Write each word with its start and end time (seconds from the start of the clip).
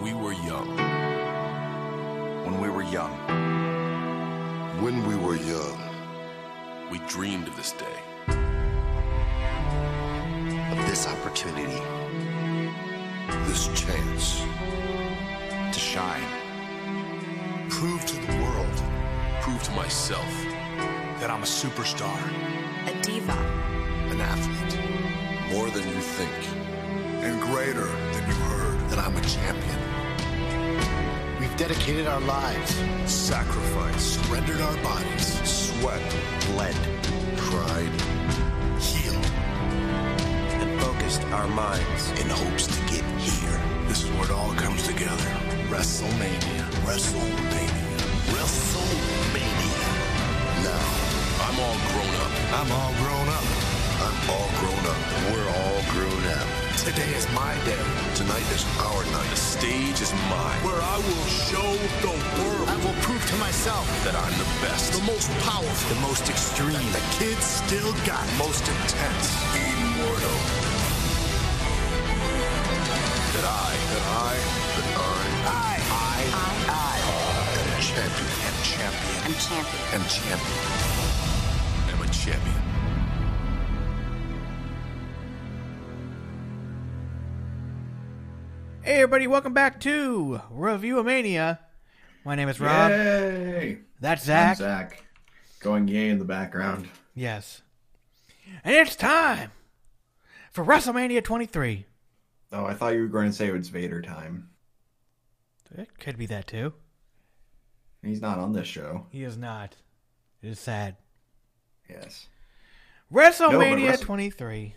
When 0.00 0.16
we 0.16 0.24
were 0.24 0.32
young. 0.32 0.76
When 2.46 2.58
we 2.58 2.70
were 2.70 2.82
young. 2.82 3.12
When 4.80 5.06
we 5.06 5.14
were 5.14 5.36
young. 5.36 5.78
We 6.90 7.00
dreamed 7.00 7.48
of 7.48 7.54
this 7.54 7.72
day. 7.72 7.98
Of 10.70 10.78
this 10.88 11.06
opportunity. 11.06 11.82
This 13.44 13.66
chance. 13.78 14.40
To 15.70 15.78
shine. 15.78 16.24
Prove 17.68 18.06
to 18.06 18.16
the 18.16 18.36
world. 18.42 18.82
Prove 19.42 19.62
to 19.64 19.72
myself. 19.72 20.32
That 21.20 21.30
I'm 21.30 21.42
a 21.42 21.50
superstar. 21.60 22.18
A 22.88 23.02
diva. 23.02 23.36
An 24.08 24.22
athlete. 24.22 24.78
More 25.52 25.68
than 25.68 25.86
you 25.86 26.00
think. 26.00 26.48
And 27.22 27.38
greater 27.42 27.84
than 27.84 28.26
you 28.28 28.34
heard. 28.48 28.88
That 28.88 28.98
I'm 28.98 29.14
a 29.14 29.20
champion. 29.20 29.89
Dedicated 31.60 32.06
our 32.06 32.20
lives. 32.20 32.74
Sacrificed. 33.04 34.24
Surrendered 34.24 34.62
our 34.62 34.74
bodies. 34.78 35.26
Sweat. 35.44 36.00
Bled. 36.46 36.74
Cried. 37.36 37.92
Healed. 38.80 39.26
And 40.56 40.80
focused 40.80 41.22
our 41.24 41.46
minds 41.48 42.12
in 42.18 42.30
hopes 42.30 42.66
to 42.66 42.80
get 42.86 43.04
here. 43.20 43.60
This 43.88 44.04
is 44.04 44.10
where 44.12 44.24
it 44.24 44.30
all 44.30 44.54
comes 44.54 44.86
together. 44.86 45.28
WrestleMania. 45.68 46.64
WrestleMania. 46.88 47.88
WrestleMania. 48.32 49.84
Now. 50.64 50.86
I'm 51.44 51.60
all 51.60 51.76
grown 51.92 52.14
up. 52.24 52.32
I'm 52.54 52.72
all 52.72 52.94
grown 53.04 53.28
up. 53.28 53.69
I'm 54.10 54.30
all 54.30 54.50
grown 54.58 54.84
up. 54.90 55.02
We're 55.30 55.48
all 55.54 55.82
grown 55.94 56.24
up. 56.34 56.48
Today 56.82 57.14
is 57.14 57.30
my 57.30 57.54
day. 57.62 57.78
Tonight 58.18 58.42
is 58.50 58.66
our 58.82 59.04
night. 59.14 59.30
The 59.30 59.36
stage 59.36 60.00
is 60.02 60.12
mine. 60.26 60.58
Where 60.66 60.82
I 60.82 60.96
will 60.98 61.26
show 61.46 61.70
the 62.02 62.14
world. 62.42 62.66
I 62.66 62.76
will 62.82 62.98
prove 63.06 63.22
to 63.30 63.36
myself 63.36 63.86
that 64.02 64.16
I'm 64.16 64.34
the 64.34 64.50
best. 64.66 64.98
The 64.98 65.04
most 65.06 65.30
powerful. 65.46 65.94
The 65.94 66.00
most 66.02 66.28
extreme. 66.28 66.72
That 66.72 66.90
the 66.90 67.06
kids 67.22 67.44
still 67.62 67.92
got. 68.02 68.26
Most 68.34 68.66
intense. 68.66 69.26
Immortal. 69.54 70.38
That 73.30 73.46
I. 73.46 73.70
That 73.94 74.04
I. 74.10 74.34
That 74.74 74.88
I. 74.98 75.22
I. 75.46 75.78
I. 75.86 76.50
I. 76.66 76.98
Am 77.62 77.78
champion. 77.78 78.26
Am 78.42 78.56
champion. 78.66 79.18
Am 79.22 79.34
champion. 79.38 79.82
Am 79.94 80.04
champion. 80.10 80.50
Am 80.50 80.86
a 80.86 80.89
Hey 88.90 88.96
everybody, 88.96 89.28
welcome 89.28 89.54
back 89.54 89.78
to 89.82 90.40
Review 90.50 91.00
Mania. 91.04 91.60
My 92.24 92.34
name 92.34 92.48
is 92.48 92.58
Rob. 92.58 92.90
Yay! 92.90 93.78
That's 94.00 94.22
I'm 94.22 94.26
Zach. 94.26 94.56
Zach. 94.56 95.04
Going 95.60 95.86
yay 95.86 96.08
in 96.08 96.18
the 96.18 96.24
background. 96.24 96.88
Yes. 97.14 97.62
And 98.64 98.74
it's 98.74 98.96
time 98.96 99.52
for 100.50 100.64
WrestleMania 100.64 101.22
23. 101.22 101.86
Oh, 102.50 102.64
I 102.64 102.74
thought 102.74 102.94
you 102.94 103.02
were 103.02 103.06
going 103.06 103.30
to 103.30 103.32
say 103.32 103.46
it 103.46 103.52
was 103.52 103.68
Vader 103.68 104.02
time. 104.02 104.48
It 105.70 105.96
could 106.00 106.18
be 106.18 106.26
that 106.26 106.48
too. 106.48 106.72
He's 108.02 108.20
not 108.20 108.40
on 108.40 108.52
this 108.54 108.66
show. 108.66 109.06
He 109.10 109.22
is 109.22 109.36
not. 109.36 109.76
It 110.42 110.48
is 110.48 110.58
sad. 110.58 110.96
Yes. 111.88 112.26
WrestleMania 113.14 113.90
Wrestle- 113.90 114.06
23. 114.06 114.74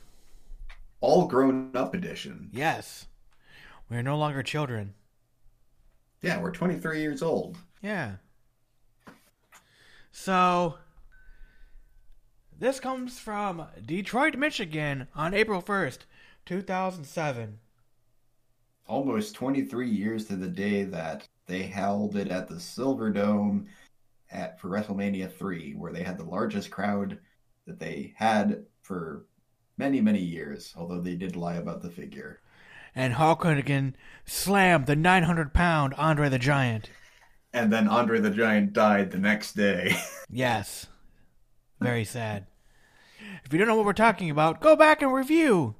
All 1.01 1.25
grown 1.25 1.75
up 1.75 1.95
edition. 1.95 2.51
Yes. 2.53 3.07
We 3.93 3.99
are 3.99 4.01
no 4.01 4.17
longer 4.17 4.41
children. 4.41 4.95
Yeah, 6.23 6.41
we're 6.41 6.49
23 6.49 6.99
years 6.99 7.21
old. 7.21 7.59
Yeah. 7.83 8.13
So, 10.11 10.79
this 12.57 12.79
comes 12.79 13.19
from 13.19 13.67
Detroit, 13.85 14.35
Michigan 14.35 15.07
on 15.13 15.35
April 15.35 15.61
1st, 15.61 15.99
2007. 16.47 17.59
Almost 18.87 19.35
23 19.35 19.87
years 19.87 20.25
to 20.25 20.37
the 20.37 20.47
day 20.47 20.85
that 20.85 21.27
they 21.45 21.61
held 21.61 22.15
it 22.15 22.29
at 22.29 22.47
the 22.47 22.55
Silverdome 22.55 23.67
at 24.31 24.59
for 24.59 24.69
WrestleMania 24.69 25.31
3, 25.31 25.75
where 25.75 25.93
they 25.93 26.01
had 26.01 26.17
the 26.17 26.23
largest 26.23 26.71
crowd 26.71 27.19
that 27.67 27.77
they 27.77 28.15
had 28.17 28.65
for 28.81 29.27
many, 29.77 30.01
many 30.01 30.19
years, 30.19 30.73
although 30.75 30.99
they 30.99 31.13
did 31.13 31.35
lie 31.35 31.57
about 31.57 31.83
the 31.83 31.91
figure. 31.91 32.39
And 32.95 33.13
Hulk 33.13 33.43
Hogan 33.43 33.95
slammed 34.25 34.85
the 34.85 34.95
900 34.95 35.53
pound 35.53 35.93
Andre 35.95 36.29
the 36.29 36.39
Giant. 36.39 36.89
And 37.51 37.71
then 37.71 37.87
Andre 37.87 38.19
the 38.19 38.29
Giant 38.31 38.73
died 38.73 39.11
the 39.11 39.17
next 39.19 39.53
day. 39.53 39.95
Yes. 40.29 40.87
Very 41.79 42.05
sad. 42.05 42.47
If 43.45 43.53
you 43.53 43.59
don't 43.59 43.67
know 43.67 43.75
what 43.75 43.85
we're 43.85 43.93
talking 43.93 44.31
about, 44.31 44.61
go 44.61 44.75
back 44.75 45.03
and 45.03 45.13
review. 45.13 45.75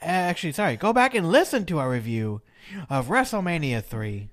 Uh, 0.00 0.04
actually, 0.04 0.52
sorry, 0.52 0.76
go 0.76 0.92
back 0.92 1.14
and 1.14 1.28
listen 1.28 1.64
to 1.66 1.78
our 1.80 1.90
review 1.90 2.42
of 2.88 3.08
WrestleMania 3.08 3.82
3. 3.82 4.30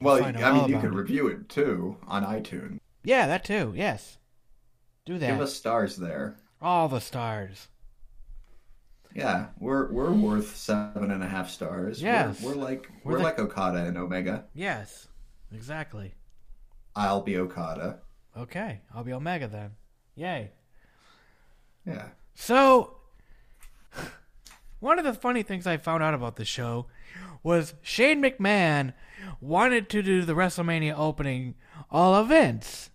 well, 0.00 0.24
I 0.24 0.32
mean, 0.32 0.68
you 0.70 0.80
could 0.80 0.92
it. 0.92 0.96
review 0.96 1.28
it 1.28 1.48
too 1.48 1.98
on 2.08 2.24
iTunes. 2.24 2.78
Yeah, 3.04 3.28
that 3.28 3.44
too. 3.44 3.74
Yes. 3.76 4.18
Do 5.06 5.16
that. 5.18 5.30
Give 5.30 5.40
us 5.40 5.54
stars 5.54 5.96
there. 5.96 6.34
all 6.60 6.88
the 6.88 7.00
stars. 7.00 7.68
Yeah, 9.14 9.46
we're 9.58 9.90
we're 9.90 10.08
mm. 10.10 10.20
worth 10.22 10.56
seven 10.56 11.10
and 11.10 11.22
a 11.22 11.28
half 11.28 11.50
stars. 11.50 12.02
We're- 12.02 12.14
Yes. 12.14 12.42
we're, 12.42 12.54
like 12.54 12.88
We're 13.04 13.12
we're, 13.12 13.18
the- 13.18 13.24
like 13.24 13.38
Okada 13.38 13.84
and 13.84 13.98
Omega. 13.98 14.44
Yes. 14.54 15.08
Exactly. 15.52 16.14
I'll 16.94 17.20
be 17.22 17.36
Okada. 17.36 18.00
Okay, 18.36 18.80
I'll 18.94 19.04
be 19.04 19.12
Omega 19.12 19.48
then. 19.48 19.72
Yay. 20.14 20.52
Yeah. 21.84 22.08
So, 22.34 22.98
one 24.80 24.98
of 24.98 25.04
the 25.04 25.14
funny 25.14 25.42
things 25.42 25.66
I 25.66 25.76
found 25.76 26.02
out 26.02 26.14
about 26.14 26.36
the 26.36 26.44
show 26.44 26.86
was 27.42 27.74
Shane 27.82 28.22
McMahon 28.22 28.92
wanted 29.40 29.88
to 29.90 30.02
do 30.02 30.22
the 30.22 30.34
WrestleMania 30.34 30.94
opening 30.96 31.54
all 31.90 32.20
events. 32.20 32.90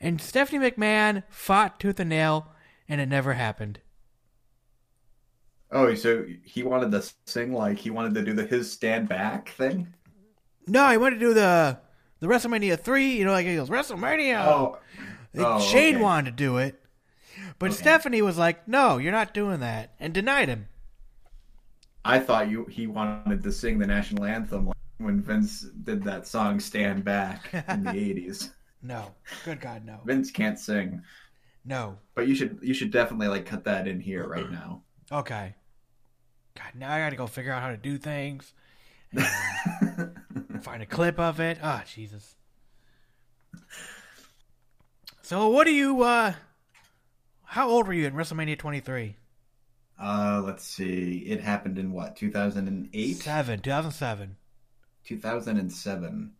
And 0.00 0.20
Stephanie 0.20 0.70
McMahon 0.70 1.24
fought 1.28 1.80
tooth 1.80 2.00
and 2.00 2.10
nail, 2.10 2.48
and 2.88 3.00
it 3.00 3.06
never 3.06 3.34
happened. 3.34 3.80
Oh, 5.72 5.94
so 5.94 6.24
he 6.44 6.62
wanted 6.62 6.90
to 6.92 7.02
sing 7.26 7.52
like 7.52 7.78
he 7.78 7.90
wanted 7.90 8.14
to 8.14 8.22
do 8.22 8.32
the 8.34 8.44
his 8.44 8.70
stand 8.72 9.08
back 9.08 9.50
thing. 9.50 9.94
No, 10.66 10.90
he 10.90 10.96
wanted 10.96 11.16
to 11.16 11.26
do 11.26 11.34
the 11.34 11.78
the 12.20 12.26
WrestleMania 12.26 12.78
3, 12.78 13.12
you 13.16 13.24
know, 13.24 13.32
like 13.32 13.46
he 13.46 13.56
goes, 13.56 13.70
WrestleMania! 13.70 14.44
Oh, 14.46 14.78
oh, 15.38 15.60
Shane 15.60 15.96
okay. 15.96 16.02
wanted 16.02 16.30
to 16.32 16.36
do 16.36 16.58
it. 16.58 16.80
But 17.58 17.70
Okay. 17.70 17.76
Stephanie 17.76 18.22
was 18.22 18.38
like, 18.38 18.68
no, 18.68 18.98
you're 18.98 19.12
not 19.12 19.34
doing 19.34 19.60
that, 19.60 19.94
and 20.00 20.12
denied 20.14 20.48
him. 20.48 20.68
I 22.04 22.18
thought 22.18 22.48
you 22.50 22.64
he 22.66 22.86
wanted 22.86 23.42
to 23.42 23.52
sing 23.52 23.78
the 23.78 23.86
national 23.86 24.24
anthem 24.24 24.70
when 24.98 25.20
Vince 25.22 25.62
did 25.62 26.02
that 26.04 26.26
song 26.26 26.60
"Stand 26.60 27.04
Back" 27.04 27.52
in 27.68 27.84
the 27.84 27.90
'80s. 27.92 28.50
No. 28.82 29.14
Good 29.44 29.60
God, 29.60 29.84
no. 29.84 30.00
Vince 30.04 30.30
can't 30.30 30.58
sing, 30.58 31.02
No. 31.64 31.98
but 32.14 32.26
you 32.28 32.34
should 32.34 32.58
you 32.62 32.74
should 32.74 32.90
definitely 32.90 33.28
like 33.28 33.46
cut 33.46 33.64
that 33.64 33.86
in 33.88 34.00
here 34.00 34.26
right 34.26 34.50
now. 34.50 34.82
Okay. 35.12 35.54
God, 36.62 36.78
now 36.78 36.92
I 36.92 36.98
gotta 36.98 37.16
go 37.16 37.26
figure 37.26 37.52
out 37.52 37.62
how 37.62 37.70
to 37.70 37.76
do 37.76 37.96
things. 37.96 38.52
find 40.60 40.82
a 40.82 40.86
clip 40.86 41.18
of 41.18 41.40
it. 41.40 41.58
Ah, 41.62 41.82
Jesus. 41.86 42.36
So, 45.22 45.48
what 45.48 45.64
do 45.64 45.72
you, 45.72 46.02
uh, 46.02 46.34
how 47.44 47.68
old 47.68 47.86
were 47.86 47.92
you 47.92 48.06
in 48.06 48.14
WrestleMania 48.14 48.58
23? 48.58 49.16
Uh, 49.98 50.42
let's 50.44 50.64
see. 50.64 51.18
It 51.26 51.40
happened 51.40 51.78
in 51.78 51.92
what 51.92 52.16
2008. 52.16 53.16
Seven, 53.16 53.60
2007. 53.60 54.36
2007. 55.04 56.32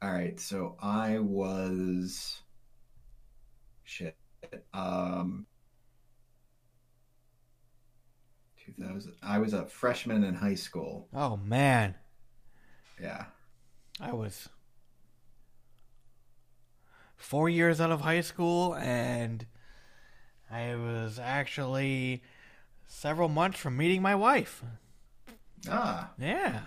All 0.00 0.10
right, 0.10 0.38
so 0.38 0.76
I 0.80 1.18
was 1.18 2.40
shit. 3.84 4.16
Um 4.72 5.46
2000 8.78 9.14
I 9.22 9.38
was 9.38 9.52
a 9.52 9.66
freshman 9.66 10.24
in 10.24 10.34
high 10.34 10.54
school. 10.54 11.08
Oh, 11.14 11.36
man. 11.36 11.94
Yeah. 13.00 13.26
I 14.00 14.12
was 14.12 14.48
four 17.16 17.48
years 17.48 17.80
out 17.80 17.90
of 17.90 18.00
high 18.02 18.20
school, 18.20 18.74
and 18.76 19.46
I 20.50 20.74
was 20.76 21.18
actually 21.18 22.22
several 22.86 23.28
months 23.28 23.58
from 23.58 23.76
meeting 23.76 24.00
my 24.02 24.14
wife. 24.14 24.62
Ah, 25.68 26.12
Yeah. 26.18 26.60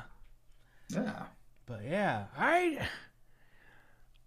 yeah. 0.90 1.24
But 1.66 1.86
yeah, 1.86 2.26
I 2.38 2.86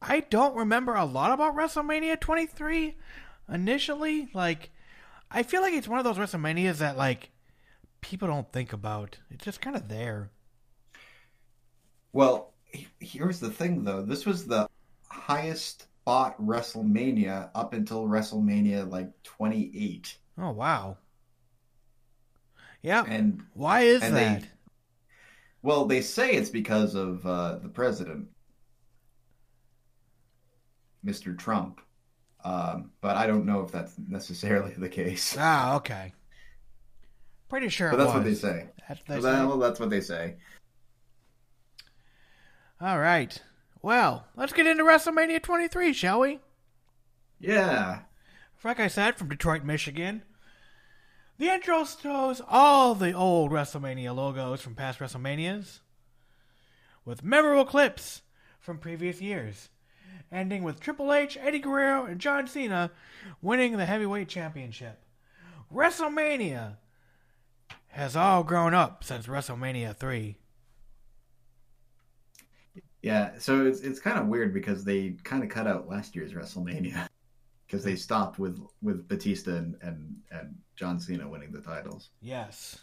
I 0.01 0.21
don't 0.21 0.57
remember 0.57 0.95
a 0.95 1.05
lot 1.05 1.31
about 1.33 1.55
WrestleMania 1.55 2.19
23 2.19 2.97
initially. 3.53 4.29
Like 4.33 4.71
I 5.31 5.43
feel 5.43 5.61
like 5.61 5.75
it's 5.75 5.87
one 5.89 5.99
of 5.99 6.05
those 6.05 6.17
WrestleManias 6.17 6.79
that 6.79 6.97
like 6.97 7.29
people 8.05 8.29
don't 8.29 8.53
think 8.53 8.73
about. 8.73 9.19
It's 9.31 9.45
just 9.45 9.61
kind 9.63 9.75
of 9.77 9.89
there. 9.89 10.31
Well, 12.13 12.55
here's 13.01 13.41
the 13.41 13.51
thing, 13.51 13.85
though. 13.85 14.03
This 14.03 14.25
was 14.27 14.47
the 14.47 14.69
highest 15.11 15.87
bought 16.05 16.39
WrestleMania 16.41 17.51
up 17.55 17.73
until 17.73 18.07
WrestleMania 18.07 18.91
like 18.91 19.11
28, 19.23 20.19
Oh 20.39 20.51
wow. 20.53 20.99
Yeah. 22.83 23.05
and 23.07 23.43
Why 23.55 23.81
is 23.83 24.03
and 24.03 24.15
that? 24.17 24.43
they 24.43 24.49
well, 25.63 25.87
they 25.87 26.01
say 26.01 26.33
it's 26.35 26.51
because 26.51 26.95
of 26.95 27.25
uh, 27.27 27.59
the 27.59 27.69
president, 27.69 28.29
Mr. 31.05 31.35
Trump, 31.35 31.81
um, 32.45 32.93
but 33.01 33.17
I 33.17 33.27
don't 33.27 33.47
know 33.47 33.63
if 33.63 33.73
that's 33.73 33.99
necessarily 33.99 34.75
the 34.75 34.89
case. 34.89 35.37
Ah, 35.39 35.77
okay. 35.77 36.13
Pretty 37.55 37.69
sure 37.69 37.91
But 37.93 38.01
it 38.01 38.03
that's 38.03 38.15
what 38.15 38.25
they 38.25 38.35
say. 38.35 38.67
That's 38.89 38.99
what 38.99 39.07
they 39.07 39.21
Well, 39.21 39.23
say. 39.43 39.47
well, 39.47 39.59
that's 39.59 39.79
what 39.79 39.89
they 39.89 40.01
say. 40.01 40.35
All 42.81 42.99
right. 42.99 43.41
Well, 43.81 44.27
let's 44.35 44.53
get 44.53 44.67
into 44.67 44.83
WrestleMania 44.83 45.41
23, 45.41 45.93
shall 45.93 46.19
we? 46.19 46.41
Yeah. 47.39 48.01
Like 48.65 48.81
I 48.81 48.89
said, 48.89 49.15
from 49.15 49.29
Detroit, 49.29 49.63
Michigan. 49.63 50.23
The 51.39 51.47
intro 51.47 51.85
shows 51.85 52.43
all 52.49 52.97
the 52.97 53.13
old 53.13 53.53
WrestleMania 53.53 54.13
logos 54.13 54.61
from 54.61 54.75
past 54.75 54.99
WrestleManias, 54.99 55.79
with 57.05 57.23
memorable 57.23 57.65
clips 57.65 58.23
from 58.59 58.79
previous 58.79 59.21
years, 59.21 59.69
ending 60.33 60.65
with 60.65 60.81
Triple 60.81 61.13
H, 61.13 61.39
Eddie 61.41 61.61
Guerrero, 61.61 62.05
and 62.05 62.21
John 62.21 62.49
Cena 62.49 62.91
winning 63.41 63.77
the 63.77 63.87
heavyweight 63.87 64.29
championship. 64.29 64.99
WrestleMania 65.73 66.79
has 67.95 68.17
all 68.17 68.43
grown 68.43 68.75
up 68.75 69.05
since 69.05 69.29
WrestleMania 69.29 69.97
3. 69.97 70.37
Yeah, 73.03 73.39
so 73.39 73.67
it's 73.67 73.83
it's 73.83 74.01
kind 74.01 74.19
of 74.19 74.27
weird 74.27 74.53
because 74.53 74.83
they 74.83 75.11
kind 75.23 75.45
of 75.45 75.49
cut 75.49 75.67
out 75.67 75.89
last 75.89 76.17
year's 76.17 76.33
WrestleMania 76.33 77.07
because 77.67 77.85
they 77.85 77.95
stopped 77.95 78.39
with 78.39 78.59
with 78.83 79.07
Batista 79.07 79.53
and, 79.53 79.77
and 79.83 80.17
and 80.33 80.57
John 80.75 80.99
Cena 80.99 81.29
winning 81.29 81.53
the 81.53 81.61
titles. 81.61 82.09
Yes. 82.21 82.79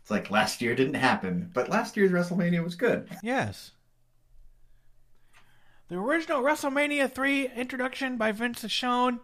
It's 0.00 0.10
like 0.10 0.30
last 0.30 0.62
year 0.62 0.74
didn't 0.74 0.94
happen, 0.94 1.50
but 1.52 1.68
last 1.68 1.94
year's 1.94 2.10
WrestleMania 2.10 2.64
was 2.64 2.74
good. 2.74 3.10
Yes. 3.22 3.72
The 5.88 5.96
original 5.96 6.42
WrestleMania 6.42 7.12
3 7.12 7.50
introduction 7.54 8.16
by 8.16 8.32
Vince 8.32 8.64
is 8.64 8.72
shown. 8.72 9.20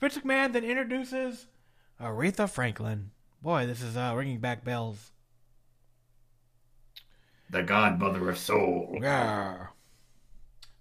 Vince 0.00 0.18
McMahon 0.18 0.52
then 0.52 0.62
introduces 0.64 1.46
Aretha 2.00 2.48
Franklin. 2.48 3.10
Boy, 3.42 3.66
this 3.66 3.82
is 3.82 3.96
uh, 3.96 4.12
ringing 4.16 4.38
back 4.38 4.64
bells. 4.64 5.12
The 7.50 7.62
Godmother 7.62 8.28
of 8.30 8.38
Soul. 8.38 8.98
Yeah. 9.00 9.66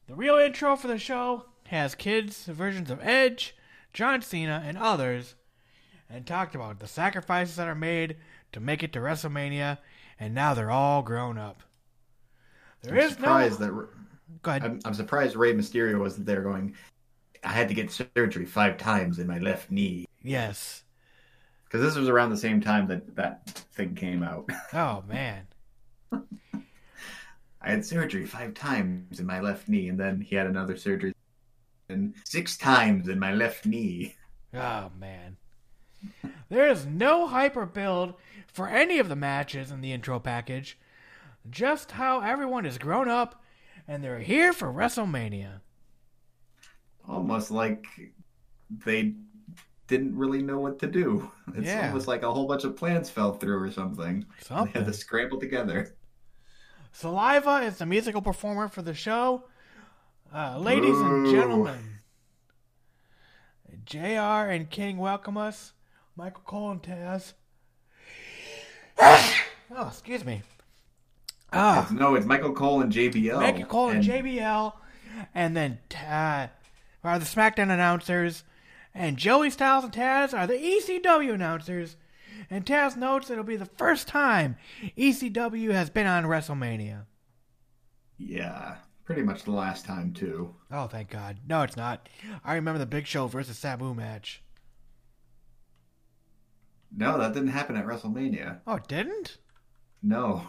The 0.07 0.15
real 0.15 0.37
intro 0.37 0.75
for 0.75 0.87
the 0.87 0.97
show 0.97 1.45
has 1.67 1.95
kids' 1.95 2.45
versions 2.45 2.89
of 2.89 2.99
Edge, 3.01 3.55
John 3.93 4.21
Cena, 4.21 4.63
and 4.65 4.77
others, 4.77 5.35
and 6.09 6.25
talked 6.25 6.55
about 6.55 6.79
the 6.79 6.87
sacrifices 6.87 7.55
that 7.57 7.67
are 7.67 7.75
made 7.75 8.17
to 8.51 8.59
make 8.59 8.83
it 8.83 8.93
to 8.93 8.99
WrestleMania, 8.99 9.77
and 10.19 10.33
now 10.33 10.53
they're 10.53 10.71
all 10.71 11.01
grown 11.01 11.37
up. 11.37 11.63
There 12.81 12.93
I'm 12.93 12.99
is 12.99 13.13
surprised 13.13 13.59
no. 13.59 13.65
that 13.65 13.89
Go 14.43 14.51
ahead. 14.51 14.63
I'm, 14.63 14.79
I'm 14.85 14.93
surprised 14.93 15.35
Rey 15.35 15.53
Mysterio 15.53 15.99
wasn't 15.99 16.27
there 16.27 16.41
going. 16.41 16.75
I 17.43 17.49
had 17.49 17.67
to 17.67 17.73
get 17.73 17.91
surgery 17.91 18.45
five 18.45 18.77
times 18.77 19.19
in 19.19 19.27
my 19.27 19.39
left 19.39 19.71
knee 19.71 20.05
yes. 20.23 20.83
Because 21.69 21.85
this 21.85 21.95
was 21.95 22.09
around 22.09 22.31
the 22.31 22.37
same 22.37 22.61
time 22.61 22.87
that 22.87 23.15
that 23.15 23.47
thing 23.73 23.93
came 23.95 24.23
out. 24.23 24.49
Oh 24.73 25.03
man. 25.07 25.45
I 27.61 27.71
had 27.71 27.85
surgery 27.85 28.25
five 28.25 28.53
times 28.53 29.19
in 29.19 29.25
my 29.25 29.41
left 29.41 29.67
knee, 29.67 29.89
and 29.89 29.99
then 29.99 30.21
he 30.21 30.35
had 30.35 30.47
another 30.47 30.77
surgery 30.77 31.13
and 31.89 32.15
six 32.23 32.57
times 32.57 33.07
in 33.07 33.19
my 33.19 33.33
left 33.33 33.65
knee. 33.65 34.15
Oh 34.51 34.89
man. 34.99 35.37
There 36.49 36.67
is 36.67 36.83
no 36.87 37.27
hyper 37.27 37.67
build 37.67 38.15
for 38.47 38.67
any 38.67 38.97
of 38.97 39.09
the 39.09 39.15
matches 39.15 39.69
in 39.69 39.81
the 39.81 39.93
intro 39.93 40.17
package. 40.19 40.75
Just 41.47 41.91
how 41.91 42.21
everyone 42.21 42.65
is 42.65 42.79
grown 42.79 43.07
up 43.07 43.43
and 43.87 44.03
they're 44.03 44.19
here 44.19 44.51
for 44.51 44.73
WrestleMania. 44.73 45.61
Almost 47.07 47.51
like 47.51 47.85
they 48.69 49.13
didn't 49.89 50.15
really 50.15 50.41
know 50.41 50.59
what 50.59 50.79
to 50.79 50.87
do. 50.87 51.29
It's 51.55 51.67
Yeah. 51.67 51.87
almost 51.87 52.07
like 52.07 52.21
a 52.23 52.31
whole 52.31 52.47
bunch 52.47 52.63
of 52.63 52.77
plans 52.77 53.09
fell 53.09 53.33
through 53.33 53.59
or 53.61 53.71
something. 53.71 54.21
They 54.39 54.45
Something. 54.45 54.73
had 54.73 54.85
to 54.85 54.93
scramble 54.93 55.39
together. 55.39 55.95
Saliva 56.93 57.57
is 57.65 57.77
the 57.79 57.85
musical 57.85 58.21
performer 58.21 58.67
for 58.69 58.81
the 58.81 58.93
show. 58.93 59.43
Uh, 60.33 60.59
ladies 60.59 60.95
and 60.95 61.27
gentlemen, 61.29 61.99
JR 63.85 64.49
and 64.51 64.69
King 64.69 64.97
welcome 64.97 65.37
us. 65.37 65.73
Michael 66.15 66.43
Cole 66.45 66.71
and 66.71 66.83
Taz. 66.83 67.33
oh, 69.01 69.87
excuse 69.87 70.23
me. 70.25 70.41
Ah. 71.51 71.79
It's- 71.79 71.91
no, 71.91 72.15
it's 72.15 72.25
Michael 72.25 72.53
Cole 72.53 72.81
and 72.81 72.91
JBL. 72.91 73.39
Michael 73.39 73.65
Cole 73.65 73.89
and, 73.89 74.03
JBL, 74.03 74.73
and 75.33 75.55
then 75.57 75.79
uh, 76.07 76.47
are 77.03 77.17
the 77.19 77.25
SmackDown 77.25 77.71
announcers, 77.71 78.43
and 78.99 79.15
Joey 79.15 79.49
Styles 79.49 79.85
and 79.85 79.93
Taz 79.93 80.37
are 80.37 80.45
the 80.45 80.53
ECW 80.53 81.33
announcers. 81.33 81.95
And 82.49 82.65
Taz 82.65 82.97
notes 82.97 83.29
it'll 83.29 83.45
be 83.45 83.55
the 83.55 83.65
first 83.65 84.07
time 84.09 84.57
ECW 84.97 85.71
has 85.71 85.89
been 85.89 86.05
on 86.05 86.25
WrestleMania. 86.25 87.05
Yeah, 88.17 88.75
pretty 89.05 89.21
much 89.23 89.43
the 89.43 89.51
last 89.51 89.85
time 89.85 90.13
too. 90.13 90.53
Oh, 90.69 90.87
thank 90.87 91.09
God. 91.09 91.37
No, 91.47 91.61
it's 91.61 91.77
not. 91.77 92.09
I 92.43 92.55
remember 92.55 92.77
the 92.77 92.85
Big 92.85 93.07
Show 93.07 93.27
versus 93.27 93.57
Sabu 93.57 93.93
match. 93.93 94.43
No, 96.95 97.17
that 97.19 97.33
didn't 97.33 97.49
happen 97.49 97.77
at 97.77 97.85
WrestleMania. 97.85 98.59
Oh, 98.67 98.75
it 98.75 98.87
didn't? 98.87 99.37
No. 100.03 100.43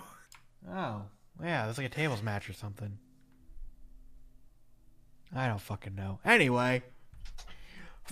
Oh, 0.69 1.03
yeah, 1.41 1.65
it 1.65 1.69
was 1.69 1.79
like 1.79 1.87
a 1.87 1.91
tables 1.91 2.23
match 2.23 2.51
or 2.51 2.53
something. 2.55 2.99
I 5.35 5.47
don't 5.47 5.61
fucking 5.61 5.95
know. 5.95 6.19
Anyway, 6.25 6.83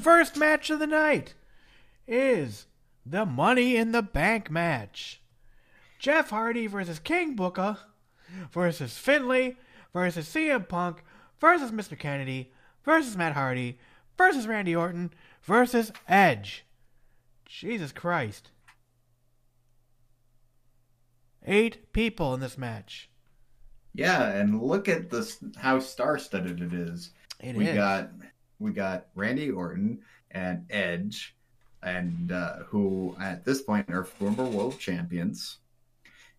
first 0.00 0.36
match 0.36 0.70
of 0.70 0.78
the 0.78 0.86
night 0.86 1.34
is 2.06 2.66
the 3.04 3.26
Money 3.26 3.76
in 3.76 3.92
the 3.92 4.02
Bank 4.02 4.50
match. 4.50 5.20
Jeff 5.98 6.30
Hardy 6.30 6.66
versus 6.66 6.98
King 6.98 7.34
Booker 7.34 7.78
versus 8.52 8.96
Finlay 8.96 9.56
versus 9.92 10.28
CM 10.28 10.68
Punk 10.68 11.02
versus 11.40 11.70
Mr. 11.70 11.98
Kennedy 11.98 12.52
versus 12.84 13.16
Matt 13.16 13.34
Hardy 13.34 13.78
versus 14.16 14.46
Randy 14.46 14.74
Orton 14.74 15.12
versus 15.42 15.92
Edge. 16.06 16.64
Jesus 17.46 17.92
Christ. 17.92 18.50
Eight 21.46 21.92
people 21.92 22.34
in 22.34 22.40
this 22.40 22.58
match. 22.58 23.08
Yeah, 23.94 24.28
and 24.28 24.62
look 24.62 24.88
at 24.88 25.10
this 25.10 25.38
how 25.56 25.80
star-studded 25.80 26.60
it 26.60 26.72
is. 26.72 27.10
It 27.40 27.56
we 27.56 27.66
is. 27.66 27.74
got 27.74 28.10
we 28.58 28.72
got 28.72 29.06
Randy 29.14 29.50
Orton 29.50 30.00
and 30.30 30.66
Edge, 30.70 31.34
and 31.82 32.32
uh, 32.32 32.56
who 32.66 33.16
at 33.20 33.44
this 33.44 33.62
point 33.62 33.90
are 33.90 34.04
former 34.04 34.44
world 34.44 34.78
champions. 34.78 35.58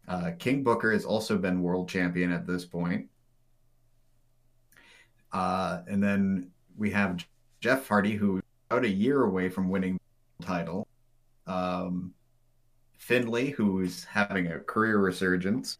Uh, 0.08 0.32
King 0.40 0.64
Booker 0.64 0.92
has 0.92 1.06
also 1.06 1.38
been 1.38 1.62
world 1.62 1.88
champion 1.88 2.32
at 2.32 2.48
this 2.48 2.66
point. 2.66 3.08
Uh, 5.32 5.82
and 5.88 6.02
then 6.02 6.50
we 6.78 6.90
have 6.90 7.24
Jeff 7.62 7.88
Hardy, 7.88 8.16
who 8.16 8.42
about 8.70 8.86
a 8.86 8.90
year 8.90 9.24
away 9.24 9.50
from 9.50 9.70
winning 9.70 10.00
the 10.40 10.46
title. 10.46 10.88
Um, 11.46 12.14
Finlay, 12.98 13.50
who's 13.52 14.04
having 14.04 14.48
a 14.48 14.60
career 14.60 14.98
resurgence 14.98 15.78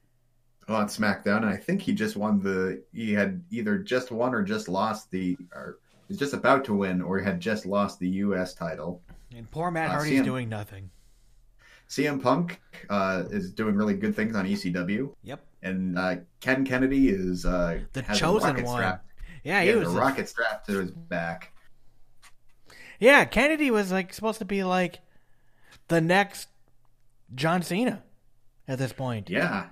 on 0.68 0.88
SmackDown, 0.88 1.38
and 1.38 1.50
I 1.50 1.58
think 1.58 1.82
he 1.82 1.94
just 1.94 2.16
won 2.16 2.40
the. 2.42 2.84
He 2.94 3.14
had 3.14 3.44
either 3.50 3.78
just 3.80 4.12
won 4.12 4.34
or 4.34 4.44
just 4.44 4.70
lost 4.70 5.10
the, 5.12 5.38
or 5.54 5.80
was 6.10 6.18
just 6.18 6.34
about 6.34 6.66
to 6.66 6.74
win, 6.74 7.02
or 7.02 7.20
had 7.20 7.40
just 7.40 7.66
lost 7.66 8.00
the 8.00 8.10
U.S. 8.10 8.54
title. 8.54 9.02
And 9.36 9.50
poor 9.52 9.72
Matt 9.72 9.90
Uh, 9.90 9.94
Hardy's 9.94 10.22
CM 10.22 10.24
doing 10.26 10.50
nothing. 10.50 10.90
CM 11.88 12.22
Punk 12.22 12.60
uh, 12.90 13.24
is 13.32 13.52
doing 13.52 13.76
really 13.76 13.94
good 13.96 14.16
things 14.16 14.36
on 14.36 14.46
ECW, 14.46 15.14
Yep. 15.24 15.40
and 15.64 15.98
uh, 15.98 16.16
Ken 16.40 16.66
Kennedy 16.66 17.10
is 17.10 17.46
uh, 17.46 17.80
The 17.94 18.02
chosen 18.04 18.50
rocket 18.52 18.66
one. 18.66 18.78
Strap. 18.78 19.06
Yeah, 19.44 19.62
he 19.62 19.68
he 19.70 19.74
has 19.78 19.86
was. 19.86 19.96
a 19.96 19.98
a- 19.98 20.00
rocket 20.02 20.30
strap 20.30 20.66
to 20.66 20.80
his 20.80 20.92
back. 20.92 21.54
yeah, 23.00 23.26
Kennedy 23.26 23.72
was 23.72 23.92
like 23.92 24.14
supposed 24.14 24.40
to 24.40 24.46
be 24.46 24.64
like 24.64 25.00
the 25.88 26.02
next 26.02 26.50
John 27.34 27.62
Cena 27.64 28.04
at 28.68 28.78
this 28.78 28.94
point. 28.94 29.30
Yeah, 29.30 29.68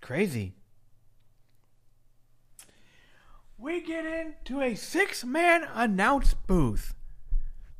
Crazy. 0.00 0.54
We 3.62 3.80
get 3.80 4.04
into 4.04 4.60
a 4.60 4.74
six 4.74 5.24
man 5.24 5.68
announce 5.72 6.34
booth. 6.34 6.96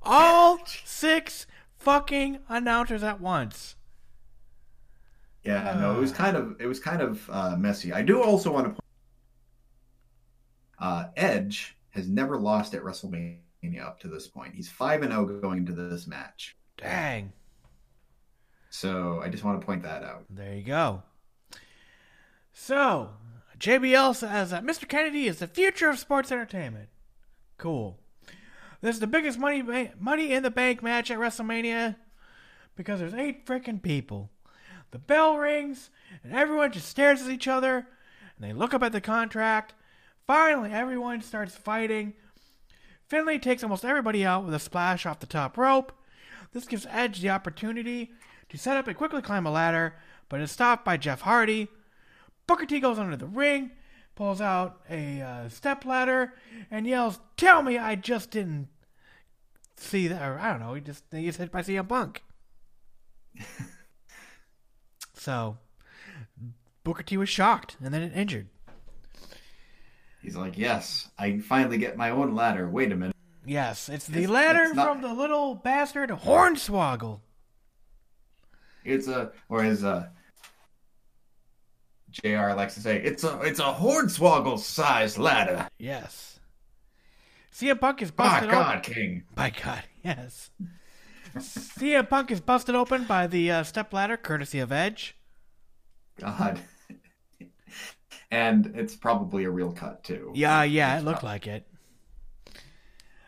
All 0.01 0.61
six 0.65 1.49
fucking 1.77 2.39
announcers 2.49 3.03
at 3.03 3.21
once. 3.21 3.75
Yeah, 5.43 5.77
no, 5.81 5.97
it 5.97 6.01
was 6.01 6.13
kind 6.13 6.37
of 6.37 6.61
it 6.61 6.67
was 6.69 6.79
kind 6.79 7.03
of 7.03 7.29
uh, 7.29 7.57
messy. 7.57 7.93
I 7.93 8.03
do 8.03 8.23
also 8.23 8.53
want 8.53 8.67
to 8.67 8.71
point 8.71 8.81
uh, 10.79 11.07
Edge 11.17 11.77
has 11.91 12.07
never 12.07 12.39
lost 12.39 12.75
at 12.75 12.83
WrestleMania 12.83 13.85
up 13.85 13.99
to 14.01 14.09
this 14.09 14.29
point. 14.29 14.55
He's 14.55 14.69
five 14.69 15.03
and 15.03 15.11
zero 15.11 15.41
going 15.41 15.59
into 15.59 15.73
this 15.73 16.07
match. 16.07 16.57
Dang. 16.77 17.33
So 18.71 19.21
I 19.21 19.29
just 19.29 19.43
want 19.43 19.61
to 19.61 19.67
point 19.67 19.83
that 19.83 20.05
out. 20.05 20.27
There 20.31 20.55
you 20.55 20.63
go. 20.63 21.03
So, 22.53 23.11
JBL 23.63 24.17
says 24.17 24.51
that 24.51 24.65
Mr. 24.65 24.89
Kennedy 24.89 25.29
is 25.29 25.39
the 25.39 25.47
future 25.47 25.89
of 25.89 26.01
sports 26.01 26.33
entertainment. 26.33 26.89
Cool. 27.59 27.97
This 28.81 28.97
is 28.97 29.01
the 29.01 29.07
biggest 29.07 29.39
money 29.39 29.63
ba- 29.63 29.93
money 30.01 30.33
in 30.33 30.43
the 30.43 30.51
bank 30.51 30.83
match 30.83 31.13
at 31.13 31.19
WrestleMania 31.19 31.95
because 32.75 32.99
there's 32.99 33.15
eight 33.15 33.47
freaking 33.47 33.81
people. 33.81 34.31
The 34.91 34.99
bell 34.99 35.39
rings 35.39 35.91
and 36.25 36.33
everyone 36.33 36.73
just 36.73 36.89
stares 36.89 37.23
at 37.23 37.31
each 37.31 37.47
other 37.47 37.87
and 38.37 38.41
they 38.41 38.53
look 38.53 38.75
up 38.75 38.83
at 38.83 38.91
the 38.91 39.01
contract. 39.01 39.75
Finally, 40.27 40.73
everyone 40.73 41.23
starts 41.23 41.55
fighting. 41.55 42.15
Finlay 43.07 43.39
takes 43.39 43.63
almost 43.63 43.85
everybody 43.85 44.27
out 44.27 44.45
with 44.45 44.55
a 44.55 44.59
splash 44.59 45.07
off 45.07 45.21
the 45.21 45.27
top 45.27 45.57
rope. 45.57 45.93
This 46.53 46.65
gives 46.65 46.85
Edge 46.91 47.21
the 47.21 47.31
opportunity 47.31 48.11
to 48.49 48.59
set 48.59 48.77
up 48.77 48.89
and 48.89 48.97
quickly 48.97 49.23
climb 49.23 49.47
a 49.47 49.53
ladder, 49.53 49.95
but 50.29 50.41
is 50.41 50.51
stopped 50.51 50.85
by 50.85 50.97
Jeff 50.97 51.21
Hardy. 51.21 51.69
Booker 52.47 52.67
T 52.67 52.81
goes 52.81 52.99
under 52.99 53.17
the 53.17 53.27
ring, 53.27 53.71
pulls 54.15 54.41
out 54.41 54.81
a 54.91 55.21
uh, 55.21 55.49
step 55.49 55.85
ladder, 55.85 56.35
and 56.71 56.87
yells, 56.87 57.21
"Tell 57.37 57.63
me 57.63 57.79
I 57.79 57.95
just 57.95 58.31
didn't 58.31 58.69
see 59.77 60.09
that!" 60.09 60.23
Or 60.23 60.39
I 60.39 60.51
don't 60.51 60.61
know. 60.61 60.75
He 60.75 60.81
just 60.81 61.05
he 61.11 61.25
gets 61.25 61.37
hit 61.39 61.51
by 61.53 61.63
CM 61.63 61.89
Punk. 61.89 62.23
so 65.15 65.57
Booker 66.85 67.03
T 67.03 67.17
was 67.17 67.29
shocked 67.29 67.77
and 67.83 67.93
then 67.95 68.11
injured. 68.13 68.49
He's 70.21 70.37
like, 70.37 70.57
"Yes, 70.59 71.09
I 71.19 71.39
finally 71.39 71.79
get 71.79 71.97
my 71.97 72.11
own 72.11 72.35
ladder." 72.35 72.69
Wait 72.69 72.93
a 72.93 72.97
minute. 72.97 73.17
Yes, 73.45 73.89
it's 73.89 74.07
the 74.07 74.19
It's- 74.25 74.31
ladder 74.31 74.63
it's 74.65 74.75
not- 74.75 74.87
from 74.93 75.03
the 75.03 75.13
little 75.15 75.55
bastard 75.57 76.11
Hornswoggle. 76.11 77.21
It's 78.85 79.07
a 79.09 79.33
or 79.49 79.65
as 79.65 79.83
uh 79.85 80.09
JR 82.13 82.53
likes 82.55 82.75
to 82.75 82.81
say, 82.81 82.99
it's 83.03 83.25
a 83.25 83.41
it's 83.41 83.59
a 83.59 83.75
hornswoggle 83.75 84.59
sized 84.59 85.19
ladder. 85.19 85.69
Yes. 85.79 86.39
CM 87.53 87.81
Punk 87.81 88.03
is 88.03 88.11
busted 88.11 88.49
open. 88.49 88.59
God, 88.59 88.83
King. 88.83 89.25
By 89.35 89.51
God, 89.51 89.83
yes. 90.05 90.51
CM 91.37 92.09
Punk 92.09 92.31
is 92.31 92.41
busted 92.41 92.75
open 92.75 93.05
by 93.05 93.27
the 93.27 93.51
uh, 93.51 93.63
step 93.63 93.93
ladder, 93.93 94.17
courtesy 94.17 94.59
of 94.59 94.73
Edge. 94.73 95.17
God. 96.19 96.61
and 98.31 98.73
it's 98.75 98.95
probably 98.95 99.45
a 99.45 99.51
real 99.51 99.73
cut 99.73 100.05
too. 100.05 100.33
Yeah, 100.35 100.63
yeah, 100.63 100.99
it 100.99 101.05
looked 101.05 101.21
prob- 101.21 101.31
like 101.31 101.47
it. 101.47 101.67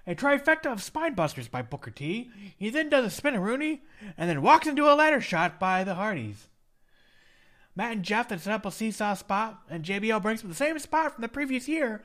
A 0.07 0.15
trifecta 0.15 0.71
of 0.71 0.83
spine 0.83 1.15
busters 1.15 1.49
by 1.49 1.63
Booker 1.63 1.91
T. 1.91 2.31
He 2.59 2.69
then 2.69 2.91
does 2.91 3.07
a 3.07 3.23
Spinaroonie 3.23 3.81
and 4.19 4.29
then 4.29 4.43
walks 4.43 4.67
into 4.67 4.91
a 4.91 4.93
ladder 4.95 5.21
shot 5.21 5.59
by 5.59 5.83
the 5.83 5.95
Hardys. 5.95 6.49
Matt 7.77 7.93
and 7.93 8.03
Jeff 8.05 8.29
then 8.29 8.39
set 8.39 8.53
up 8.55 8.65
a 8.67 8.71
seesaw 8.71 9.15
spot, 9.15 9.61
and 9.69 9.85
JBL 9.85 10.23
brings 10.23 10.43
up 10.43 10.49
the 10.49 10.55
same 10.55 10.79
spot 10.79 11.13
from 11.15 11.23
the 11.23 11.29
previous 11.29 11.69
year, 11.69 12.03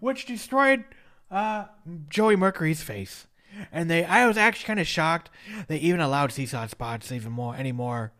which 0.00 0.26
destroyed 0.26 0.84
uh, 1.30 1.64
Joey 2.08 2.36
Mercury's 2.36 2.82
face. 2.82 3.26
And 3.72 3.90
they, 3.90 4.04
I 4.04 4.26
was 4.26 4.36
actually 4.36 4.66
kind 4.66 4.78
of 4.80 4.86
shocked 4.86 5.30
they 5.68 5.78
even 5.78 6.00
allowed 6.00 6.30
seesaw 6.32 6.66
spots 6.66 7.10
even 7.10 7.32
more 7.32 7.56
anymore. 7.56 8.12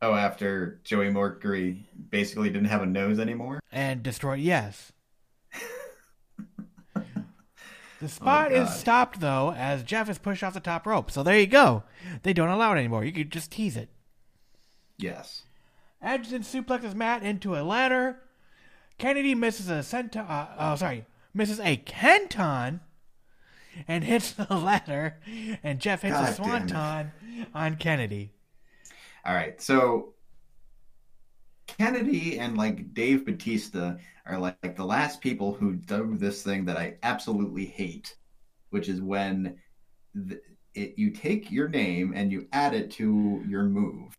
Oh, 0.00 0.14
after 0.14 0.80
Joey 0.84 1.10
Mercury 1.10 1.86
basically 2.10 2.48
didn't 2.50 2.68
have 2.68 2.82
a 2.82 2.86
nose 2.86 3.18
anymore. 3.18 3.60
and 3.72 4.02
destroyed. 4.02 4.40
Yes. 4.40 4.92
The 8.00 8.08
spot 8.08 8.52
is 8.52 8.58
Oh, 8.60 8.64
God. 8.64 8.74
stopped 8.74 9.20
though 9.20 9.52
as 9.56 9.82
Jeff 9.82 10.10
is 10.10 10.18
pushed 10.18 10.42
off 10.42 10.52
the 10.52 10.60
top 10.60 10.86
rope. 10.86 11.10
So 11.10 11.22
there 11.22 11.38
you 11.38 11.46
go. 11.46 11.84
They 12.22 12.34
don't 12.34 12.50
allow 12.50 12.74
it 12.74 12.78
anymore. 12.78 13.02
You 13.04 13.12
could 13.12 13.30
just 13.30 13.50
tease 13.50 13.76
it. 13.78 13.88
Yes. 14.98 15.44
Then 16.04 16.42
suplexes 16.42 16.94
Matt 16.94 17.22
into 17.22 17.56
a 17.56 17.62
ladder. 17.62 18.18
Kennedy 18.98 19.34
misses 19.34 19.68
a 19.68 19.80
centa- 19.80 20.28
uh, 20.28 20.46
oh 20.58 20.76
sorry, 20.76 21.06
misses 21.32 21.58
a 21.60 21.76
kenton 21.76 22.80
and 23.88 24.04
hits 24.12 24.32
the 24.32 24.54
ladder, 24.54 25.18
and 25.62 25.80
Jeff 25.80 26.02
hits 26.02 26.14
a 26.14 26.20
God 26.20 26.28
it. 26.30 26.36
swanton 26.36 27.12
on 27.54 27.76
Kennedy. 27.76 28.32
All 29.24 29.34
right. 29.34 29.60
So 29.60 30.14
Kennedy 31.66 32.38
and 32.38 32.56
like 32.56 32.92
Dave 32.94 33.24
Batista 33.24 33.96
are 34.26 34.38
like, 34.38 34.56
like 34.62 34.76
the 34.76 34.84
last 34.84 35.20
people 35.20 35.54
who 35.54 35.74
do 35.74 36.16
this 36.16 36.42
thing 36.42 36.66
that 36.66 36.76
I 36.76 36.96
absolutely 37.02 37.64
hate, 37.64 38.14
which 38.70 38.88
is 38.88 39.00
when 39.00 39.56
th- 40.28 40.40
it, 40.74 40.94
you 40.96 41.10
take 41.10 41.50
your 41.50 41.68
name 41.68 42.12
and 42.14 42.30
you 42.30 42.46
add 42.52 42.74
it 42.74 42.90
to 42.92 43.42
your 43.48 43.64
move, 43.64 44.16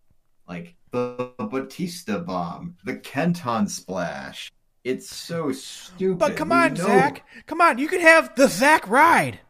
like 0.48 0.76
the 0.96 1.36
Batista 1.52 2.20
bomb, 2.20 2.78
the 2.86 2.96
Kenton 2.96 3.68
splash. 3.68 4.50
It's 4.86 5.14
so 5.14 5.52
stupid. 5.52 6.20
But 6.20 6.38
come 6.38 6.54
on, 6.54 6.78
Zach. 6.78 7.26
Come 7.48 7.60
on, 7.60 7.80
you 7.80 7.88
could 7.90 8.00
have 8.02 8.34
the 8.36 8.48
Zach 8.48 8.88
ride, 8.88 9.42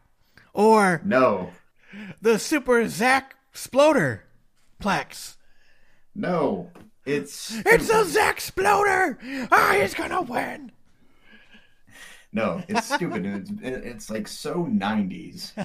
or 0.52 1.00
No, 1.04 1.50
the 2.20 2.40
Super 2.40 2.88
Zach 2.88 3.36
Sploder 3.54 4.22
Plex. 4.82 5.36
no, 6.14 6.72
it's 7.04 7.54
It's 7.64 7.90
a 7.90 8.04
Zach 8.04 8.40
Zack 8.40 8.54
Sploder! 8.54 9.48
Ah, 9.52 9.76
he's 9.80 9.94
gonna 9.94 10.22
win! 10.22 10.72
no, 12.32 12.60
it's 12.66 12.92
stupid. 12.92 13.24
it's 13.24 13.50
it's 13.62 14.10
like 14.10 14.26
so 14.26 14.64
nineties. 14.64 15.52
Uh, 15.56 15.62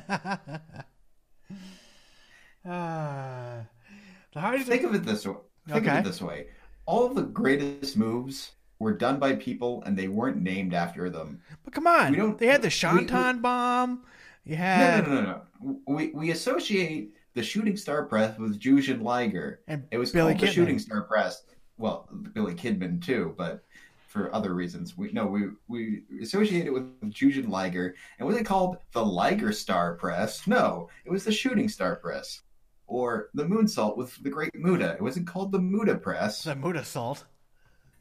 the 4.33 4.39
hardest 4.39 4.67
Think 4.67 4.83
of 4.83 4.93
it 4.93 5.03
this 5.03 5.25
way. 5.25 5.37
Think 5.71 5.87
Okay. 5.87 5.99
of 5.99 6.05
it 6.05 6.09
this 6.09 6.21
way. 6.21 6.47
All 6.85 7.05
of 7.05 7.15
the 7.15 7.23
greatest 7.23 7.95
moves 7.97 8.51
were 8.79 8.93
done 8.93 9.19
by 9.19 9.35
people 9.35 9.83
and 9.85 9.97
they 9.97 10.07
weren't 10.07 10.41
named 10.41 10.73
after 10.73 11.09
them. 11.09 11.39
But 11.63 11.73
come 11.73 11.87
on, 11.87 12.11
we 12.11 12.17
don't- 12.17 12.37
they 12.37 12.47
had 12.47 12.61
the 12.61 12.67
we- 12.67 12.71
Shanton 12.71 13.41
bomb. 13.41 14.03
You 14.43 14.55
No, 14.55 14.57
had 14.63 15.07
no, 15.07 15.13
no, 15.13 15.21
no, 15.21 15.41
no. 15.63 15.79
We 15.87 16.09
we 16.13 16.31
associate 16.31 17.13
the 17.35 17.43
shooting 17.43 17.77
star 17.77 18.05
press 18.05 18.37
with 18.39 18.59
Jushin 18.59 19.01
Liger. 19.03 19.61
And 19.67 19.85
it 19.91 19.97
was 19.99 20.11
Billy 20.11 20.33
called 20.33 20.41
the 20.41 20.47
shooting 20.47 20.79
star 20.79 21.03
press. 21.03 21.43
Well, 21.77 22.09
Billy 22.33 22.55
Kidman 22.55 23.01
too, 23.03 23.35
but 23.37 23.63
for 24.07 24.33
other 24.35 24.53
reasons. 24.55 24.97
We 24.97 25.11
no, 25.13 25.27
we 25.27 25.49
we 25.67 26.03
associate 26.21 26.65
it 26.65 26.73
with 26.73 26.99
Jushin 27.11 27.47
Liger. 27.49 27.95
And 28.17 28.27
was 28.27 28.35
it 28.35 28.45
called 28.45 28.77
the 28.93 29.05
Liger 29.05 29.51
Star 29.53 29.93
Press? 29.95 30.45
No, 30.47 30.89
it 31.05 31.11
was 31.11 31.23
the 31.23 31.31
shooting 31.31 31.69
star 31.69 31.95
press. 31.97 32.41
Or 32.91 33.29
the 33.33 33.45
moonsault 33.45 33.95
with 33.95 34.21
the 34.21 34.29
great 34.29 34.53
Muta. 34.53 34.95
It 34.95 35.01
wasn't 35.01 35.25
called 35.25 35.53
the 35.53 35.59
Muta 35.59 35.95
press. 35.95 36.43
the 36.43 36.55
mood 36.55 36.85
salt. 36.85 37.23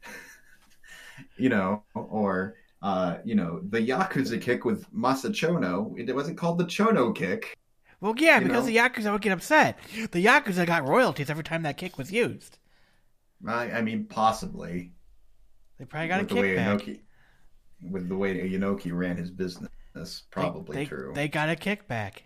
you 1.37 1.47
know, 1.47 1.83
or 1.95 2.55
uh, 2.81 3.19
you 3.23 3.35
know, 3.35 3.61
the 3.69 3.79
Yakuza 3.79 4.41
kick 4.41 4.65
with 4.65 4.85
Masa 4.93 5.29
Chono. 5.31 5.97
It 5.97 6.13
wasn't 6.13 6.37
called 6.37 6.57
the 6.57 6.65
Chono 6.65 7.15
kick. 7.15 7.57
Well, 8.01 8.13
yeah, 8.17 8.39
because 8.39 8.65
know? 8.67 8.71
the 8.73 8.75
Yakuza 8.75 9.13
would 9.13 9.21
get 9.21 9.31
upset. 9.31 9.79
The 9.93 10.25
Yakuza 10.25 10.67
got 10.67 10.85
royalties 10.85 11.29
every 11.29 11.45
time 11.45 11.63
that 11.63 11.77
kick 11.77 11.97
was 11.97 12.11
used. 12.11 12.57
I, 13.47 13.71
I 13.71 13.81
mean, 13.81 14.07
possibly 14.07 14.91
They 15.79 15.85
probably 15.85 16.09
got 16.09 16.23
with 16.23 16.31
a 16.31 16.35
kickback. 16.35 16.81
Inoki, 16.81 16.99
with 17.89 18.09
the 18.09 18.17
way 18.17 18.37
Inoki 18.49 18.91
ran 18.91 19.15
his 19.15 19.31
business. 19.31 19.69
That's 19.95 20.23
probably 20.31 20.75
they, 20.75 20.85
true. 20.85 21.13
They 21.15 21.29
got 21.29 21.49
a 21.49 21.55
kickback. 21.55 22.23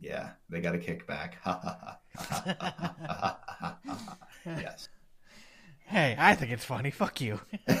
Yeah, 0.00 0.30
they 0.48 0.60
got 0.60 0.74
a 0.74 0.78
kickback. 0.78 1.34
yes. 4.46 4.88
Hey, 5.86 6.16
I 6.18 6.34
think 6.34 6.52
it's 6.52 6.64
funny. 6.64 6.90
Fuck 6.90 7.20
you. 7.20 7.40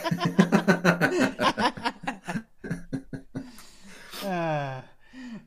Uh, 4.22 4.82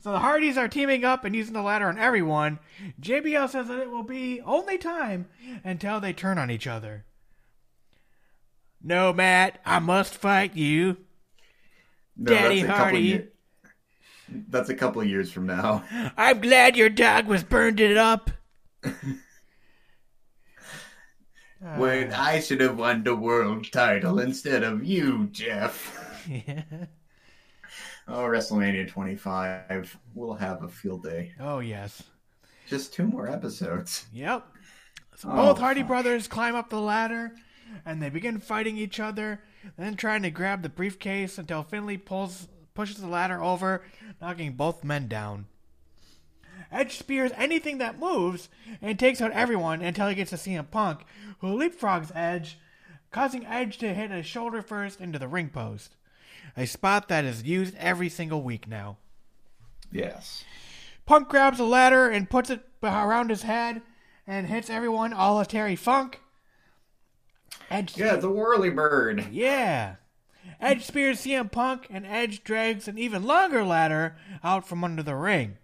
so 0.02 0.12
the 0.12 0.20
Hardys 0.20 0.58
are 0.58 0.68
teaming 0.68 1.06
up 1.06 1.24
and 1.24 1.36
using 1.36 1.54
the 1.54 1.62
ladder 1.62 1.88
on 1.88 1.98
everyone. 1.98 2.60
JBL 3.00 3.50
says 3.50 3.68
that 3.68 3.80
it 3.80 3.90
will 3.90 4.04
be 4.04 4.42
only 4.42 4.78
time 4.78 5.28
until 5.64 6.00
they 6.00 6.12
turn 6.12 6.38
on 6.38 6.50
each 6.50 6.68
other. 6.68 7.06
No, 8.82 9.14
Matt, 9.14 9.60
I 9.66 9.80
must 9.80 10.16
fight 10.16 10.56
you. 10.56 10.98
No, 12.18 12.34
Daddy 12.34 12.64
that's 12.64 12.68
couple 12.68 12.84
Hardy. 12.84 13.28
That's 14.50 14.70
a 14.70 14.76
couple 14.76 15.02
of 15.02 15.08
years 15.08 15.32
from 15.32 15.46
now. 15.48 15.84
I'm 16.18 16.42
glad 16.42 16.76
your 16.78 16.90
dog 16.90 17.28
was 17.28 17.44
burned 17.44 17.80
it 17.80 17.98
up. 17.98 18.32
When 21.78 22.12
I 22.12 22.42
should 22.42 22.60
have 22.60 22.78
won 22.78 23.04
the 23.06 23.16
world 23.16 23.72
title 23.72 24.20
instead 24.20 24.64
of 24.64 24.84
you, 24.84 25.30
Jeff. 25.32 26.22
Yeah. 26.28 26.64
Oh, 28.06 28.24
WrestleMania 28.24 28.90
25. 28.90 29.98
We'll 30.14 30.34
have 30.34 30.62
a 30.62 30.68
field 30.68 31.04
day. 31.04 31.32
Oh, 31.40 31.60
yes. 31.60 32.04
Just 32.68 32.94
two 32.94 33.08
more 33.08 33.30
episodes. 33.30 34.08
Yep. 34.12 34.46
So 35.16 35.30
Oh, 35.32 35.36
both 35.38 35.60
Hardy 35.60 35.84
fuck. 35.84 35.88
brothers 35.88 36.28
climb 36.28 36.54
up 36.54 36.70
the 36.70 36.82
ladder 36.82 37.32
and 37.86 38.02
they 38.04 38.10
begin 38.10 38.40
fighting 38.40 38.76
each 38.76 39.00
other, 39.00 39.40
then 39.78 39.96
trying 39.96 40.22
to 40.24 40.32
grab 40.32 40.64
the 40.64 40.68
briefcase 40.70 41.38
until 41.38 41.64
Finlay 41.64 41.96
pulls 41.96 42.50
pushes 42.74 42.98
the 42.98 43.08
ladder 43.08 43.42
over, 43.42 43.84
knocking 44.22 44.54
both 44.54 44.84
men 44.84 45.08
down. 45.08 45.46
Edge 46.72 46.98
spears 46.98 47.32
anything 47.36 47.78
that 47.78 48.00
moves 48.00 48.50
and 48.82 48.98
takes 48.98 49.22
out 49.22 49.32
everyone 49.32 49.82
until 49.82 50.08
he 50.08 50.16
gets 50.16 50.32
to 50.32 50.38
CM 50.38 50.70
Punk, 50.72 51.02
who 51.40 51.48
leapfrogs 51.58 52.12
Edge, 52.16 52.58
causing 53.12 53.46
Edge 53.46 53.78
to 53.78 53.94
hit 53.94 54.12
a 54.12 54.24
shoulder 54.24 54.62
first 54.62 55.00
into 55.00 55.20
the 55.20 55.28
ring 55.28 55.50
post. 55.50 55.96
A 56.58 56.66
spot 56.66 57.08
that 57.10 57.26
is 57.26 57.44
used 57.44 57.76
every 57.78 58.10
single 58.10 58.42
week 58.42 58.68
now. 58.68 58.98
Yes. 59.92 60.44
Punk 61.06 61.30
grabs 61.30 61.60
a 61.60 61.64
ladder 61.64 62.10
and 62.10 62.30
puts 62.30 62.50
it 62.50 62.62
around 62.82 63.30
his 63.30 63.44
head 63.44 63.82
and 64.26 64.48
hits 64.48 64.70
everyone 64.70 65.14
all 65.14 65.40
of 65.40 65.48
Terry 65.48 65.76
Funk. 65.76 66.22
Edge 67.70 67.98
Yeah, 67.98 68.16
the 68.16 68.30
whirly 68.32 68.70
bird. 68.70 69.28
yeah. 69.32 69.96
Edge 70.60 70.86
spears 70.86 71.22
CM 71.22 71.52
Punk 71.52 71.88
and 71.90 72.06
Edge 72.06 72.44
drags 72.44 72.88
an 72.88 72.98
even 72.98 73.24
longer 73.24 73.64
ladder 73.64 74.16
out 74.44 74.68
from 74.68 74.84
under 74.84 75.04
the 75.04 75.16
ring. 75.16 75.58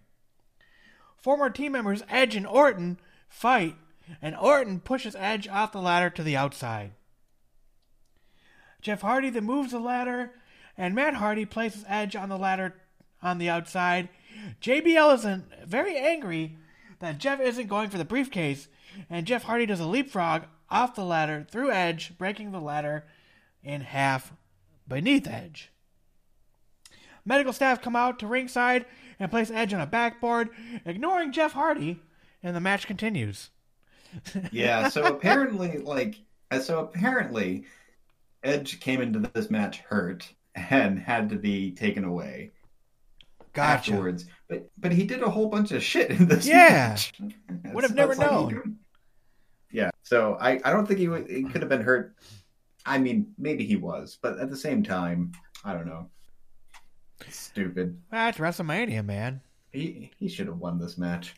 Former 1.16 1.50
team 1.50 1.72
members 1.72 2.02
Edge 2.08 2.36
and 2.36 2.46
Orton 2.46 2.98
fight, 3.28 3.76
and 4.22 4.36
Orton 4.36 4.80
pushes 4.80 5.14
Edge 5.16 5.48
off 5.48 5.72
the 5.72 5.80
ladder 5.80 6.10
to 6.10 6.22
the 6.22 6.36
outside. 6.36 6.92
Jeff 8.80 9.02
Hardy 9.02 9.30
then 9.30 9.44
moves 9.44 9.72
the 9.72 9.78
ladder, 9.78 10.32
and 10.76 10.94
Matt 10.94 11.14
Hardy 11.14 11.44
places 11.44 11.84
Edge 11.86 12.16
on 12.16 12.28
the 12.28 12.38
ladder 12.38 12.74
on 13.22 13.38
the 13.38 13.50
outside. 13.50 14.08
JBL 14.62 15.14
isn't 15.16 15.44
very 15.66 15.96
angry 15.96 16.56
that 17.00 17.18
Jeff 17.18 17.40
isn't 17.40 17.68
going 17.68 17.90
for 17.90 17.98
the 17.98 18.04
briefcase, 18.04 18.68
and 19.08 19.26
Jeff 19.26 19.44
Hardy 19.44 19.66
does 19.66 19.80
a 19.80 19.86
leapfrog 19.86 20.44
off 20.70 20.94
the 20.94 21.04
ladder 21.04 21.46
through 21.50 21.70
Edge, 21.70 22.16
breaking 22.16 22.52
the 22.52 22.60
ladder 22.60 23.04
in 23.62 23.82
half 23.82 24.32
beneath 24.90 25.26
Edge. 25.26 25.70
Medical 27.24 27.52
staff 27.52 27.80
come 27.80 27.96
out 27.96 28.18
to 28.18 28.26
ringside 28.26 28.84
and 29.18 29.30
place 29.30 29.50
Edge 29.50 29.72
on 29.72 29.80
a 29.80 29.86
backboard, 29.86 30.50
ignoring 30.84 31.32
Jeff 31.32 31.52
Hardy, 31.52 32.00
and 32.42 32.54
the 32.56 32.60
match 32.60 32.86
continues. 32.86 33.50
Yeah, 34.50 34.88
so 34.88 35.04
apparently, 35.06 35.78
like, 35.78 36.16
uh, 36.50 36.58
so 36.58 36.80
apparently, 36.80 37.64
Edge 38.42 38.80
came 38.80 39.00
into 39.00 39.18
this 39.32 39.50
match 39.50 39.78
hurt 39.78 40.28
and 40.54 40.98
had 40.98 41.28
to 41.30 41.36
be 41.36 41.70
taken 41.72 42.04
away 42.04 42.50
Gotcha. 43.52 43.92
afterwards. 43.92 44.26
But 44.48 44.70
but 44.78 44.90
he 44.92 45.04
did 45.04 45.22
a 45.22 45.30
whole 45.30 45.48
bunch 45.48 45.70
of 45.72 45.82
shit 45.82 46.10
in 46.10 46.26
this 46.26 46.46
Yeah. 46.46 46.88
match. 46.90 47.12
Would 47.72 47.84
have 47.84 47.90
So 47.90 47.96
never 47.96 48.12
it's 48.12 48.18
like 48.20 48.30
known. 48.30 48.78
Yeah, 49.70 49.90
so 50.02 50.36
I, 50.40 50.58
I 50.64 50.72
don't 50.72 50.86
think 50.86 50.98
he, 50.98 51.06
would, 51.06 51.30
he 51.30 51.44
could 51.44 51.62
have 51.62 51.68
been 51.68 51.82
hurt. 51.82 52.16
I 52.86 52.98
mean, 52.98 53.32
maybe 53.38 53.64
he 53.64 53.76
was, 53.76 54.18
but 54.20 54.38
at 54.38 54.50
the 54.50 54.56
same 54.56 54.82
time, 54.82 55.32
I 55.64 55.72
don't 55.72 55.86
know. 55.86 56.08
Stupid. 57.28 58.00
That's 58.10 58.38
WrestleMania, 58.38 59.04
man. 59.04 59.42
He 59.72 60.10
he 60.16 60.28
should 60.28 60.46
have 60.46 60.58
won 60.58 60.78
this 60.78 60.98
match. 60.98 61.34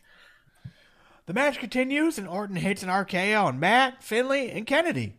The 1.25 1.33
match 1.33 1.59
continues, 1.59 2.17
and 2.17 2.27
Orton 2.27 2.57
hits 2.57 2.83
an 2.83 2.89
RKO 2.89 3.45
on 3.45 3.59
Matt, 3.59 4.03
Finlay, 4.03 4.49
and 4.51 4.67
Kennedy. 4.67 5.17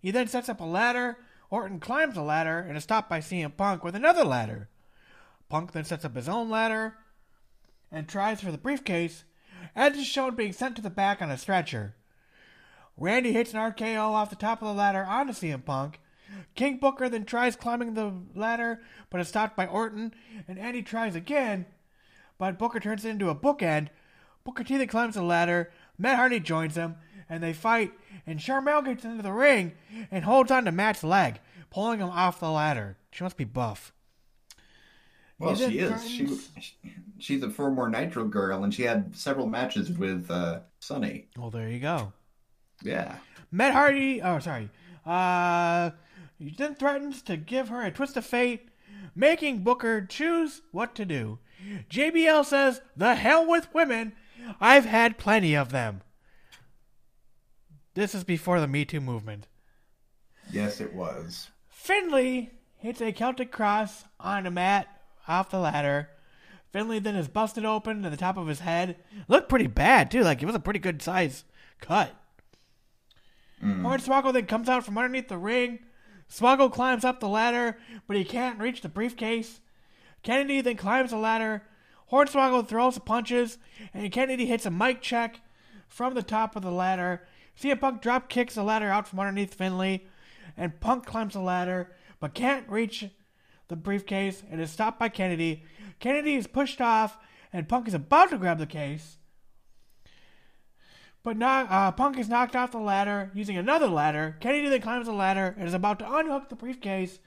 He 0.00 0.10
then 0.10 0.28
sets 0.28 0.48
up 0.48 0.60
a 0.60 0.64
ladder. 0.64 1.18
Orton 1.50 1.80
climbs 1.80 2.14
the 2.14 2.22
ladder 2.22 2.58
and 2.58 2.76
is 2.76 2.84
stopped 2.84 3.08
by 3.08 3.20
CM 3.20 3.56
Punk 3.56 3.82
with 3.82 3.94
another 3.94 4.24
ladder. 4.24 4.68
Punk 5.48 5.72
then 5.72 5.84
sets 5.84 6.04
up 6.04 6.16
his 6.16 6.28
own 6.28 6.50
ladder 6.50 6.94
and 7.90 8.08
tries 8.08 8.40
for 8.40 8.52
the 8.52 8.58
briefcase. 8.58 9.24
Edge 9.74 9.96
is 9.96 10.06
shown 10.06 10.34
being 10.34 10.52
sent 10.52 10.76
to 10.76 10.82
the 10.82 10.90
back 10.90 11.22
on 11.22 11.30
a 11.30 11.38
stretcher. 11.38 11.96
Randy 12.96 13.32
hits 13.32 13.52
an 13.52 13.60
RKO 13.60 14.12
off 14.12 14.30
the 14.30 14.36
top 14.36 14.62
of 14.62 14.68
the 14.68 14.74
ladder 14.74 15.04
onto 15.04 15.32
CM 15.32 15.64
Punk. 15.64 16.00
King 16.54 16.78
Booker 16.78 17.08
then 17.08 17.24
tries 17.24 17.56
climbing 17.56 17.94
the 17.94 18.12
ladder, 18.34 18.80
but 19.10 19.20
is 19.20 19.28
stopped 19.28 19.56
by 19.56 19.66
Orton, 19.66 20.14
and 20.46 20.58
Andy 20.58 20.82
tries 20.82 21.14
again, 21.14 21.66
but 22.38 22.58
Booker 22.58 22.80
turns 22.80 23.04
it 23.04 23.10
into 23.10 23.28
a 23.28 23.34
bookend. 23.34 23.88
Booker 24.44 24.64
T 24.64 24.76
then 24.76 24.86
climbs 24.88 25.14
the 25.14 25.22
ladder. 25.22 25.70
Matt 25.98 26.16
Hardy 26.16 26.40
joins 26.40 26.76
him, 26.76 26.96
and 27.28 27.42
they 27.42 27.52
fight. 27.52 27.92
And 28.26 28.38
Sharmell 28.38 28.84
gets 28.84 29.04
into 29.04 29.22
the 29.22 29.32
ring 29.32 29.72
and 30.10 30.24
holds 30.24 30.50
on 30.50 30.64
to 30.64 30.72
Matt's 30.72 31.02
leg, 31.02 31.40
pulling 31.70 32.00
him 32.00 32.10
off 32.10 32.40
the 32.40 32.50
ladder. 32.50 32.96
She 33.10 33.24
must 33.24 33.36
be 33.36 33.44
buff. 33.44 33.92
Well, 35.38 35.56
she 35.56 35.78
is. 35.78 36.08
She, 36.08 36.28
she's 37.18 37.42
a 37.42 37.50
former 37.50 37.88
Nitro 37.88 38.24
girl, 38.26 38.62
and 38.62 38.72
she 38.72 38.82
had 38.82 39.16
several 39.16 39.46
matches 39.46 39.90
with 39.90 40.30
uh, 40.30 40.60
Sunny. 40.78 41.28
Well, 41.36 41.50
there 41.50 41.68
you 41.68 41.80
go. 41.80 42.12
Yeah. 42.82 43.16
Matt 43.50 43.72
Hardy, 43.72 44.20
oh 44.20 44.38
sorry, 44.40 44.70
uh, 45.06 45.90
then 46.40 46.74
threatens 46.74 47.22
to 47.22 47.36
give 47.36 47.68
her 47.68 47.82
a 47.82 47.90
twist 47.90 48.16
of 48.16 48.26
fate, 48.26 48.68
making 49.14 49.62
Booker 49.62 50.04
choose 50.04 50.62
what 50.72 50.94
to 50.96 51.04
do. 51.04 51.38
JBL 51.88 52.44
says, 52.44 52.80
"The 52.96 53.14
hell 53.14 53.48
with 53.48 53.72
women, 53.72 54.14
I've 54.60 54.86
had 54.86 55.18
plenty 55.18 55.54
of 55.54 55.70
them." 55.70 56.02
This 57.94 58.14
is 58.14 58.24
before 58.24 58.60
the 58.60 58.66
Me 58.66 58.84
Too 58.84 59.00
movement. 59.00 59.46
Yes, 60.50 60.80
it 60.80 60.92
was. 60.92 61.50
Finlay 61.68 62.50
hits 62.76 63.00
a 63.00 63.12
Celtic 63.12 63.52
cross 63.52 64.04
on 64.18 64.46
a 64.46 64.50
Matt 64.50 64.88
off 65.28 65.50
the 65.50 65.58
ladder. 65.58 66.10
Finlay 66.72 66.98
then 66.98 67.14
is 67.14 67.28
busted 67.28 67.64
open 67.64 68.02
to 68.02 68.10
the 68.10 68.16
top 68.16 68.36
of 68.36 68.48
his 68.48 68.60
head. 68.60 68.96
Looked 69.28 69.48
pretty 69.48 69.68
bad 69.68 70.10
too, 70.10 70.22
like 70.22 70.42
it 70.42 70.46
was 70.46 70.56
a 70.56 70.60
pretty 70.60 70.80
good 70.80 71.00
size 71.00 71.44
cut. 71.80 72.14
Mm. 73.64 73.82
Hornswoggle 73.82 74.32
then 74.32 74.46
comes 74.46 74.68
out 74.68 74.84
from 74.84 74.98
underneath 74.98 75.28
the 75.28 75.38
ring. 75.38 75.80
Swoggle 76.30 76.72
climbs 76.72 77.04
up 77.04 77.20
the 77.20 77.28
ladder, 77.28 77.78
but 78.06 78.16
he 78.16 78.24
can't 78.24 78.58
reach 78.58 78.82
the 78.82 78.88
briefcase. 78.88 79.60
Kennedy 80.22 80.60
then 80.60 80.76
climbs 80.76 81.10
the 81.10 81.16
ladder. 81.16 81.62
Hornswoggle 82.10 82.68
throws 82.68 82.98
punches, 82.98 83.58
and 83.92 84.12
Kennedy 84.12 84.46
hits 84.46 84.66
a 84.66 84.70
mic 84.70 85.00
check 85.00 85.40
from 85.88 86.14
the 86.14 86.22
top 86.22 86.56
of 86.56 86.62
the 86.62 86.70
ladder. 86.70 87.26
CM 87.58 87.80
Punk 87.80 88.02
drop 88.02 88.28
kicks 88.28 88.54
the 88.54 88.62
ladder 88.62 88.90
out 88.90 89.08
from 89.08 89.20
underneath 89.20 89.54
Finlay, 89.54 90.06
and 90.56 90.80
Punk 90.80 91.06
climbs 91.06 91.34
the 91.34 91.40
ladder, 91.40 91.92
but 92.20 92.34
can't 92.34 92.68
reach 92.68 93.08
the 93.68 93.76
briefcase 93.76 94.42
and 94.50 94.60
is 94.60 94.70
stopped 94.70 94.98
by 94.98 95.08
Kennedy. 95.08 95.62
Kennedy 96.00 96.34
is 96.34 96.46
pushed 96.46 96.80
off, 96.80 97.18
and 97.52 97.68
Punk 97.68 97.88
is 97.88 97.94
about 97.94 98.30
to 98.30 98.38
grab 98.38 98.58
the 98.58 98.66
case. 98.66 99.18
But 101.24 101.42
uh, 101.42 101.90
Punk 101.92 102.18
is 102.18 102.28
knocked 102.28 102.54
off 102.54 102.72
the 102.72 102.78
ladder 102.78 103.30
using 103.34 103.56
another 103.56 103.88
ladder. 103.88 104.36
Kennedy 104.40 104.68
then 104.68 104.82
climbs 104.82 105.06
the 105.06 105.12
ladder 105.12 105.54
and 105.58 105.66
is 105.66 105.72
about 105.72 105.98
to 106.00 106.14
unhook 106.14 106.50
the 106.50 106.54
briefcase. 106.54 107.18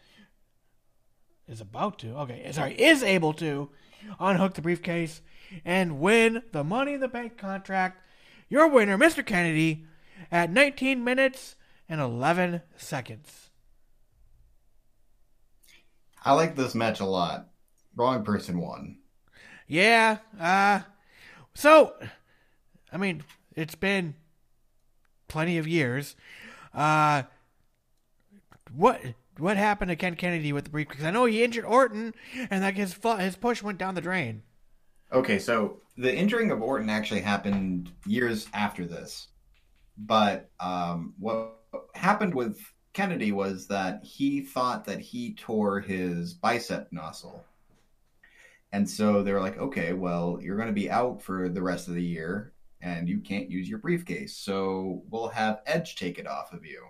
Is 1.47 1.62
about 1.62 1.97
to, 1.99 2.15
okay, 2.19 2.47
sorry, 2.51 2.75
is 2.75 3.01
able 3.01 3.33
to 3.33 3.71
unhook 4.19 4.53
the 4.53 4.62
briefcase 4.62 5.21
and 5.65 5.99
win 5.99 6.43
the 6.51 6.63
Money 6.63 6.93
in 6.93 6.99
the 6.99 7.07
Bank 7.07 7.38
contract. 7.38 8.03
Your 8.49 8.67
winner, 8.67 8.97
Mr. 8.97 9.25
Kennedy, 9.25 9.86
at 10.31 10.51
19 10.51 11.03
minutes 11.03 11.55
and 11.89 11.99
11 11.99 12.62
seconds. 12.75 13.49
I 16.23 16.33
like 16.33 16.55
this 16.55 16.75
match 16.75 16.99
a 16.99 17.05
lot. 17.05 17.47
Wrong 17.95 18.23
person 18.23 18.60
won. 18.60 18.99
Yeah, 19.67 20.17
uh, 20.39 20.81
so, 21.55 21.93
I 22.91 22.97
mean, 22.97 23.23
it's 23.58 23.76
been 23.76 24.13
plenty 25.28 25.58
of 25.58 25.67
years. 25.67 26.15
Uh, 26.74 27.24
what 28.74 29.02
what 29.38 29.58
happened 29.58 29.89
to 29.89 29.96
Ken 29.96 30.15
Kennedy 30.15 30.54
with 30.54 30.65
the 30.65 30.70
briefcase? 30.70 31.04
I 31.04 31.12
know 31.12 31.26
he 31.26 31.43
injured 31.43 31.65
Orton, 31.65 32.13
and 32.50 32.62
like 32.62 32.76
his 32.76 32.98
his 33.20 33.36
push 33.36 33.62
went 33.62 33.80
down 33.80 33.96
the 33.96 34.02
drain. 34.02 34.43
Okay, 35.12 35.39
so 35.39 35.82
the 35.98 36.15
injuring 36.15 36.52
of 36.52 36.62
Orton 36.62 36.89
actually 36.89 37.22
happened 37.22 37.91
years 38.06 38.48
after 38.54 38.86
this. 38.86 39.28
But 39.98 40.52
um, 40.60 41.13
what 41.17 41.58
happened 41.96 42.36
with 42.36 42.60
Kennedy 42.93 43.32
was 43.32 43.67
that 43.67 44.04
he 44.04 44.41
thought 44.41 44.86
that 44.86 45.00
he 45.00 45.34
tore 45.34 45.80
his 45.80 46.34
bicep 46.34 46.91
muscle. 46.91 47.43
And 48.74 48.88
so 48.88 49.24
they 49.24 49.32
were 49.32 49.39
like, 49.39 49.58
okay, 49.58 49.93
well, 49.93 50.39
you're 50.41 50.58
going 50.58 50.67
to 50.67 50.74
be 50.74 50.91
out 50.91 51.22
for 51.22 51.48
the 51.48 51.62
rest 51.62 51.88
of 51.88 51.96
the 51.96 52.04
year 52.04 52.54
and 52.82 53.08
you 53.10 53.20
can't 53.20 53.50
use 53.50 53.68
your 53.70 53.80
briefcase. 53.80 54.36
So 54.36 55.04
we'll 55.10 55.30
have 55.30 55.62
Edge 55.66 55.96
take 55.96 56.20
it 56.20 56.28
off 56.28 56.54
of 56.54 56.66
you. 56.66 56.84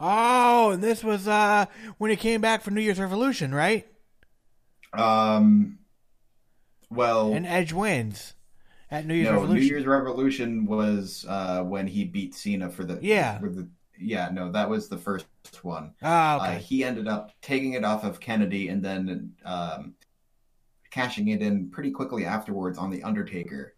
Oh, 0.00 0.70
and 0.72 0.82
this 0.82 1.02
was 1.04 1.28
uh 1.28 1.66
when 1.98 2.10
he 2.10 2.16
came 2.16 2.40
back 2.40 2.62
for 2.62 2.70
New 2.70 2.80
Year's 2.80 3.00
Revolution, 3.00 3.54
right? 3.54 3.86
Um, 4.92 5.78
well, 6.90 7.32
And 7.32 7.46
Edge 7.46 7.72
wins 7.72 8.34
at 8.90 9.06
New 9.06 9.14
Year's 9.14 9.28
no, 9.28 9.34
Revolution. 9.36 9.60
New 9.62 9.66
Year's 9.70 9.86
Revolution 9.86 10.66
was 10.66 11.24
uh, 11.28 11.62
when 11.62 11.86
he 11.86 12.04
beat 12.04 12.34
Cena 12.34 12.68
for 12.70 12.84
the 12.84 12.98
Yeah. 13.00 13.38
for 13.38 13.48
the 13.48 13.68
yeah 13.98 14.30
no 14.32 14.50
that 14.52 14.68
was 14.68 14.88
the 14.88 14.98
first 14.98 15.26
one. 15.62 15.94
Ah, 16.02 16.34
Uh, 16.40 16.46
okay. 16.52 16.58
he 16.62 16.84
ended 16.84 17.08
up 17.08 17.32
taking 17.40 17.72
it 17.74 17.84
off 17.84 18.04
of 18.04 18.20
Kennedy 18.20 18.68
and 18.68 18.84
then 18.84 19.32
um, 19.44 19.94
cashing 20.90 21.28
it 21.28 21.40
in 21.40 21.70
pretty 21.70 21.90
quickly 21.90 22.26
afterwards 22.26 22.76
on 22.78 22.90
the 22.90 23.02
Undertaker. 23.02 23.74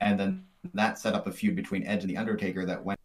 And 0.00 0.18
then 0.18 0.44
that 0.74 0.98
set 0.98 1.14
up 1.14 1.26
a 1.26 1.32
feud 1.32 1.56
between 1.56 1.86
Edge 1.86 2.02
and 2.02 2.10
the 2.10 2.16
Undertaker 2.16 2.66
that 2.66 2.84
went 2.84 2.98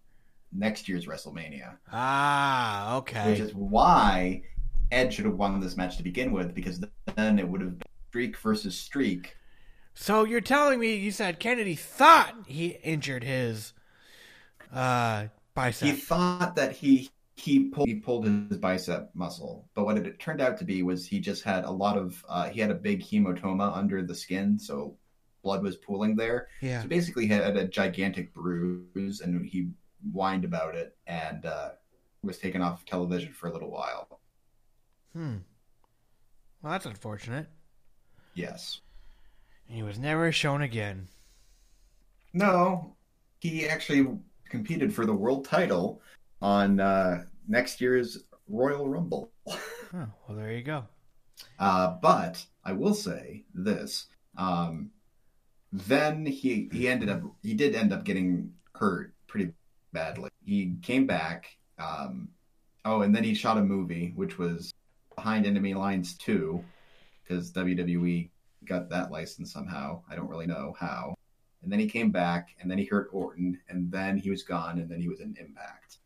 next 0.52 0.90
year's 0.90 1.06
WrestleMania, 1.06 1.78
Ah, 1.92 2.96
okay. 2.98 3.32
which 3.32 3.40
is 3.40 3.54
why 3.56 4.42
Edge 4.92 5.16
should 5.16 5.26
have 5.26 5.36
won 5.36 5.60
this 5.60 5.78
match 5.78 5.98
to 5.98 6.04
begin 6.04 6.32
with 6.32 6.54
because 6.54 6.84
then 7.16 7.40
it 7.40 7.48
would 7.48 7.62
have 7.62 7.78
been 7.80 7.88
streak 8.10 8.38
versus 8.38 8.78
streak. 8.78 9.36
So 9.94 10.24
you're 10.26 10.42
telling 10.42 10.80
me 10.80 10.96
you 10.96 11.12
said 11.12 11.40
Kennedy 11.40 11.76
thought 11.76 12.34
he 12.48 12.78
injured 12.84 13.24
his 13.24 13.74
uh 14.74 15.28
bicep. 15.54 15.88
He 15.88 15.94
thought 15.94 16.56
that 16.56 16.74
he 16.74 17.10
he 17.36 17.66
pulled 17.70 17.88
he 17.88 17.96
pulled 17.96 18.26
his 18.26 18.58
bicep 18.58 19.10
muscle, 19.14 19.68
but 19.74 19.86
what 19.86 19.98
it 19.98 20.20
turned 20.20 20.42
out 20.42 20.58
to 20.58 20.66
be 20.66 20.84
was 20.84 21.06
he 21.08 21.20
just 21.20 21.44
had 21.44 21.64
a 21.64 21.72
lot 21.72 21.98
of 21.98 22.24
uh, 22.30 22.50
he 22.50 22.60
had 22.60 22.72
a 22.72 22.76
big 22.76 23.02
hematoma 23.02 23.76
under 23.76 24.02
the 24.02 24.16
skin, 24.16 24.60
so 24.60 24.96
blood 25.42 25.64
was 25.64 25.76
pooling 25.78 26.16
there. 26.16 26.48
yeah. 26.62 26.82
So 26.82 26.88
basically, 26.88 27.24
he 27.28 27.34
had 27.34 27.58
a 27.58 27.68
gigantic 27.68 28.34
bruise, 28.34 29.22
and 29.22 29.46
he 29.46 29.70
whined 30.12 30.46
about 30.46 30.76
it, 30.76 30.96
and 31.08 31.46
uh, 31.46 31.70
was 32.24 32.38
taken 32.38 32.62
off 32.62 32.86
television 32.86 33.34
for 33.34 33.48
a 33.48 33.54
little 33.54 33.72
while. 33.72 34.20
Hmm. 35.14 35.38
Well, 36.62 36.72
that's 36.74 36.86
unfortunate. 36.86 37.48
Yes. 38.36 38.82
And 39.68 39.76
he 39.78 39.84
was 39.84 39.98
never 40.00 40.32
shown 40.32 40.62
again. 40.62 41.08
No, 42.34 42.96
he 43.40 43.68
actually 43.68 44.08
competed 44.50 44.94
for 44.94 45.06
the 45.06 45.14
world 45.14 45.46
title 45.46 46.02
on 46.42 46.80
uh, 46.80 47.24
next 47.48 47.82
year's 47.82 48.26
Royal 48.48 48.88
Rumble. 48.88 49.32
Oh, 49.94 50.08
well, 50.26 50.38
there 50.38 50.54
you 50.54 50.64
go. 50.64 50.86
Uh, 51.60 51.98
but 52.02 52.46
I 52.64 52.72
will 52.72 52.94
say 52.94 53.44
this: 53.54 54.06
um, 54.38 54.90
then 55.72 56.26
he 56.26 56.70
he 56.72 56.88
ended 56.88 57.10
up 57.10 57.22
he 57.42 57.54
did 57.54 57.76
end 57.76 57.94
up 57.94 58.04
getting 58.04 58.54
hurt 58.76 59.14
pretty 59.28 59.52
badly. 59.94 60.30
He 60.44 60.76
came 60.82 61.08
back. 61.08 61.58
Um, 61.80 62.30
oh, 62.86 63.02
and 63.02 63.16
then 63.16 63.24
he 63.24 63.34
shot 63.34 63.58
a 63.58 63.64
movie 63.64 64.12
which 64.16 64.38
was 64.38 64.74
Behind 65.16 65.46
Enemy 65.46 65.74
Lines 65.74 66.18
two, 66.18 66.64
because 67.24 67.52
WWE 67.52 68.30
got 68.66 68.90
that 68.90 69.12
license 69.12 69.52
somehow. 69.52 70.02
I 70.10 70.16
don't 70.16 70.30
really 70.30 70.48
know 70.48 70.76
how. 70.80 71.16
And 71.64 71.72
then 71.72 71.80
he 71.80 71.88
came 71.88 72.10
back, 72.12 72.56
and 72.60 72.70
then 72.70 72.78
he 72.80 72.86
hurt 72.86 73.10
Orton, 73.12 73.60
and 73.70 73.92
then 73.92 74.18
he 74.18 74.32
was 74.32 74.42
gone, 74.42 74.80
and 74.80 74.90
then 74.90 75.00
he 75.00 75.08
was 75.08 75.20
in 75.20 75.36
Impact, 75.40 76.00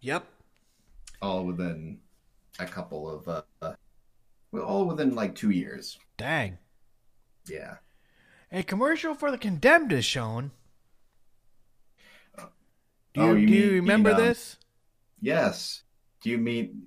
Yep. 0.00 0.26
all 1.22 1.46
within 1.46 1.98
a 2.58 2.66
couple 2.66 3.08
of 3.08 3.26
uh, 3.26 3.42
uh 3.62 3.74
well, 4.52 4.64
all 4.64 4.84
within 4.84 5.14
like 5.14 5.34
two 5.34 5.50
years. 5.50 5.98
Dang. 6.18 6.58
Yeah. 7.48 7.76
A 8.52 8.62
commercial 8.62 9.14
for 9.14 9.30
the 9.30 9.38
Condemned 9.38 9.92
is 9.92 10.04
shown. 10.04 10.52
Do 13.14 13.22
you, 13.22 13.22
Oh, 13.30 13.34
you 13.34 13.46
do 13.46 13.52
you 13.52 13.62
mean, 13.66 13.74
remember 13.80 14.10
um, 14.12 14.16
this? 14.18 14.56
Yes. 15.20 15.82
Do 16.22 16.30
you 16.30 16.38
mean 16.38 16.82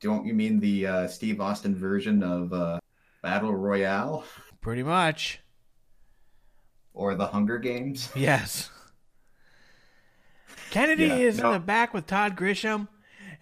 don't 0.00 0.26
you 0.26 0.34
mean 0.34 0.60
the 0.60 0.86
uh, 0.86 1.08
Steve 1.08 1.40
Austin 1.40 1.74
version 1.74 2.22
of 2.22 2.52
uh, 2.52 2.80
Battle 3.22 3.54
Royale 3.54 4.24
Pretty 4.60 4.82
much. 4.82 5.40
or 6.94 7.14
the 7.14 7.26
Hunger 7.26 7.58
Games? 7.58 8.10
Yes. 8.16 8.70
Kennedy 10.70 11.04
Yeah, 11.06 11.16
is 11.16 11.38
no. 11.38 11.48
in 11.48 11.52
the 11.54 11.60
back 11.60 11.92
with 11.92 12.06
Todd 12.06 12.34
Grisham, 12.36 12.88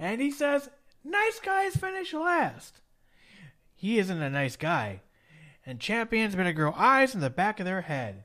and 0.00 0.20
he 0.20 0.30
says, 0.32 0.68
Nice 1.04 1.38
guys 1.40 1.76
finish 1.76 2.12
last. 2.12 2.80
He 3.76 3.98
isn't 3.98 4.20
a 4.20 4.28
nice 4.30 4.56
guy, 4.56 5.00
and 5.66 5.80
champions 5.80 6.34
better 6.34 6.52
grow 6.52 6.72
eyes 6.76 7.14
in 7.14 7.20
the 7.20 7.30
back 7.30 7.60
of 7.60 7.66
their 7.66 7.82
head. 7.82 8.24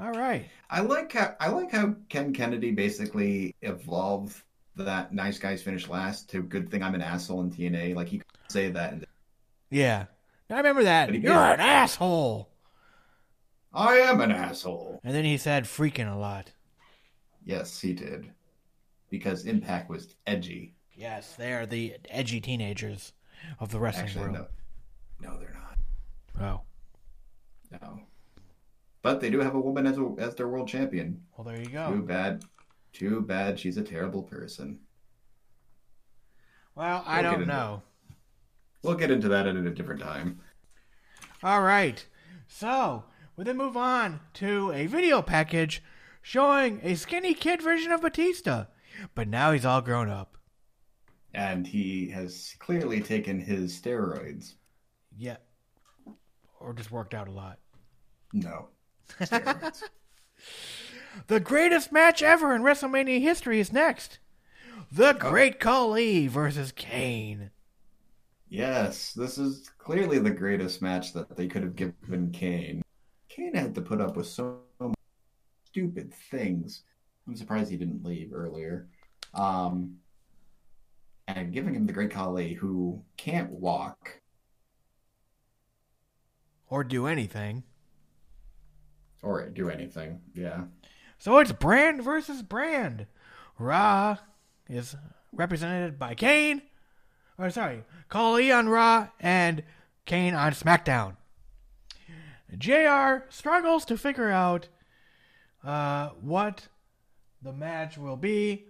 All 0.00 0.12
right. 0.12 0.46
I 0.70 0.80
like 0.80 1.12
how 1.12 1.34
I 1.40 1.48
like 1.48 1.72
how 1.72 1.94
Ken 2.08 2.32
Kennedy 2.32 2.70
basically 2.70 3.54
evolved 3.62 4.42
that 4.76 5.12
nice 5.12 5.38
guys 5.38 5.60
finish 5.60 5.88
last 5.88 6.30
to 6.30 6.40
good 6.42 6.70
thing 6.70 6.82
I'm 6.84 6.94
an 6.94 7.02
asshole 7.02 7.40
in 7.40 7.50
TNA. 7.50 7.96
Like 7.96 8.08
he 8.08 8.18
could 8.18 8.26
say 8.48 8.70
that 8.70 8.92
and 8.92 9.06
Yeah. 9.70 10.06
I 10.50 10.56
remember 10.56 10.84
that. 10.84 11.12
You're 11.12 11.20
did. 11.20 11.30
an 11.32 11.60
asshole. 11.60 12.48
I 13.74 13.96
am 13.96 14.20
an 14.20 14.30
asshole. 14.30 15.00
And 15.04 15.14
then 15.14 15.24
he 15.24 15.36
said 15.36 15.64
freaking 15.64 16.10
a 16.10 16.16
lot. 16.16 16.52
Yes, 17.44 17.78
he 17.80 17.92
did. 17.92 18.30
Because 19.10 19.44
Impact 19.46 19.90
was 19.90 20.14
edgy. 20.26 20.74
Yes, 20.94 21.34
they 21.36 21.52
are 21.52 21.66
the 21.66 21.96
edgy 22.08 22.40
teenagers 22.40 23.12
of 23.60 23.70
the 23.70 23.78
wrestling 23.78 24.06
Actually, 24.06 24.22
world. 24.30 24.46
no. 25.20 25.28
No, 25.32 25.38
they're 25.38 25.52
not. 25.54 25.67
Oh. 26.40 26.62
No. 27.70 28.00
But 29.02 29.20
they 29.20 29.30
do 29.30 29.40
have 29.40 29.54
a 29.54 29.60
woman 29.60 29.86
as 29.86 29.98
a, 29.98 30.14
as 30.18 30.34
their 30.34 30.48
world 30.48 30.68
champion. 30.68 31.22
Well, 31.36 31.44
there 31.44 31.60
you 31.60 31.68
go. 31.68 31.92
Too 31.92 32.02
bad. 32.02 32.44
Too 32.92 33.20
bad 33.20 33.58
she's 33.58 33.76
a 33.76 33.82
terrible 33.82 34.22
person. 34.22 34.80
Well, 36.74 37.02
I 37.06 37.22
We'll 37.22 37.32
don't 37.32 37.46
know. 37.46 37.82
We'll 38.82 38.94
get 38.94 39.10
into 39.10 39.28
that 39.28 39.46
at 39.46 39.56
a 39.56 39.70
different 39.70 40.00
time. 40.00 40.40
All 41.42 41.62
right. 41.62 42.04
So, 42.46 43.04
we 43.36 43.44
then 43.44 43.56
move 43.56 43.76
on 43.76 44.20
to 44.34 44.72
a 44.72 44.86
video 44.86 45.22
package 45.22 45.82
showing 46.22 46.80
a 46.82 46.94
skinny 46.94 47.34
kid 47.34 47.62
version 47.62 47.92
of 47.92 48.02
Batista. 48.02 48.66
But 49.14 49.28
now 49.28 49.52
he's 49.52 49.64
all 49.64 49.80
grown 49.80 50.08
up. 50.08 50.38
And 51.34 51.66
he 51.66 52.08
has 52.10 52.54
clearly 52.58 53.00
taken 53.00 53.38
his 53.38 53.78
steroids. 53.78 54.54
Yeah. 55.16 55.36
Or 56.60 56.72
just 56.72 56.90
worked 56.90 57.14
out 57.14 57.28
a 57.28 57.32
lot. 57.32 57.58
No. 58.32 58.68
The 61.26 61.40
greatest 61.40 61.90
match 61.90 62.22
ever 62.22 62.54
in 62.54 62.62
WrestleMania 62.62 63.20
history 63.20 63.58
is 63.58 63.72
next. 63.72 64.18
The 64.92 65.12
Great 65.14 65.58
Khali 65.58 66.28
versus 66.28 66.70
Kane. 66.70 67.50
yes, 68.48 69.12
this 69.14 69.36
is 69.36 69.68
clearly 69.78 70.18
the 70.18 70.30
greatest 70.30 70.80
match 70.80 71.12
that 71.14 71.36
they 71.36 71.48
could 71.48 71.62
have 71.62 71.76
given 71.76 72.30
Kane. 72.30 72.82
Kane 73.28 73.54
had 73.54 73.74
to 73.74 73.80
put 73.82 74.00
up 74.00 74.16
with 74.16 74.26
so 74.26 74.60
many 74.80 74.94
stupid 75.64 76.12
things. 76.30 76.82
I'm 77.26 77.36
surprised 77.36 77.70
he 77.70 77.76
didn't 77.76 78.04
leave 78.04 78.32
earlier. 78.32 78.88
Um, 79.34 79.96
and 81.26 81.52
giving 81.52 81.74
him 81.74 81.86
the 81.86 81.92
Great 81.92 82.10
Khali, 82.10 82.54
who 82.54 83.02
can't 83.16 83.50
walk 83.50 84.20
Or 86.70 86.84
do 86.84 87.06
anything. 87.06 87.62
or 89.22 89.48
do 89.48 89.68
anything. 89.68 90.20
Yeah. 90.34 90.64
So 91.18 91.38
it's 91.38 91.50
Brand 91.52 92.02
versus 92.04 92.42
Brand. 92.42 93.06
Raw 93.58 94.18
is 94.68 94.94
represented 95.32 95.98
by 95.98 96.14
Kane. 96.14 96.62
Or 97.36 97.50
sorry, 97.50 97.84
Khali 98.08 98.52
on 98.52 98.68
Raw 98.68 99.08
and 99.18 99.62
Kane 100.06 100.34
on 100.34 100.52
SmackDown. 100.52 101.16
JR 102.56 103.24
struggles 103.28 103.84
to 103.86 103.98
figure 103.98 104.30
out 104.30 104.68
uh, 105.64 106.10
what 106.20 106.68
the 107.42 107.52
match 107.52 107.98
will 107.98 108.16
be, 108.16 108.66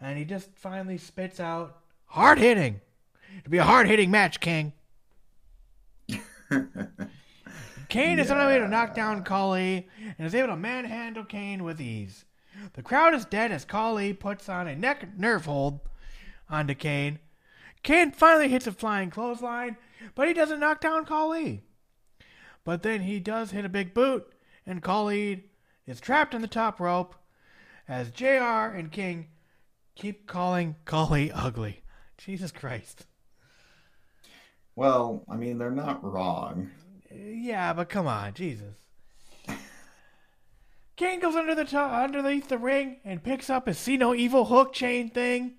and 0.00 0.18
he 0.18 0.24
just 0.24 0.50
finally 0.56 0.98
spits 0.98 1.40
out 1.40 1.78
hard 2.06 2.38
hitting. 2.38 2.80
It'll 3.38 3.50
be 3.50 3.58
a 3.58 3.64
hard 3.64 3.88
hitting 3.88 4.10
match, 4.10 4.40
King. 4.40 4.72
Kane 7.88 8.18
is 8.18 8.30
unable 8.30 8.64
to 8.64 8.68
knock 8.68 8.94
down 8.94 9.22
Khali 9.22 9.88
and 10.18 10.26
is 10.26 10.34
able 10.34 10.48
to 10.48 10.56
manhandle 10.56 11.24
Kane 11.24 11.62
with 11.62 11.80
ease. 11.80 12.24
The 12.72 12.82
crowd 12.82 13.14
is 13.14 13.24
dead 13.24 13.52
as 13.52 13.64
Khali 13.64 14.12
puts 14.12 14.48
on 14.48 14.66
a 14.66 14.74
neck 14.74 15.18
nerve 15.18 15.44
hold 15.44 15.80
onto 16.48 16.74
Kane. 16.74 17.18
Kane 17.82 18.10
finally 18.10 18.48
hits 18.48 18.66
a 18.66 18.72
flying 18.72 19.10
clothesline, 19.10 19.76
but 20.14 20.26
he 20.26 20.34
doesn't 20.34 20.60
knock 20.60 20.80
down 20.80 21.04
Khali. 21.04 21.62
But 22.64 22.82
then 22.82 23.02
he 23.02 23.20
does 23.20 23.52
hit 23.52 23.64
a 23.64 23.68
big 23.68 23.94
boot, 23.94 24.32
and 24.66 24.82
Khali 24.82 25.44
is 25.86 26.00
trapped 26.00 26.34
in 26.34 26.42
the 26.42 26.48
top 26.48 26.80
rope 26.80 27.14
as 27.86 28.10
JR 28.10 28.74
and 28.74 28.90
King 28.90 29.28
keep 29.94 30.26
calling 30.26 30.74
Khali 30.84 31.30
ugly. 31.30 31.82
Jesus 32.18 32.50
Christ. 32.50 33.06
Well, 34.74 35.24
I 35.28 35.36
mean, 35.36 35.58
they're 35.58 35.70
not 35.70 36.02
wrong. 36.02 36.70
Yeah, 37.18 37.72
but 37.72 37.88
come 37.88 38.06
on, 38.06 38.34
Jesus. 38.34 38.74
Kane 40.96 41.20
goes 41.20 41.34
under 41.34 41.54
the 41.54 41.64
to- 41.64 41.78
underneath 41.78 42.48
the 42.48 42.58
ring 42.58 42.96
and 43.04 43.22
picks 43.22 43.50
up 43.50 43.66
his 43.66 43.78
see 43.78 43.96
no 43.96 44.14
evil 44.14 44.46
hook 44.46 44.72
chain 44.72 45.10
thing, 45.10 45.54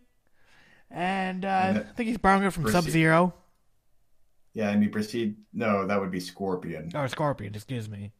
and 0.89 1.45
uh, 1.45 1.73
I 1.75 1.93
think 1.95 2.07
he's 2.09 2.17
borrowing 2.17 2.43
it 2.43 2.51
from 2.53 2.69
Sub 2.71 2.85
Zero 2.85 3.33
Yeah, 4.53 4.69
and 4.69 4.81
he 4.81 4.89
proceed. 4.89 5.35
No, 5.53 5.85
that 5.85 5.99
would 5.99 6.09
be 6.11 6.19
Scorpion, 6.19 6.91
or 6.95 7.07
Scorpion. 7.07 7.53
Excuse 7.53 7.87
me. 7.87 8.11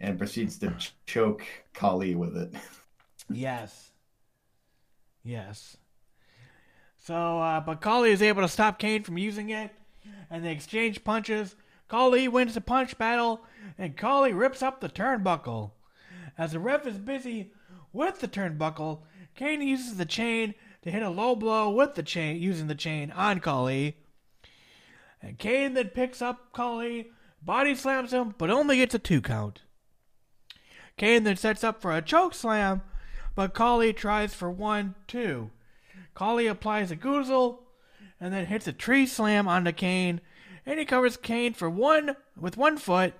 and 0.00 0.18
proceeds 0.18 0.58
to 0.58 0.70
ch- 0.72 0.92
choke 1.06 1.44
Khali 1.74 2.14
with 2.16 2.36
it. 2.36 2.52
Yes. 3.30 3.90
Yes. 5.22 5.76
So, 6.98 7.38
uh, 7.38 7.60
but 7.60 7.80
Khali 7.80 8.10
is 8.10 8.20
able 8.20 8.42
to 8.42 8.48
stop 8.48 8.78
Kane 8.80 9.02
from 9.04 9.16
using 9.16 9.50
it, 9.50 9.70
and 10.28 10.44
they 10.44 10.50
exchange 10.52 11.04
punches. 11.04 11.54
Khali 11.94 12.26
wins 12.26 12.54
the 12.54 12.60
punch 12.60 12.98
battle, 12.98 13.42
and 13.78 13.96
Khali 13.96 14.32
rips 14.32 14.62
up 14.62 14.80
the 14.80 14.88
turnbuckle. 14.88 15.70
As 16.36 16.50
the 16.50 16.58
ref 16.58 16.88
is 16.88 16.98
busy 16.98 17.52
with 17.92 18.18
the 18.18 18.26
turnbuckle, 18.26 19.02
Kane 19.36 19.62
uses 19.62 19.96
the 19.96 20.04
chain 20.04 20.56
to 20.82 20.90
hit 20.90 21.04
a 21.04 21.08
low 21.08 21.36
blow 21.36 21.70
with 21.70 21.94
the 21.94 22.02
chain, 22.02 22.42
using 22.42 22.66
the 22.66 22.74
chain 22.74 23.12
on 23.12 23.38
Khali. 23.38 23.96
And 25.22 25.38
Kane 25.38 25.74
then 25.74 25.90
picks 25.90 26.20
up 26.20 26.52
Khali, 26.52 27.12
body 27.40 27.76
slams 27.76 28.12
him, 28.12 28.34
but 28.38 28.50
only 28.50 28.78
gets 28.78 28.96
a 28.96 28.98
two 28.98 29.20
count. 29.20 29.60
Kane 30.96 31.22
then 31.22 31.36
sets 31.36 31.62
up 31.62 31.80
for 31.80 31.96
a 31.96 32.02
choke 32.02 32.34
slam, 32.34 32.82
but 33.36 33.54
Khali 33.54 33.92
tries 33.92 34.34
for 34.34 34.50
one, 34.50 34.96
two. 35.06 35.52
Khali 36.14 36.48
applies 36.48 36.90
a 36.90 36.96
goozle 36.96 37.58
and 38.18 38.34
then 38.34 38.46
hits 38.46 38.66
a 38.66 38.72
tree 38.72 39.06
slam 39.06 39.46
onto 39.46 39.70
Kane, 39.70 40.20
and 40.66 40.78
he 40.78 40.84
covers 40.84 41.16
Kane 41.16 41.54
for 41.54 41.68
one 41.70 42.16
with 42.38 42.56
one 42.56 42.76
foot 42.78 43.14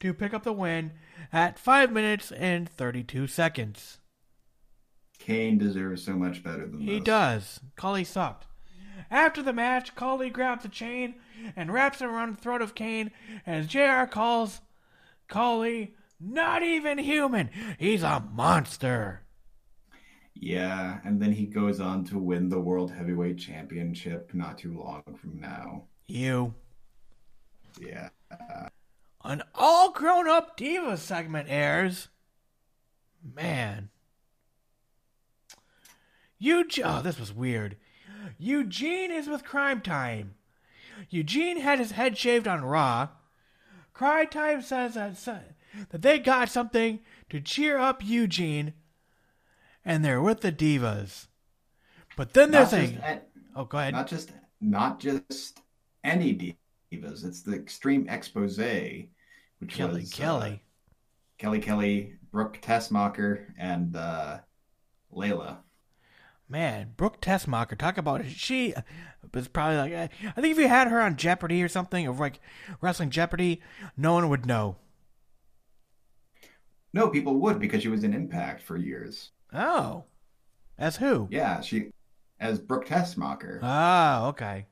to 0.00 0.12
pick 0.14 0.34
up 0.34 0.42
the 0.44 0.52
win 0.52 0.92
at 1.32 1.58
five 1.58 1.90
minutes 1.92 2.30
and 2.32 2.68
thirty-two 2.68 3.26
seconds. 3.26 3.98
Kane 5.18 5.56
deserves 5.58 6.04
so 6.04 6.12
much 6.14 6.42
better 6.42 6.66
than 6.66 6.80
He 6.80 6.94
this. 6.98 7.04
does. 7.04 7.60
Khali 7.76 8.04
sucked. 8.04 8.46
After 9.10 9.42
the 9.42 9.52
match, 9.52 9.94
Khali 9.94 10.28
grabs 10.30 10.62
the 10.64 10.68
chain 10.68 11.14
and 11.56 11.72
wraps 11.72 12.00
it 12.00 12.06
around 12.06 12.36
the 12.36 12.40
throat 12.40 12.62
of 12.62 12.74
Kane 12.74 13.10
as 13.46 13.66
JR 13.66 14.04
calls 14.10 14.60
Khali 15.28 15.94
not 16.20 16.62
even 16.62 16.98
human. 16.98 17.50
He's 17.78 18.02
a 18.02 18.20
monster. 18.32 19.22
Yeah, 20.34 20.98
and 21.04 21.20
then 21.22 21.32
he 21.32 21.46
goes 21.46 21.80
on 21.80 22.04
to 22.06 22.18
win 22.18 22.48
the 22.48 22.60
World 22.60 22.90
Heavyweight 22.90 23.38
Championship 23.38 24.30
not 24.34 24.58
too 24.58 24.76
long 24.78 25.02
from 25.20 25.40
now. 25.40 25.84
You. 26.08 26.54
Yeah. 27.80 28.08
An 29.24 29.42
all 29.54 29.90
grown 29.90 30.28
up 30.28 30.56
diva 30.56 30.96
segment 30.96 31.48
airs. 31.50 32.08
Man. 33.22 33.90
Eugene. 36.38 36.84
Oh, 36.86 37.00
this 37.02 37.18
was 37.18 37.32
weird. 37.32 37.76
Eugene 38.38 39.10
is 39.10 39.28
with 39.28 39.44
Crime 39.44 39.80
Time. 39.80 40.34
Eugene 41.08 41.60
had 41.60 41.78
his 41.78 41.92
head 41.92 42.18
shaved 42.18 42.46
on 42.46 42.64
Raw. 42.64 43.08
Crime 43.92 44.28
Time 44.28 44.60
says 44.60 44.94
that, 44.94 45.16
that 45.90 46.02
they 46.02 46.18
got 46.18 46.48
something 46.48 47.00
to 47.30 47.40
cheer 47.40 47.78
up 47.78 48.04
Eugene, 48.04 48.74
and 49.84 50.04
they're 50.04 50.20
with 50.22 50.40
the 50.40 50.52
divas. 50.52 51.28
But 52.16 52.34
then 52.34 52.50
there's 52.50 52.72
a. 52.72 53.20
Oh, 53.56 53.64
go 53.64 53.78
ahead. 53.78 53.94
not 53.94 54.06
just 54.08 54.32
not 54.60 55.00
just 55.00 55.60
any 56.02 56.56
divas. 57.00 57.24
It's 57.24 57.42
the 57.42 57.54
Extreme 57.54 58.08
Expose, 58.08 58.58
which 58.58 59.74
Kelly 59.74 60.00
was 60.00 60.12
uh, 60.12 60.16
Kelly. 60.16 60.62
Kelly 61.38 61.60
Kelly, 61.60 62.14
Brooke 62.30 62.60
Tessmacher, 62.60 63.46
and 63.58 63.96
uh, 63.96 64.38
Layla. 65.14 65.58
Man, 66.48 66.92
Brooke 66.96 67.20
Tessmacher, 67.20 67.76
talk 67.76 67.98
about 67.98 68.20
it. 68.20 68.30
She 68.30 68.74
was 69.32 69.48
probably 69.48 69.76
like, 69.78 70.10
I 70.36 70.40
think 70.40 70.52
if 70.52 70.58
you 70.58 70.68
had 70.68 70.88
her 70.88 71.00
on 71.00 71.16
Jeopardy 71.16 71.62
or 71.62 71.68
something, 71.68 72.06
or 72.06 72.14
like 72.14 72.40
Wrestling 72.80 73.10
Jeopardy, 73.10 73.62
no 73.96 74.12
one 74.12 74.28
would 74.28 74.46
know. 74.46 74.76
No, 76.92 77.08
people 77.08 77.34
would 77.40 77.58
because 77.58 77.82
she 77.82 77.88
was 77.88 78.04
in 78.04 78.14
Impact 78.14 78.62
for 78.62 78.76
years. 78.76 79.30
Oh. 79.52 80.04
As 80.78 80.96
who? 80.96 81.28
Yeah, 81.30 81.60
she 81.60 81.90
as 82.38 82.58
Brooke 82.58 82.86
Tessmacher. 82.86 83.60
Oh, 83.62 84.28
okay. 84.28 84.66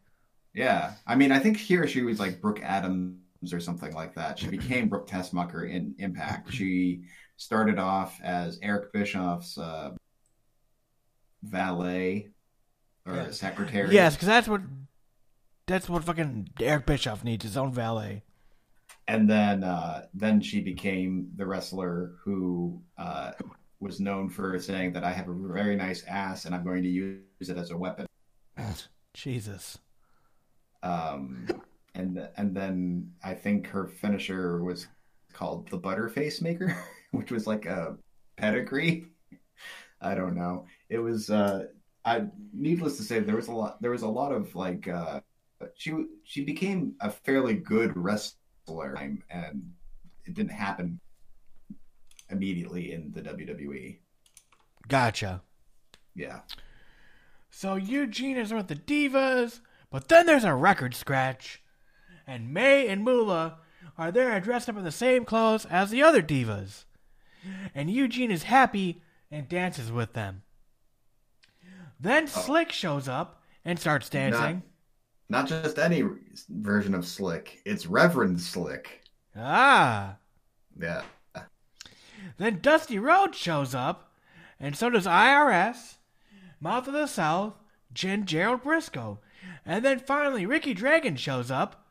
Yeah, 0.55 0.93
I 1.07 1.15
mean, 1.15 1.33
I 1.33 1.39
think 1.39 1.57
here 1.57 1.87
she 1.87 2.03
was 2.03 2.21
like 2.21 2.41
Brooke 2.41 2.61
Adams 2.63 3.17
or 3.53 3.61
something 3.61 3.93
like 3.95 4.15
that. 4.15 4.39
She 4.39 4.49
became 4.49 4.89
Brooke 4.89 5.09
Tessmacher 5.09 5.69
in 5.71 5.95
Impact. 5.99 6.53
She 6.53 7.03
started 7.37 7.79
off 7.79 8.21
as 8.23 8.59
Eric 8.63 8.93
Bischoff's 8.93 9.57
uh, 9.59 9.91
valet 11.43 12.29
or 13.07 13.33
secretary. 13.33 13.95
Yes, 13.95 14.15
because 14.15 14.29
that's 14.29 14.49
what 14.49 14.61
that's 15.67 15.89
what 15.89 16.05
fucking 16.05 16.51
Eric 16.61 16.87
Bischoff 16.87 17.25
needs 17.25 17.45
his 17.45 17.57
own 17.57 17.73
valet. 17.73 18.23
and 19.09 19.29
then 19.29 19.65
uh, 19.65 20.05
then 20.15 20.41
she 20.41 20.61
became 20.61 21.31
the 21.37 21.47
wrestler 21.47 22.13
who 22.23 22.81
uh, 22.99 23.33
was 23.81 23.99
known 24.01 24.29
for 24.29 24.59
saying 24.61 24.93
that 24.93 25.03
I 25.03 25.13
have 25.13 25.29
a 25.29 25.35
very 25.35 25.75
nice 25.77 26.05
ass 26.05 26.45
and 26.45 26.55
I'm 26.55 26.63
going 26.63 26.83
to 26.85 26.89
use 26.89 27.21
it 27.41 27.57
as 27.57 27.71
a 27.71 27.77
weapon. 27.77 28.07
Jesus. 29.15 29.79
Um, 30.83 31.47
and 31.95 32.29
and 32.37 32.57
then 32.57 33.13
I 33.23 33.35
think 33.35 33.67
her 33.69 33.87
finisher 33.87 34.63
was 34.63 34.89
called 35.33 35.69
the 35.69 35.79
Butterface 35.79 36.41
Maker, 36.43 36.77
which 37.11 37.31
was 37.31 37.47
like 37.47 37.67
a 37.67 37.97
pedigree. 38.37 39.07
I 40.01 40.15
don't 40.15 40.35
know. 40.35 40.67
It 40.89 40.99
was. 40.99 41.31
Uh, 41.31 41.67
I 42.05 42.25
needless 42.53 42.97
to 42.97 43.05
say, 43.05 43.21
there 43.21 43.37
was 43.37 43.49
a 43.49 43.53
lot. 43.53 43.81
There 43.81 43.93
was 43.93 44.03
a 44.03 44.09
lot 44.09 44.33
of 44.33 44.55
like. 44.55 44.89
Uh, 44.89 45.21
she 45.75 45.93
she 46.25 46.45
became 46.45 46.95
a 47.01 47.11
fairly 47.11 47.55
good 47.55 47.97
wrestler, 47.97 48.95
and 49.31 49.73
it 50.25 50.35
didn't 50.35 50.51
happen 50.51 50.99
immediately 52.31 52.93
in 52.93 53.13
the 53.13 53.23
WWE. 53.23 53.99
Gotcha. 54.89 55.43
Yeah. 56.15 56.41
So 57.51 57.77
Eugene 57.77 58.37
is 58.39 58.53
with 58.53 58.69
the 58.69 58.75
divas, 58.75 59.61
but 59.93 60.09
then 60.09 60.27
there's 60.27 60.45
a 60.45 60.55
record 60.55 60.95
scratch, 60.95 61.63
and 62.27 62.53
Mae 62.53 62.89
and 62.89 63.05
Moolah 63.05 63.59
are 63.97 64.11
there 64.11 64.41
dressed 64.41 64.69
up 64.69 64.77
in 64.77 64.85
the 64.85 64.91
same 64.91 65.25
clothes 65.25 65.67
as 65.67 65.91
the 65.91 66.03
other 66.03 66.23
divas, 66.23 66.85
and 67.75 67.91
Eugene 67.91 68.31
is 68.31 68.45
happy 68.45 69.03
and 69.31 69.49
dances 69.49 69.93
with 69.93 70.15
them. 70.15 70.43
Then 72.01 72.27
Slick 72.27 72.73
shows 72.73 73.07
up 73.07 73.43
and 73.65 73.79
starts 73.79 74.09
dancing. 74.09 74.63
Not 75.29 75.47
just 75.47 75.79
any 75.79 76.03
version 76.49 76.95
of 76.95 77.07
Slick. 77.07 77.63
It's 77.65 77.87
Reverend 77.87 78.41
Slick. 78.41 79.03
Ah. 79.37 80.17
Yeah. 80.79 81.03
Then 82.39 82.59
Dusty 82.61 82.99
Rhodes 82.99 83.39
shows 83.39 83.75
up, 83.75 84.13
and 84.59 84.77
so 84.77 84.91
does 84.91 85.07
IRS, 85.07 85.97
Mouth 86.61 86.87
of 86.87 86.93
the 86.93 87.07
South, 87.07 87.55
Jen 87.93 88.27
Gerald 88.27 88.63
Brisco. 88.63 89.19
And 89.65 89.85
then 89.85 89.99
finally, 89.99 90.47
Ricky 90.47 90.75
Dragon 90.75 91.17
shows 91.17 91.51
up. 91.51 91.87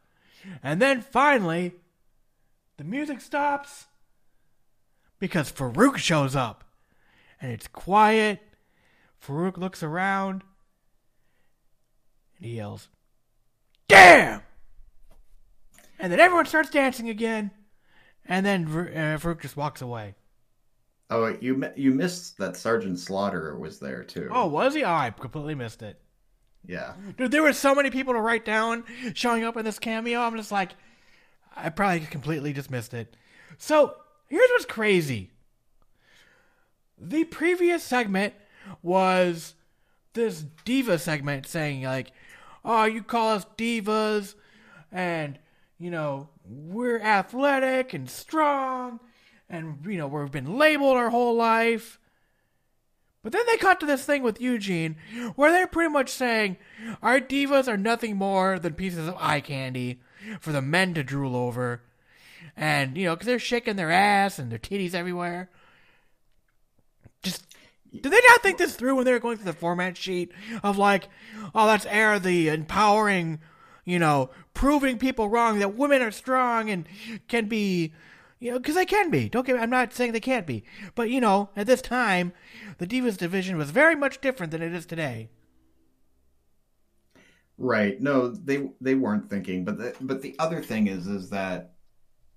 And 0.64 0.82
then 0.82 1.02
finally, 1.02 1.74
the 2.78 2.84
music 2.84 3.22
stops 3.22 3.86
because 5.20 5.52
Faarooq 5.52 5.98
shows 5.98 6.36
up. 6.36 6.64
And 7.40 7.52
it's 7.52 7.68
quiet. 7.68 8.40
Faarooq 9.24 9.58
looks 9.58 9.84
around 9.84 10.44
and 12.38 12.50
he 12.50 12.56
yells, 12.56 12.88
Damn! 13.88 14.42
And 16.00 16.12
then 16.12 16.20
everyone 16.20 16.48
starts 16.48 16.72
dancing 16.72 17.10
again. 17.10 17.52
And 18.26 18.46
then 18.46 18.66
uh, 18.66 19.18
Faarooq 19.20 19.42
just 19.42 19.58
walks 19.58 19.82
away. 19.82 20.16
Oh, 21.12 21.36
you 21.40 21.64
you 21.76 21.94
missed 21.94 22.38
that 22.38 22.56
Sergeant 22.56 22.98
Slaughter 22.98 23.58
was 23.58 23.80
there 23.80 24.04
too. 24.04 24.30
Oh, 24.32 24.48
was 24.48 24.74
he? 24.74 24.84
Oh, 24.84 24.92
I 24.92 25.12
completely 25.12 25.56
missed 25.56 25.84
it. 25.84 26.01
Yeah. 26.66 26.94
Dude, 27.18 27.32
there 27.32 27.44
were 27.44 27.54
so 27.54 27.74
many 27.76 27.90
people 27.90 28.14
to 28.14 28.20
write 28.20 28.46
down 28.46 28.84
showing 29.14 29.44
up 29.44 29.58
in 29.58 29.66
this 29.66 29.80
cameo. 29.80 30.22
I'm 30.22 30.36
just 30.36 30.52
like, 30.52 30.72
I 31.56 31.70
probably 31.70 32.02
completely 32.02 32.54
just 32.54 32.72
missed 32.72 32.94
it. 32.94 33.16
So, 33.58 33.96
here's 34.30 34.50
what's 34.52 34.66
crazy. 34.66 35.32
The 36.98 37.24
previous 37.26 37.84
segment 37.84 38.34
was 38.82 39.56
this 40.14 40.46
diva 40.66 41.00
segment 41.00 41.48
saying, 41.48 41.84
like, 41.84 42.12
oh, 42.64 42.86
you 42.86 43.02
call 43.02 43.32
us 43.32 43.46
divas, 43.58 44.36
and, 44.92 45.40
you 45.80 45.90
know, 45.90 46.30
we're 46.48 47.00
athletic 47.00 47.94
and 47.94 48.10
strong, 48.10 49.00
and, 49.50 49.80
you 49.86 49.98
know, 49.98 50.08
we've 50.08 50.32
been 50.32 50.58
labeled 50.58 50.98
our 50.98 51.10
whole 51.10 51.36
life. 51.36 51.98
But 53.24 53.34
then 53.34 53.44
they 53.46 53.58
cut 53.58 53.80
to 53.80 53.86
this 53.86 54.04
thing 54.04 54.24
with 54.24 54.42
Eugene 54.42 54.96
where 55.36 55.52
they're 55.52 55.68
pretty 55.68 55.92
much 55.92 56.10
saying 56.10 56.58
our 57.04 57.20
divas 57.20 57.68
are 57.68 57.78
nothing 57.78 58.18
more 58.18 58.58
than 58.58 58.74
pieces 58.74 59.08
of 59.08 59.16
eye 59.20 59.42
candy 59.42 60.02
for 60.40 60.52
the 60.52 60.62
men 60.62 60.94
to 60.96 61.04
drool 61.04 61.36
over. 61.36 61.84
And, 62.58 62.98
you 62.98 63.06
know, 63.06 63.16
because 63.16 63.28
they're 63.28 63.40
shaking 63.40 63.76
their 63.76 63.92
ass 63.92 64.40
and 64.40 64.52
their 64.52 64.60
titties 64.60 64.96
everywhere. 64.96 65.50
Just, 67.22 67.46
did 67.94 68.12
they 68.12 68.22
not 68.28 68.42
think 68.42 68.58
this 68.58 68.76
through 68.76 68.96
when 68.96 69.06
they 69.06 69.12
were 69.12 69.20
going 69.20 69.38
through 69.38 69.52
the 69.52 69.54
format 69.54 69.98
sheet 69.98 70.32
of 70.64 70.80
like, 70.80 71.08
oh, 71.54 71.68
let's 71.68 71.86
air 71.86 72.18
the 72.18 72.50
empowering, 72.50 73.40
you 73.86 74.00
know, 74.00 74.32
proving 74.56 74.98
people 74.98 75.30
wrong 75.30 75.60
that 75.60 75.76
women 75.76 76.02
are 76.02 76.12
strong 76.12 76.72
and 76.72 76.88
can 77.28 77.46
be 77.46 77.94
you 78.42 78.52
know, 78.52 78.60
because 78.60 78.76
they 78.76 78.86
can 78.86 79.10
be. 79.12 79.30
Don't 79.30 79.46
get. 79.46 79.58
I'm 79.58 79.70
not 79.70 79.94
saying 79.94 80.12
they 80.12 80.20
can't 80.20 80.48
be, 80.48 80.66
but 80.96 81.10
you 81.10 81.22
know, 81.22 81.50
at 81.56 81.68
this 81.68 81.82
time, 81.82 82.34
the 82.80 82.88
Divas 82.88 83.16
division 83.16 83.56
was 83.56 83.70
very 83.70 83.96
much 83.96 84.20
different 84.20 84.52
than 84.52 84.64
it 84.64 84.74
is 84.74 84.86
today. 84.86 85.30
Right. 87.58 88.02
No, 88.02 88.30
they 88.30 88.72
they 88.82 88.96
weren't 88.96 89.30
thinking, 89.30 89.64
but 89.64 89.78
the 89.78 89.96
but 90.02 90.24
the 90.24 90.36
other 90.40 90.62
thing 90.62 90.88
is 90.88 91.06
is 91.06 91.30
that 91.30 91.76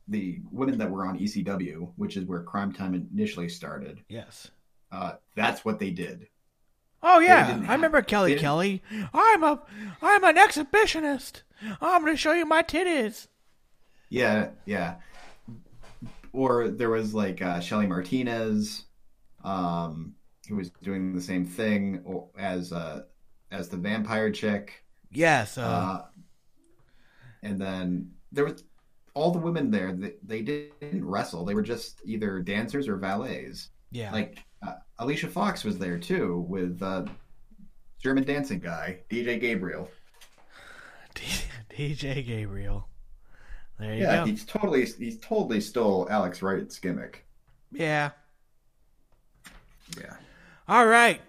the 0.06 0.40
women 0.52 0.78
that 0.78 0.90
were 0.90 1.06
on 1.06 1.18
ECW, 1.18 1.90
which 1.96 2.18
is 2.18 2.26
where 2.26 2.42
Crime 2.42 2.72
Time 2.72 3.08
initially 3.10 3.48
started. 3.48 4.04
Yes. 4.08 4.50
Uh, 4.92 5.14
that's 5.34 5.64
what 5.64 5.78
they 5.78 5.90
did. 5.90 6.28
Oh 7.02 7.18
yeah, 7.18 7.62
I 7.66 7.72
remember 7.72 8.02
Kelly 8.02 8.36
Kelly. 8.36 8.82
I'm 9.14 9.42
a 9.42 9.62
I'm 10.02 10.24
an 10.24 10.36
exhibitionist. 10.36 11.42
I'm 11.80 12.02
going 12.02 12.12
to 12.12 12.18
show 12.18 12.32
you 12.34 12.44
my 12.44 12.62
titties. 12.62 13.28
Yeah, 14.10 14.50
yeah. 14.66 14.96
Or 16.34 16.68
there 16.68 16.90
was 16.90 17.14
like 17.14 17.40
uh, 17.40 17.60
Shelly 17.60 17.86
Martinez, 17.86 18.84
um, 19.44 20.14
who 20.48 20.56
was 20.56 20.70
doing 20.82 21.14
the 21.14 21.20
same 21.20 21.44
thing 21.46 22.02
as 22.36 22.72
uh, 22.72 23.04
as 23.52 23.68
the 23.68 23.76
vampire 23.76 24.30
chick. 24.32 24.84
Yes. 25.12 25.56
Uh, 25.56 25.62
Uh, 25.62 26.04
and 27.44 27.60
then 27.60 28.10
there 28.32 28.44
was 28.44 28.64
all 29.14 29.30
the 29.30 29.38
women 29.38 29.70
there. 29.70 29.92
They, 29.92 30.14
they 30.24 30.42
didn't 30.42 31.04
wrestle. 31.04 31.44
They 31.44 31.54
were 31.54 31.62
just 31.62 32.00
either 32.04 32.40
dancers 32.40 32.88
or 32.88 32.96
valets. 32.96 33.68
yeah. 33.92 34.10
Like 34.10 34.38
uh, 34.66 34.74
Alicia 34.98 35.28
Fox 35.28 35.62
was 35.62 35.78
there 35.78 35.98
too 35.98 36.44
with 36.48 36.82
uh, 36.82 37.04
German 38.02 38.24
dancing 38.24 38.58
guy 38.58 39.00
DJ 39.08 39.40
Gabriel. 39.40 39.88
DJ 41.70 42.26
Gabriel. 42.26 42.88
There 43.78 43.94
you 43.94 44.02
Yeah, 44.02 44.16
go. 44.18 44.24
he's 44.26 44.44
totally 44.44 44.84
he's 44.86 45.18
totally 45.18 45.60
stole 45.60 46.06
Alex 46.10 46.42
Wright's 46.42 46.78
gimmick. 46.78 47.24
Yeah. 47.72 48.10
Yeah. 49.98 50.14
All 50.68 50.86
right. 50.86 51.20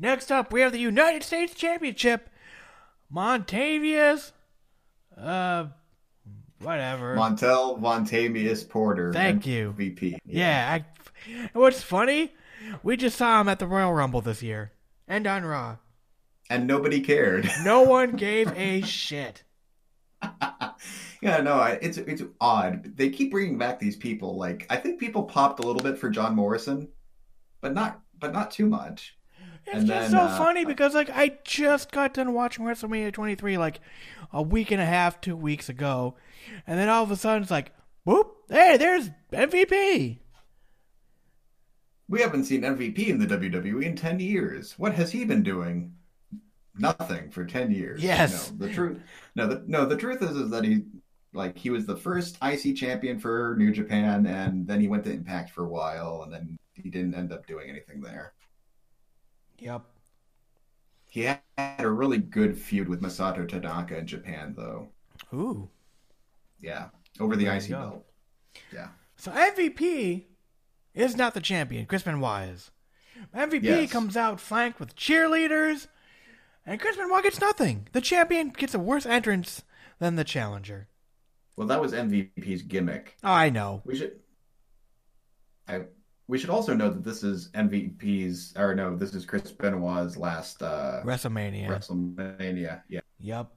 Next 0.00 0.30
up, 0.32 0.52
we 0.52 0.60
have 0.62 0.72
the 0.72 0.78
United 0.78 1.22
States 1.22 1.54
Championship. 1.54 2.30
Montavious. 3.14 4.32
Uh, 5.16 5.66
whatever. 6.60 7.16
Montel 7.16 7.78
Vontavious 7.80 8.68
Porter. 8.68 9.12
Thank 9.12 9.46
you. 9.46 9.72
VP. 9.72 10.18
yeah. 10.24 10.78
I, 10.80 11.48
what's 11.52 11.82
funny? 11.82 12.32
We 12.82 12.96
just 12.96 13.16
saw 13.18 13.40
him 13.40 13.48
at 13.48 13.58
the 13.58 13.66
Royal 13.66 13.92
Rumble 13.92 14.20
this 14.20 14.42
year 14.42 14.72
and 15.06 15.26
on 15.26 15.44
Raw. 15.44 15.76
And 16.50 16.66
nobody 16.66 17.00
cared. 17.00 17.50
No 17.64 17.82
one 17.82 18.12
gave 18.16 18.52
a 18.56 18.80
shit. 18.82 19.42
yeah, 21.20 21.40
no, 21.40 21.54
I, 21.54 21.72
it's 21.82 21.98
it's 21.98 22.22
odd. 22.40 22.96
They 22.96 23.10
keep 23.10 23.30
bringing 23.30 23.58
back 23.58 23.78
these 23.78 23.96
people. 23.96 24.36
Like 24.36 24.66
I 24.70 24.76
think 24.76 25.00
people 25.00 25.24
popped 25.24 25.60
a 25.60 25.66
little 25.66 25.82
bit 25.82 25.98
for 25.98 26.10
John 26.10 26.34
Morrison, 26.34 26.88
but 27.60 27.74
not 27.74 28.00
but 28.18 28.32
not 28.32 28.50
too 28.50 28.66
much. 28.66 29.16
It's 29.66 29.80
And 29.80 29.86
just 29.86 30.10
then, 30.10 30.10
so 30.10 30.18
uh, 30.18 30.38
funny 30.38 30.64
because 30.64 30.94
like 30.94 31.10
I 31.10 31.38
just 31.44 31.92
got 31.92 32.14
done 32.14 32.32
watching 32.34 32.64
WrestleMania 32.64 33.12
23 33.12 33.58
like 33.58 33.80
a 34.32 34.42
week 34.42 34.70
and 34.70 34.80
a 34.80 34.86
half, 34.86 35.20
two 35.20 35.36
weeks 35.36 35.68
ago, 35.68 36.16
and 36.66 36.78
then 36.78 36.88
all 36.88 37.02
of 37.02 37.10
a 37.10 37.16
sudden 37.16 37.42
it's 37.42 37.50
like, 37.50 37.72
whoop! 38.04 38.34
Hey, 38.48 38.76
there's 38.76 39.10
MVP. 39.32 40.18
We 42.08 42.20
haven't 42.20 42.44
seen 42.44 42.62
MVP 42.62 43.08
in 43.08 43.18
the 43.18 43.26
WWE 43.26 43.82
in 43.84 43.94
ten 43.96 44.18
years. 44.20 44.78
What 44.78 44.94
has 44.94 45.12
he 45.12 45.24
been 45.24 45.42
doing? 45.42 45.94
Nothing 46.78 47.30
for 47.30 47.44
ten 47.44 47.70
years. 47.72 48.02
Yes. 48.02 48.52
No, 48.52 48.66
the 48.66 48.72
truth. 48.72 49.02
No, 49.34 49.46
the, 49.46 49.64
no. 49.66 49.86
The 49.86 49.96
truth 49.96 50.22
is, 50.22 50.36
is 50.36 50.50
that 50.50 50.64
he, 50.64 50.84
like, 51.32 51.56
he 51.58 51.70
was 51.70 51.86
the 51.86 51.96
first 51.96 52.38
IC 52.42 52.76
champion 52.76 53.18
for 53.18 53.54
New 53.58 53.70
Japan, 53.72 54.26
and 54.26 54.66
then 54.66 54.80
he 54.80 54.88
went 54.88 55.04
to 55.04 55.12
Impact 55.12 55.50
for 55.50 55.64
a 55.64 55.68
while, 55.68 56.22
and 56.22 56.32
then 56.32 56.58
he 56.74 56.88
didn't 56.90 57.14
end 57.14 57.32
up 57.32 57.46
doing 57.46 57.68
anything 57.68 58.00
there. 58.00 58.32
Yep. 59.58 59.82
He 61.10 61.22
had 61.22 61.40
a 61.78 61.90
really 61.90 62.18
good 62.18 62.56
feud 62.56 62.88
with 62.88 63.00
Masato 63.02 63.48
Tanaka 63.48 63.98
in 63.98 64.06
Japan, 64.06 64.54
though. 64.56 64.88
Ooh. 65.32 65.68
Yeah, 66.60 66.88
over 67.20 67.36
the 67.36 67.44
There 67.44 67.56
IC 67.56 67.70
belt. 67.70 68.04
Yeah. 68.72 68.88
So 69.16 69.30
MVP 69.32 70.24
is 70.94 71.16
not 71.16 71.34
the 71.34 71.40
champion. 71.40 71.86
Chris 71.86 72.02
Benoit 72.02 72.48
is. 72.48 72.70
MVP 73.34 73.62
Yes. 73.64 73.92
comes 73.92 74.16
out 74.16 74.40
flanked 74.40 74.78
with 74.78 74.96
cheerleaders, 74.96 75.88
and 76.64 76.80
Chris 76.80 76.96
Benoit 76.96 77.22
gets 77.22 77.40
nothing. 77.40 77.88
The 77.92 78.00
champion 78.00 78.50
gets 78.50 78.74
a 78.74 78.78
worse 78.78 79.06
entrance 79.06 79.62
than 79.98 80.16
the 80.16 80.24
challenger. 80.24 80.88
Well, 81.58 81.66
that 81.66 81.80
was 81.80 81.92
MVP's 81.92 82.62
gimmick. 82.62 83.16
Oh, 83.24 83.32
I 83.32 83.50
know. 83.50 83.82
We 83.84 83.96
should. 83.96 84.20
I. 85.66 85.86
We 86.28 86.38
should 86.38 86.50
also 86.50 86.72
know 86.72 86.88
that 86.88 87.02
this 87.02 87.24
is 87.24 87.48
MVP's, 87.48 88.54
or 88.56 88.76
no, 88.76 88.94
this 88.94 89.12
is 89.12 89.24
Chris 89.24 89.50
Benoit's 89.50 90.16
last 90.16 90.62
uh, 90.62 91.02
WrestleMania. 91.04 91.66
WrestleMania. 91.66 92.82
Yeah. 92.88 93.00
Yep. 93.18 93.48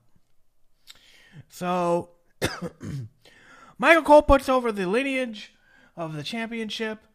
So, 1.49 2.09
Michael 3.77 4.03
Cole 4.03 4.23
puts 4.23 4.49
over 4.49 4.71
the 4.71 4.87
lineage 4.87 5.53
of 5.95 6.15
the 6.15 6.23
championship. 6.23 7.05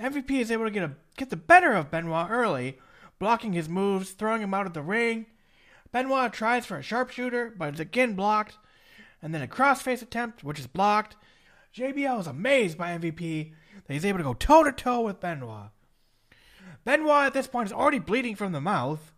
MVP 0.00 0.30
is 0.30 0.50
able 0.50 0.64
to 0.64 0.70
get 0.70 0.84
a 0.84 0.92
get 1.18 1.28
the 1.28 1.36
better 1.36 1.74
of 1.74 1.90
Benoit 1.90 2.30
early, 2.30 2.78
blocking 3.18 3.52
his 3.52 3.68
moves, 3.68 4.12
throwing 4.12 4.40
him 4.40 4.54
out 4.54 4.64
of 4.64 4.72
the 4.72 4.82
ring. 4.82 5.26
Benoit 5.92 6.32
tries 6.32 6.64
for 6.64 6.78
a 6.78 6.82
sharpshooter, 6.82 7.52
but 7.54 7.74
is 7.74 7.80
again 7.80 8.14
blocked, 8.14 8.56
and 9.22 9.32
then 9.34 9.42
a 9.42 9.46
crossface 9.46 10.02
attempt, 10.02 10.42
which 10.42 10.58
is 10.58 10.66
blocked. 10.66 11.16
JBL 11.74 12.20
is 12.20 12.26
amazed 12.26 12.76
by 12.76 12.98
MVP 12.98 13.52
that 13.86 13.94
he's 13.94 14.04
able 14.04 14.18
to 14.18 14.24
go 14.24 14.34
toe 14.34 14.64
to 14.64 14.72
toe 14.72 15.02
with 15.02 15.20
Benoit. 15.20 15.70
Benoit 16.84 17.26
at 17.26 17.32
this 17.32 17.46
point 17.46 17.68
is 17.68 17.72
already 17.72 18.00
bleeding 18.00 18.34
from 18.34 18.52
the 18.52 18.60
mouth. 18.60 19.12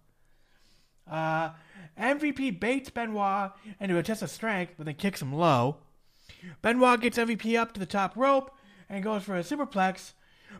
Uh, 1.11 1.51
MVP 1.99 2.61
baits 2.61 2.91
Benoit 2.91 3.53
into 3.81 3.99
a 3.99 4.03
test 4.03 4.23
of 4.23 4.31
strength, 4.31 4.75
but 4.77 4.87
then 4.87 4.95
kicks 4.95 5.23
him 5.23 5.33
low. 5.33 5.79
Benoit 6.63 7.01
gets 7.01 7.19
MVP 7.19 7.59
up 7.59 7.73
to 7.73 7.81
the 7.81 7.87
top 7.87 8.17
rope 8.17 8.55
and 8.89 9.03
goes 9.03 9.23
for 9.23 9.37
a 9.37 9.43
superplex, 9.43 10.13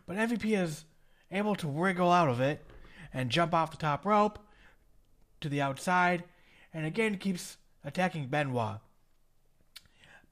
but 0.05 0.17
MVP 0.17 0.59
is 0.59 0.85
able 1.31 1.55
to 1.55 1.67
wriggle 1.67 2.11
out 2.11 2.29
of 2.29 2.41
it 2.41 2.65
and 3.13 3.29
jump 3.29 3.53
off 3.53 3.71
the 3.71 3.77
top 3.77 4.05
rope 4.05 4.39
to 5.41 5.49
the 5.49 5.61
outside, 5.61 6.23
and 6.73 6.85
again 6.85 7.17
keeps 7.17 7.57
attacking 7.83 8.27
Benoit. 8.27 8.79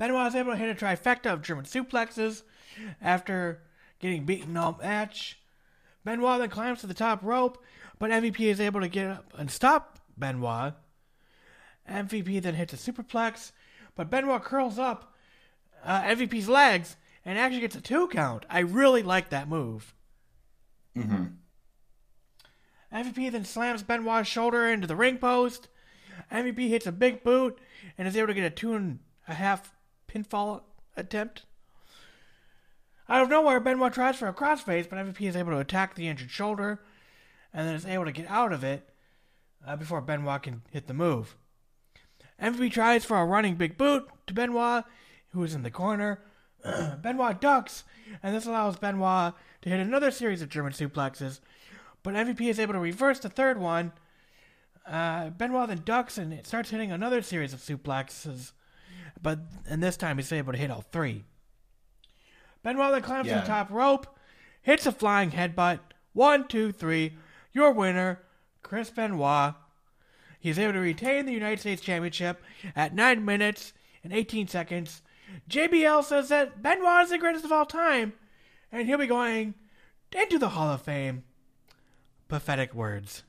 Benoit 0.03 0.27
is 0.27 0.35
able 0.35 0.51
to 0.51 0.57
hit 0.57 0.69
a 0.69 0.85
trifecta 0.85 1.31
of 1.31 1.41
German 1.41 1.63
suplexes 1.63 2.43
after 3.01 3.61
getting 3.99 4.25
beaten 4.25 4.57
all 4.57 4.77
match. 4.81 5.39
Benoit 6.03 6.41
then 6.41 6.49
climbs 6.49 6.81
to 6.81 6.87
the 6.87 6.93
top 6.93 7.23
rope, 7.23 7.63
but 7.99 8.11
MVP 8.11 8.41
is 8.41 8.59
able 8.59 8.81
to 8.81 8.89
get 8.89 9.07
up 9.07 9.33
and 9.37 9.49
stop 9.49 9.99
Benoit. 10.17 10.73
MVP 11.89 12.41
then 12.41 12.55
hits 12.55 12.73
a 12.73 12.75
superplex, 12.75 13.53
but 13.95 14.09
Benoit 14.09 14.43
curls 14.43 14.77
up 14.77 15.15
uh, 15.85 16.01
MVP's 16.01 16.49
legs 16.49 16.97
and 17.23 17.39
actually 17.39 17.61
gets 17.61 17.77
a 17.77 17.81
two 17.81 18.09
count. 18.09 18.45
I 18.49 18.59
really 18.59 19.03
like 19.03 19.29
that 19.29 19.47
move. 19.47 19.95
Mm-hmm. 20.97 21.27
MVP 22.93 23.31
then 23.31 23.45
slams 23.45 23.83
Benoit's 23.83 24.27
shoulder 24.27 24.67
into 24.67 24.85
the 24.85 24.97
ring 24.97 25.17
post. 25.17 25.69
MVP 26.29 26.67
hits 26.67 26.87
a 26.87 26.91
big 26.91 27.23
boot 27.23 27.57
and 27.97 28.05
is 28.05 28.17
able 28.17 28.27
to 28.27 28.33
get 28.33 28.43
a 28.43 28.49
two 28.49 28.73
and 28.73 28.99
a 29.29 29.35
half 29.35 29.72
pinfall 30.13 30.62
attempt. 30.95 31.43
Out 33.10 33.23
of 33.23 33.30
nowhere, 33.30 33.60
Benoit 33.60 33.93
tries 33.93 34.15
for 34.15 34.28
a 34.28 34.34
crossface, 34.34 34.89
but 34.89 34.99
MVP 34.99 35.21
is 35.21 35.36
able 35.36 35.52
to 35.52 35.60
attack 35.60 35.95
the 35.95 36.08
injured 36.08 36.32
shoulder 36.32 36.80
and 37.54 37.67
then 37.67 37.76
is 37.76 37.86
able 37.86 38.06
to 38.06 38.12
get 38.12 38.30
out 38.30 38.54
of 38.54 38.63
it 38.63 38.89
uh, 39.65 39.76
before 39.76 40.02
Benoit 40.02 40.41
can 40.41 40.62
hit 40.71 40.88
the 40.88 40.93
move. 40.93 41.36
MVP 42.41 42.71
tries 42.71 43.06
for 43.06 43.17
a 43.17 43.26
running 43.26 43.56
big 43.56 43.78
boot 43.78 44.08
to 44.28 44.34
Benoit, 44.34 44.84
who 45.30 45.43
is 45.43 45.54
in 45.54 45.63
the 45.63 45.71
corner. 45.71 46.21
Benoit 47.02 47.39
ducks, 47.39 47.84
and 48.22 48.36
this 48.36 48.45
allows 48.45 48.78
Benoit 48.78 49.34
to 49.61 49.70
hit 49.70 49.80
another 49.80 50.11
series 50.11 50.41
of 50.41 50.49
German 50.49 50.74
suplexes, 50.74 51.39
but 52.03 52.14
MVP 52.14 52.41
is 52.41 52.59
able 52.59 52.74
to 52.74 52.80
reverse 52.80 53.20
the 53.20 53.30
third 53.30 53.57
one. 53.57 53.91
Uh, 54.86 55.30
Benoit 55.30 55.70
then 55.70 55.82
ducks 55.86 56.18
and 56.18 56.45
starts 56.45 56.70
hitting 56.70 56.91
another 56.91 57.22
series 57.22 57.53
of 57.53 57.59
suplexes, 57.59 58.51
but 59.24 59.39
and 59.67 59.82
this 59.82 59.97
time 59.97 60.17
he's 60.17 60.32
able 60.32 60.51
to 60.53 60.59
hit 60.59 60.69
all 60.69 60.86
three. 60.91 61.24
Benoit 62.61 62.91
then 62.91 63.01
climbs 63.01 63.28
to 63.28 63.34
Yeah. 63.34 63.41
the 63.41 63.47
top 63.47 63.69
rope, 63.71 64.17
hits 64.61 64.86
a 64.86 64.91
flying 64.91 65.32
headbutt. 65.32 65.80
One, 66.13 66.47
two, 66.47 66.71
three. 66.71 67.17
Your 67.51 67.71
winner, 67.71 68.19
Chris 68.61 68.89
Benoit. 68.89 69.55
He's 70.39 70.59
able 70.59 70.74
to 70.74 70.80
retain 70.80 71.26
the 71.26 71.34
United 71.34 71.59
States 71.61 71.82
Championship 71.82 72.43
at 72.76 72.93
9 72.93 73.24
minutes 73.24 73.74
and 74.03 74.11
18 74.13 74.47
seconds. 74.47 75.01
JBL 75.49 76.03
says 76.03 76.30
that 76.30 76.61
Benoit 76.61 77.03
is 77.05 77.09
the 77.11 77.17
greatest 77.17 77.45
of 77.45 77.51
all 77.51 77.65
time, 77.65 78.13
and 78.71 78.88
he'll 78.88 78.97
be 78.97 79.07
going 79.07 79.53
into 80.11 80.38
the 80.38 80.49
Hall 80.49 80.69
of 80.71 80.82
Fame. 80.82 81.24
Pathetic 82.28 82.74
words. 82.74 83.24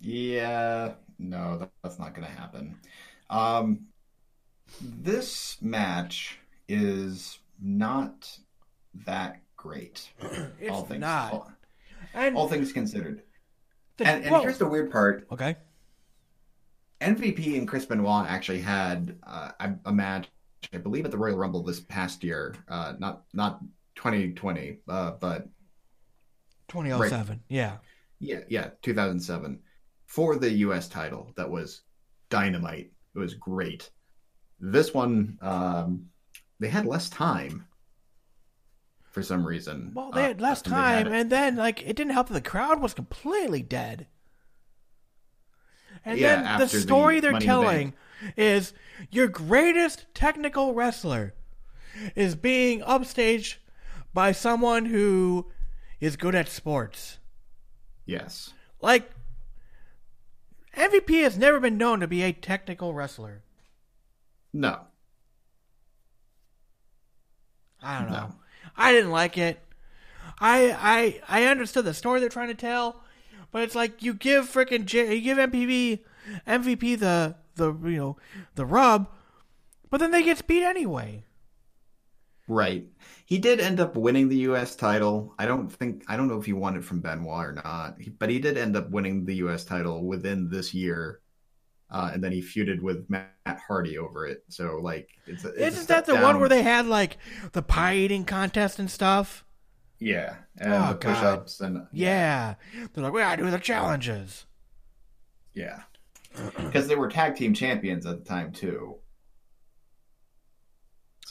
Yeah, 0.00 0.94
no, 1.18 1.68
that's 1.82 1.98
not 1.98 2.14
going 2.14 2.26
to 2.26 2.32
happen. 2.32 2.76
Um, 3.30 3.86
this 4.80 5.56
match 5.60 6.38
is 6.68 7.38
not 7.60 8.38
that 9.06 9.40
great. 9.56 10.10
It's 10.60 10.70
all 10.70 10.84
things, 10.84 11.00
not. 11.00 11.32
All, 11.32 11.52
And, 12.14 12.36
all 12.36 12.48
things 12.48 12.72
considered. 12.72 13.22
the- 13.96 14.06
And, 14.06 14.22
and 14.24 14.32
well, 14.32 14.42
here's 14.42 14.58
the 14.58 14.68
weird 14.68 14.90
part: 14.90 15.26
okay. 15.32 15.56
MVP 17.00 17.56
and 17.56 17.68
Chris 17.68 17.86
Benoit 17.86 18.26
actually 18.28 18.60
had 18.60 19.16
uh, 19.24 19.52
a, 19.60 19.74
a 19.86 19.92
match 19.92 20.28
I 20.72 20.78
believe, 20.78 21.04
at 21.04 21.10
the 21.12 21.18
Royal 21.18 21.36
Rumble 21.36 21.62
this 21.62 21.78
past 21.80 22.24
year. 22.24 22.54
Uh, 22.68 22.94
not 22.98 23.22
not 23.32 23.60
2020, 23.94 24.78
uh, 24.88 25.12
but 25.12 25.48
2007. 26.68 27.40
Yeah. 27.48 27.76
yeah, 28.18 28.40
yeah, 28.48 28.70
2007 28.82 29.60
for 30.06 30.36
the 30.36 30.50
U.S. 30.50 30.88
title. 30.88 31.32
That 31.36 31.48
was 31.50 31.82
dynamite. 32.28 32.90
It 33.14 33.18
was 33.18 33.34
great. 33.34 33.90
This 34.60 34.92
one, 34.94 35.38
um, 35.40 36.10
they 36.60 36.68
had 36.68 36.86
less 36.86 37.08
time 37.10 37.66
for 39.10 39.22
some 39.22 39.46
reason. 39.46 39.92
Well, 39.94 40.10
they 40.12 40.24
Uh, 40.24 40.28
had 40.28 40.40
less 40.40 40.62
and 40.64 40.76
they 40.76 40.82
had 40.84 41.06
time, 41.06 41.12
and 41.12 41.30
then 41.30 41.56
like 41.56 41.82
it 41.82 41.96
didn't 41.96 42.12
help 42.12 42.28
that 42.28 42.34
the 42.34 42.40
crowd 42.50 42.80
was 42.80 42.94
completely 42.94 43.62
dead. 43.62 44.06
And 46.04 46.18
Yeah, 46.18 46.36
then 46.36 46.44
the 46.44 46.48
after 46.48 46.76
the 46.76 46.82
story 46.82 47.20
they're 47.20 47.30
in 47.32 47.38
the 47.38 47.44
telling 47.44 47.94
is 48.36 48.72
your 49.10 49.28
greatest 49.28 50.06
technical 50.14 50.74
wrestler 50.74 51.34
is 52.14 52.34
being 52.34 52.80
upstaged 52.80 53.56
by 54.14 54.32
someone 54.32 54.86
who 54.86 55.50
is 56.00 56.16
good 56.16 56.34
at 56.34 56.48
sports. 56.48 57.18
yes, 58.06 58.52
Like 58.80 59.10
MVP 60.76 61.22
has 61.22 61.38
never 61.38 61.60
been 61.60 61.78
known 61.78 62.00
to 62.00 62.06
be 62.08 62.22
a 62.22 62.32
technical 62.32 62.92
wrestler. 62.94 63.42
No, 64.62 64.88
I 67.82 67.98
don't 68.00 68.10
know. 68.10 68.28
No. 68.28 68.34
I 68.76 68.92
didn't 68.92 69.10
like 69.10 69.36
it. 69.38 69.60
I 70.40 71.20
I 71.28 71.42
I 71.42 71.46
understood 71.46 71.84
the 71.84 71.94
story 71.94 72.20
they're 72.20 72.28
trying 72.30 72.48
to 72.48 72.54
tell, 72.54 73.02
but 73.52 73.62
it's 73.62 73.74
like 73.74 74.02
you 74.02 74.14
give 74.14 74.46
freaking 74.50 74.84
J- 74.86 75.14
you 75.16 75.22
give 75.22 75.38
MPV 75.38 76.00
MVP 76.46 76.96
the 76.96 77.36
the 77.56 77.72
you 77.74 77.96
know 77.98 78.16
the 78.56 78.66
rub, 78.66 79.08
but 79.90 79.98
then 80.00 80.10
they 80.12 80.22
get 80.24 80.46
beat 80.46 80.64
anyway. 80.64 81.24
right. 82.46 82.86
He 83.26 83.38
did 83.38 83.60
end 83.60 83.78
up 83.80 83.96
winning 83.96 84.28
the 84.28 84.36
U.S. 84.38 84.74
title. 84.74 85.34
I 85.38 85.46
don't 85.46 85.68
think 85.70 86.04
I 86.08 86.16
don't 86.16 86.28
know 86.28 86.38
if 86.38 86.46
he 86.46 86.52
won 86.52 86.76
it 86.76 86.84
from 86.84 87.00
Benoit 87.00 87.46
or 87.46 87.52
not, 87.52 87.98
but 88.18 88.30
he 88.30 88.38
did 88.38 88.56
end 88.58 88.76
up 88.76 88.90
winning 88.90 89.24
the 89.24 89.36
U.S. 89.36 89.64
title 89.64 90.04
within 90.06 90.48
this 90.48 90.72
year. 90.74 91.20
Uh, 91.90 92.10
and 92.12 92.22
then 92.22 92.32
he 92.32 92.42
feuded 92.42 92.80
with 92.82 93.08
Matt 93.08 93.32
Hardy 93.66 93.96
over 93.96 94.26
it. 94.26 94.44
So, 94.48 94.78
like, 94.82 95.08
it's, 95.26 95.44
a, 95.44 95.48
it's 95.48 95.76
Isn't 95.76 95.88
that 95.88 96.04
the 96.04 96.16
one 96.16 96.38
where 96.38 96.48
they 96.48 96.62
had 96.62 96.86
like 96.86 97.16
the 97.52 97.62
pie 97.62 97.96
eating 97.96 98.24
contest 98.24 98.78
and 98.78 98.90
stuff? 98.90 99.44
Yeah, 99.98 100.36
and 100.58 100.72
Oh, 100.72 100.88
the 100.88 100.94
God. 100.94 101.00
push-ups 101.00 101.60
and 101.60 101.86
Yeah, 101.92 102.54
they're 102.92 103.02
like 103.04 103.12
we 103.12 103.20
gotta 103.20 103.42
do 103.42 103.50
the 103.50 103.58
challenges. 103.58 104.44
yeah, 105.54 105.82
because 106.58 106.86
they 106.88 106.94
were 106.94 107.08
tag 107.08 107.34
team 107.36 107.52
champions 107.54 108.04
at 108.06 108.18
the 108.22 108.24
time 108.28 108.52
too. 108.52 108.96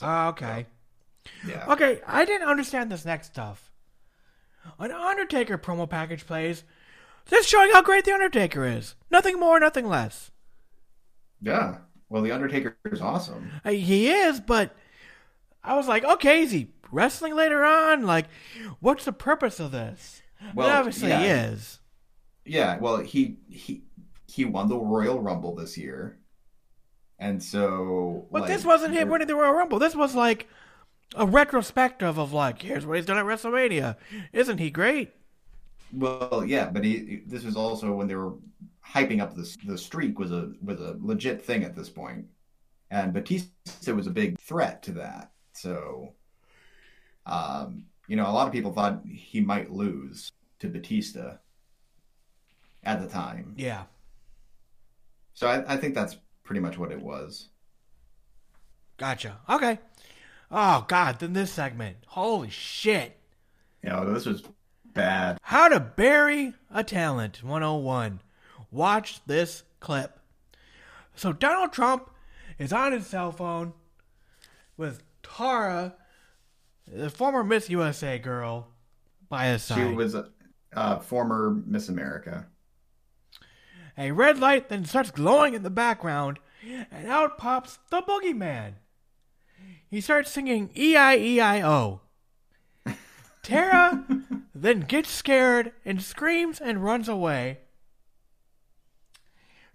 Oh, 0.02 0.28
okay. 0.28 0.66
Yeah, 1.46 1.66
Okay, 1.72 2.00
I 2.06 2.24
didn't 2.24 2.48
understand 2.48 2.90
this 2.90 3.04
next 3.04 3.28
stuff. 3.28 3.70
An 4.78 4.90
Undertaker 4.92 5.56
promo 5.58 5.88
package 5.88 6.26
plays. 6.26 6.64
This 7.26 7.46
showing 7.46 7.70
how 7.72 7.82
great 7.82 8.04
the 8.04 8.12
Undertaker 8.12 8.64
is. 8.64 8.94
Nothing 9.10 9.38
more, 9.38 9.58
nothing 9.60 9.86
less. 9.86 10.30
Yeah. 11.40 11.78
Well, 12.08 12.22
the 12.22 12.32
Undertaker 12.32 12.76
is 12.86 13.00
awesome. 13.00 13.50
Uh, 13.64 13.70
He 13.70 14.10
is, 14.10 14.40
but 14.40 14.74
I 15.62 15.76
was 15.76 15.88
like, 15.88 16.04
okay, 16.04 16.42
is 16.42 16.52
he 16.52 16.70
wrestling 16.90 17.34
later 17.36 17.64
on? 17.64 18.06
Like, 18.06 18.26
what's 18.80 19.04
the 19.04 19.12
purpose 19.12 19.60
of 19.60 19.72
this? 19.72 20.22
Well, 20.54 20.68
and 20.68 20.76
obviously 20.78 21.10
he 21.12 21.26
is. 21.26 21.80
Yeah, 22.44 22.78
well, 22.78 22.98
he 22.98 23.38
he 23.48 23.84
he 24.26 24.44
won 24.44 24.68
the 24.68 24.78
Royal 24.78 25.20
Rumble 25.20 25.54
this 25.54 25.76
year, 25.76 26.18
and 27.18 27.42
so. 27.42 28.26
But 28.30 28.42
like, 28.42 28.48
this 28.48 28.64
wasn't 28.64 28.94
him 28.94 29.08
winning 29.08 29.28
the 29.28 29.34
Royal 29.36 29.52
Rumble. 29.54 29.78
This 29.78 29.94
was 29.96 30.14
like 30.14 30.48
a 31.16 31.26
retrospective 31.26 32.18
of 32.18 32.32
like, 32.32 32.62
here's 32.62 32.86
what 32.86 32.96
he's 32.96 33.06
done 33.06 33.18
at 33.18 33.24
WrestleMania. 33.26 33.96
Isn't 34.32 34.58
he 34.58 34.70
great? 34.70 35.12
Well, 35.92 36.44
yeah, 36.44 36.68
but 36.70 36.84
he 36.84 37.22
this 37.26 37.44
was 37.44 37.56
also 37.56 37.92
when 37.94 38.08
they 38.08 38.14
were 38.14 38.34
hyping 38.98 39.20
up 39.20 39.34
the 39.34 39.56
the 39.66 39.78
streak 39.78 40.18
was 40.18 40.32
a 40.32 40.52
was 40.62 40.80
a 40.80 40.96
legit 41.00 41.44
thing 41.44 41.64
at 41.64 41.76
this 41.76 41.88
point, 41.88 42.26
and 42.90 43.12
Batista 43.12 43.94
was 43.94 44.06
a 44.06 44.10
big 44.10 44.38
threat 44.38 44.82
to 44.84 44.92
that. 44.92 45.30
So, 45.52 46.14
um, 47.26 47.84
you 48.06 48.16
know, 48.16 48.28
a 48.28 48.32
lot 48.32 48.46
of 48.46 48.52
people 48.52 48.72
thought 48.72 49.02
he 49.06 49.40
might 49.40 49.70
lose 49.70 50.32
to 50.60 50.68
Batista 50.68 51.36
at 52.84 53.00
the 53.00 53.08
time. 53.08 53.54
Yeah. 53.56 53.84
So 55.34 55.46
I, 55.46 55.74
I 55.74 55.76
think 55.76 55.94
that's 55.94 56.16
pretty 56.42 56.60
much 56.60 56.78
what 56.78 56.92
it 56.92 57.00
was. 57.00 57.48
Gotcha. 58.96 59.38
Okay. 59.48 59.78
Oh 60.50 60.84
God, 60.88 61.20
then 61.20 61.32
this 61.32 61.52
segment. 61.52 61.98
Holy 62.06 62.50
shit. 62.50 63.16
You 63.82 63.90
know, 63.90 64.12
this 64.12 64.26
was 64.26 64.42
bad. 64.84 65.38
How 65.42 65.68
to 65.68 65.78
bury 65.78 66.54
a 66.70 66.82
talent 66.82 67.44
101. 67.44 68.20
Watch 68.70 69.20
this 69.26 69.62
clip. 69.80 70.18
So 71.14 71.32
Donald 71.32 71.72
Trump 71.72 72.10
is 72.58 72.72
on 72.72 72.92
his 72.92 73.06
cell 73.06 73.32
phone 73.32 73.72
with 74.76 75.02
Tara, 75.22 75.94
the 76.86 77.10
former 77.10 77.42
Miss 77.42 77.70
USA 77.70 78.18
girl, 78.18 78.68
by 79.28 79.46
his 79.46 79.62
side. 79.62 79.88
She 79.88 79.94
was 79.94 80.14
a 80.14 80.30
uh, 80.74 80.98
former 80.98 81.62
Miss 81.66 81.88
America. 81.88 82.46
A 83.96 84.12
red 84.12 84.38
light 84.38 84.68
then 84.68 84.84
starts 84.84 85.10
glowing 85.10 85.54
in 85.54 85.62
the 85.62 85.70
background, 85.70 86.38
and 86.62 87.08
out 87.08 87.36
pops 87.36 87.78
the 87.90 88.00
boogeyman. 88.02 88.74
He 89.90 90.00
starts 90.00 90.30
singing 90.30 90.70
E 90.76 90.96
I 90.96 91.16
E 91.16 91.40
I 91.40 91.62
O. 91.62 92.00
Tara 93.42 94.04
then 94.54 94.80
gets 94.80 95.10
scared 95.10 95.72
and 95.84 96.02
screams 96.02 96.60
and 96.60 96.84
runs 96.84 97.08
away. 97.08 97.60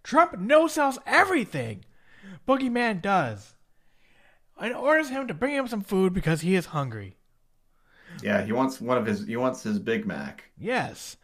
Trump 0.03 0.37
no 0.37 0.67
sells 0.67 0.99
everything 1.05 1.85
Boogeyman 2.47 3.01
does 3.01 3.53
and 4.59 4.73
orders 4.75 5.09
him 5.09 5.27
to 5.27 5.33
bring 5.33 5.55
him 5.55 5.67
some 5.67 5.81
food 5.81 6.13
because 6.13 6.41
he 6.41 6.55
is 6.55 6.67
hungry. 6.67 7.17
Yeah, 8.21 8.43
he 8.43 8.51
wants 8.51 8.79
one 8.79 8.97
of 8.97 9.05
his. 9.07 9.25
He 9.25 9.35
wants 9.35 9.63
his 9.63 9.79
Big 9.79 10.05
Mac. 10.05 10.51
Yes. 10.57 11.17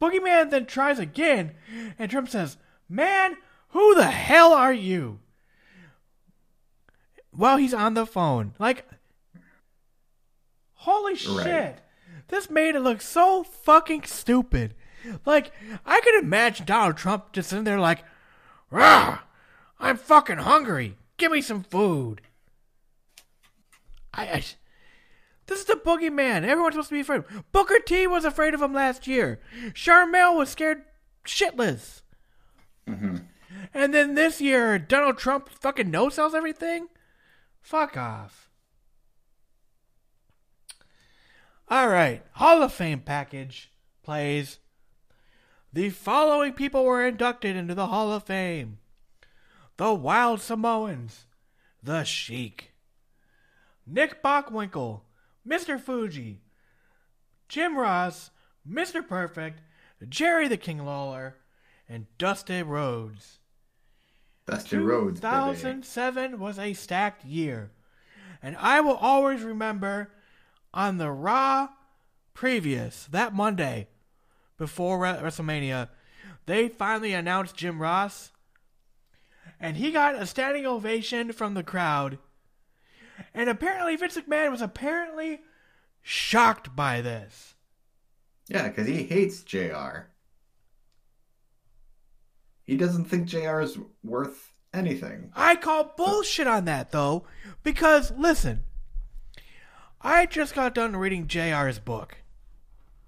Boogeyman 0.00 0.50
then 0.50 0.64
tries 0.66 0.98
again, 1.00 1.54
and 1.98 2.08
Trump 2.10 2.28
says, 2.28 2.56
Man, 2.88 3.36
who 3.70 3.94
the 3.96 4.06
hell 4.06 4.52
are 4.52 4.72
you? 4.72 5.18
While 7.32 7.56
he's 7.56 7.74
on 7.74 7.94
the 7.94 8.06
phone. 8.06 8.54
Like, 8.60 8.86
holy 10.74 11.12
Right. 11.14 11.18
shit. 11.44 11.80
This 12.28 12.48
made 12.48 12.74
it 12.76 12.80
look 12.80 13.00
so 13.00 13.42
fucking 13.42 14.04
stupid. 14.04 14.74
Like, 15.24 15.52
I 15.84 16.00
could 16.00 16.14
imagine 16.22 16.66
Donald 16.66 16.96
Trump 16.96 17.32
just 17.32 17.50
sitting 17.50 17.64
there 17.64 17.78
like, 17.80 18.04
Rah! 18.70 19.20
I'm 19.78 19.96
fucking 19.96 20.38
hungry. 20.38 20.96
Give 21.16 21.32
me 21.32 21.40
some 21.40 21.62
food. 21.62 22.20
I, 24.12 24.24
I 24.26 24.44
this 25.46 25.60
is 25.60 25.64
the 25.66 25.74
boogeyman. 25.74 26.44
Everyone's 26.44 26.74
supposed 26.74 26.88
to 26.88 26.94
be 26.94 27.00
afraid. 27.00 27.22
Booker 27.52 27.78
T 27.78 28.06
was 28.06 28.24
afraid 28.24 28.54
of 28.54 28.62
him 28.62 28.72
last 28.72 29.06
year. 29.06 29.40
Sharmell 29.68 30.36
was 30.36 30.50
scared 30.50 30.82
shitless. 31.24 32.02
Mm-hmm. 32.88 33.18
And 33.72 33.94
then 33.94 34.14
this 34.14 34.40
year, 34.40 34.78
Donald 34.78 35.18
Trump 35.18 35.48
fucking 35.48 35.90
no 35.90 36.08
sells 36.08 36.34
everything. 36.34 36.88
Fuck 37.60 37.96
off. 37.96 38.48
All 41.68 41.88
right, 41.88 42.22
Hall 42.32 42.62
of 42.62 42.72
Fame 42.72 43.00
package 43.00 43.72
plays. 44.02 44.58
The 45.76 45.90
following 45.90 46.54
people 46.54 46.86
were 46.86 47.06
inducted 47.06 47.54
into 47.54 47.74
the 47.74 47.88
Hall 47.88 48.10
of 48.10 48.22
Fame: 48.22 48.78
the 49.76 49.92
Wild 49.92 50.40
Samoans, 50.40 51.26
the 51.82 52.02
Sheik, 52.02 52.72
Nick 53.86 54.22
Bockwinkel, 54.22 55.02
Mr. 55.46 55.78
Fuji, 55.78 56.40
Jim 57.50 57.76
Ross, 57.76 58.30
Mr. 58.66 59.06
Perfect, 59.06 59.60
Jerry 60.08 60.48
the 60.48 60.56
King 60.56 60.82
Lawler, 60.86 61.36
and 61.86 62.06
Dusty 62.16 62.62
Rhodes. 62.62 63.40
Dusty 64.46 64.78
Rhodes. 64.78 65.20
baby. 65.20 65.30
2007 65.30 66.38
was 66.38 66.58
a 66.58 66.72
stacked 66.72 67.22
year. 67.26 67.70
And 68.42 68.56
I 68.56 68.80
will 68.80 68.96
always 68.96 69.42
remember 69.42 70.10
on 70.72 70.96
the 70.96 71.10
Raw 71.10 71.68
previous, 72.32 73.04
that 73.08 73.34
Monday 73.34 73.88
before 74.58 74.98
WrestleMania, 74.98 75.88
they 76.46 76.68
finally 76.68 77.12
announced 77.12 77.56
Jim 77.56 77.80
Ross. 77.80 78.32
And 79.58 79.76
he 79.76 79.90
got 79.90 80.14
a 80.14 80.26
standing 80.26 80.66
ovation 80.66 81.32
from 81.32 81.54
the 81.54 81.62
crowd. 81.62 82.18
And 83.32 83.48
apparently, 83.48 83.96
Vince 83.96 84.16
McMahon 84.16 84.50
was 84.50 84.60
apparently 84.60 85.40
shocked 86.02 86.76
by 86.76 87.00
this. 87.00 87.54
Yeah, 88.48 88.68
because 88.68 88.86
he 88.86 89.04
hates 89.04 89.42
Jr. 89.42 90.08
He 92.64 92.76
doesn't 92.76 93.06
think 93.06 93.26
Jr. 93.26 93.60
is 93.60 93.78
worth 94.04 94.52
anything. 94.74 95.30
I 95.34 95.56
call 95.56 95.94
bullshit 95.96 96.46
on 96.46 96.64
that 96.66 96.90
though, 96.90 97.24
because 97.62 98.12
listen, 98.12 98.64
I 100.00 100.26
just 100.26 100.54
got 100.54 100.74
done 100.74 100.96
reading 100.96 101.26
JR's 101.26 101.78
book. 101.78 102.18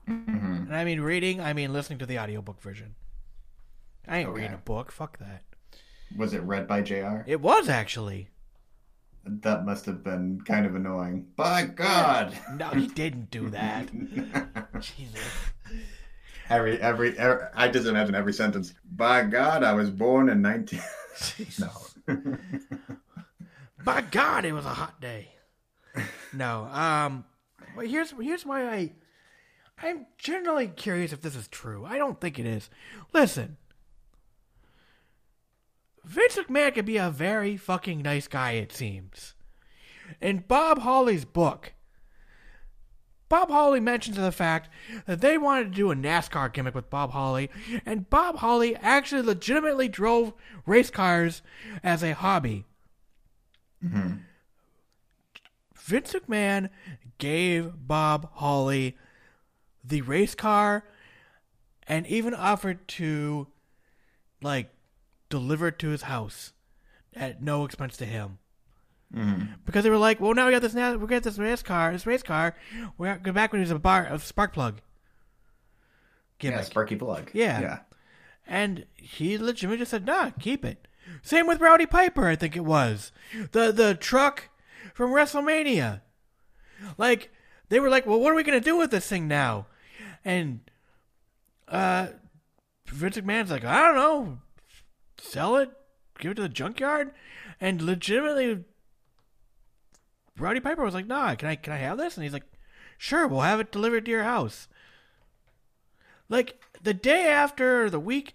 And 0.08 0.74
I 0.74 0.84
mean 0.84 1.00
reading, 1.00 1.40
I 1.40 1.52
mean 1.52 1.72
listening 1.72 1.98
to 2.00 2.06
the 2.06 2.18
audiobook 2.18 2.60
version. 2.62 2.94
I 4.06 4.18
ain't 4.18 4.28
Okay. 4.30 4.40
reading 4.42 4.54
a 4.54 4.58
book, 4.58 4.90
fuck 4.90 5.18
that. 5.18 5.42
Was 6.16 6.32
it 6.32 6.42
read 6.42 6.66
by 6.66 6.80
JR? 6.82 7.22
It 7.26 7.40
was 7.40 7.68
actually. 7.68 8.28
That 9.24 9.66
must 9.66 9.84
have 9.84 10.02
been 10.02 10.40
kind 10.46 10.64
of 10.64 10.74
annoying. 10.74 11.26
By 11.36 11.64
God! 11.66 12.34
No, 12.54 12.70
he 12.70 12.86
didn't 12.86 13.30
do 13.30 13.50
that. 13.50 13.88
Jesus. 14.80 15.20
Every, 16.48 16.80
every, 16.80 17.18
every, 17.18 17.44
I 17.54 17.68
just 17.68 17.86
imagine 17.86 18.14
every 18.14 18.32
sentence. 18.32 18.72
By 18.90 19.24
God, 19.24 19.62
I 19.62 19.74
was 19.74 19.90
born 19.90 20.30
in 20.30 20.40
19. 20.40 20.80
no. 21.58 21.70
By 23.84 24.00
God, 24.00 24.46
it 24.46 24.52
was 24.52 24.64
a 24.64 24.70
hot 24.70 24.98
day. 25.00 25.28
No, 26.32 26.64
um, 26.64 27.24
well, 27.76 27.86
here's 27.86 28.12
here's 28.12 28.46
why 28.46 28.66
I 28.66 28.92
I'm 29.82 30.06
generally 30.16 30.68
curious 30.68 31.12
if 31.12 31.20
this 31.20 31.36
is 31.36 31.48
true. 31.48 31.84
I 31.84 31.98
don't 31.98 32.20
think 32.20 32.38
it 32.38 32.46
is. 32.46 32.68
Listen, 33.12 33.56
Vince 36.04 36.36
McMahon 36.36 36.74
can 36.74 36.84
be 36.84 36.96
a 36.96 37.10
very 37.10 37.56
fucking 37.56 38.02
nice 38.02 38.28
guy. 38.28 38.52
It 38.52 38.72
seems. 38.72 39.34
In 40.20 40.44
Bob 40.48 40.80
Holly's 40.80 41.24
book, 41.24 41.74
Bob 43.28 43.50
Holly 43.50 43.78
mentions 43.78 44.16
the 44.16 44.32
fact 44.32 44.70
that 45.06 45.20
they 45.20 45.36
wanted 45.36 45.64
to 45.64 45.76
do 45.76 45.90
a 45.90 45.94
NASCAR 45.94 46.52
gimmick 46.52 46.74
with 46.74 46.88
Bob 46.88 47.10
Holly, 47.10 47.50
and 47.84 48.08
Bob 48.08 48.36
Holly 48.38 48.74
actually 48.76 49.22
legitimately 49.22 49.88
drove 49.88 50.32
race 50.64 50.90
cars 50.90 51.42
as 51.84 52.02
a 52.02 52.14
hobby. 52.14 52.64
Mm-hmm. 53.84 54.14
Vince 55.76 56.14
McMahon 56.14 56.70
gave 57.18 57.72
Bob 57.86 58.30
Holly 58.34 58.96
the 59.88 60.02
race 60.02 60.34
car 60.34 60.84
and 61.86 62.06
even 62.06 62.34
offered 62.34 62.86
to 62.88 63.48
like 64.42 64.70
deliver 65.28 65.68
it 65.68 65.78
to 65.80 65.88
his 65.88 66.02
house 66.02 66.52
at 67.16 67.42
no 67.42 67.64
expense 67.64 67.96
to 67.96 68.04
him. 68.04 68.38
Mm-hmm. 69.14 69.52
Because 69.64 69.84
they 69.84 69.90
were 69.90 69.96
like, 69.96 70.20
well, 70.20 70.34
now 70.34 70.46
we 70.46 70.52
got 70.52 70.62
this. 70.62 70.74
Now 70.74 70.94
we 70.94 71.06
got 71.06 71.22
this 71.22 71.38
race 71.38 71.62
car. 71.62 71.92
This 71.92 72.06
race 72.06 72.22
car. 72.22 72.54
We're 72.98 73.16
go 73.16 73.32
back 73.32 73.52
when 73.52 73.60
he 73.60 73.62
was 73.62 73.70
a 73.70 73.78
bar, 73.78 74.06
a 74.10 74.18
spark 74.18 74.52
plug. 74.52 74.80
Gimmick. 76.38 76.58
Yeah, 76.58 76.64
Sparky 76.64 76.96
Plug. 76.96 77.30
Yeah. 77.32 77.60
Yeah. 77.60 77.78
And 78.46 78.86
he 78.94 79.36
legitimately 79.36 79.78
just 79.78 79.90
said, 79.90 80.06
nah, 80.06 80.30
keep 80.38 80.64
it. 80.64 80.86
Same 81.22 81.46
with 81.46 81.60
Rowdy 81.60 81.86
Piper, 81.86 82.26
I 82.26 82.36
think 82.36 82.56
it 82.56 82.64
was. 82.64 83.12
The 83.52 83.72
the 83.72 83.94
truck 83.94 84.48
from 84.94 85.10
WrestleMania. 85.10 86.02
Like, 86.96 87.30
they 87.70 87.80
were 87.80 87.90
like, 87.90 88.06
well, 88.06 88.20
what 88.20 88.32
are 88.32 88.36
we 88.36 88.44
going 88.44 88.58
to 88.58 88.64
do 88.64 88.76
with 88.76 88.90
this 88.90 89.08
thing 89.08 89.26
now? 89.26 89.66
And 90.24 90.60
uh, 91.68 92.08
Vince 92.86 93.16
McMahon's 93.16 93.50
like, 93.50 93.64
I 93.64 93.86
don't 93.86 93.96
know. 93.96 94.38
Sell 95.18 95.56
it? 95.56 95.70
Give 96.18 96.32
it 96.32 96.34
to 96.34 96.42
the 96.42 96.48
junkyard? 96.48 97.12
And 97.60 97.82
legitimately, 97.82 98.64
Rowdy 100.38 100.60
Piper 100.60 100.84
was 100.84 100.94
like, 100.94 101.06
nah, 101.06 101.34
can 101.34 101.48
I, 101.48 101.56
can 101.56 101.72
I 101.72 101.78
have 101.78 101.98
this? 101.98 102.16
And 102.16 102.24
he's 102.24 102.32
like, 102.32 102.50
sure, 102.96 103.26
we'll 103.26 103.40
have 103.40 103.60
it 103.60 103.72
delivered 103.72 104.04
to 104.04 104.10
your 104.10 104.24
house. 104.24 104.68
Like 106.28 106.62
the 106.82 106.94
day 106.94 107.26
after 107.26 107.88
the 107.88 108.00
week 108.00 108.34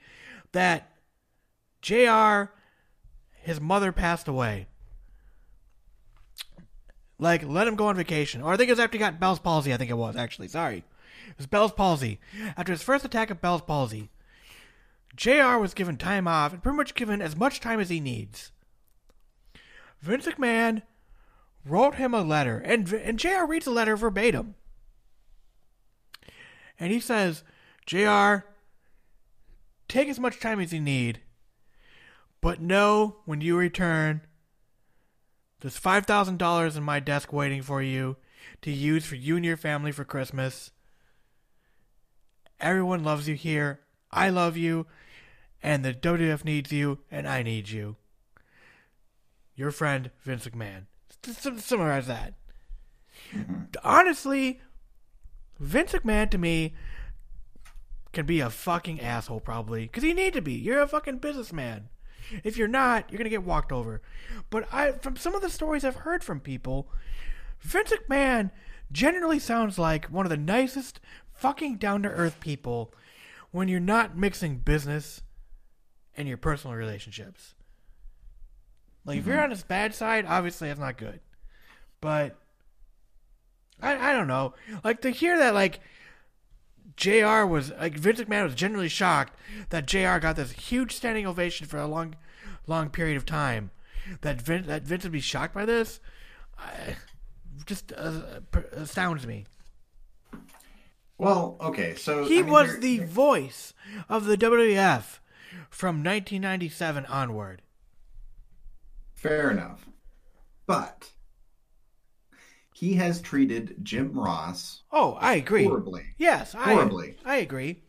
that 0.51 0.89
JR 1.81 2.51
his 3.43 3.59
mother 3.59 3.91
passed 3.91 4.27
away. 4.27 4.67
Like 7.19 7.43
let 7.43 7.67
him 7.67 7.75
go 7.75 7.87
on 7.87 7.95
vacation. 7.95 8.41
Or 8.41 8.53
I 8.53 8.57
think 8.57 8.69
it 8.69 8.73
was 8.73 8.79
after 8.79 8.97
he 8.97 8.99
got 8.99 9.19
Bell's 9.19 9.39
palsy, 9.39 9.73
I 9.73 9.77
think 9.77 9.91
it 9.91 9.97
was 9.97 10.15
actually. 10.15 10.47
Sorry. 10.47 10.83
It 11.29 11.37
was 11.37 11.47
Bell's 11.47 11.71
palsy. 11.71 12.19
After 12.57 12.71
his 12.71 12.83
first 12.83 13.05
attack 13.05 13.29
of 13.29 13.41
Bell's 13.41 13.61
palsy, 13.61 14.09
JR 15.15 15.57
was 15.57 15.73
given 15.73 15.97
time 15.97 16.27
off 16.27 16.53
and 16.53 16.63
pretty 16.63 16.77
much 16.77 16.95
given 16.95 17.21
as 17.21 17.35
much 17.35 17.59
time 17.59 17.79
as 17.79 17.89
he 17.89 17.99
needs. 17.99 18.51
Vince 20.01 20.25
McMahon 20.25 20.81
wrote 21.65 21.95
him 21.95 22.13
a 22.13 22.21
letter, 22.21 22.57
and 22.57 22.91
and 22.91 23.19
JR 23.19 23.45
reads 23.47 23.65
the 23.65 23.71
letter 23.71 23.95
verbatim. 23.95 24.55
And 26.79 26.91
he 26.91 26.99
says, 26.99 27.43
JR, 27.85 28.45
take 29.87 30.09
as 30.09 30.19
much 30.19 30.39
time 30.39 30.59
as 30.59 30.73
you 30.73 30.81
need, 30.81 31.21
but 32.41 32.59
know 32.59 33.17
when 33.25 33.41
you 33.41 33.55
return, 33.55 34.21
there's 35.61 35.79
$5,000 35.79 36.77
in 36.77 36.83
my 36.83 36.99
desk 36.99 37.31
waiting 37.31 37.61
for 37.61 37.81
you 37.81 38.17
to 38.63 38.71
use 38.71 39.05
for 39.05 39.15
you 39.15 39.37
and 39.37 39.45
your 39.45 39.55
family 39.55 39.93
for 39.93 40.03
Christmas. 40.03 40.71
Everyone 42.59 43.03
loves 43.03 43.27
you 43.27 43.35
here. 43.35 43.81
I 44.11 44.29
love 44.29 44.57
you. 44.57 44.85
And 45.61 45.83
the 45.83 45.93
WWF 45.93 46.43
needs 46.43 46.71
you, 46.71 46.99
and 47.09 47.27
I 47.27 47.41
need 47.41 47.69
you. 47.69 47.95
Your 49.55 49.71
friend, 49.71 50.11
Vince 50.23 50.47
McMahon. 50.47 50.85
Summarize 51.59 52.07
that. 52.07 52.33
Mm-hmm. 53.33 53.63
Honestly, 53.83 54.59
Vince 55.59 55.93
McMahon 55.93 56.29
to 56.31 56.37
me 56.37 56.73
can 58.11 58.25
be 58.25 58.39
a 58.39 58.49
fucking 58.49 59.01
asshole 59.01 59.39
probably 59.39 59.83
because 59.83 60.03
you 60.03 60.13
need 60.13 60.33
to 60.33 60.41
be. 60.41 60.53
You're 60.53 60.81
a 60.81 60.87
fucking 60.87 61.19
businessman. 61.19 61.89
If 62.43 62.57
you're 62.57 62.67
not, 62.67 63.09
you're 63.09 63.17
gonna 63.17 63.29
get 63.29 63.43
walked 63.43 63.71
over. 63.71 64.01
But 64.49 64.67
I, 64.71 64.91
from 64.93 65.15
some 65.15 65.35
of 65.35 65.41
the 65.41 65.49
stories 65.49 65.83
I've 65.83 65.97
heard 65.97 66.23
from 66.23 66.39
people, 66.39 66.87
Vince 67.61 67.91
McMahon 67.91 68.51
generally 68.91 69.39
sounds 69.39 69.79
like 69.79 70.05
one 70.05 70.25
of 70.25 70.29
the 70.29 70.37
nicest, 70.37 70.99
fucking 71.33 71.77
down 71.77 72.03
to 72.03 72.09
earth 72.09 72.39
people 72.39 72.93
when 73.51 73.67
you're 73.67 73.79
not 73.79 74.17
mixing 74.17 74.57
business 74.57 75.21
and 76.15 76.27
your 76.27 76.37
personal 76.37 76.75
relationships. 76.75 77.55
Like 79.05 79.19
if 79.19 79.27
you're 79.27 79.41
on 79.41 79.49
his 79.49 79.63
bad 79.63 79.93
side, 79.93 80.25
obviously 80.27 80.69
that's 80.69 80.79
not 80.79 80.97
good. 80.97 81.19
But 81.99 82.37
I 83.81 84.11
I 84.11 84.13
don't 84.13 84.27
know. 84.27 84.53
Like 84.83 85.01
to 85.01 85.09
hear 85.09 85.37
that 85.37 85.53
like 85.53 85.81
JR 86.95 87.45
was 87.45 87.71
like 87.71 87.97
Vince 87.97 88.21
McMahon 88.21 88.43
was 88.43 88.55
genuinely 88.55 88.89
shocked 88.89 89.37
that 89.69 89.87
JR 89.87 90.19
got 90.19 90.35
this 90.35 90.51
huge 90.51 90.93
standing 90.93 91.27
ovation 91.27 91.67
for 91.67 91.77
a 91.77 91.87
long 91.87 92.15
long 92.67 92.89
period 92.89 93.17
of 93.17 93.25
time. 93.25 93.71
That 94.21 94.41
Vince 94.41 94.67
that 94.67 94.83
Vince 94.83 95.03
would 95.03 95.11
be 95.11 95.19
shocked 95.19 95.53
by 95.53 95.65
this 95.65 95.99
I, 96.57 96.95
just 97.65 97.93
uh, 97.95 98.21
astounds 98.73 99.25
me. 99.25 99.45
Well, 101.17 101.57
okay, 101.61 101.95
so 101.95 102.25
He 102.25 102.39
I 102.39 102.41
mean, 102.43 102.51
was 102.51 102.71
here- 102.71 102.79
the 102.79 102.99
voice 102.99 103.73
of 104.09 104.25
the 104.25 104.35
WWF 104.37 105.19
from 105.69 105.97
1997 106.03 107.05
onward. 107.05 107.61
Fair 109.13 109.51
enough. 109.51 109.85
But 110.65 111.11
he 112.73 112.95
has 112.95 113.21
treated 113.21 113.75
Jim 113.83 114.11
Ross 114.13 114.81
Oh, 114.91 115.13
I 115.13 115.35
agree. 115.35 115.65
horribly. 115.65 116.03
Yes, 116.17 116.55
I 116.55 116.73
Horribly. 116.73 117.17
I 117.23 117.37
agree. 117.37 117.83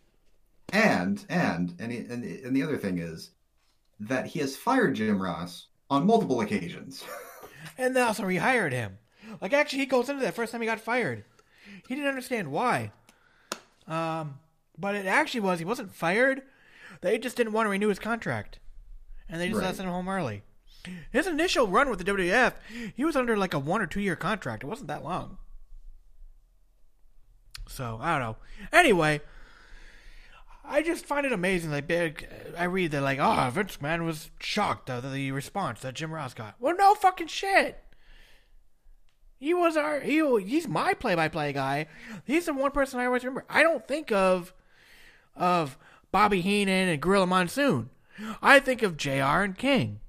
And 0.72 1.24
and 1.28 1.74
and 1.78 1.92
he- 1.92 1.98
and 1.98 2.24
and 2.24 2.54
the 2.56 2.62
other 2.62 2.76
thing 2.76 2.98
is 2.98 3.30
that 4.00 4.26
he 4.26 4.40
has 4.40 4.56
fired 4.56 4.94
Jim 4.96 5.20
Ross 5.22 5.68
on 5.90 6.06
multiple 6.06 6.40
occasions. 6.40 7.04
And 7.78 7.96
they 7.96 8.02
also 8.02 8.22
rehired 8.24 8.72
him. 8.72 8.98
Like 9.40 9.52
actually, 9.54 9.80
he 9.80 9.86
goes 9.86 10.08
into 10.08 10.22
that 10.22 10.34
first 10.34 10.52
time 10.52 10.60
he 10.60 10.66
got 10.66 10.80
fired. 10.80 11.24
He 11.88 11.94
didn't 11.94 12.08
understand 12.10 12.52
why. 12.52 12.92
Um, 13.86 14.38
but 14.78 14.94
it 14.94 15.06
actually 15.06 15.40
was 15.40 15.58
he 15.58 15.64
wasn't 15.64 15.94
fired. 15.94 16.42
They 17.00 17.18
just 17.18 17.36
didn't 17.36 17.52
want 17.52 17.66
to 17.66 17.70
renew 17.70 17.88
his 17.88 17.98
contract, 17.98 18.58
and 19.28 19.40
they 19.40 19.48
just 19.48 19.60
Right. 19.60 19.74
sent 19.74 19.86
him 19.86 19.92
home 19.92 20.08
early. 20.08 20.42
His 21.10 21.26
initial 21.26 21.66
run 21.66 21.88
with 21.88 21.98
the 21.98 22.04
WWF, 22.04 22.54
he 22.94 23.04
was 23.04 23.16
under 23.16 23.36
like 23.36 23.54
a 23.54 23.58
one 23.58 23.80
or 23.80 23.86
two 23.86 24.00
year 24.00 24.16
contract. 24.16 24.62
It 24.64 24.66
wasn't 24.66 24.88
that 24.88 25.02
long. 25.04 25.38
So 27.68 27.98
I 28.00 28.12
don't 28.12 28.20
know. 28.20 28.36
Anyway, 28.72 29.20
I 30.64 30.82
just 30.82 31.06
find 31.06 31.24
it 31.26 31.32
amazing. 31.32 31.70
Like 31.70 31.86
big, 31.86 32.28
I 32.56 32.64
read 32.64 32.90
that 32.92 33.00
like, 33.02 33.18
oh, 33.18 33.50
Vince 33.50 33.78
McMahon 33.78 34.04
was 34.04 34.30
shocked 34.38 34.90
at 34.90 35.10
the 35.10 35.30
response 35.32 35.80
that 35.80 35.94
Jim 35.94 36.12
Ross 36.12 36.34
got. 36.34 36.56
Well, 36.60 36.76
no 36.76 36.94
fucking 36.94 37.28
shit. 37.28 37.82
He 39.44 39.52
was 39.52 39.76
our 39.76 40.00
he, 40.00 40.22
he's 40.42 40.66
my 40.66 40.94
play 40.94 41.14
by 41.14 41.28
play 41.28 41.52
guy. 41.52 41.86
He's 42.24 42.46
the 42.46 42.54
one 42.54 42.70
person 42.70 42.98
I 42.98 43.04
always 43.04 43.24
remember. 43.24 43.44
I 43.50 43.62
don't 43.62 43.86
think 43.86 44.10
of 44.10 44.54
of 45.36 45.76
Bobby 46.10 46.40
Heenan 46.40 46.88
and 46.88 47.02
Gorilla 47.02 47.26
Monsoon. 47.26 47.90
I 48.40 48.58
think 48.58 48.82
of 48.82 48.96
JR 48.96 49.42
and 49.44 49.58
King. 49.58 50.00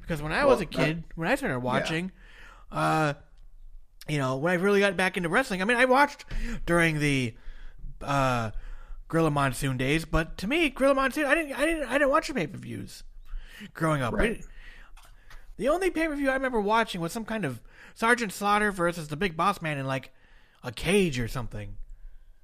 Because 0.00 0.22
when 0.22 0.32
I 0.32 0.46
was 0.46 0.62
a 0.62 0.66
kid, 0.66 1.04
when 1.14 1.28
I 1.28 1.34
started 1.34 1.58
watching, 1.58 2.10
uh 2.72 3.12
you 4.08 4.16
know, 4.16 4.38
when 4.38 4.52
I 4.52 4.54
really 4.54 4.80
got 4.80 4.96
back 4.96 5.18
into 5.18 5.28
wrestling, 5.28 5.60
I 5.60 5.66
mean 5.66 5.76
I 5.76 5.84
watched 5.84 6.24
during 6.64 7.00
the 7.00 7.34
uh 8.00 8.50
Gorilla 9.08 9.30
Monsoon 9.30 9.76
days, 9.76 10.06
but 10.06 10.38
to 10.38 10.46
me, 10.46 10.70
Gorilla 10.70 10.94
Monsoon 10.94 11.26
I 11.26 11.34
didn't 11.34 11.52
I 11.52 11.66
didn't 11.66 11.84
I 11.84 11.92
didn't 11.98 12.08
watch 12.08 12.28
the 12.28 12.34
pay 12.34 12.46
per 12.46 12.56
views 12.56 13.02
growing 13.74 14.00
up. 14.00 14.14
Right. 14.14 14.42
The 15.58 15.68
only 15.68 15.90
pay 15.90 16.08
per 16.08 16.16
view 16.16 16.30
I 16.30 16.32
remember 16.32 16.62
watching 16.62 17.02
was 17.02 17.12
some 17.12 17.26
kind 17.26 17.44
of 17.44 17.60
Sergeant 18.00 18.32
Slaughter 18.32 18.72
versus 18.72 19.08
the 19.08 19.16
Big 19.16 19.36
Boss 19.36 19.60
Man 19.60 19.76
in 19.76 19.84
like 19.84 20.10
a 20.64 20.72
cage 20.72 21.20
or 21.20 21.28
something. 21.28 21.76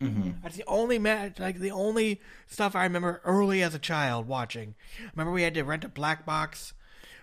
Mm-hmm. 0.02 0.32
That's 0.42 0.56
the 0.56 0.66
only 0.66 0.98
match, 0.98 1.38
like 1.38 1.58
the 1.58 1.70
only 1.70 2.20
stuff 2.46 2.76
I 2.76 2.82
remember 2.82 3.22
early 3.24 3.62
as 3.62 3.74
a 3.74 3.78
child 3.78 4.28
watching. 4.28 4.74
Remember, 5.14 5.32
we 5.32 5.44
had 5.44 5.54
to 5.54 5.62
rent 5.62 5.82
a 5.82 5.88
black 5.88 6.26
box 6.26 6.74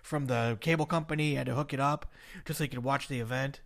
from 0.01 0.25
the 0.25 0.57
cable 0.61 0.87
company, 0.87 1.33
you 1.33 1.37
had 1.37 1.45
to 1.45 1.53
hook 1.53 1.75
it 1.75 1.79
up 1.79 2.11
just 2.43 2.57
so 2.57 2.63
you 2.63 2.71
could 2.71 2.83
watch 2.83 3.07
the 3.07 3.19
event. 3.19 3.61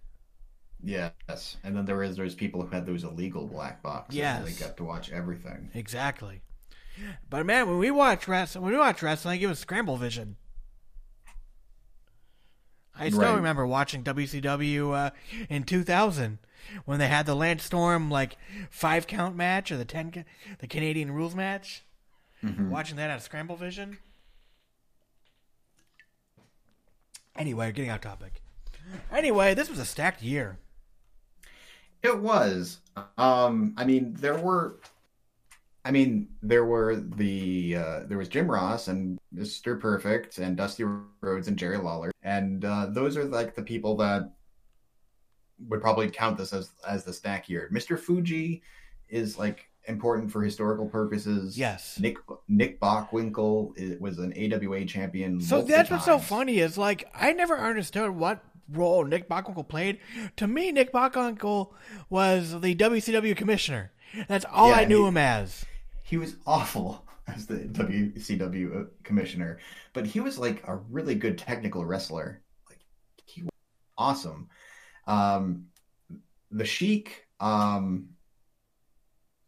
Yes, 0.84 1.55
and 1.63 1.74
then 1.74 1.86
there 1.86 1.95
was 1.95 2.18
there's 2.18 2.36
people 2.36 2.61
who 2.61 2.68
had 2.68 2.86
those 2.86 3.05
illegal 3.05 3.47
black 3.47 3.82
boxes. 3.82 4.18
Yes. 4.18 4.39
and 4.39 4.47
they 4.47 4.59
got 4.59 4.76
to 4.76 4.84
watch 4.84 5.09
everything. 5.13 5.70
Exactly. 5.76 6.41
But 7.30 7.45
man, 7.45 7.70
when 7.70 7.78
we 7.78 7.89
watch 7.89 8.28
wrestling, 8.28 8.65
when 8.65 8.74
we 8.74 8.80
watch 8.80 9.01
wrestling, 9.01 9.39
it 9.39 9.47
was 9.47 9.59
Scramble 9.59 9.95
Vision. 9.95 10.36
I 13.00 13.10
still 13.10 13.22
Right. 13.22 13.36
remember 13.36 13.66
watching 13.68 14.04
WCW 14.04 14.91
uh, 14.93 15.10
in 15.50 15.64
2000 15.64 16.39
when 16.86 17.00
they 17.00 17.08
had 17.08 17.26
the 17.26 17.36
Lance 17.36 17.64
Storm 17.64 18.10
like 18.10 18.38
five 18.70 19.08
count 19.08 19.36
match 19.36 19.72
or 19.72 19.78
the 19.78 19.86
ten 19.86 20.12
ca- 20.12 20.24
the 20.60 20.68
Canadian 20.68 21.12
rules 21.12 21.36
match. 21.36 21.84
Watching 22.43 22.98
that 22.98 23.10
on 23.10 23.20
Scramble 23.20 23.56
Vision. 23.56 23.98
Anyway, 27.36 27.72
getting 27.72 27.91
off 27.91 28.02
topic. 28.02 28.41
Anyway, 29.12 29.54
this 29.54 29.70
was 29.70 29.80
a 29.80 29.86
stacked 29.86 30.22
year. 30.24 30.58
It 32.04 32.20
was. 32.20 32.80
Um, 33.18 33.74
I 33.78 33.86
mean, 33.86 34.16
there 34.20 34.38
were. 34.38 34.78
I 35.88 35.92
mean, 35.92 36.28
there 36.42 36.66
were 36.66 36.98
the 36.98 37.78
uh, 37.78 38.00
there 38.08 38.18
was 38.18 38.28
Jim 38.28 38.52
Ross 38.52 38.90
and 38.90 39.18
Mr. 39.34 39.80
Perfect 39.80 40.38
and 40.38 40.58
Dusty 40.58 40.84
Rhodes 41.22 41.48
and 41.48 41.56
Jerry 41.56 41.78
Lawler, 41.78 42.12
and 42.24 42.66
uh, 42.66 42.88
those 42.90 43.16
are 43.16 43.24
like 43.24 43.56
the 43.56 43.62
people 43.62 43.96
that 43.98 44.34
would 45.70 45.80
probably 45.80 46.10
count 46.12 46.38
this 46.38 46.52
as 46.52 46.72
as 46.86 47.06
the 47.06 47.14
stack 47.14 47.48
year. 47.48 47.70
Mr. 47.74 47.98
Fuji 47.98 48.64
is 49.08 49.38
like 49.38 49.70
important 49.86 50.30
for 50.30 50.44
historical 50.44 50.88
purposes. 50.90 51.58
Yes. 51.58 51.98
Nick 52.02 52.18
Nick 52.50 52.82
Bockwinkel 52.82 53.98
was 54.02 54.20
an 54.20 54.34
AWA 54.36 54.84
champion. 54.84 55.40
So 55.40 55.62
that's 55.62 55.90
what's 55.90 56.04
so 56.04 56.20
funny 56.20 56.60
is 56.60 56.78
like 56.78 57.10
I 57.16 57.32
never 57.32 57.58
understood 57.58 58.10
what 58.12 58.44
role 58.70 59.06
Nick 59.06 59.30
Bockwinkel 59.30 59.70
played. 59.70 60.00
To 60.36 60.48
me, 60.48 60.74
Nick 60.74 60.92
Bockwinkel 60.92 61.72
was 62.10 62.60
the 62.60 62.76
WCW 62.76 63.38
commissioner. 63.38 63.94
That's 64.28 64.46
all 64.52 64.70
Yeah, 64.72 64.76
I 64.80 64.86
knew 64.86 65.04
he- 65.04 65.08
him 65.08 65.18
as. 65.18 65.64
He 66.08 66.16
was 66.16 66.38
awful 66.45 67.05
as 67.28 67.45
the 67.45 67.58
WCW 67.58 68.88
commissioner, 69.03 69.60
but 69.93 70.05
he 70.08 70.22
was 70.22 70.38
like 70.38 70.66
a 70.66 70.78
really 70.89 71.16
good 71.16 71.38
technical 71.38 71.86
wrestler. 71.86 72.41
Like 72.70 72.80
he 73.26 73.43
was 73.43 73.51
awesome. 73.97 74.47
Um, 75.05 75.66
the 76.49 76.64
Sheik 76.64 77.28
um, 77.41 78.08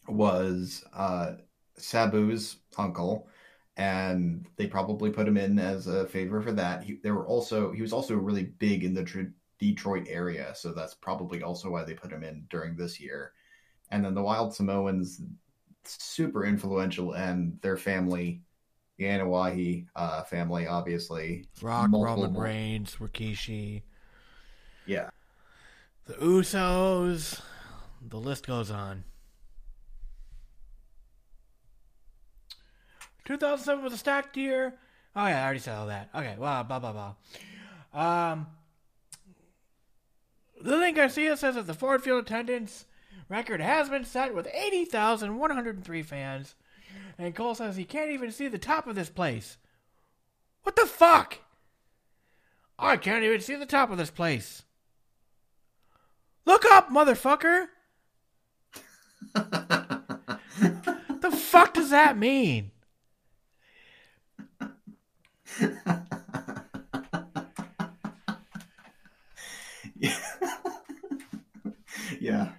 was 0.10 0.84
uh, 0.94 1.36
Sabu's 1.78 2.58
uncle, 2.78 3.30
and 3.78 4.46
they 4.58 4.68
probably 4.68 5.10
put 5.10 5.28
him 5.28 5.38
in 5.38 5.58
as 5.60 5.88
a 5.88 6.08
favor 6.08 6.42
for 6.42 6.52
that. 6.52 6.84
He, 6.84 7.00
there 7.02 7.16
were 7.16 7.28
also 7.28 7.72
he 7.72 7.82
was 7.82 7.94
also 7.94 8.16
really 8.16 8.44
big 8.44 8.84
in 8.84 8.94
the 8.94 9.06
Tr- 9.06 9.32
Detroit 9.60 10.08
area, 10.10 10.54
so 10.56 10.74
that's 10.74 10.94
probably 10.94 11.42
also 11.42 11.70
why 11.70 11.86
they 11.86 11.94
put 11.94 12.12
him 12.12 12.24
in 12.24 12.46
during 12.50 12.76
this 12.76 13.00
year. 13.00 13.32
And 13.92 14.04
then 14.04 14.14
the 14.14 14.22
Wild 14.22 14.54
Samoans, 14.54 15.22
super 15.84 16.46
influential, 16.46 17.14
and 17.14 17.58
their 17.62 17.78
family, 17.78 18.42
the 18.98 19.06
Anoa'i 19.06 19.86
uh, 19.96 20.24
family, 20.24 20.68
obviously. 20.68 21.46
Rock, 21.62 21.90
multiple- 21.90 22.24
Roman 22.26 22.42
Reigns, 22.42 22.96
Rikishi, 22.98 23.82
Yeah. 24.86 25.10
the 26.06 26.14
Usos. 26.16 27.42
The 28.02 28.18
list 28.18 28.48
goes 28.48 28.72
on. 28.72 29.04
2007 33.26 33.84
was 33.84 33.94
a 33.94 33.98
stacked 33.98 34.36
year. 34.38 34.76
Oh 35.16 35.28
yeah, 35.28 35.42
I 35.42 35.44
already 35.44 35.60
said 35.60 35.76
all 35.78 35.88
that. 35.88 36.10
Okay, 36.16 36.36
well, 36.38 36.64
blah 36.64 36.80
blah 36.80 36.94
blah. 37.94 38.32
Um, 38.32 38.48
Lillian 40.62 40.96
Garcia 40.96 41.36
says 41.38 41.56
that 41.56 41.68
the 41.68 41.74
Ford 41.74 42.04
Field 42.04 42.26
attendance 42.26 42.86
record 43.30 43.62
has 43.62 43.90
been 43.90 44.04
set 44.04 44.34
with 44.34 44.48
80,103 44.54 46.04
fans, 46.04 46.56
and 47.18 47.36
Cole 47.36 47.56
says 47.56 47.78
he 47.78 47.86
can't 47.86 48.12
even 48.12 48.32
see 48.32 48.48
the 48.48 48.58
top 48.58 48.88
of 48.88 48.96
this 48.96 49.10
place. 49.10 49.58
What 50.64 50.76
the 50.76 50.86
fuck? 50.86 51.38
I 52.78 52.98
can't 52.98 53.24
even 53.24 53.40
see 53.42 53.56
the 53.56 53.66
top 53.66 53.92
of 53.92 53.98
this 53.98 54.12
place. 54.12 54.64
Look 56.46 56.66
up, 56.72 56.90
motherfucker. 56.90 57.68
the 59.34 61.32
fuck 61.32 61.74
does 61.74 61.92
that 61.92 62.18
mean? 62.18 62.72
yeah. 72.20 72.54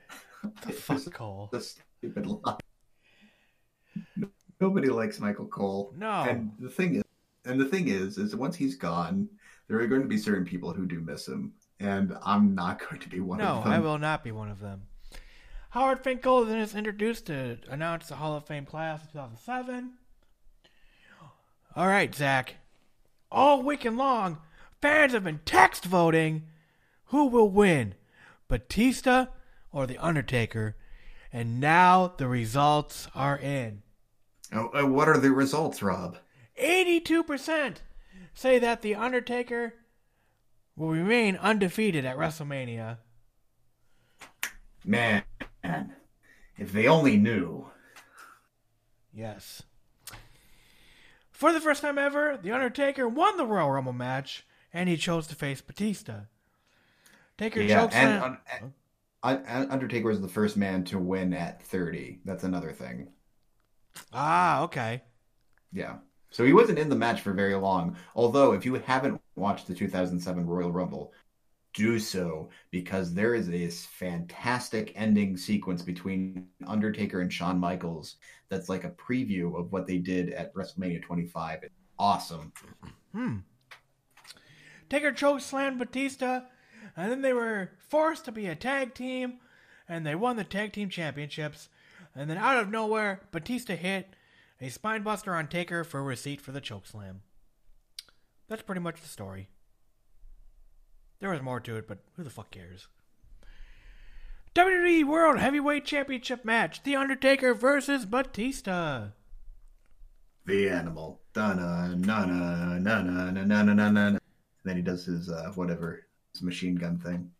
The 0.66 0.72
fuck, 0.72 1.12
Cole? 1.12 1.48
The 1.52 1.60
stupid 1.60 2.26
lie. 2.26 2.56
Nobody 4.60 4.88
likes 4.88 5.20
Michael 5.20 5.46
Cole. 5.46 5.94
No. 5.96 6.22
And 6.28 6.52
the 6.58 6.68
thing 6.68 6.96
is, 6.96 7.02
and 7.44 7.60
the 7.60 7.64
thing 7.64 7.88
is, 7.88 8.18
is 8.18 8.36
once 8.36 8.56
he's 8.56 8.76
gone, 8.76 9.28
there 9.68 9.80
are 9.80 9.86
going 9.86 10.02
to 10.02 10.08
be 10.08 10.18
certain 10.18 10.44
people 10.44 10.72
who 10.72 10.86
do 10.86 11.00
miss 11.00 11.26
him, 11.26 11.52
and 11.78 12.14
I'm 12.24 12.54
not 12.54 12.78
going 12.88 13.00
to 13.00 13.08
be 13.08 13.20
one 13.20 13.38
No, 13.38 13.44
of 13.46 13.64
them. 13.64 13.72
No, 13.72 13.76
I 13.76 13.80
will 13.80 13.98
not 13.98 14.22
be 14.22 14.32
one 14.32 14.50
of 14.50 14.60
them. 14.60 14.82
Howard 15.70 16.02
Finkel 16.02 16.44
then 16.44 16.58
is 16.58 16.74
introduced 16.74 17.26
to 17.26 17.58
announce 17.68 18.08
the 18.08 18.16
Hall 18.16 18.36
of 18.36 18.44
Fame 18.44 18.66
class 18.66 19.04
of 19.04 19.12
2007. 19.12 19.92
All 21.76 21.86
right, 21.86 22.12
Zach. 22.12 22.56
All 23.30 23.62
weekend 23.62 23.96
long, 23.96 24.38
fans 24.82 25.12
have 25.12 25.22
been 25.22 25.40
text 25.44 25.84
voting 25.84 26.42
who 27.06 27.26
will 27.26 27.48
win, 27.48 27.94
Batista 28.48 29.26
or 29.72 29.86
The 29.86 29.98
Undertaker. 29.98 30.76
And 31.32 31.60
now 31.60 32.14
the 32.16 32.26
results 32.26 33.08
are 33.14 33.38
in. 33.38 33.82
Oh, 34.52 34.68
uh, 34.74 34.86
what 34.86 35.08
are 35.08 35.18
the 35.18 35.30
results, 35.30 35.80
Rob? 35.82 36.16
82% 36.60 37.76
say 38.34 38.58
that 38.58 38.82
The 38.82 38.94
Undertaker 38.96 39.74
will 40.76 40.88
remain 40.90 41.36
undefeated 41.36 42.04
at 42.04 42.16
WrestleMania. 42.16 42.98
Man, 44.84 45.22
if 46.56 46.72
they 46.72 46.86
only 46.86 47.16
knew. 47.16 47.66
Yes. 49.12 49.62
For 51.30 51.52
the 51.52 51.60
first 51.60 51.82
time 51.82 51.98
ever, 51.98 52.38
The 52.42 52.52
Undertaker 52.52 53.08
won 53.08 53.36
the 53.36 53.46
Royal 53.46 53.70
Rumble 53.70 53.92
match, 53.92 54.44
and 54.72 54.88
he 54.88 54.96
chose 54.96 55.26
to 55.28 55.34
face 55.34 55.60
Batista. 55.60 56.22
Taker 57.38 57.62
Yeah, 57.62 57.82
chokes 57.82 57.94
and 57.94 58.22
on- 58.22 58.30
Un- 58.32 58.38
Un- 58.62 58.74
Undertaker 59.22 60.08
was 60.08 60.20
the 60.20 60.28
first 60.28 60.56
man 60.56 60.84
to 60.84 60.98
win 60.98 61.34
at 61.34 61.62
30. 61.62 62.20
That's 62.24 62.44
another 62.44 62.72
thing. 62.72 63.08
Ah, 64.12 64.62
okay. 64.62 65.02
Yeah. 65.72 65.96
So 66.30 66.44
he 66.44 66.52
wasn't 66.52 66.78
in 66.78 66.88
the 66.88 66.96
match 66.96 67.20
for 67.20 67.32
very 67.32 67.54
long. 67.54 67.96
Although, 68.14 68.52
if 68.52 68.64
you 68.64 68.74
haven't 68.74 69.20
watched 69.36 69.66
the 69.66 69.74
2007 69.74 70.46
Royal 70.46 70.70
Rumble, 70.72 71.12
do 71.74 71.98
so 71.98 72.48
because 72.70 73.14
there 73.14 73.34
is 73.34 73.48
this 73.48 73.86
fantastic 73.86 74.92
ending 74.96 75.36
sequence 75.36 75.82
between 75.82 76.48
Undertaker 76.66 77.20
and 77.20 77.32
Shawn 77.32 77.58
Michaels 77.58 78.16
that's 78.48 78.68
like 78.68 78.84
a 78.84 78.90
preview 78.90 79.58
of 79.58 79.72
what 79.72 79.86
they 79.86 79.98
did 79.98 80.32
at 80.32 80.54
WrestleMania 80.54 81.02
25. 81.02 81.60
It's 81.62 81.74
awesome. 81.98 82.52
Hmm. 83.12 83.36
Taker 84.88 85.12
choke 85.12 85.40
slammed 85.40 85.78
Batista, 85.78 86.40
and 86.96 87.10
then 87.10 87.22
they 87.22 87.32
were 87.32 87.70
forced 87.78 88.24
to 88.26 88.32
be 88.32 88.46
a 88.46 88.54
tag 88.54 88.94
team, 88.94 89.38
and 89.88 90.06
they 90.06 90.14
won 90.14 90.36
the 90.36 90.44
tag 90.44 90.72
team 90.72 90.88
championships. 90.88 91.68
And 92.14 92.28
then 92.28 92.38
out 92.38 92.56
of 92.56 92.70
nowhere, 92.70 93.22
Batista 93.30 93.76
hit 93.76 94.14
a 94.60 94.68
spinebuster 94.68 95.36
on 95.36 95.48
Taker 95.48 95.84
for 95.84 96.00
a 96.00 96.02
receipt 96.02 96.40
for 96.40 96.52
the 96.52 96.60
choke 96.60 96.86
slam. 96.86 97.22
That's 98.48 98.62
pretty 98.62 98.80
much 98.80 99.00
the 99.00 99.08
story. 99.08 99.48
There 101.20 101.30
was 101.30 101.42
more 101.42 101.60
to 101.60 101.76
it, 101.76 101.86
but 101.86 101.98
who 102.16 102.24
the 102.24 102.30
fuck 102.30 102.50
cares? 102.50 102.88
WWE 104.54 105.04
World 105.04 105.38
Heavyweight 105.38 105.84
Championship 105.84 106.44
match: 106.44 106.82
The 106.82 106.96
Undertaker 106.96 107.54
versus 107.54 108.04
Batista. 108.04 109.08
The 110.46 110.68
animal. 110.68 111.20
Then 114.64 114.76
he 114.76 114.82
does 114.82 115.04
his 115.04 115.30
uh, 115.30 115.52
whatever 115.54 116.06
machine 116.42 116.76
gun 116.76 116.98
thing. 116.98 117.30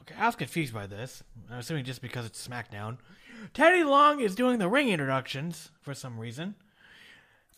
Okay, 0.00 0.14
I 0.18 0.26
was 0.26 0.34
confused 0.34 0.74
by 0.74 0.86
this. 0.86 1.22
I'm 1.50 1.58
assuming 1.58 1.84
just 1.84 2.02
because 2.02 2.26
it's 2.26 2.46
SmackDown. 2.46 2.98
Teddy 3.54 3.84
Long 3.84 4.20
is 4.20 4.34
doing 4.34 4.58
the 4.58 4.68
ring 4.68 4.88
introductions 4.88 5.70
for 5.80 5.94
some 5.94 6.18
reason. 6.18 6.56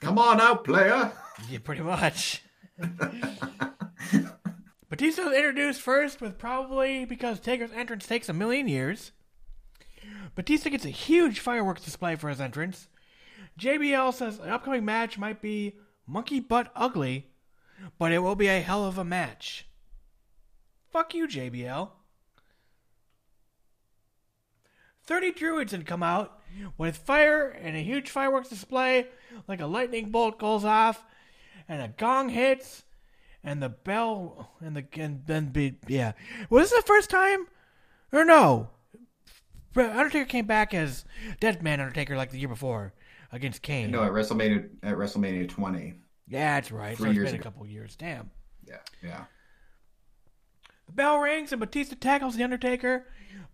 Come 0.00 0.18
on 0.18 0.40
out, 0.40 0.64
player. 0.64 1.12
Yeah, 1.48 1.58
pretty 1.62 1.82
much. 1.82 2.42
Batista 4.90 5.24
was 5.24 5.34
introduced 5.34 5.80
first 5.80 6.20
with 6.20 6.38
probably 6.38 7.04
because 7.04 7.40
Taker's 7.40 7.72
entrance 7.72 8.06
takes 8.06 8.28
a 8.28 8.34
million 8.34 8.68
years. 8.68 9.12
Batista 10.34 10.68
gets 10.68 10.84
a 10.84 10.90
huge 10.90 11.40
fireworks 11.40 11.84
display 11.84 12.16
for 12.16 12.28
his 12.28 12.40
entrance. 12.40 12.88
JBL 13.58 14.12
says 14.12 14.38
an 14.38 14.50
upcoming 14.50 14.84
match 14.84 15.16
might 15.16 15.40
be 15.40 15.76
monkey 16.06 16.40
butt 16.40 16.70
ugly, 16.74 17.28
but 17.98 18.12
it 18.12 18.18
will 18.18 18.36
be 18.36 18.48
a 18.48 18.60
hell 18.60 18.84
of 18.84 18.98
a 18.98 19.04
match. 19.04 19.66
Fuck 20.94 21.12
you, 21.12 21.26
JBL. 21.26 21.90
30 25.02 25.32
druids 25.32 25.72
had 25.72 25.86
come 25.86 26.04
out 26.04 26.40
with 26.78 26.96
fire 26.96 27.48
and 27.48 27.74
a 27.74 27.80
huge 27.80 28.10
fireworks 28.10 28.48
display, 28.48 29.08
like 29.48 29.60
a 29.60 29.66
lightning 29.66 30.12
bolt 30.12 30.38
goes 30.38 30.64
off, 30.64 31.04
and 31.68 31.82
a 31.82 31.88
gong 31.88 32.28
hits, 32.28 32.84
and 33.42 33.60
the 33.60 33.70
bell, 33.70 34.52
and 34.60 34.76
the, 34.76 34.86
and 34.92 35.26
then, 35.26 35.46
be, 35.46 35.78
yeah. 35.88 36.12
Was 36.48 36.70
this 36.70 36.80
the 36.80 36.86
first 36.86 37.10
time? 37.10 37.48
Or 38.12 38.24
no? 38.24 38.68
Undertaker 39.74 40.26
came 40.26 40.46
back 40.46 40.72
as 40.72 41.04
Dead 41.40 41.60
Man 41.60 41.80
Undertaker 41.80 42.16
like 42.16 42.30
the 42.30 42.38
year 42.38 42.46
before 42.46 42.94
against 43.32 43.62
Kane. 43.62 43.90
No, 43.90 44.04
at 44.04 44.12
WrestleMania 44.12 44.68
at 44.84 44.94
WrestleMania 44.94 45.48
20. 45.48 45.94
Yeah, 46.28 46.54
that's 46.54 46.70
right. 46.70 46.96
Three 46.96 47.06
so 47.06 47.10
it's 47.10 47.16
years 47.16 47.26
been 47.30 47.34
a 47.34 47.40
ago. 47.40 47.50
couple 47.50 47.66
years. 47.66 47.96
Damn. 47.96 48.30
Yeah, 48.64 48.78
yeah. 49.02 49.24
The 50.86 50.92
bell 50.92 51.18
rings 51.18 51.52
and 51.52 51.60
Batista 51.60 51.96
tackles 51.98 52.36
the 52.36 52.44
Undertaker. 52.44 53.06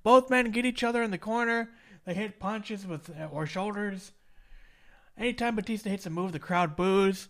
Both 0.03 0.31
men 0.31 0.51
get 0.51 0.65
each 0.65 0.83
other 0.83 1.03
in 1.03 1.11
the 1.11 1.19
corner. 1.19 1.71
They 2.05 2.15
hit 2.15 2.41
punches 2.41 2.87
with 2.87 3.11
or 3.31 3.47
shoulders. 3.47 4.13
Anytime 5.19 5.57
Batista 5.57 5.91
hits 5.91 6.07
a 6.07 6.11
move, 6.11 6.33
the 6.33 6.39
crowd 6.39 6.77
boos. 6.77 7.29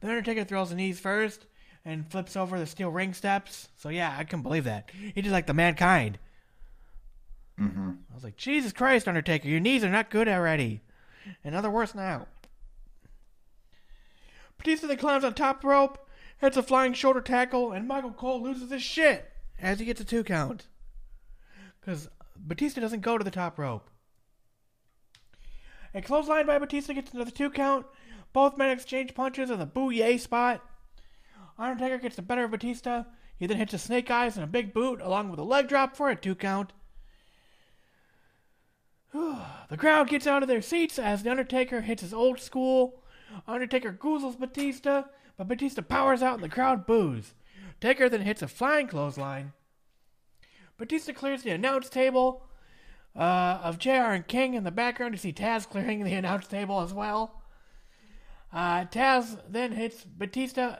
The 0.00 0.08
Undertaker 0.08 0.44
throws 0.44 0.70
the 0.70 0.76
knees 0.76 1.00
first 1.00 1.46
and 1.84 2.10
flips 2.10 2.36
over 2.36 2.58
the 2.58 2.66
steel 2.66 2.90
ring 2.90 3.14
steps. 3.14 3.68
So 3.76 3.88
yeah, 3.88 4.14
I 4.16 4.24
can 4.24 4.42
believe 4.42 4.64
that. 4.64 4.90
He 5.14 5.22
did 5.22 5.32
like 5.32 5.46
the 5.46 5.54
mankind. 5.54 6.18
Mm-hmm. 7.60 7.90
I 8.10 8.14
was 8.14 8.24
like, 8.24 8.36
Jesus 8.36 8.72
Christ, 8.72 9.08
Undertaker, 9.08 9.48
your 9.48 9.60
knees 9.60 9.84
are 9.84 9.90
not 9.90 10.10
good 10.10 10.28
already. 10.28 10.80
And 11.44 11.54
they're 11.54 11.70
worse 11.70 11.94
now. 11.94 12.26
Batista 14.58 14.86
then 14.86 14.96
climbs 14.96 15.24
on 15.24 15.34
top 15.34 15.64
rope, 15.64 16.08
hits 16.38 16.56
a 16.56 16.62
flying 16.62 16.92
shoulder 16.92 17.20
tackle, 17.20 17.72
and 17.72 17.88
Michael 17.88 18.12
Cole 18.12 18.40
loses 18.40 18.70
his 18.70 18.82
shit 18.82 19.31
as 19.62 19.78
he 19.78 19.86
gets 19.86 20.00
a 20.00 20.04
two 20.04 20.24
count. 20.24 20.66
Because 21.80 22.10
Batista 22.36 22.80
doesn't 22.80 23.00
go 23.00 23.16
to 23.16 23.24
the 23.24 23.30
top 23.30 23.58
rope. 23.58 23.88
A 25.94 26.02
clothesline 26.02 26.46
by 26.46 26.58
Batista 26.58 26.92
gets 26.92 27.14
another 27.14 27.30
two 27.30 27.50
count. 27.50 27.86
Both 28.32 28.58
men 28.58 28.70
exchange 28.70 29.14
punches 29.14 29.50
in 29.50 29.58
the 29.58 29.66
boo 29.66 29.90
yay 29.90 30.18
spot. 30.18 30.62
Undertaker 31.58 31.98
gets 31.98 32.16
the 32.16 32.22
better 32.22 32.44
of 32.44 32.50
Batista. 32.50 33.04
He 33.38 33.46
then 33.46 33.58
hits 33.58 33.74
a 33.74 33.78
snake 33.78 34.10
eyes 34.10 34.36
and 34.36 34.44
a 34.44 34.48
big 34.48 34.74
boot 34.74 35.00
along 35.00 35.30
with 35.30 35.38
a 35.38 35.44
leg 35.44 35.68
drop 35.68 35.96
for 35.96 36.10
a 36.10 36.16
two 36.16 36.34
count. 36.34 36.72
The 39.68 39.78
crowd 39.78 40.08
gets 40.08 40.26
out 40.26 40.42
of 40.42 40.48
their 40.48 40.60
seats 40.60 40.98
as 40.98 41.22
The 41.22 41.30
Undertaker 41.30 41.80
hits 41.80 42.02
his 42.02 42.12
old 42.12 42.38
school. 42.38 43.02
Undertaker 43.48 43.90
goozles 43.90 44.38
Batista, 44.38 45.04
but 45.38 45.48
Batista 45.48 45.80
powers 45.80 46.22
out 46.22 46.34
and 46.34 46.42
the 46.42 46.48
crowd 46.50 46.84
boos. 46.84 47.32
Taker 47.82 48.08
then 48.08 48.20
hits 48.20 48.42
a 48.42 48.46
flying 48.46 48.86
clothesline. 48.86 49.54
Batista 50.78 51.12
clears 51.12 51.42
the 51.42 51.50
announce 51.50 51.88
table 51.88 52.46
uh, 53.16 53.58
of 53.60 53.76
JR 53.76 54.12
and 54.12 54.24
King 54.24 54.54
in 54.54 54.62
the 54.62 54.70
background. 54.70 55.14
You 55.14 55.18
see 55.18 55.32
Taz 55.32 55.68
clearing 55.68 56.04
the 56.04 56.14
announce 56.14 56.46
table 56.46 56.80
as 56.80 56.94
well. 56.94 57.42
Uh, 58.52 58.84
Taz 58.84 59.40
then 59.48 59.72
hits 59.72 60.04
Batista. 60.04 60.76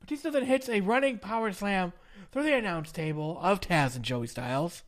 Batista 0.00 0.30
then 0.30 0.46
hits 0.46 0.68
a 0.68 0.80
running 0.80 1.18
power 1.18 1.52
slam 1.52 1.92
through 2.32 2.42
the 2.42 2.58
announce 2.58 2.90
table 2.90 3.38
of 3.40 3.60
Taz 3.60 3.94
and 3.94 4.04
Joey 4.04 4.26
Styles. 4.26 4.82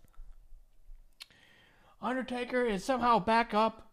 Undertaker 2.02 2.64
is 2.64 2.84
somehow 2.84 3.20
back 3.20 3.54
up 3.54 3.92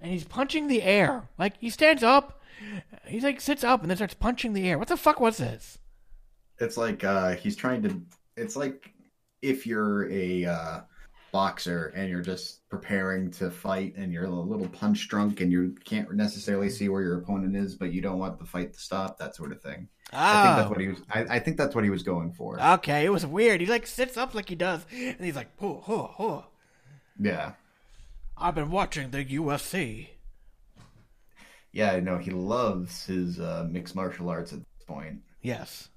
and 0.00 0.10
he's 0.10 0.24
punching 0.24 0.68
the 0.68 0.82
air. 0.82 1.28
Like 1.38 1.58
he 1.58 1.68
stands 1.68 2.02
up, 2.02 2.40
he's 3.04 3.24
like 3.24 3.42
sits 3.42 3.62
up 3.62 3.82
and 3.82 3.90
then 3.90 3.98
starts 3.98 4.14
punching 4.14 4.54
the 4.54 4.66
air. 4.66 4.78
What 4.78 4.88
the 4.88 4.96
fuck 4.96 5.20
was 5.20 5.36
this? 5.36 5.78
It's 6.60 6.76
like 6.76 7.04
uh, 7.04 7.34
he's 7.36 7.56
trying 7.56 7.82
to. 7.82 8.00
It's 8.36 8.56
like 8.56 8.92
if 9.42 9.66
you're 9.66 10.10
a 10.10 10.44
uh, 10.44 10.80
boxer 11.32 11.92
and 11.94 12.08
you're 12.08 12.22
just 12.22 12.68
preparing 12.68 13.30
to 13.32 13.50
fight 13.50 13.94
and 13.96 14.12
you're 14.12 14.24
a 14.24 14.30
little 14.30 14.68
punch 14.68 15.08
drunk 15.08 15.40
and 15.40 15.52
you 15.52 15.74
can't 15.84 16.12
necessarily 16.14 16.70
see 16.70 16.88
where 16.88 17.02
your 17.02 17.18
opponent 17.18 17.56
is, 17.56 17.74
but 17.74 17.92
you 17.92 18.00
don't 18.00 18.18
want 18.18 18.38
the 18.38 18.44
fight 18.46 18.72
to 18.72 18.80
stop. 18.80 19.18
That 19.18 19.34
sort 19.36 19.52
of 19.52 19.60
thing. 19.62 19.88
I 20.12 20.42
think 20.42 20.56
that's 20.56 20.70
what 20.70 20.80
he 20.80 20.88
was. 20.88 20.98
I, 21.10 21.36
I 21.36 21.38
think 21.38 21.56
that's 21.58 21.74
what 21.74 21.84
he 21.84 21.90
was 21.90 22.02
going 22.02 22.32
for. 22.32 22.60
Okay, 22.60 23.04
it 23.04 23.10
was 23.10 23.26
weird. 23.26 23.60
He 23.60 23.66
like 23.66 23.86
sits 23.86 24.16
up 24.16 24.34
like 24.34 24.48
he 24.48 24.54
does, 24.54 24.86
and 24.92 25.16
he's 25.20 25.36
like, 25.36 25.48
"Oh, 25.60 25.84
oh, 25.86 26.14
oh." 26.18 26.44
Yeah, 27.20 27.52
I've 28.36 28.54
been 28.54 28.70
watching 28.70 29.10
the 29.10 29.24
UFC. 29.24 30.08
yeah. 31.72 31.92
I 31.92 32.00
know 32.00 32.16
he 32.18 32.30
loves 32.30 33.04
his 33.04 33.38
uh, 33.38 33.66
mixed 33.68 33.94
martial 33.94 34.28
arts 34.28 34.52
at 34.52 34.60
this 34.60 34.86
point. 34.86 35.20
Yes. 35.42 35.88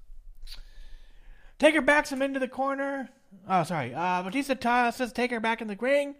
Taker 1.62 1.80
backs 1.80 2.10
him 2.10 2.22
into 2.22 2.40
the 2.40 2.48
corner. 2.48 3.08
Oh, 3.48 3.62
sorry. 3.62 3.94
Uh, 3.94 4.20
Batista 4.24 4.54
tosses 4.54 5.12
Taker 5.12 5.38
back 5.38 5.62
in 5.62 5.68
the 5.68 5.76
ring, 5.76 6.16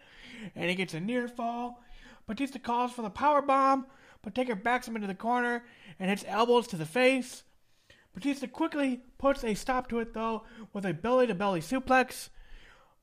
and 0.55 0.70
he 0.70 0.76
gets 0.76 0.95
a 0.95 1.01
near 1.01 1.26
fall. 1.26 1.82
Batista 2.28 2.61
calls 2.61 2.93
for 2.93 3.03
the 3.03 3.11
power 3.11 3.43
bomb, 3.43 3.86
but 4.22 4.36
Taker 4.36 4.55
backs 4.55 4.86
him 4.86 4.95
into 4.95 5.09
the 5.09 5.16
corner 5.16 5.64
and 5.99 6.09
hits 6.09 6.24
elbows 6.28 6.68
to 6.68 6.76
the 6.76 6.86
face. 6.86 7.43
Batista 8.14 8.47
quickly 8.47 9.01
puts 9.18 9.43
a 9.43 9.55
stop 9.55 9.88
to 9.88 9.99
it, 9.99 10.14
though, 10.14 10.45
with 10.72 10.86
a 10.86 10.95
belly 10.95 11.26
to 11.26 11.34
belly 11.34 11.61
suplex. 11.61 12.28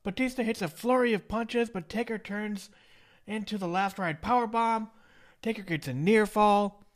Batista 0.02 0.42
hits 0.42 0.62
a 0.62 0.68
flurry 0.68 1.12
of 1.12 1.28
punches, 1.28 1.68
but 1.68 1.90
Taker 1.90 2.16
turns 2.16 2.70
into 3.26 3.58
the 3.58 3.68
last 3.68 3.98
ride 3.98 4.22
power 4.22 4.46
bomb. 4.46 4.88
Taker 5.42 5.60
gets 5.60 5.88
a 5.88 5.92
near 5.92 6.24
fall. 6.24 6.86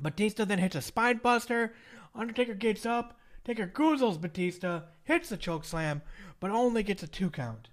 Batista 0.00 0.44
then 0.44 0.60
hits 0.60 0.76
a 0.76 0.80
spine 0.80 1.18
buster. 1.20 1.74
Undertaker 2.14 2.54
gets 2.54 2.86
up. 2.86 3.18
Taker 3.46 3.68
goozles 3.68 4.20
Batista, 4.20 4.80
hits 5.04 5.28
the 5.28 5.36
choke 5.36 5.64
slam, 5.64 6.02
but 6.40 6.50
only 6.50 6.82
gets 6.82 7.04
a 7.04 7.06
two 7.06 7.30
count. 7.30 7.68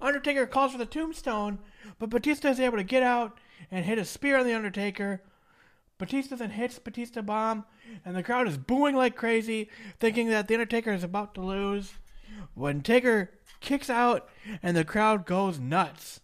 Undertaker 0.00 0.46
calls 0.46 0.70
for 0.70 0.78
the 0.78 0.86
tombstone, 0.86 1.58
but 1.98 2.10
Batista 2.10 2.50
is 2.50 2.60
able 2.60 2.76
to 2.76 2.84
get 2.84 3.02
out 3.02 3.40
and 3.72 3.84
hit 3.84 3.98
a 3.98 4.04
spear 4.04 4.38
on 4.38 4.46
the 4.46 4.54
Undertaker. 4.54 5.20
Batista 5.98 6.36
then 6.36 6.50
hits 6.50 6.78
Batista 6.78 7.22
bomb, 7.22 7.64
and 8.04 8.14
the 8.14 8.22
crowd 8.22 8.46
is 8.46 8.56
booing 8.56 8.94
like 8.94 9.16
crazy, 9.16 9.68
thinking 9.98 10.28
that 10.28 10.46
the 10.46 10.54
Undertaker 10.54 10.92
is 10.92 11.02
about 11.02 11.34
to 11.34 11.40
lose. 11.40 11.94
When 12.54 12.82
Taker 12.82 13.32
kicks 13.58 13.90
out, 13.90 14.28
and 14.62 14.76
the 14.76 14.84
crowd 14.84 15.26
goes 15.26 15.58
nuts. 15.58 16.20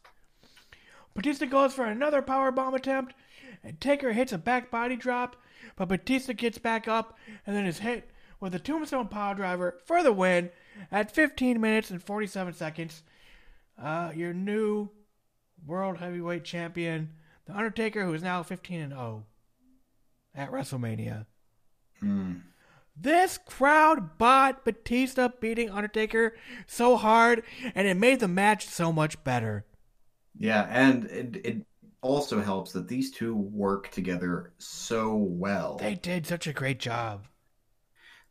Batista 1.12 1.46
goes 1.46 1.74
for 1.74 1.86
another 1.86 2.22
power 2.22 2.52
bomb 2.52 2.74
attempt, 2.74 3.14
and 3.64 3.80
Taker 3.80 4.12
hits 4.12 4.32
a 4.32 4.38
back 4.38 4.70
body 4.70 4.94
drop, 4.94 5.34
but 5.74 5.88
Batista 5.88 6.34
gets 6.34 6.58
back 6.58 6.86
up 6.86 7.18
and 7.44 7.56
then 7.56 7.66
is 7.66 7.80
hit 7.80 8.11
with 8.42 8.54
a 8.56 8.58
tombstone 8.58 9.06
power 9.06 9.36
driver 9.36 9.78
for 9.86 10.02
the 10.02 10.12
win 10.12 10.50
at 10.90 11.14
15 11.14 11.60
minutes 11.60 11.90
and 11.90 12.02
47 12.02 12.52
seconds. 12.52 13.04
Uh, 13.80 14.10
your 14.14 14.34
new 14.34 14.90
world 15.64 15.98
heavyweight 15.98 16.44
champion, 16.44 17.10
The 17.46 17.56
Undertaker, 17.56 18.04
who 18.04 18.12
is 18.12 18.22
now 18.22 18.42
15 18.42 18.80
and 18.80 18.92
0 18.92 19.24
at 20.34 20.50
WrestleMania. 20.50 21.26
This 22.96 23.38
crowd 23.38 24.18
bought 24.18 24.64
Batista 24.64 25.28
beating 25.40 25.70
Undertaker 25.70 26.34
so 26.66 26.96
hard, 26.96 27.44
and 27.76 27.86
it 27.86 27.96
made 27.96 28.18
the 28.18 28.28
match 28.28 28.66
so 28.66 28.92
much 28.92 29.22
better. 29.22 29.64
Yeah, 30.36 30.66
and 30.68 31.04
it, 31.04 31.40
it 31.44 31.66
also 32.00 32.40
helps 32.42 32.72
that 32.72 32.88
these 32.88 33.12
two 33.12 33.36
work 33.36 33.90
together 33.92 34.52
so 34.58 35.14
well. 35.14 35.76
They 35.76 35.94
did 35.94 36.26
such 36.26 36.48
a 36.48 36.52
great 36.52 36.80
job. 36.80 37.26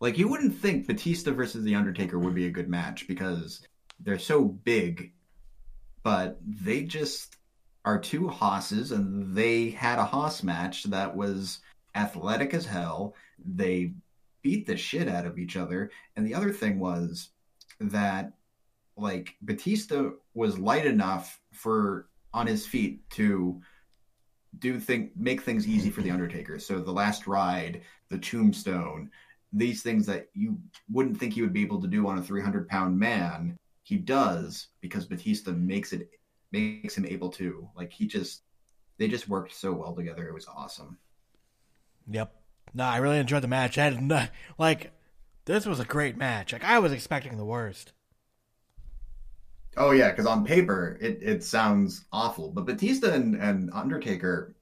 Like 0.01 0.17
you 0.17 0.27
wouldn't 0.27 0.55
think 0.55 0.87
Batista 0.87 1.31
versus 1.31 1.63
The 1.63 1.75
Undertaker 1.75 2.17
would 2.17 2.33
be 2.33 2.47
a 2.47 2.51
good 2.51 2.67
match 2.67 3.07
because 3.07 3.61
they're 3.99 4.19
so 4.19 4.43
big, 4.43 5.13
but 6.01 6.39
they 6.43 6.83
just 6.83 7.37
are 7.85 7.99
two 7.99 8.27
hosses 8.27 8.91
and 8.91 9.35
they 9.35 9.69
had 9.69 9.99
a 9.99 10.05
hoss 10.05 10.41
match 10.41 10.83
that 10.85 11.15
was 11.15 11.59
athletic 11.93 12.55
as 12.55 12.65
hell. 12.65 13.13
They 13.45 13.93
beat 14.41 14.65
the 14.65 14.75
shit 14.75 15.07
out 15.07 15.27
of 15.27 15.37
each 15.37 15.55
other. 15.55 15.91
And 16.15 16.25
the 16.25 16.33
other 16.33 16.51
thing 16.51 16.79
was 16.79 17.29
that 17.79 18.33
like 18.97 19.35
Batista 19.43 20.09
was 20.33 20.57
light 20.57 20.87
enough 20.87 21.39
for 21.53 22.07
on 22.33 22.47
his 22.47 22.65
feet 22.65 23.07
to 23.11 23.61
do 24.57 24.79
thing 24.79 25.11
make 25.15 25.41
things 25.41 25.67
easy 25.67 25.91
for 25.91 26.01
the 26.01 26.11
Undertaker. 26.11 26.57
So 26.57 26.79
the 26.79 26.91
last 26.91 27.27
ride, 27.27 27.81
the 28.09 28.17
tombstone, 28.17 29.11
these 29.53 29.81
things 29.81 30.05
that 30.05 30.27
you 30.33 30.57
wouldn't 30.89 31.19
think 31.19 31.33
he 31.33 31.41
would 31.41 31.53
be 31.53 31.61
able 31.61 31.81
to 31.81 31.87
do 31.87 32.07
on 32.07 32.17
a 32.17 32.21
300 32.21 32.67
pound 32.67 32.97
man, 32.97 33.57
he 33.83 33.97
does 33.97 34.67
because 34.79 35.05
Batista 35.05 35.51
makes 35.51 35.93
it 35.93 36.09
makes 36.51 36.97
him 36.97 37.05
able 37.05 37.29
to. 37.29 37.67
Like 37.75 37.91
he 37.91 38.07
just 38.07 38.43
they 38.97 39.07
just 39.07 39.27
worked 39.27 39.53
so 39.53 39.73
well 39.73 39.95
together. 39.95 40.27
It 40.27 40.33
was 40.33 40.47
awesome. 40.47 40.97
Yep. 42.09 42.33
No, 42.73 42.85
I 42.85 42.97
really 42.97 43.17
enjoyed 43.17 43.43
the 43.43 43.47
match. 43.47 43.77
I 43.77 43.85
had 43.85 44.01
no, 44.01 44.25
like 44.57 44.91
this 45.45 45.65
was 45.65 45.79
a 45.79 45.85
great 45.85 46.17
match. 46.17 46.53
Like 46.53 46.63
I 46.63 46.79
was 46.79 46.91
expecting 46.91 47.37
the 47.37 47.45
worst. 47.45 47.93
Oh 49.77 49.91
yeah, 49.91 50.11
because 50.11 50.25
on 50.25 50.45
paper 50.45 50.97
it, 51.01 51.19
it 51.21 51.43
sounds 51.43 52.05
awful, 52.11 52.51
but 52.51 52.65
Batista 52.65 53.11
and, 53.13 53.35
and 53.35 53.69
Undertaker, 53.73 54.55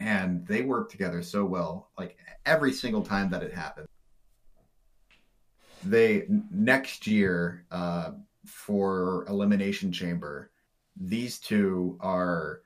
and 0.00 0.46
they 0.46 0.62
worked 0.62 0.92
together 0.92 1.22
so 1.22 1.44
well. 1.44 1.90
Like 1.98 2.16
every 2.46 2.72
single 2.72 3.02
time 3.02 3.30
that 3.30 3.42
it 3.42 3.52
happened, 3.52 3.88
they 5.84 6.26
next 6.50 7.06
year 7.06 7.64
uh, 7.70 8.12
for 8.46 9.24
Elimination 9.28 9.92
Chamber, 9.92 10.50
these 10.96 11.38
two 11.38 11.98
are 12.00 12.62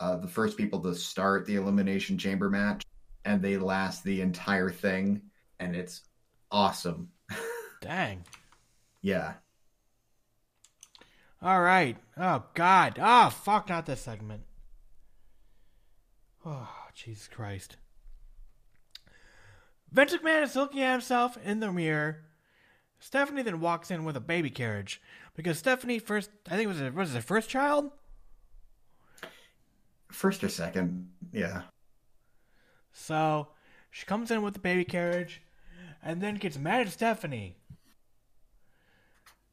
uh, 0.00 0.16
the 0.16 0.28
first 0.28 0.56
people 0.56 0.80
to 0.80 0.94
start 0.94 1.46
the 1.46 1.56
Elimination 1.56 2.18
Chamber 2.18 2.50
match, 2.50 2.84
and 3.24 3.40
they 3.40 3.56
last 3.56 4.04
the 4.04 4.20
entire 4.20 4.70
thing, 4.70 5.22
and 5.60 5.74
it's 5.74 6.02
awesome. 6.50 7.08
Dang. 7.80 8.24
Yeah. 9.02 9.34
All 11.42 11.60
right. 11.60 11.96
Oh 12.16 12.44
God. 12.54 12.98
Oh 13.00 13.30
fuck! 13.30 13.68
Not 13.68 13.86
this 13.86 14.00
segment. 14.00 14.42
Oh 16.46 16.68
Jesus 16.94 17.26
Christ. 17.26 17.78
Vince 19.94 20.12
McMahon 20.12 20.42
is 20.42 20.56
looking 20.56 20.82
at 20.82 20.90
himself 20.90 21.38
in 21.44 21.60
the 21.60 21.70
mirror. 21.70 22.24
Stephanie 22.98 23.42
then 23.42 23.60
walks 23.60 23.92
in 23.92 24.04
with 24.04 24.16
a 24.16 24.20
baby 24.20 24.50
carriage 24.50 25.00
because 25.36 25.56
Stephanie 25.56 26.00
first, 26.00 26.30
I 26.48 26.56
think 26.56 26.64
it 26.64 26.66
was 26.66 26.80
it 26.80 26.94
was 26.94 27.14
her 27.14 27.20
first 27.20 27.48
child. 27.48 27.92
First 30.10 30.42
or 30.42 30.48
second, 30.48 31.10
yeah. 31.32 31.62
So 32.92 33.48
she 33.92 34.04
comes 34.04 34.32
in 34.32 34.42
with 34.42 34.54
the 34.54 34.60
baby 34.60 34.84
carriage, 34.84 35.42
and 36.02 36.20
then 36.20 36.36
gets 36.36 36.58
mad 36.58 36.88
at 36.88 36.92
Stephanie. 36.92 37.56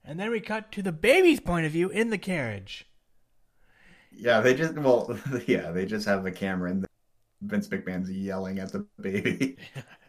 And 0.04 0.20
then 0.20 0.32
we 0.32 0.40
cut 0.40 0.72
to 0.72 0.82
the 0.82 0.92
baby's 0.92 1.40
point 1.40 1.68
of 1.68 1.72
view 1.72 1.90
in 1.90 2.10
the 2.10 2.18
carriage. 2.18 2.88
Yeah, 4.12 4.42
they 4.42 4.56
just 4.56 4.74
well, 4.74 5.20
yeah, 5.46 5.70
they 5.70 5.86
just 5.86 6.08
have 6.08 6.24
the 6.24 6.32
camera 6.32 6.72
and 6.72 6.88
Vince 7.42 7.68
McMahon's 7.68 8.10
yelling 8.10 8.58
at 8.58 8.72
the 8.72 8.88
baby. 9.00 9.58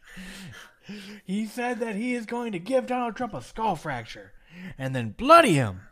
He 1.25 1.47
said 1.47 1.79
that 1.81 1.95
he 1.95 2.15
is 2.15 2.27
going 2.27 2.53
to 2.53 2.59
give 2.59 2.87
Donald 2.87 3.15
Trump 3.17 3.35
a 3.35 3.43
skull 3.43 3.77
fracture 3.77 4.33
and 4.77 4.95
then 4.97 5.11
bloody 5.11 5.55
him. 5.55 5.83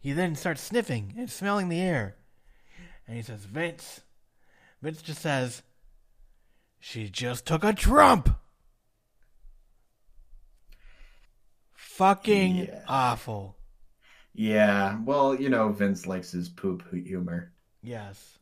He 0.00 0.12
then 0.12 0.34
starts 0.34 0.62
sniffing 0.62 1.14
and 1.16 1.30
smelling 1.30 1.68
the 1.68 1.80
air. 1.80 2.16
And 3.06 3.16
he 3.16 3.22
says, 3.22 3.44
Vince. 3.44 4.00
Vince 4.82 5.00
just 5.02 5.20
says, 5.22 5.62
She 6.80 7.08
just 7.08 7.46
took 7.46 7.62
a 7.64 7.72
Trump. 7.72 8.36
Fucking 11.74 12.56
Yeah. 12.56 12.82
awful. 12.88 13.56
yeah, 14.32 14.98
well, 15.04 15.34
you 15.38 15.48
know, 15.50 15.70
Vince 15.70 16.06
likes 16.06 16.30
his 16.32 16.48
poop 16.48 16.82
humor. 16.92 17.52
Yes. 17.82 18.38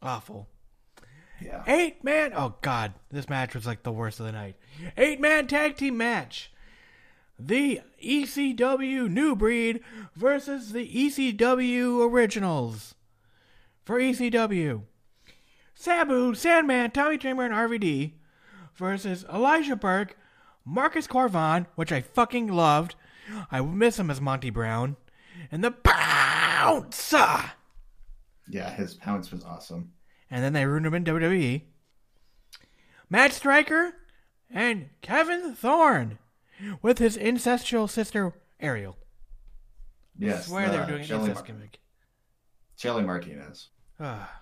Awful. 0.00 0.48
Yeah. 1.40 1.62
Eight 1.66 2.02
man. 2.02 2.32
Oh 2.34 2.54
God, 2.62 2.94
this 3.10 3.28
match 3.28 3.54
was 3.54 3.66
like 3.66 3.82
the 3.82 3.92
worst 3.92 4.20
of 4.20 4.26
the 4.26 4.32
night. 4.32 4.56
Eight 4.96 5.20
man 5.20 5.46
tag 5.46 5.76
team 5.76 5.96
match. 5.96 6.50
The 7.38 7.80
ECW 8.04 9.08
New 9.08 9.36
Breed 9.36 9.80
versus 10.16 10.72
the 10.72 10.88
ECW 10.88 12.10
Originals. 12.10 12.94
For 13.84 13.98
ECW, 13.98 14.82
Sabu, 15.74 16.34
Sandman, 16.34 16.90
Tommy 16.90 17.16
Dreamer, 17.16 17.44
and 17.46 17.54
RVD 17.54 18.12
versus 18.74 19.24
Elijah 19.32 19.76
Burke, 19.76 20.16
Marcus 20.64 21.06
Cor 21.06 21.28
Von, 21.28 21.66
which 21.74 21.90
I 21.92 22.02
fucking 22.02 22.48
loved. 22.48 22.96
I 23.50 23.60
miss 23.60 23.98
him 23.98 24.10
as 24.10 24.20
Monty 24.20 24.50
Brown, 24.50 24.96
and 25.50 25.64
the 25.64 25.70
Pounce. 25.70 27.14
Yeah, 28.50 28.70
his 28.74 28.94
pounce 28.94 29.30
was 29.30 29.44
awesome. 29.44 29.92
And 30.30 30.44
then 30.44 30.52
they 30.52 30.66
ruined 30.66 30.86
him 30.86 30.94
in 30.94 31.04
WWE. 31.04 31.62
Matt 33.10 33.32
Striker 33.32 33.94
and 34.50 34.90
Kevin 35.00 35.54
Thorn 35.54 36.18
with 36.82 36.98
his 36.98 37.16
incestual 37.16 37.88
sister 37.88 38.32
Ariel. 38.60 38.96
Yes. 40.18 40.44
I 40.44 40.48
swear 40.48 40.68
they 40.70 40.76
were 40.78 40.82
the 40.82 40.88
doing 40.88 41.00
an 41.02 41.06
Shelly, 41.06 41.28
incest 41.30 41.46
gimmick. 41.46 41.78
Shelly 42.76 43.02
Martinez. 43.04 43.68
Ah. 44.00 44.40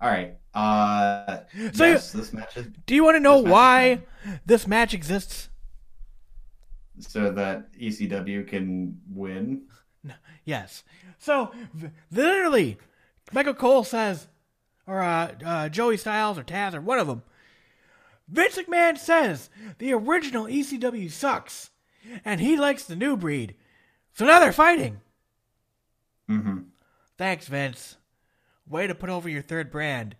All 0.00 0.08
right. 0.08 0.36
Uh, 0.54 1.40
So 1.74 1.84
yes, 1.84 2.12
this 2.12 2.32
match 2.32 2.56
is 2.56 2.68
Do 2.86 2.94
you 2.94 3.04
want 3.04 3.16
to 3.16 3.20
know 3.20 3.36
This 3.42 3.44
match 3.44 3.52
why 3.52 4.02
this 4.46 4.66
match 4.66 4.94
exists? 4.94 5.48
so 7.00 7.30
that 7.30 7.72
ECW 7.74 8.46
can 8.48 9.00
win. 9.08 9.62
Yes. 10.44 10.82
So 11.18 11.52
literally, 12.10 12.78
Michael 13.32 13.54
Cole 13.54 13.84
says, 13.84 14.26
or 14.88 15.02
uh, 15.02 15.34
uh, 15.44 15.68
Joey 15.68 15.98
Styles 15.98 16.38
or 16.38 16.42
Taz 16.42 16.74
or 16.74 16.80
one 16.80 16.98
of 16.98 17.06
them. 17.06 17.22
Vince 18.26 18.56
McMahon 18.56 18.98
says 18.98 19.50
the 19.78 19.92
original 19.92 20.46
ECW 20.46 21.10
sucks, 21.10 21.70
and 22.24 22.40
he 22.40 22.56
likes 22.56 22.84
the 22.84 22.96
new 22.96 23.16
breed. 23.16 23.54
So 24.14 24.26
now 24.26 24.40
they're 24.40 24.52
fighting. 24.52 25.00
Mm-hmm. 26.28 26.58
Thanks, 27.16 27.46
Vince. 27.46 27.96
Way 28.66 28.86
to 28.86 28.94
put 28.94 29.10
over 29.10 29.28
your 29.28 29.42
third 29.42 29.70
brand. 29.70 30.16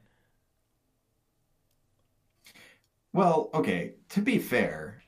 Well, 3.13 3.51
okay. 3.53 3.95
To 4.11 4.21
be 4.21 4.39
fair, 4.39 5.03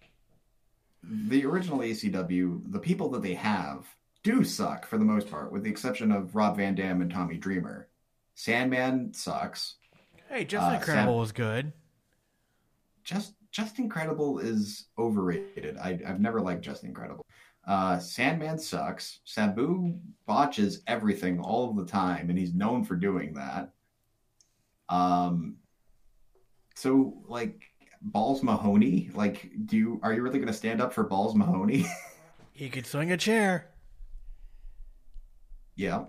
the 1.02 1.44
original 1.46 1.78
ECW, 1.78 2.62
the 2.70 2.78
people 2.78 3.10
that 3.10 3.22
they 3.22 3.34
have, 3.34 3.86
do 4.22 4.44
suck 4.44 4.86
for 4.86 4.98
the 4.98 5.04
most 5.04 5.30
part, 5.30 5.52
with 5.52 5.64
the 5.64 5.70
exception 5.70 6.12
of 6.12 6.34
Rob 6.34 6.56
Van 6.56 6.74
Dam 6.74 7.00
and 7.00 7.10
Tommy 7.10 7.36
Dreamer. 7.36 7.88
Sandman 8.34 9.12
sucks. 9.14 9.76
Hey, 10.28 10.44
Just 10.44 10.66
Uh, 10.66 10.74
Incredible 10.74 11.12
Sam- 11.14 11.18
was 11.20 11.32
good. 11.32 11.72
Just 13.04 13.34
Justin 13.50 13.88
Credible 13.88 14.38
is 14.38 14.86
overrated. 14.98 15.76
I, 15.76 15.98
I've 16.06 16.20
never 16.20 16.40
liked 16.40 16.62
Justin 16.62 16.94
Credible. 16.94 17.24
Uh, 17.66 17.98
Sandman 17.98 18.58
sucks. 18.58 19.20
Sabu 19.24 19.98
botches 20.26 20.82
everything 20.86 21.40
all 21.40 21.70
of 21.70 21.76
the 21.76 21.84
time, 21.84 22.30
and 22.30 22.38
he's 22.38 22.54
known 22.54 22.84
for 22.84 22.94
doing 22.96 23.34
that. 23.34 23.72
Um, 24.88 25.56
so 26.76 27.22
like 27.26 27.60
Balls 28.00 28.42
Mahoney, 28.42 29.10
like, 29.14 29.50
do 29.66 29.76
you 29.76 30.00
are 30.02 30.12
you 30.14 30.22
really 30.22 30.38
going 30.38 30.46
to 30.48 30.52
stand 30.54 30.80
up 30.80 30.92
for 30.92 31.04
Balls 31.04 31.34
Mahoney? 31.34 31.86
He 32.52 32.68
could 32.68 32.84
swing 32.84 33.10
a 33.10 33.16
chair. 33.16 33.70
yeah, 35.76 36.04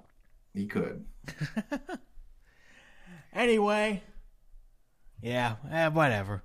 he 0.53 0.65
could. 0.65 1.05
Anyway, 3.33 4.03
yeah, 5.21 5.55
eh, 5.71 5.87
whatever. 5.87 6.43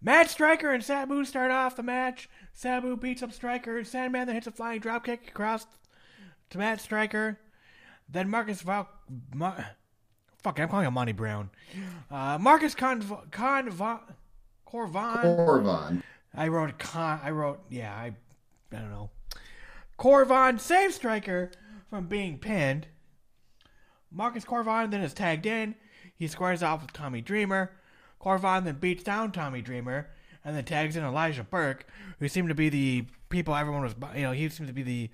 Matt 0.00 0.30
Striker 0.30 0.70
and 0.72 0.82
Sabu 0.82 1.24
start 1.24 1.50
off 1.50 1.76
the 1.76 1.82
match. 1.82 2.28
Sabu 2.52 2.96
beats 2.96 3.22
up 3.22 3.32
Striker. 3.32 3.82
Sandman 3.84 4.26
then 4.26 4.34
hits 4.34 4.46
a 4.46 4.50
flying 4.52 4.80
dropkick 4.80 5.28
across 5.28 5.66
to 6.50 6.58
Matt 6.58 6.80
Striker. 6.80 7.38
Then 8.08 8.28
Marcus 8.28 8.62
Val. 8.62 8.88
Mar- 9.34 9.76
Fuck, 10.42 10.58
I'm 10.58 10.68
calling 10.68 10.86
him 10.86 10.94
Monty 10.94 11.12
Brown. 11.12 11.50
Uh, 12.10 12.36
Marcus 12.40 12.74
Con 12.74 13.00
Con 13.30 13.70
Va- 13.70 14.00
Cor 14.64 14.88
Von. 14.88 15.22
Corvon. 15.22 16.02
I 16.34 16.48
wrote 16.48 16.78
con. 16.78 17.20
I 17.22 17.30
wrote 17.30 17.60
yeah. 17.70 17.94
I 17.94 18.06
I 18.72 18.76
don't 18.78 18.90
know. 18.90 19.10
Cor 19.98 20.24
Von 20.24 20.58
saves 20.58 20.96
Striker 20.96 21.52
from 21.88 22.06
being 22.06 22.38
pinned. 22.38 22.88
Marcus 24.12 24.44
Cor 24.44 24.62
Von 24.62 24.90
then 24.90 25.00
is 25.02 25.14
tagged 25.14 25.46
in. 25.46 25.74
He 26.14 26.26
squares 26.26 26.62
off 26.62 26.82
with 26.82 26.92
Tommy 26.92 27.20
Dreamer. 27.20 27.72
Cor 28.18 28.38
Von 28.38 28.64
then 28.64 28.76
beats 28.76 29.02
down 29.02 29.32
Tommy 29.32 29.62
Dreamer 29.62 30.08
and 30.44 30.56
then 30.56 30.64
tags 30.64 30.96
in 30.96 31.04
Elijah 31.04 31.44
Burke, 31.44 31.86
who 32.18 32.28
seemed 32.28 32.48
to 32.48 32.54
be 32.54 32.68
the 32.68 33.06
people 33.28 33.54
everyone 33.54 33.82
was. 33.82 33.94
You 34.14 34.22
know, 34.22 34.32
he 34.32 34.48
seemed 34.48 34.68
to 34.68 34.74
be 34.74 34.82
the 34.82 35.10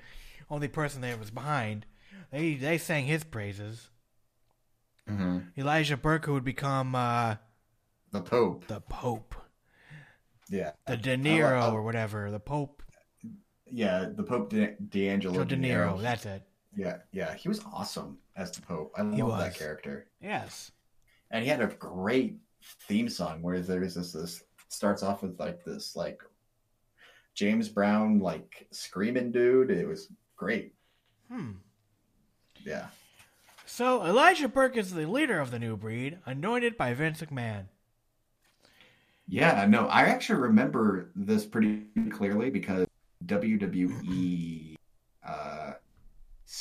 only 0.51 0.69
person 0.69 1.01
that 1.03 1.19
was 1.19 1.31
behind. 1.31 1.87
They 2.31 2.55
they 2.55 2.77
sang 2.79 3.05
his 3.07 3.25
praises. 3.25 3.89
hmm 5.07 5.39
Elijah 5.57 5.97
Burke, 5.97 6.27
who 6.27 6.35
would 6.35 6.45
become 6.45 6.95
uh, 6.95 7.37
The 8.13 8.21
Pope. 8.23 8.67
the 8.67 8.81
Pope, 8.81 9.35
Yeah. 10.51 10.73
the 10.87 10.97
Dinero 10.97 11.61
I- 11.61 11.71
or 11.71 11.83
whatever, 11.83 12.31
the 12.31 12.41
Pope. 12.41 12.83
Yeah, 13.71 14.07
the 14.15 14.23
Pope 14.23 14.49
De- 14.51 14.75
D'Angelo 14.89 15.45
De 15.45 15.55
Dinero, 15.57 15.97
Niro. 15.99 16.03
that's 16.03 16.25
it. 16.27 16.43
Yeah, 16.75 16.99
yeah, 17.13 17.35
he 17.35 17.49
was 17.49 17.61
awesome 17.73 18.19
as 18.39 18.51
the 18.53 18.63
Pope. 18.63 18.95
I 18.97 19.03
He 19.03 19.23
love 19.23 19.33
was. 19.33 19.45
that 19.45 19.55
character. 19.59 20.07
Yes. 20.23 20.71
And 21.31 21.43
he 21.43 21.51
had 21.51 21.61
a 21.61 21.67
great 21.67 22.39
theme 22.89 23.09
song 23.09 23.43
where 23.43 23.61
there's 23.61 23.95
this 23.95 24.13
this 24.13 24.43
starts 24.69 25.03
off 25.03 25.23
with 25.23 25.39
like 25.39 25.65
this 25.65 25.97
like 25.97 26.23
James 27.35 27.69
Brown 27.69 28.21
like 28.21 28.67
screaming 28.71 29.31
dude. 29.33 29.71
It 29.71 29.87
was 29.87 30.09
great. 30.37 30.75
Hmm. 31.31 31.53
Yeah. 32.65 32.87
So 33.67 34.03
Elijah 34.05 34.49
Burke 34.49 34.77
is 34.79 34.95
the 34.95 35.05
leader 35.07 35.39
of 35.41 35.51
the 35.51 35.59
new 35.59 35.77
breed, 35.77 36.19
anointed 36.25 36.77
by 36.79 36.95
Vince 36.95 37.21
McMahon. 37.21 37.67
Yeah, 39.27 39.67
no, 39.69 39.87
I 39.89 40.05
actually 40.05 40.41
remember 40.41 41.11
this 41.15 41.45
pretty 41.45 41.83
clearly 42.11 42.49
because 42.49 42.87
WWE 43.27 44.58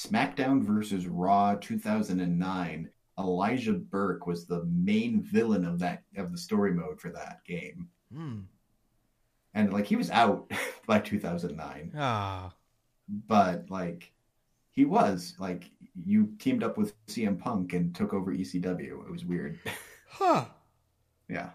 SmackDown 0.05 0.61
versus 0.61 1.07
Raw 1.07 1.55
2009, 1.55 2.89
Elijah 3.19 3.73
Burke 3.73 4.27
was 4.27 4.45
the 4.45 4.63
main 4.65 5.21
villain 5.23 5.65
of 5.65 5.79
that 5.79 6.03
of 6.17 6.31
the 6.31 6.37
story 6.37 6.71
mode 6.71 6.99
for 7.01 7.09
that 7.09 7.43
game, 7.45 7.89
Hmm. 8.13 8.41
and 9.55 9.73
like 9.73 9.87
he 9.87 9.95
was 9.95 10.11
out 10.11 10.51
by 10.85 10.99
2009, 10.99 11.93
Ah. 11.97 12.53
but 13.27 13.69
like 13.71 14.11
he 14.71 14.85
was 14.85 15.33
like 15.39 15.71
you 16.05 16.31
teamed 16.37 16.61
up 16.63 16.77
with 16.77 16.93
CM 17.07 17.39
Punk 17.39 17.73
and 17.73 17.95
took 17.95 18.13
over 18.13 18.31
ECW. 18.31 19.03
It 19.05 19.11
was 19.11 19.25
weird. 19.25 19.59
Huh. 20.09 20.45
yeah. 21.27 21.49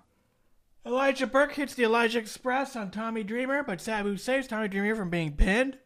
Elijah 0.84 1.26
Burke 1.26 1.54
hits 1.54 1.74
the 1.74 1.84
Elijah 1.84 2.18
Express 2.18 2.76
on 2.76 2.90
Tommy 2.90 3.24
Dreamer, 3.24 3.62
but 3.64 3.80
Sabu 3.80 4.16
saves 4.18 4.46
Tommy 4.46 4.68
Dreamer 4.68 4.94
from 4.94 5.10
being 5.10 5.32
pinned. 5.32 5.78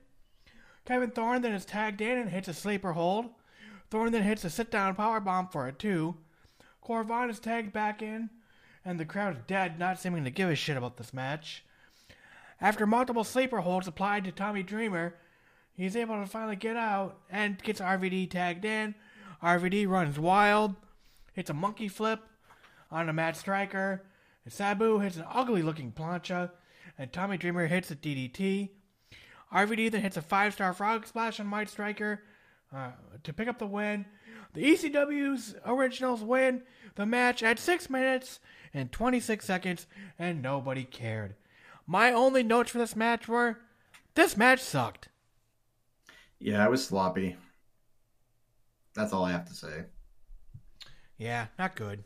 Kevin 0.87 1.11
Thorn 1.11 1.43
then 1.43 1.53
is 1.53 1.65
tagged 1.65 2.01
in 2.01 2.17
and 2.17 2.31
hits 2.31 2.49
a 2.49 2.55
sleeper 2.55 2.93
hold. 2.93 3.27
Thorn 3.91 4.13
then 4.13 4.23
hits 4.23 4.45
a 4.45 4.51
sit 4.51 4.71
down 4.71 4.95
power 4.95 5.21
bomb 5.21 5.49
for 5.49 5.67
a 5.67 5.73
two. 5.73 6.17
Cor 6.81 7.03
Von 7.03 7.29
is 7.29 7.41
tagged 7.41 7.73
back 7.73 8.01
in, 8.01 8.31
and 8.85 8.99
the 8.99 9.05
crowd 9.05 9.37
is 9.37 9.43
dead, 9.49 9.79
not 9.79 9.99
seeming 10.01 10.23
to 10.23 10.31
give 10.31 10.49
a 10.49 10.55
shit 10.55 10.77
about 10.77 10.97
this 10.97 11.13
match. 11.13 11.65
After 12.61 12.87
multiple 12.87 13.25
sleeper 13.25 13.61
holds 13.61 13.89
applied 13.89 14.25
to 14.25 14.33
Tommy 14.33 14.63
Dreamer, 14.63 15.17
he's 15.75 15.97
able 15.97 16.21
to 16.21 16.27
finally 16.27 16.57
get 16.57 16.77
out 16.77 17.19
and 17.29 17.61
gets 17.63 17.81
RVD 17.81 18.31
tagged 18.31 18.65
in. 18.65 18.95
RVD 19.43 19.89
runs 19.89 20.19
wild, 20.19 20.77
hits 21.33 21.51
a 21.51 21.55
monkey 21.55 21.89
flip 21.89 22.21
on 22.91 23.09
a 23.09 23.13
Matt 23.13 23.37
Striker. 23.37 24.05
And 24.45 24.53
Sabu 24.53 25.01
hits 25.01 25.17
an 25.17 25.25
ugly 25.29 25.63
looking 25.63 25.91
plancha, 25.91 26.53
and 26.97 27.13
Tommy 27.13 27.37
Dreamer 27.37 27.67
hits 27.67 27.91
a 27.91 27.97
DDT. 27.97 28.71
RVD 29.53 29.91
then 29.91 30.03
hits 30.03 30.17
a 30.17 30.23
five 30.23 30.55
star 30.55 30.73
frog 30.73 31.07
splash 31.07 31.41
on 31.41 31.47
Mike 31.47 31.69
Striker 31.69 32.23
uh, 32.75 32.91
to 33.23 33.33
pick 33.33 33.49
up 33.49 33.59
the 33.59 33.67
win. 33.67 34.07
The 34.55 34.65
ECW's 34.65 35.55
originals 35.65 36.23
win 36.23 36.63
the 36.95 37.07
match 37.07 37.43
at 37.43 37.59
6 37.59 37.91
minutes 37.91 38.41
and 38.73 38.91
26 38.91 39.45
seconds, 39.45 39.87
and 40.19 40.43
nobody 40.43 40.85
cared. 40.85 41.35
My 41.87 42.13
only 42.13 42.43
notes 42.43 42.71
for 42.71 42.79
this 42.79 42.97
match 42.97 43.29
were 43.29 43.59
this 44.15 44.37
match 44.37 44.61
sucked. 44.61 45.09
Yeah, 46.39 46.65
it 46.65 46.71
was 46.71 46.87
sloppy. 46.87 47.37
That's 48.95 49.13
all 49.13 49.25
I 49.25 49.33
have 49.33 49.47
to 49.49 49.55
say. 49.55 49.85
Yeah, 51.19 51.47
not 51.59 51.77
good. 51.77 52.05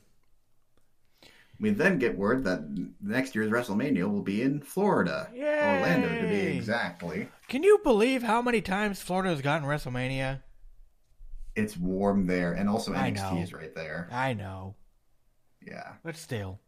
We 1.61 1.71
then 1.71 1.99
get 1.99 2.17
word 2.17 2.43
that 2.45 2.63
next 3.03 3.35
year's 3.35 3.51
WrestleMania 3.51 4.11
will 4.11 4.23
be 4.23 4.41
in 4.41 4.61
Florida, 4.63 5.29
Orlando 5.35 6.09
to 6.23 6.27
be 6.29 6.57
exactly. 6.57 7.29
Can 7.49 7.63
you 7.63 7.79
believe 7.85 8.23
how 8.23 8.41
many 8.41 8.63
times 8.63 9.03
Florida 9.03 9.29
has 9.31 9.43
gotten 9.43 9.69
WrestleMania? 9.69 10.41
It's 11.55 11.77
warm 11.77 12.27
there, 12.27 12.55
and 12.55 12.69
also 12.69 12.95
I 12.95 13.11
NXT 13.11 13.35
know. 13.35 13.43
is 13.43 13.53
right 13.53 13.75
there. 13.75 14.09
I 14.11 14.33
know, 14.33 14.75
Yeah. 15.61 15.93
but 16.03 16.17
still. 16.17 16.61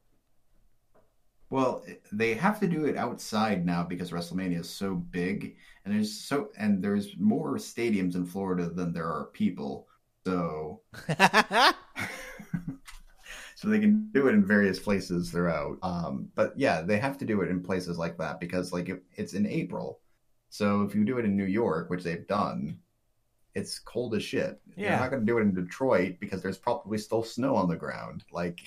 Well, 1.49 1.84
they 2.11 2.34
have 2.34 2.61
to 2.61 2.66
do 2.66 2.84
it 2.86 2.97
outside 2.97 3.64
now 3.64 3.84
because 3.84 4.11
WrestleMania 4.11 4.61
is 4.61 4.68
so 4.70 4.95
big, 4.95 5.57
and 5.84 5.95
there's 5.95 6.12
so 6.12 6.51
and 6.59 6.82
there's 6.82 7.16
more 7.18 7.57
stadiums 7.57 8.14
in 8.14 8.26
Florida 8.26 8.68
than 8.68 8.93
there 8.93 9.07
are 9.07 9.30
people. 9.32 9.86
So, 10.26 10.80
so 13.62 13.68
they 13.68 13.78
can 13.78 14.08
do 14.12 14.26
it 14.26 14.32
in 14.32 14.44
various 14.44 14.80
places 14.80 15.30
throughout. 15.30 15.78
Um, 15.84 16.28
but 16.34 16.52
yeah, 16.56 16.82
they 16.82 16.98
have 16.98 17.16
to 17.18 17.24
do 17.24 17.42
it 17.42 17.48
in 17.48 17.62
places 17.62 17.96
like 17.96 18.18
that 18.18 18.40
because 18.40 18.72
like 18.72 18.88
it, 18.88 19.04
it's 19.14 19.34
in 19.34 19.46
April. 19.46 20.00
So 20.48 20.82
if 20.82 20.96
you 20.96 21.04
do 21.04 21.18
it 21.18 21.24
in 21.24 21.36
New 21.36 21.44
York, 21.44 21.88
which 21.88 22.02
they've 22.02 22.26
done, 22.26 22.80
it's 23.54 23.78
cold 23.78 24.16
as 24.16 24.24
shit. 24.24 24.60
You're 24.76 24.90
not 24.90 25.10
going 25.10 25.22
to 25.22 25.26
do 25.26 25.38
it 25.38 25.42
in 25.42 25.54
Detroit 25.54 26.16
because 26.18 26.42
there's 26.42 26.58
probably 26.58 26.98
still 26.98 27.22
snow 27.22 27.54
on 27.54 27.68
the 27.68 27.76
ground. 27.76 28.24
Like 28.32 28.58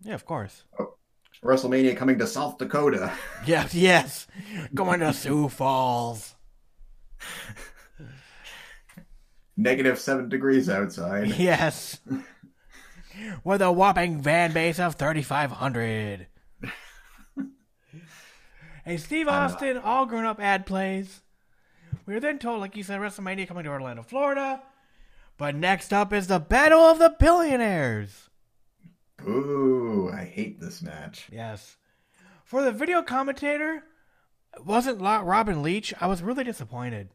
yeah, 0.00 0.14
of 0.14 0.24
course. 0.24 0.64
WrestleMania 1.44 1.98
coming 1.98 2.18
to 2.20 2.26
South 2.26 2.56
Dakota. 2.56 3.12
Yes, 3.46 3.74
yes. 3.74 4.26
Going 4.72 5.00
to 5.00 5.12
Sioux 5.12 5.50
Falls. 5.50 6.34
Negative 9.58 9.98
seven 9.98 10.30
degrees 10.30 10.70
outside. 10.70 11.26
Yes. 11.36 11.98
With 13.42 13.62
a 13.62 13.70
whopping 13.72 14.22
fan 14.22 14.52
base 14.52 14.78
of 14.78 14.96
3,500. 14.96 16.26
A 18.86 18.96
Steve 18.98 19.28
Austin 19.28 19.78
all 19.78 20.04
grown 20.04 20.26
up 20.26 20.40
ad 20.40 20.66
plays. 20.66 21.22
We 22.06 22.14
are 22.14 22.20
then 22.20 22.38
told, 22.38 22.60
like 22.60 22.76
you 22.76 22.82
said, 22.82 23.00
WrestleMania 23.00 23.48
coming 23.48 23.64
to 23.64 23.70
Orlando, 23.70 24.02
Florida. 24.02 24.62
But 25.38 25.54
next 25.54 25.92
up 25.92 26.12
is 26.12 26.26
the 26.26 26.38
Battle 26.38 26.80
of 26.80 26.98
the 26.98 27.14
Billionaires. 27.18 28.28
Ooh, 29.26 30.10
I 30.12 30.24
hate 30.24 30.60
this 30.60 30.82
match. 30.82 31.28
Yes. 31.32 31.76
For 32.44 32.62
the 32.62 32.72
video 32.72 33.02
commentator, 33.02 33.84
it 34.54 34.66
wasn't 34.66 35.00
Robin 35.00 35.62
Leach. 35.62 35.94
I 35.98 36.06
was 36.06 36.22
really 36.22 36.44
disappointed. 36.44 37.08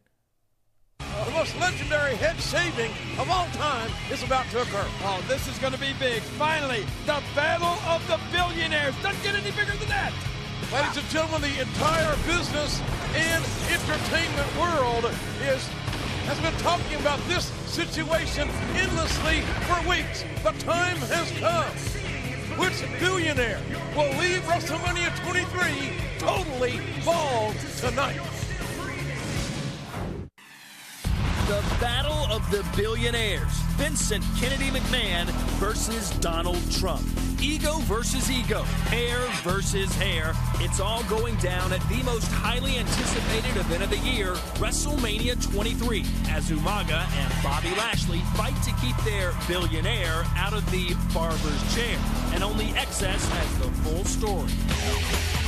The 1.30 1.36
most 1.36 1.60
legendary 1.60 2.16
head 2.16 2.40
shaving 2.42 2.92
of 3.20 3.30
all 3.30 3.46
time 3.54 3.92
is 4.12 4.24
about 4.24 4.50
to 4.50 4.64
occur. 4.64 4.88
Oh, 5.04 5.24
this 5.28 5.48
is 5.48 5.60
going 5.60 5.74
to 5.74 5.80
be 5.80 5.94
big. 6.00 6.24
Finally, 6.42 6.88
the 7.06 7.22
Battle 7.36 7.78
of 7.86 8.02
the 8.08 8.20
Billionaires. 8.32 8.96
Doesn't 9.04 9.22
get 9.22 9.36
any 9.36 9.52
bigger 9.52 9.78
than 9.78 9.90
that. 9.90 10.12
Ladies 10.74 10.98
and 10.98 11.08
gentlemen, 11.10 11.42
the 11.42 11.62
entire 11.62 12.16
business 12.26 12.82
and 13.14 13.46
entertainment 13.70 14.50
world 14.58 15.06
is 15.46 15.62
has 16.26 16.40
been 16.42 16.56
talking 16.64 17.00
about 17.00 17.20
this 17.28 17.46
situation 17.70 18.50
endlessly 18.74 19.42
for 19.70 19.78
weeks. 19.88 20.26
The 20.42 20.52
time 20.66 20.98
has 21.14 21.30
come. 21.38 21.70
Which 22.58 22.82
billionaire 23.00 23.62
will 23.96 24.10
leave 24.18 24.42
WrestleMania 24.50 25.14
23 25.30 25.94
totally 26.18 26.82
bald 27.06 27.56
tonight? 27.78 28.20
The 31.50 31.78
Battle 31.82 32.28
of 32.32 32.48
the 32.52 32.64
Billionaires. 32.78 33.50
Vincent 33.76 34.24
Kennedy 34.38 34.70
McMahon 34.70 35.26
versus 35.58 36.12
Donald 36.20 36.62
Trump. 36.74 37.02
Ego 37.42 37.80
versus 37.86 38.30
ego. 38.30 38.62
Hair 38.92 39.18
versus 39.42 39.92
hair. 39.96 40.34
It's 40.60 40.80
all 40.80 41.02
going 41.06 41.36
down 41.38 41.74
at 41.74 41.82
the 41.90 42.04
most 42.04 42.28
highly 42.28 42.78
anticipated 42.78 43.58
event 43.58 43.82
of 43.82 43.90
the 43.90 43.98
year, 43.98 44.34
WrestleMania 44.60 45.42
23, 45.52 46.02
as 46.30 46.52
Umaga 46.52 47.08
and 47.18 47.34
Bobby 47.42 47.72
Lashley 47.78 48.20
fight 48.36 48.62
to 48.62 48.72
keep 48.80 48.96
their 49.04 49.34
billionaire 49.48 50.26
out 50.36 50.54
of 50.54 50.70
the 50.70 50.96
barber's 51.16 51.76
chair. 51.76 51.98
And 52.32 52.44
only 52.44 52.70
Access 52.78 53.28
has 53.28 53.58
the 53.58 53.72
full 53.82 54.06
story. 54.06 55.39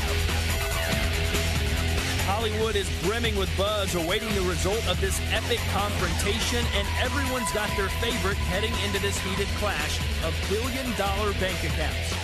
Hollywood 2.41 2.75
is 2.75 2.89
brimming 3.03 3.35
with 3.35 3.55
buzz 3.55 3.93
awaiting 3.93 4.33
the 4.33 4.41
result 4.41 4.83
of 4.87 4.99
this 4.99 5.21
epic 5.31 5.59
confrontation, 5.71 6.65
and 6.73 6.87
everyone's 6.99 7.51
got 7.51 7.69
their 7.77 7.89
favorite 8.01 8.35
heading 8.35 8.73
into 8.83 8.99
this 8.99 9.15
heated 9.19 9.45
clash 9.59 9.99
of 10.25 10.33
billion 10.49 10.89
dollar 10.97 11.33
bank 11.33 11.63
accounts. 11.63 12.15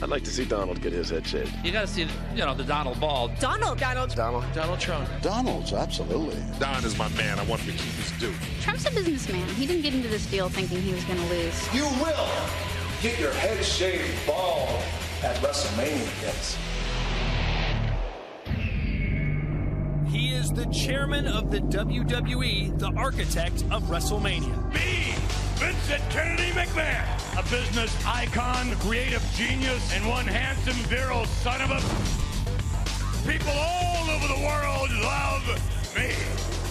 I'd 0.00 0.10
like 0.10 0.22
to 0.22 0.30
see 0.30 0.44
Donald 0.44 0.80
get 0.80 0.92
his 0.92 1.10
head 1.10 1.26
shaved. 1.26 1.52
You 1.64 1.72
gotta 1.72 1.88
see, 1.88 2.02
you 2.02 2.44
know, 2.44 2.54
the 2.54 2.62
Donald 2.62 3.00
bald. 3.00 3.36
Donald. 3.40 3.80
Donald. 3.80 4.14
Donald? 4.14 4.44
Donald 4.54 4.78
Trump. 4.78 5.08
Donald's, 5.22 5.72
absolutely. 5.72 6.40
Don 6.60 6.84
is 6.84 6.96
my 6.96 7.08
man. 7.08 7.40
I 7.40 7.42
want 7.42 7.60
him 7.62 7.76
to 7.76 7.82
keep 7.82 7.94
his 7.94 8.12
due. 8.12 8.34
Trump's 8.60 8.86
a 8.86 8.92
businessman. 8.92 9.44
He 9.56 9.66
didn't 9.66 9.82
get 9.82 9.92
into 9.92 10.06
this 10.06 10.24
deal 10.26 10.48
thinking 10.48 10.80
he 10.80 10.92
was 10.92 11.02
going 11.02 11.18
to 11.18 11.26
lose. 11.26 11.74
You 11.74 11.82
will 12.00 12.30
get 13.02 13.18
your 13.18 13.32
head 13.32 13.64
shaved 13.64 14.24
bald 14.24 14.68
at 15.24 15.34
WrestleMania, 15.38 16.06
yes. 16.22 16.56
He 20.08 20.30
is 20.30 20.50
the 20.50 20.64
chairman 20.66 21.26
of 21.26 21.50
the 21.50 21.60
WWE, 21.60 22.78
the 22.78 22.90
architect 22.96 23.62
of 23.70 23.82
WrestleMania. 23.84 24.72
Me, 24.72 25.14
Vincent 25.56 26.02
Kennedy 26.08 26.50
McMahon, 26.52 27.38
a 27.38 27.42
business 27.50 27.94
icon, 28.06 28.74
creative 28.76 29.22
genius, 29.34 29.92
and 29.92 30.08
one 30.08 30.26
handsome, 30.26 30.76
virile 30.88 31.26
son 31.26 31.60
of 31.60 31.70
a. 31.72 33.28
People 33.30 33.52
all 33.52 34.08
over 34.08 34.28
the 34.28 34.40
world 34.46 34.90
love 35.02 35.94
me. 35.94 36.14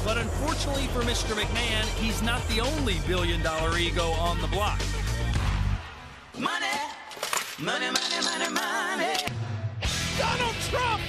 But 0.03 0.17
unfortunately 0.17 0.87
for 0.87 1.01
Mr. 1.01 1.39
McMahon, 1.39 1.85
he's 2.01 2.23
not 2.23 2.41
the 2.47 2.61
only 2.61 2.95
billion 3.05 3.43
dollar 3.43 3.77
ego 3.77 4.09
on 4.13 4.41
the 4.41 4.47
block. 4.47 4.81
Money, 6.39 6.65
money, 7.59 7.91
money, 7.91 8.25
money, 8.25 8.51
money. 8.51 9.15
Donald 10.17 10.55
Trump! 10.69 11.01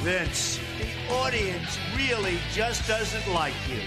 Vince, 0.00 0.58
the 0.58 0.69
audience 1.12 1.78
really 1.96 2.38
just 2.52 2.86
doesn't 2.86 3.26
like 3.34 3.54
you. 3.68 3.80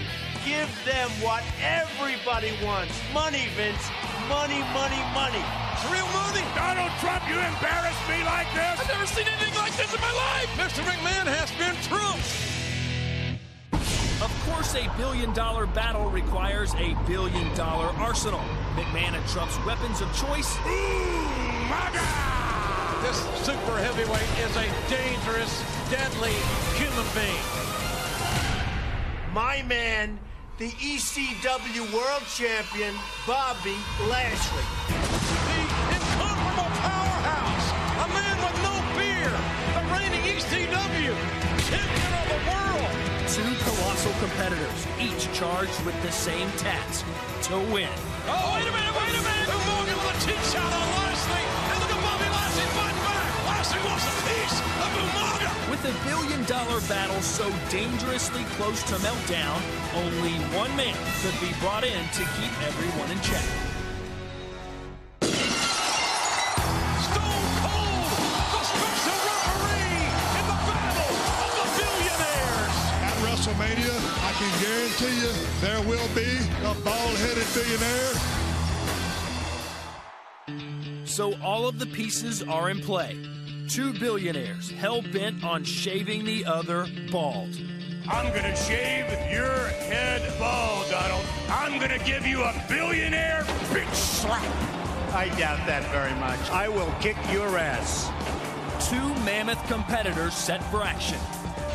give 0.44 0.68
them 0.84 1.08
what 1.24 1.42
everybody 1.62 2.52
wants. 2.62 2.92
Money, 3.14 3.48
Vince. 3.56 3.88
Money, 4.28 4.60
money, 4.76 5.00
money. 5.16 5.40
It's 5.72 5.84
real 5.88 6.06
money. 6.12 6.44
Donald 6.54 6.92
Trump, 7.00 7.24
you 7.28 7.36
embarrass 7.40 7.96
me 8.08 8.20
like 8.24 8.48
this? 8.52 8.76
I've 8.80 8.88
never 8.88 9.06
seen 9.06 9.26
anything 9.26 9.54
like 9.56 9.72
this 9.76 9.92
in 9.94 10.00
my 10.00 10.12
life. 10.12 10.48
Mr. 10.60 10.84
McMahon 10.84 11.26
has 11.26 11.50
been 11.56 11.74
trumped. 11.88 12.28
Of 14.22 14.32
course, 14.48 14.74
a 14.74 14.88
billion 14.96 15.32
dollar 15.32 15.66
battle 15.66 16.08
requires 16.10 16.74
a 16.74 16.94
billion 17.06 17.54
dollar 17.56 17.88
arsenal. 17.98 18.40
McMahon 18.76 19.14
and 19.16 19.26
Trump's 19.28 19.58
weapons 19.64 20.00
of 20.00 20.08
choice. 20.16 20.56
This 23.02 23.18
super 23.44 23.76
heavyweight 23.78 24.30
is 24.40 24.56
a 24.56 24.64
dangerous, 24.88 25.62
deadly 25.94 26.34
human 26.74 27.06
being. 27.14 27.46
My 29.32 29.62
man, 29.62 30.18
the 30.58 30.70
ECW 30.70 31.82
World 31.94 32.24
Champion, 32.34 32.94
Bobby 33.28 33.78
Lashley. 34.10 34.66
The 34.90 35.60
incomparable 35.94 36.70
powerhouse. 36.82 37.68
A 38.02 38.08
man 38.10 38.36
with 38.42 38.58
no 38.66 38.74
fear. 38.98 39.30
The 39.76 39.82
reigning 39.94 40.24
ECW 40.34 41.14
champion 41.70 42.12
of 42.18 42.26
the 42.34 42.40
world. 42.50 42.90
Two 43.30 43.54
colossal 43.62 44.14
competitors, 44.18 44.80
each 44.98 45.32
charged 45.32 45.80
with 45.86 46.00
the 46.02 46.10
same 46.10 46.50
task 46.58 47.06
to 47.42 47.54
win. 47.72 47.94
Oh, 48.26 48.50
wait 48.56 48.66
a 48.66 48.72
minute, 48.74 48.94
wait 48.98 49.14
a 49.14 49.22
minute. 49.22 49.48
Umaga 49.58 49.94
with 49.94 50.10
a 50.10 50.26
cheap 50.26 50.42
shot 50.50 50.72
on 50.72 51.03
With 55.74 55.90
a 55.90 55.94
billion 56.08 56.44
dollar 56.44 56.80
battle 56.82 57.20
so 57.20 57.50
dangerously 57.68 58.44
close 58.54 58.80
to 58.84 58.94
meltdown, 59.02 59.60
only 59.96 60.30
one 60.56 60.70
man 60.76 60.94
could 61.20 61.34
be 61.40 61.52
brought 61.58 61.82
in 61.82 61.98
to 62.10 62.22
keep 62.38 62.52
everyone 62.62 63.10
in 63.10 63.18
check. 63.18 63.42
Stone 67.02 67.58
Cold, 67.66 68.06
the 68.54 68.62
special 68.70 69.18
referee 69.26 70.14
in 70.38 70.46
the 70.46 70.58
battle 70.62 71.18
of 71.42 71.50
the 71.58 71.66
billionaires. 71.74 72.78
At 73.02 73.18
WrestleMania, 73.26 73.98
I 74.22 74.32
can 74.38 74.52
guarantee 74.62 75.16
you 75.26 75.32
there 75.60 75.82
will 75.90 76.08
be 76.14 76.30
a 76.62 76.72
bald-headed 76.84 77.48
billionaire. 77.52 78.14
So 81.04 81.34
all 81.42 81.66
of 81.66 81.80
the 81.80 81.86
pieces 81.86 82.44
are 82.44 82.70
in 82.70 82.78
play. 82.78 83.18
Two 83.68 83.92
billionaires 83.94 84.70
hell 84.70 85.00
bent 85.00 85.42
on 85.42 85.64
shaving 85.64 86.24
the 86.24 86.44
other 86.44 86.86
bald. 87.10 87.56
I'm 88.08 88.32
gonna 88.34 88.54
shave 88.54 89.10
your 89.32 89.68
head 89.88 90.38
bald, 90.38 90.90
Donald. 90.90 91.24
I'm 91.48 91.80
gonna 91.80 91.98
give 92.04 92.26
you 92.26 92.42
a 92.42 92.64
billionaire 92.68 93.44
bitch 93.72 93.94
slap. 93.94 94.42
I 95.14 95.28
doubt 95.38 95.66
that 95.66 95.90
very 95.90 96.14
much. 96.20 96.50
I 96.50 96.68
will 96.68 96.92
kick 97.00 97.16
your 97.32 97.56
ass. 97.56 98.10
Two 98.88 99.14
mammoth 99.24 99.66
competitors 99.66 100.34
set 100.34 100.62
for 100.64 100.82
action. 100.82 101.18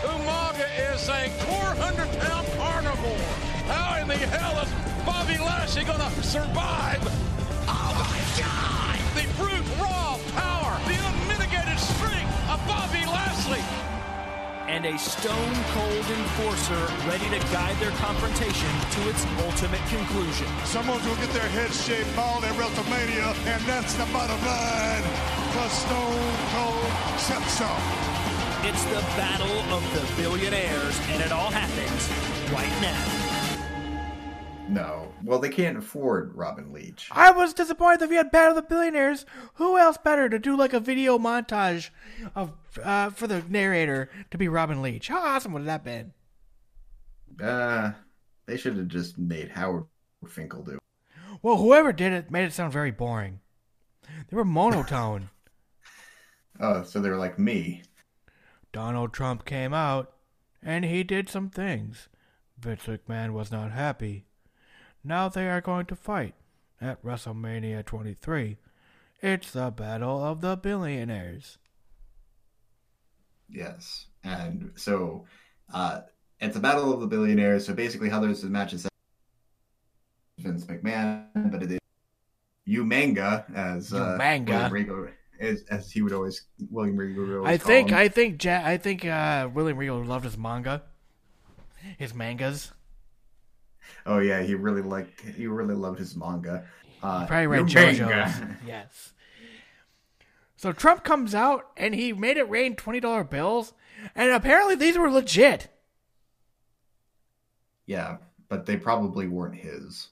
Umaga 0.04 0.68
is 0.94 1.10
a 1.10 1.30
400 1.30 2.20
pound 2.20 2.48
carnivore. 2.58 3.18
How 3.68 4.00
in 4.00 4.08
the 4.08 4.18
hell 4.18 4.62
is 4.62 4.70
Bobby 5.06 5.38
Lashley 5.38 5.86
going 5.86 6.00
to 6.00 6.24
survive? 6.24 7.02
Oh 7.68 7.92
my 7.98 8.20
God! 8.38 9.00
The 9.16 9.26
brute 9.42 9.80
raw 9.82 10.18
power, 10.36 10.80
the 10.86 11.09
And 14.70 14.86
a 14.86 14.98
stone 15.00 15.56
cold 15.74 16.06
enforcer 16.06 16.86
ready 17.08 17.28
to 17.34 17.40
guide 17.52 17.76
their 17.78 17.90
confrontation 17.98 18.70
to 18.92 19.10
its 19.10 19.26
ultimate 19.42 19.82
conclusion. 19.90 20.46
Someone's 20.64 21.02
gonna 21.08 21.20
get 21.20 21.34
their 21.34 21.50
head 21.50 21.74
shaved 21.74 22.16
bald 22.16 22.44
at 22.44 22.54
WrestleMania, 22.54 23.34
and 23.48 23.62
that's 23.66 23.96
the 23.96 24.06
bottom 24.14 24.40
line. 24.46 25.04
Cause 25.58 25.72
Stone 25.72 26.36
Cold 26.54 26.92
said 27.18 27.44
so. 27.50 27.68
It's 28.70 28.84
the 28.86 29.02
battle 29.18 29.60
of 29.74 29.82
the 29.96 30.22
billionaires, 30.22 31.00
and 31.10 31.24
it 31.24 31.32
all 31.32 31.50
happens 31.50 32.08
right 32.54 32.82
now. 32.82 33.30
No. 34.70 35.12
Well, 35.24 35.40
they 35.40 35.50
can't 35.50 35.78
afford 35.78 36.36
Robin 36.36 36.72
Leach. 36.72 37.10
I 37.12 37.32
was 37.32 37.54
disappointed 37.54 38.02
that 38.02 38.10
we 38.10 38.16
had 38.16 38.32
Battle 38.32 38.56
of 38.56 38.64
the 38.64 38.70
Billionaires. 38.70 39.26
Who 39.56 39.78
else 39.78 39.98
better 39.98 40.30
to 40.30 40.38
do 40.38 40.56
like 40.56 40.74
a 40.74 40.80
video 40.80 41.18
montage 41.18 41.90
of 42.36 42.52
uh, 42.84 43.10
for 43.12 43.28
the 43.28 43.44
narrator 43.50 44.10
to 44.32 44.38
be 44.38 44.48
Robin 44.48 44.82
Leach? 44.82 45.08
How 45.08 45.20
awesome 45.22 45.54
would 45.54 45.66
that 45.66 45.72
have 45.72 45.84
been? 45.84 46.14
Uh, 47.42 47.92
they 48.46 48.58
should 48.58 48.78
have 48.78 48.88
just 48.88 49.18
made 49.18 49.50
Howard 49.50 49.86
Finkel 50.28 50.64
do. 50.64 50.72
it. 50.72 50.80
Well, 51.42 51.58
whoever 51.58 51.94
did 51.94 52.12
it 52.12 52.32
made 52.32 52.46
it 52.46 52.54
sound 52.54 52.74
very 52.74 52.92
boring. 52.92 53.40
They 54.30 54.36
were 54.36 54.46
monotone. 54.46 55.30
Oh, 56.62 56.84
so 56.84 57.00
they 57.00 57.10
were 57.10 57.16
like 57.16 57.40
me. 57.40 57.84
Donald 58.74 59.14
Trump 59.14 59.46
came 59.46 59.74
out 59.74 60.12
and 60.62 60.84
he 60.84 61.04
did 61.06 61.30
some 61.30 61.50
things. 61.50 62.10
Vince 62.60 62.84
McMahon 62.84 63.32
was 63.32 63.50
not 63.50 63.72
happy. 63.72 64.26
Now 65.02 65.30
they 65.30 65.48
are 65.48 65.62
going 65.62 65.86
to 65.86 65.96
fight 65.96 66.36
at 66.82 67.02
WrestleMania 67.02 67.86
23. 67.86 68.58
It's 69.22 69.52
the 69.52 69.72
Battle 69.72 70.22
of 70.22 70.42
the 70.42 70.58
Billionaires. 70.58 71.58
Yes. 73.52 74.08
And 74.24 74.72
so 74.76 75.26
uh, 75.74 76.02
it's 76.40 76.56
a 76.56 76.60
battle 76.60 76.94
of 76.94 77.00
the 77.00 77.08
billionaires. 77.08 77.66
So 77.66 77.74
basically, 77.74 78.10
how 78.10 78.20
there's 78.20 78.42
the 78.42 78.50
matches 78.50 78.88
Vince 80.38 80.66
McMahon, 80.66 81.52
but 81.52 81.64
it 81.64 81.72
is 81.74 81.80
Umanga 82.68 83.44
as 83.56 83.94
uh, 83.94 84.18
Umanga. 84.20 84.70
Regal, 84.72 85.08
as, 85.40 85.64
as 85.70 85.92
he 85.92 86.02
would 86.02 86.14
always 86.14 86.46
William 86.70 86.96
Regal 86.98 87.26
would 87.26 87.38
always 87.38 87.54
I 87.54 87.58
think. 87.58 87.92
I 87.92 88.08
think 88.08 88.44
ja- 88.44 88.62
I 88.64 88.78
think 88.78 89.06
uh, 89.06 89.50
William 89.54 89.78
Regal 89.78 90.04
loved 90.04 90.26
his 90.26 90.38
manga, 90.38 90.84
his 91.98 92.14
mangas. 92.14 92.72
Oh 94.06 94.20
yeah, 94.20 94.42
he 94.42 94.56
really 94.56 94.82
liked 94.82 95.22
he 95.22 95.48
really 95.48 95.76
loved 95.76 96.00
his 96.00 96.16
manga. 96.16 96.66
Uh, 97.02 97.22
He 97.22 97.28
probably 97.28 97.48
read. 97.48 97.66
JoJo's. 97.66 98.42
yes. 98.68 99.14
So 100.60 100.74
Trump 100.74 101.06
comes 101.06 101.34
out 101.34 101.72
and 101.78 101.96
he 101.96 102.12
made 102.12 102.36
it 102.36 102.50
rain 102.50 102.76
twenty 102.76 103.00
dollar 103.00 103.24
bills, 103.24 103.72
and 104.14 104.30
apparently 104.30 104.76
these 104.76 104.98
were 104.98 105.10
legit. 105.10 105.70
Yeah, 107.86 108.18
but 108.50 108.66
they 108.66 108.76
probably 108.76 109.26
weren't 109.26 109.56
his. 109.56 110.10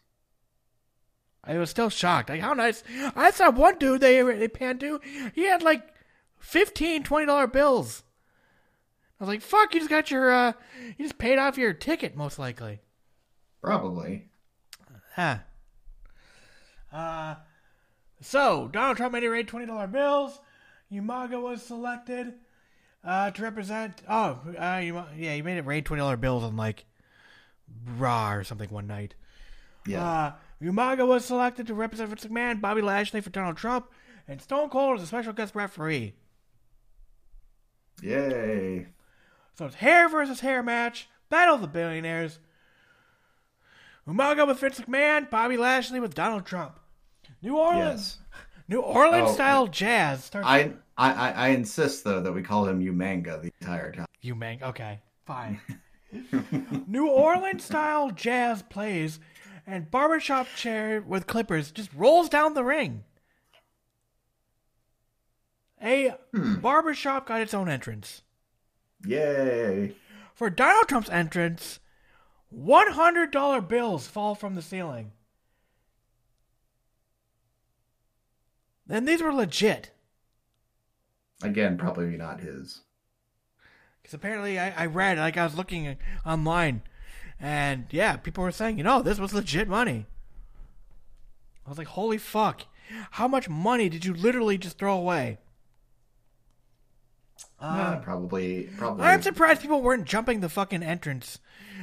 I 1.44 1.58
was 1.58 1.70
still 1.70 1.90
shocked. 1.90 2.30
Like 2.30 2.40
how 2.40 2.54
nice! 2.54 2.82
I 3.14 3.30
saw 3.32 3.52
one 3.52 3.78
dude 3.78 4.00
they 4.00 4.22
they 4.22 4.48
panned 4.48 4.80
to. 4.80 5.02
He 5.36 5.44
had 5.44 5.64
like 5.64 5.86
15 6.40 7.04
20 7.04 7.26
dollar 7.26 7.48
bills. 7.48 8.04
I 9.20 9.26
was 9.26 9.28
like, 9.28 9.42
"Fuck! 9.42 9.74
You 9.74 9.82
just 9.82 9.90
got 9.90 10.10
your 10.12 10.32
uh, 10.32 10.54
you 10.98 11.04
just 11.04 11.18
paid 11.18 11.40
off 11.40 11.58
your 11.58 11.74
ticket, 11.74 12.16
most 12.16 12.40
likely." 12.40 12.80
Probably. 13.62 14.30
Huh. 15.14 15.40
Uh, 16.90 17.36
so 18.22 18.70
Donald 18.72 18.98
Trump 18.98 19.14
made 19.14 19.24
it 19.24 19.30
rain 19.30 19.46
twenty 19.46 19.66
dollar 19.66 19.88
bills. 19.88 20.40
Umaga 20.92 21.42
was 21.42 21.62
selected 21.62 22.34
uh, 23.04 23.32
to 23.32 23.42
represent. 23.42 24.02
Oh, 24.08 24.40
uh, 24.58 25.06
yeah, 25.16 25.36
he 25.36 25.42
made 25.42 25.58
it 25.58 25.66
rain 25.66 25.84
twenty 25.84 26.02
dollar 26.02 26.18
bills 26.18 26.44
on 26.44 26.56
like 26.56 26.86
Raw 27.98 28.34
or 28.34 28.44
something 28.44 28.70
one 28.70 28.88
night. 28.88 29.16
Yeah. 29.86 30.04
Uh, 30.04 30.32
Umaga 30.62 31.08
was 31.08 31.24
selected 31.26 31.68
to 31.68 31.74
represent 31.74 32.10
Vince 32.10 32.26
McMahon, 32.26 32.62
Bobby 32.62 32.82
Lashley 32.82 33.22
for 33.22 33.30
Donald 33.30 33.58
Trump, 33.58 33.92
and 34.28 34.42
Stone 34.42 34.70
Cold 34.70 34.98
as 34.98 35.04
a 35.04 35.08
special 35.08 35.34
guest 35.34 35.56
referee. 35.56 36.14
Yay. 38.02 38.88
So 39.58 39.66
it's 39.66 39.76
hair 39.76 40.10
versus 40.10 40.40
hair 40.42 40.62
match, 40.64 41.10
Battle 41.30 41.56
of 41.56 41.62
the 41.62 41.68
Billionaires. 41.68 42.40
Umaga 44.08 44.48
with 44.48 44.60
Vince 44.60 44.80
McMahon, 44.80 45.30
Bobby 45.30 45.58
Lashley 45.58 46.00
with 46.00 46.16
Donald 46.16 46.46
Trump. 46.46 46.80
New 47.42 47.58
Orleans, 47.58 48.18
New 48.68 48.82
Orleans 48.82 49.30
Oh, 49.30 49.34
style 49.34 49.68
jazz 49.68 50.24
starts. 50.24 50.48
I, 50.48 50.74
I 50.98 51.14
I 51.14 51.32
I 51.32 51.48
insist 51.50 52.04
though 52.04 52.22
that 52.22 52.32
we 52.32 52.42
call 52.42 52.68
him 52.68 52.82
Umanga 52.82 53.42
the 53.42 53.52
entire 53.62 53.92
time. 53.92 54.06
You 54.22 54.36
mang 54.36 54.64
okay, 54.64 55.00
fine. 55.26 55.60
New 56.88 57.08
Orleans 57.08 57.64
style 57.64 58.12
jazz 58.12 58.64
plays, 58.64 59.20
and 59.66 59.92
barbershop 59.92 60.48
chair 60.56 61.02
with 61.02 61.28
clippers 61.28 61.72
just 61.72 61.94
rolls 61.94 62.30
down 62.30 62.54
the 62.54 62.64
ring. 62.64 63.04
A 65.82 66.16
hmm. 66.34 66.56
barbershop 66.56 67.28
got 67.28 67.42
its 67.42 67.54
own 67.54 67.70
entrance. 67.70 68.24
Yay. 69.06 69.96
For 70.34 70.50
Donald 70.50 70.88
Trump's 70.88 71.10
entrance, 71.10 71.80
$100 72.56 73.68
bills 73.68 74.08
fall 74.08 74.34
from 74.36 74.56
the 74.56 74.62
ceiling. 74.62 75.12
And 78.90 79.08
these 79.08 79.22
were 79.22 79.34
legit. 79.34 79.92
Again, 81.44 81.78
probably 81.78 82.18
not 82.18 82.40
his. 82.40 82.82
Because 84.02 84.14
apparently 84.14 84.58
I, 84.58 84.84
I 84.84 84.86
read, 84.86 85.18
like 85.18 85.38
I 85.38 85.44
was 85.44 85.56
looking 85.56 85.98
online, 86.26 86.82
And 87.40 87.86
yeah, 87.92 88.18
people 88.18 88.44
were 88.44 88.52
saying, 88.52 88.78
you 88.78 88.84
know, 88.84 89.02
this 89.02 89.20
was 89.20 89.34
legit 89.34 89.68
money. 89.68 90.06
I 91.66 91.70
was 91.70 91.78
like, 91.78 91.88
holy 91.88 92.18
fuck. 92.18 92.64
How 93.12 93.28
much 93.28 93.50
money 93.50 93.90
did 93.90 94.06
you 94.06 94.14
literally 94.14 94.58
just 94.58 94.78
throw 94.78 94.98
away? 94.98 95.40
Uh, 97.60 97.98
probably, 97.98 98.70
probably. 98.78 99.04
I'm 99.06 99.22
surprised 99.22 99.62
people 99.62 99.82
weren't 99.82 100.06
jumping 100.06 100.40
the 100.40 100.50
fucking 100.50 100.84
entrance, 100.84 101.40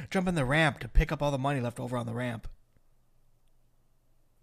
jumping 0.09 0.35
the 0.35 0.45
ramp 0.45 0.79
to 0.79 0.87
pick 0.87 1.11
up 1.11 1.21
all 1.21 1.31
the 1.31 1.37
money 1.37 1.61
left 1.61 1.79
over 1.79 1.95
on 1.95 2.05
the 2.05 2.13
ramp. 2.13 2.47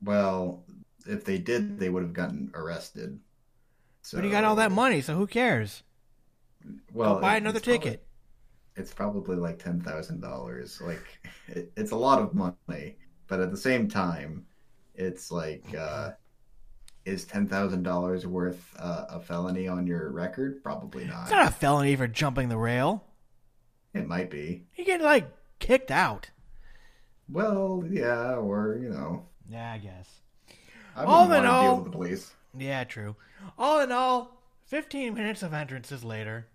Well, 0.02 0.64
if 1.06 1.24
they 1.24 1.38
did, 1.38 1.78
they 1.78 1.88
would 1.88 2.02
have 2.02 2.12
gotten 2.12 2.50
arrested. 2.54 3.18
So, 4.02 4.18
But 4.18 4.24
you 4.24 4.30
got 4.30 4.44
all 4.44 4.56
that 4.56 4.72
money, 4.72 5.00
so 5.00 5.14
who 5.16 5.26
cares? 5.26 5.82
Well, 6.92 7.16
Go 7.16 7.20
buy 7.20 7.34
it- 7.34 7.38
another 7.38 7.58
it's 7.58 7.66
probably- 7.66 7.84
ticket. 7.90 8.06
it's 8.76 8.92
probably 8.92 9.36
like 9.36 9.58
ten 9.58 9.80
thousand 9.80 10.20
dollars. 10.20 10.80
Like, 10.80 11.02
it, 11.48 11.72
it's 11.76 11.92
a 11.92 11.96
lot 11.96 12.20
of 12.22 12.34
money, 12.34 12.96
but 13.28 13.40
at 13.40 13.50
the 13.50 13.56
same 13.56 13.88
time, 13.88 14.46
it's 14.94 15.30
like, 15.30 15.64
uh, 15.76 16.12
is 17.04 17.24
ten 17.24 17.46
thousand 17.48 17.82
dollars 17.82 18.26
worth 18.26 18.74
uh, 18.78 19.06
a 19.10 19.20
felony 19.20 19.66
on 19.68 19.86
your 19.86 20.10
record? 20.10 20.62
Probably 20.62 21.04
not. 21.04 21.22
It's 21.22 21.30
not 21.32 21.48
a 21.48 21.52
felony 21.52 21.96
for 21.96 22.06
jumping 22.06 22.48
the 22.48 22.58
rail. 22.58 23.04
It 23.94 24.06
might 24.06 24.30
be. 24.30 24.64
You 24.76 24.84
get 24.84 25.00
like 25.02 25.28
kicked 25.58 25.90
out. 25.90 26.30
Well, 27.28 27.84
yeah, 27.88 28.34
or 28.36 28.78
you 28.80 28.88
know, 28.88 29.26
Yeah, 29.48 29.72
I 29.72 29.78
guess. 29.78 30.08
I 30.96 31.04
all 31.04 31.32
in 31.32 31.46
all, 31.46 31.76
with 31.76 31.84
the 31.86 31.90
police. 31.90 32.32
yeah, 32.56 32.84
true. 32.84 33.16
All 33.58 33.80
in 33.80 33.90
all, 33.92 34.36
15 34.66 35.14
minutes 35.14 35.42
of 35.42 35.52
entrances 35.54 36.04
later, 36.04 36.46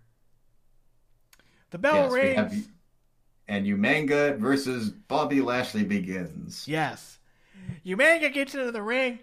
the 1.70 1.78
bell 1.78 1.94
Yes, 2.04 2.12
rings. 2.12 2.36
have- 2.36 2.68
and 3.48 3.66
Umanga 3.66 4.36
versus 4.38 4.90
Bobby 4.90 5.40
Lashley 5.40 5.84
begins. 5.84 6.66
Yes. 6.68 7.18
Umanga 7.84 8.32
gets 8.32 8.54
into 8.54 8.70
the 8.70 8.82
ring 8.82 9.18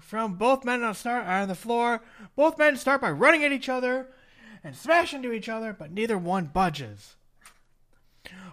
from 0.00 0.34
both 0.34 0.64
men 0.64 0.82
on 0.82 0.94
start 0.94 1.24
on 1.24 1.42
uh, 1.42 1.46
the 1.46 1.54
floor. 1.54 2.02
Both 2.34 2.58
men 2.58 2.76
start 2.76 3.00
by 3.00 3.10
running 3.10 3.44
at 3.44 3.52
each 3.52 3.68
other 3.68 4.08
and 4.64 4.74
smash 4.76 5.14
into 5.14 5.32
each 5.32 5.48
other, 5.48 5.72
but 5.72 5.92
neither 5.92 6.18
one 6.18 6.46
budges. 6.46 7.14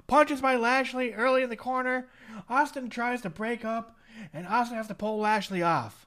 Punches 0.07 0.41
by 0.41 0.55
Lashley 0.55 1.13
early 1.13 1.41
in 1.43 1.49
the 1.49 1.55
corner. 1.55 2.07
Austin 2.49 2.89
tries 2.89 3.21
to 3.21 3.29
break 3.29 3.65
up, 3.65 3.97
and 4.31 4.47
Austin 4.47 4.77
has 4.77 4.87
to 4.87 4.95
pull 4.95 5.19
Lashley 5.19 5.63
off. 5.63 6.05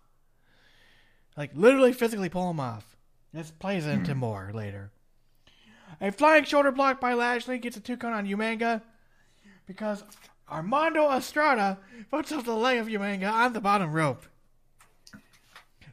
Like 1.37 1.51
literally 1.55 1.93
physically 1.93 2.29
pull 2.29 2.51
him 2.51 2.61
off. 2.61 2.97
This 3.33 3.51
plays 3.51 3.85
hmm. 3.85 3.91
into 3.91 4.15
more 4.15 4.51
later. 4.55 4.91
A 6.01 6.13
flying 6.13 6.45
shoulder 6.45 6.73
block 6.73 7.01
by 7.01 7.15
Lashley 7.15 7.59
gets 7.59 7.77
a 7.77 7.81
two 7.81 7.97
count 7.97 8.15
on 8.15 8.27
Umanga 8.27 8.83
because 9.67 10.05
Armando 10.51 11.11
Estrada 11.11 11.79
puts 12.11 12.33
up 12.33 12.45
the 12.45 12.55
leg 12.55 12.79
of 12.79 12.87
Umanga 12.87 13.31
on 13.31 13.53
the 13.53 13.61
bottom 13.61 13.93
rope. 13.93 14.25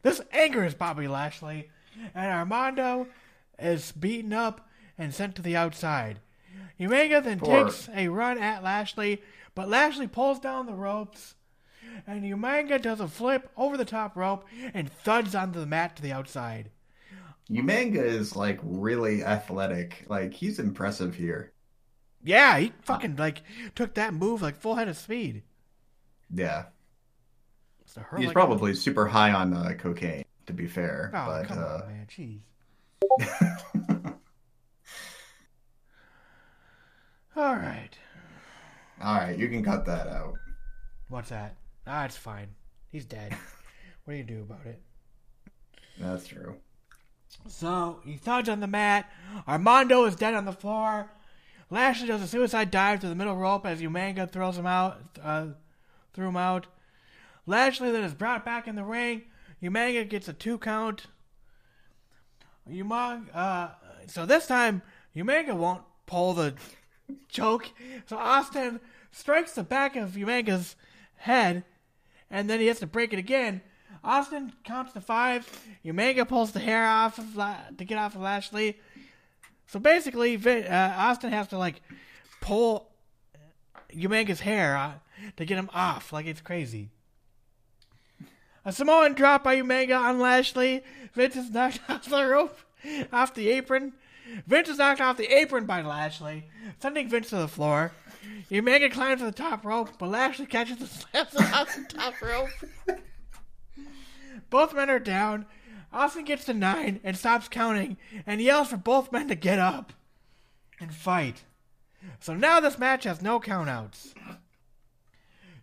This 0.02 0.22
angers 0.32 0.74
Bobby 0.74 1.08
Lashley, 1.08 1.70
and 2.14 2.32
Armando 2.32 3.08
is 3.58 3.94
beaten 3.94 4.34
up 4.34 4.68
and 4.98 5.14
sent 5.14 5.36
to 5.36 5.42
the 5.42 5.56
outside. 5.56 6.20
Umanga 6.80 7.24
then 7.24 7.40
takes 7.40 7.90
a 7.96 8.10
run 8.10 8.38
at 8.38 8.64
Lashley, 8.64 9.22
but 9.56 9.70
Lashley 9.70 10.08
pulls 10.08 10.40
down 10.40 10.66
the 10.66 10.74
ropes, 10.74 11.36
and 12.08 12.24
Umanga 12.24 12.82
does 12.82 13.00
a 13.00 13.08
flip 13.08 13.50
over 13.58 13.78
the 13.78 13.86
top 13.86 14.16
rope 14.16 14.46
and 14.74 14.92
thuds 14.92 15.36
onto 15.36 15.60
the 15.60 15.66
mat 15.66 15.96
to 15.96 16.02
the 16.02 16.12
outside. 16.12 16.70
Umanga 17.50 18.04
is 18.04 18.36
like 18.36 18.60
really 18.64 19.24
athletic. 19.24 20.06
Like 20.08 20.34
he's 20.34 20.60
impressive 20.60 21.16
here. 21.16 21.52
Yeah, 22.24 22.58
he 22.58 22.72
fucking 22.84 23.18
like 23.18 23.44
took 23.76 23.94
that 23.96 24.14
move 24.14 24.42
like 24.42 24.56
full 24.56 24.76
head 24.76 24.88
of 24.88 24.98
speed. 24.98 25.44
Yeah. 26.34 26.66
It's 27.82 27.98
a 27.98 28.06
He's 28.18 28.28
like- 28.28 28.34
probably 28.34 28.74
super 28.74 29.06
high 29.08 29.32
on 29.34 29.54
uh, 29.54 29.74
cocaine, 29.78 30.24
to 30.48 30.54
be 30.54 30.68
fair. 30.68 31.12
Oh, 31.14 31.26
but 31.28 31.48
come 31.48 31.60
uh, 31.60 31.62
on, 31.62 31.88
man. 31.88 32.08
Jeez. 32.10 32.40
All 37.36 37.56
right. 37.56 37.90
all 39.02 39.16
right, 39.16 39.38
you 39.38 39.50
can 39.50 39.64
cut 39.64 39.86
that 39.88 40.08
out. 40.08 40.36
What's 41.10 41.30
that? 41.30 41.56
Ah, 41.86 42.06
it's 42.06 42.18
fine. 42.18 42.50
He's 42.92 43.06
dead. 43.06 43.36
what 44.06 44.14
do 44.14 44.18
you 44.18 44.24
do 44.24 44.42
about 44.42 44.66
it? 44.66 44.82
That's 46.00 46.28
true. 46.28 46.56
So 47.48 48.00
he 48.06 48.16
thuds 48.16 48.50
on 48.50 48.60
the 48.60 48.68
mat. 48.68 49.10
Armando 49.48 50.06
is 50.06 50.16
dead 50.16 50.34
on 50.34 50.46
the 50.46 50.54
floor. 50.54 51.12
Lashley 51.70 52.08
does 52.08 52.22
a 52.22 52.28
suicide 52.28 52.72
dive 52.72 53.00
to 53.00 53.10
the 53.10 53.16
middle 53.16 53.36
rope 53.36 53.66
as 53.66 53.82
Umanga 53.82 54.30
throws 54.30 54.58
him 54.58 54.68
out, 54.68 55.02
uh, 55.22 55.48
threw 56.14 56.28
him 56.28 56.38
out. 56.38 56.68
Lashley 57.48 57.92
then 57.92 58.04
is 58.04 58.14
brought 58.14 58.46
back 58.46 58.68
in 58.68 58.76
the 58.76 58.84
ring. 58.84 59.24
Umanga 59.62 60.08
gets 60.08 60.28
a 60.28 60.34
two 60.34 60.58
count. 60.58 61.08
Umanga, 62.70 63.26
uh, 63.34 63.70
so 64.08 64.26
this 64.26 64.46
time 64.46 64.82
Umanga 65.16 65.56
won't 65.56 65.82
pull 66.06 66.34
the 66.34 66.54
choke. 67.28 67.72
So 68.06 68.18
Austin 68.18 68.80
strikes 69.12 69.54
the 69.54 69.64
back 69.64 69.96
of 69.96 70.12
Umanga's 70.12 70.76
head, 71.16 71.64
and 72.34 72.50
then 72.50 72.60
he 72.60 72.66
has 72.66 72.80
to 72.80 72.88
break 72.88 73.14
it 73.14 73.20
again. 73.20 73.62
Austin 74.04 74.52
counts 74.66 74.92
to 74.94 75.00
five. 75.00 75.48
Umanga 75.86 76.28
pulls 76.28 76.52
the 76.52 76.60
hair 76.60 76.86
off 76.86 77.20
of 77.20 77.36
to 77.78 77.86
get 77.86 77.98
off 77.98 78.16
of 78.16 78.22
Lashley. 78.22 78.78
So 79.68 79.80
basically, 79.80 80.36
uh, 80.36 80.94
Austin 80.98 81.32
has 81.32 81.48
to 81.50 81.58
like 81.60 81.82
pull 82.42 82.90
Umanga's 83.94 84.42
hair 84.42 84.76
uh, 84.76 84.94
to 85.38 85.46
get 85.46 85.58
him 85.58 85.70
off. 85.74 86.12
Like 86.12 86.26
it's 86.26 86.42
crazy. 86.42 86.90
A 88.66 88.74
Samoan 88.74 89.14
drop 89.14 89.44
by 89.44 89.58
Umanga 89.58 89.98
on 89.98 90.20
Lashley. 90.20 90.84
Vince 91.14 91.36
is 91.36 91.52
knocked 91.52 91.82
off 91.88 92.10
the 92.10 92.26
rope, 92.26 92.58
off 93.14 93.36
the 93.36 93.50
apron. 93.50 93.94
Vince 94.48 94.70
is 94.70 94.78
knocked 94.78 95.02
off 95.02 95.18
the 95.18 95.34
apron 95.34 95.66
by 95.66 95.82
Lashley, 95.82 96.46
sending 96.80 97.10
Vince 97.10 97.30
to 97.30 97.38
the 97.38 97.48
floor. 97.48 97.92
Umanga 98.50 98.92
climbs 98.92 99.20
to 99.20 99.26
the 99.26 99.32
top 99.32 99.66
rope, 99.66 99.90
but 99.98 100.10
Lashley 100.10 100.46
catches 100.46 100.80
and 100.80 100.90
slams 101.30 101.34
him 101.34 101.54
off 101.54 101.76
the 101.76 101.96
top 101.96 102.22
rope. 102.22 102.50
Both 104.50 104.74
men 104.74 104.90
are 104.90 105.00
down. 105.00 105.46
Austin 105.92 106.26
gets 106.26 106.46
to 106.46 106.54
nine 106.54 107.00
and 107.04 107.18
stops 107.18 107.48
counting 107.48 107.98
and 108.26 108.42
yells 108.42 108.70
for 108.70 108.78
both 108.78 109.12
men 109.12 109.28
to 109.28 109.36
get 109.36 109.60
up 109.60 109.94
and 110.80 110.94
fight. 110.94 111.44
So 112.20 112.34
now 112.34 112.60
this 112.60 112.80
match 112.80 113.04
has 113.04 113.22
no 113.22 113.40
countouts. 113.40 114.14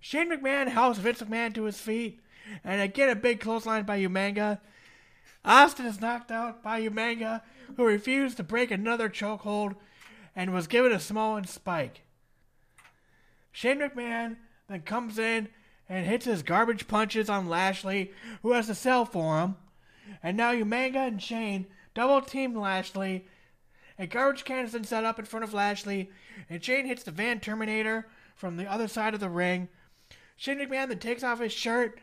Shane 0.01 0.31
McMahon 0.31 0.69
helps 0.69 0.99
Vince 0.99 1.21
McMahon 1.21 1.55
to 1.55 1.65
his 1.65 1.79
feet, 1.79 2.21
and 2.65 2.81
again 2.81 3.11
a 3.11 3.15
big 3.15 3.41
clothesline 3.41 3.85
by 3.85 4.01
Umanga. 4.01 4.61
Austin 5.45 5.87
is 5.87 6.01
knocked 6.01 6.31
out 6.31 6.63
by 6.63 6.81
Umanga, 6.81 7.43
who 7.77 7.85
refused 7.85 8.37
to 8.37 8.43
break 8.43 8.71
another 8.71 9.09
chokehold 9.09 9.77
and 10.35 10.53
was 10.53 10.67
given 10.67 10.93
a 10.93 11.01
Samoan 11.01 11.45
spike. 11.45 12.03
Shane 13.53 13.81
McMahon 13.81 14.37
then 14.69 14.83
comes 14.83 15.19
in 15.19 15.49
and 15.89 16.07
hits 16.07 16.25
his 16.25 16.43
garbage 16.43 16.87
punches 16.87 17.29
on 17.29 17.49
Lashley, 17.49 18.13
who 18.43 18.53
has 18.53 18.67
to 18.69 18.75
sell 18.75 19.05
for 19.05 19.41
him. 19.41 19.57
And 20.23 20.37
now 20.37 20.53
Umanga 20.53 21.07
and 21.09 21.21
Shane 21.21 21.67
double 21.95 22.21
team 22.21 22.57
Lashley. 22.57 23.27
A 23.99 24.07
garbage 24.07 24.45
can 24.45 24.65
is 24.65 24.73
then 24.73 24.85
set 24.85 25.05
up 25.05 25.19
in 25.19 25.25
front 25.25 25.45
of 25.45 25.53
Lashley, 25.53 26.11
and 26.49 26.63
Shane 26.63 26.87
hits 26.87 27.03
the 27.03 27.11
Van 27.11 27.41
Terminator 27.41 28.07
from 28.35 28.57
the 28.57 28.71
other 28.71 28.89
side 28.89 29.15
of 29.15 29.21
the 29.21 29.29
ring. 29.29 29.69
Shane 30.37 30.59
McMahon 30.59 30.89
then 30.89 30.99
takes 30.99 31.23
off 31.23 31.41
his 31.41 31.53
shirt, 31.53 32.01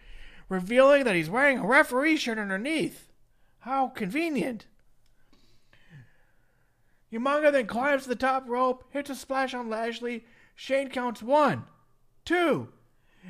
revealing 0.49 1.05
that 1.05 1.15
he's 1.15 1.29
wearing 1.29 1.57
a 1.57 1.65
referee 1.65 2.17
shirt 2.17 2.37
underneath. 2.37 3.09
How 3.59 3.87
convenient. 3.87 4.65
Umanga 7.11 7.51
then 7.51 7.67
climbs 7.67 8.03
to 8.03 8.09
the 8.09 8.15
top 8.15 8.47
rope, 8.47 8.83
hits 8.89 9.09
a 9.09 9.15
splash 9.15 9.53
on 9.53 9.69
Lashley. 9.69 10.25
Shane 10.55 10.89
counts 10.89 11.21
one, 11.21 11.63
two, 12.25 12.69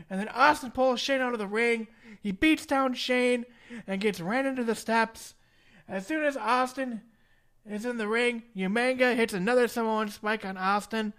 and 0.10 0.20
then 0.20 0.30
Austin 0.30 0.72
pulls 0.72 1.00
Shane 1.00 1.22
out 1.22 1.34
of 1.34 1.40
the 1.40 1.48
ring. 1.48 1.88
He 2.22 2.32
beats 2.32 2.66
down 2.66 2.94
Shane 2.94 3.46
and 3.86 4.02
gets 4.02 4.20
ran 4.22 4.46
into 4.46 4.64
the 4.64 4.76
steps. 4.76 5.36
As 5.88 6.08
soon 6.08 6.24
as 6.24 6.38
Austin 6.38 7.02
is 7.70 7.86
in 7.86 7.98
the 7.98 8.08
ring, 8.08 8.44
Umanga 8.56 9.16
hits 9.16 9.34
another 9.34 9.68
Samoan 9.68 10.10
spike 10.10 10.46
on 10.46 10.58
Austin. 10.58 11.14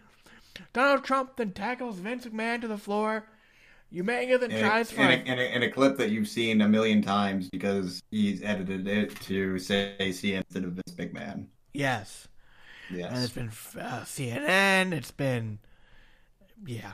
Donald 0.72 1.05
Trump 1.05 1.36
then 1.36 1.52
tackles 1.52 1.98
Vince 1.98 2.26
McMahon 2.26 2.60
to 2.62 2.68
the 2.68 2.78
floor. 2.78 3.28
Umanga 3.93 4.39
then 4.40 4.51
In 4.51 4.60
tries 4.60 4.90
a, 4.90 4.94
for 4.94 5.02
in, 5.02 5.10
a, 5.10 5.32
in, 5.32 5.39
a, 5.39 5.43
in 5.56 5.62
a 5.62 5.70
clip 5.70 5.97
that 5.98 6.10
you've 6.10 6.28
seen 6.28 6.60
a 6.60 6.68
million 6.68 7.01
times 7.02 7.48
because 7.48 8.02
he's 8.10 8.43
edited 8.43 8.86
it 8.89 9.18
to 9.22 9.59
say 9.59 9.94
CM 10.01 10.39
instead 10.39 10.64
of 10.64 10.72
Vince 10.72 10.94
McMahon. 10.97 11.47
yes, 11.72 12.28
Yes. 12.90 13.10
and 13.12 13.23
it's 13.24 13.32
been 13.32 13.82
uh, 13.82 14.01
CNN. 14.01 14.93
It's 14.93 15.10
been 15.10 15.59
yeah. 16.66 16.93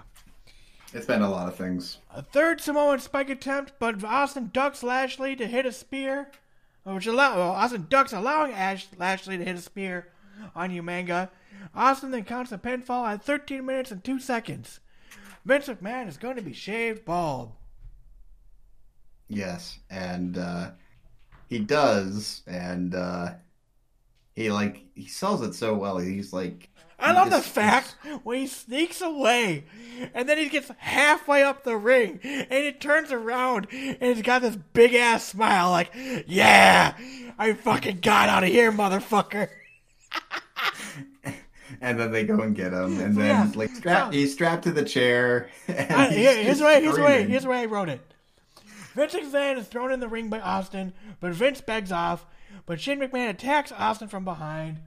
It's 0.92 1.06
been 1.06 1.22
a 1.22 1.30
lot 1.30 1.48
of 1.48 1.56
things. 1.56 1.98
A 2.14 2.22
third 2.22 2.60
Samoan 2.60 3.00
spike 3.00 3.28
attempt, 3.30 3.72
but 3.80 4.04
Austin 4.04 4.50
ducks 4.52 4.82
Lashley 4.82 5.34
to 5.36 5.46
hit 5.46 5.66
a 5.66 5.72
spear, 5.72 6.30
which 6.84 7.06
allow 7.06 7.36
well, 7.36 7.50
Austin 7.50 7.86
ducks 7.88 8.12
allowing 8.12 8.52
Ash, 8.52 8.86
Lashley 8.96 9.36
to 9.38 9.44
hit 9.44 9.56
a 9.56 9.60
spear. 9.60 10.08
on 10.54 10.70
Umanga. 10.70 11.30
Austin 11.74 12.10
then 12.10 12.24
counts 12.24 12.50
the 12.50 12.58
pinfall 12.58 13.06
at 13.08 13.22
13 13.24 13.64
minutes 13.64 13.90
and 13.90 14.04
2 14.04 14.20
seconds. 14.20 14.80
Vince 15.44 15.68
McMahon 15.68 16.08
is 16.08 16.16
going 16.16 16.36
to 16.36 16.42
be 16.42 16.52
shaved 16.52 17.04
bald. 17.04 17.52
Yes, 19.28 19.78
and 19.90 20.38
uh, 20.38 20.70
he 21.48 21.58
does, 21.58 22.42
and 22.46 22.94
uh, 22.94 23.34
he 24.34 24.50
like 24.50 24.84
he 24.94 25.06
sells 25.06 25.42
it 25.42 25.54
so 25.54 25.74
well. 25.74 25.98
He's 25.98 26.32
like, 26.32 26.68
I 26.98 27.12
love 27.12 27.30
the 27.30 27.40
fact 27.40 27.96
when 28.22 28.38
he 28.40 28.46
sneaks 28.46 29.00
away 29.00 29.64
and 30.14 30.28
then 30.28 30.38
he 30.38 30.48
gets 30.48 30.70
halfway 30.78 31.42
up 31.42 31.64
the 31.64 31.76
ring 31.76 32.20
and 32.22 32.64
he 32.64 32.72
turns 32.72 33.12
around 33.12 33.68
and 33.72 33.96
he's 34.00 34.22
got 34.22 34.42
this 34.42 34.56
big 34.72 34.94
ass 34.94 35.24
smile 35.24 35.70
like, 35.70 35.90
yeah, 36.26 36.94
I 37.38 37.52
fucking 37.52 38.00
got 38.00 38.28
out 38.28 38.44
of 38.44 38.50
here, 38.50 38.72
motherfucker. 38.72 39.48
and 41.80 41.98
then 41.98 42.12
they 42.12 42.24
go 42.24 42.40
and 42.40 42.54
get 42.54 42.72
him, 42.72 43.00
and 43.00 43.16
then 43.16 43.48
Yeah. 43.48 43.52
like 43.54 43.70
strap, 43.70 44.12
he's 44.12 44.32
strapped 44.32 44.64
to 44.64 44.72
the 44.72 44.84
chair. 44.84 45.50
And 45.68 45.92
I, 45.92 46.06
he's 46.08 46.16
here, 46.16 46.42
here's 46.42 46.58
the 46.58 46.64
way, 46.64 46.82
here's 46.82 46.96
the 46.96 47.02
way, 47.02 47.26
here's 47.26 47.42
the 47.42 47.48
way 47.48 47.60
I 47.60 47.64
wrote 47.66 47.88
it. 47.88 48.00
Vince 48.94 49.14
McMahon 49.14 49.58
is 49.58 49.66
thrown 49.66 49.90
in 49.90 49.98
the 50.00 50.08
ring 50.08 50.28
by 50.28 50.40
Austin, 50.40 50.92
but 51.20 51.32
Vince 51.32 51.60
begs 51.60 51.90
off. 51.90 52.24
But 52.66 52.80
Shane 52.80 53.00
McMahon 53.00 53.30
attacks 53.30 53.72
Austin 53.72 54.08
from 54.08 54.24
behind, 54.24 54.80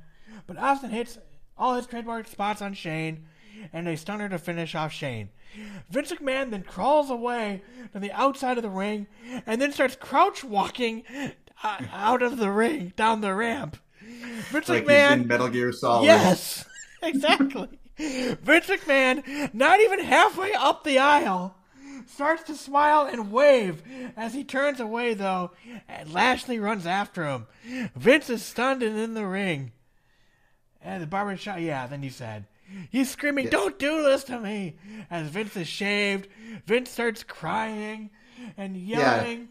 but 0.46 0.58
Austin 0.58 0.92
hits 0.92 1.18
all 1.58 1.76
his 1.76 1.88
trademark 1.88 2.28
spots 2.28 2.62
on 2.62 2.74
Shane, 2.74 3.26
and 3.74 3.88
a 3.88 3.98
stunner 3.98 4.30
to 4.30 4.38
finish 4.38 4.76
off 4.76 4.94
Shane. 4.94 5.30
Vince 5.90 6.12
McMahon 6.12 6.52
then 6.52 6.64
crawls 6.64 7.10
away 7.10 7.62
to 7.94 8.00
the 8.00 8.12
outside 8.12 8.58
of 8.58 8.64
the 8.64 8.70
ring, 8.70 9.08
and 9.46 9.62
then 9.62 9.72
starts 9.72 9.96
crouch 9.96 10.44
walking 10.44 11.04
uh, 11.64 11.78
out 11.92 12.22
of 12.22 12.38
the 12.38 12.52
ring 12.52 12.94
down 12.96 13.22
the 13.22 13.34
ramp. 13.34 13.78
Vince 14.52 14.70
like 14.70 14.86
McMahon 14.86 15.26
Metal 15.26 15.50
Gear 15.50 15.72
Solid. 15.72 16.06
Yes, 16.06 16.66
exactly. 17.02 17.68
Vince 17.98 18.68
McMahon, 18.68 19.54
not 19.54 19.80
even 19.80 20.00
halfway 20.00 20.54
up 20.54 20.84
the 20.84 21.00
aisle, 21.00 21.56
starts 22.08 22.44
to 22.44 22.56
smile 22.56 23.06
and 23.06 23.32
wave 23.32 23.84
as 24.16 24.34
he 24.34 24.44
turns 24.44 24.80
away, 24.80 25.14
though, 25.14 25.52
and 25.88 26.14
Lashley 26.14 26.60
runs 26.60 26.86
after 26.86 27.26
him. 27.26 27.48
Vince 27.96 28.30
is 28.30 28.44
stunned 28.44 28.84
and 28.84 28.98
in 28.98 29.14
the 29.14 29.26
ring. 29.28 29.72
And 30.82 31.02
the 31.04 31.08
barber 31.08 31.36
shot, 31.38 31.62
yeah, 31.62 31.88
then 31.88 32.02
he 32.04 32.10
said, 32.10 32.46
He's 32.90 33.10
screaming, 33.10 33.48
Don't 33.48 33.80
do 33.80 34.04
this 34.04 34.24
to 34.26 34.40
me! 34.40 34.76
As 35.10 35.28
Vince 35.30 35.56
is 35.56 35.68
shaved, 35.68 36.28
Vince 36.66 36.90
starts 36.92 37.24
crying 37.24 38.10
and 38.58 38.76
yelling. 38.76 39.50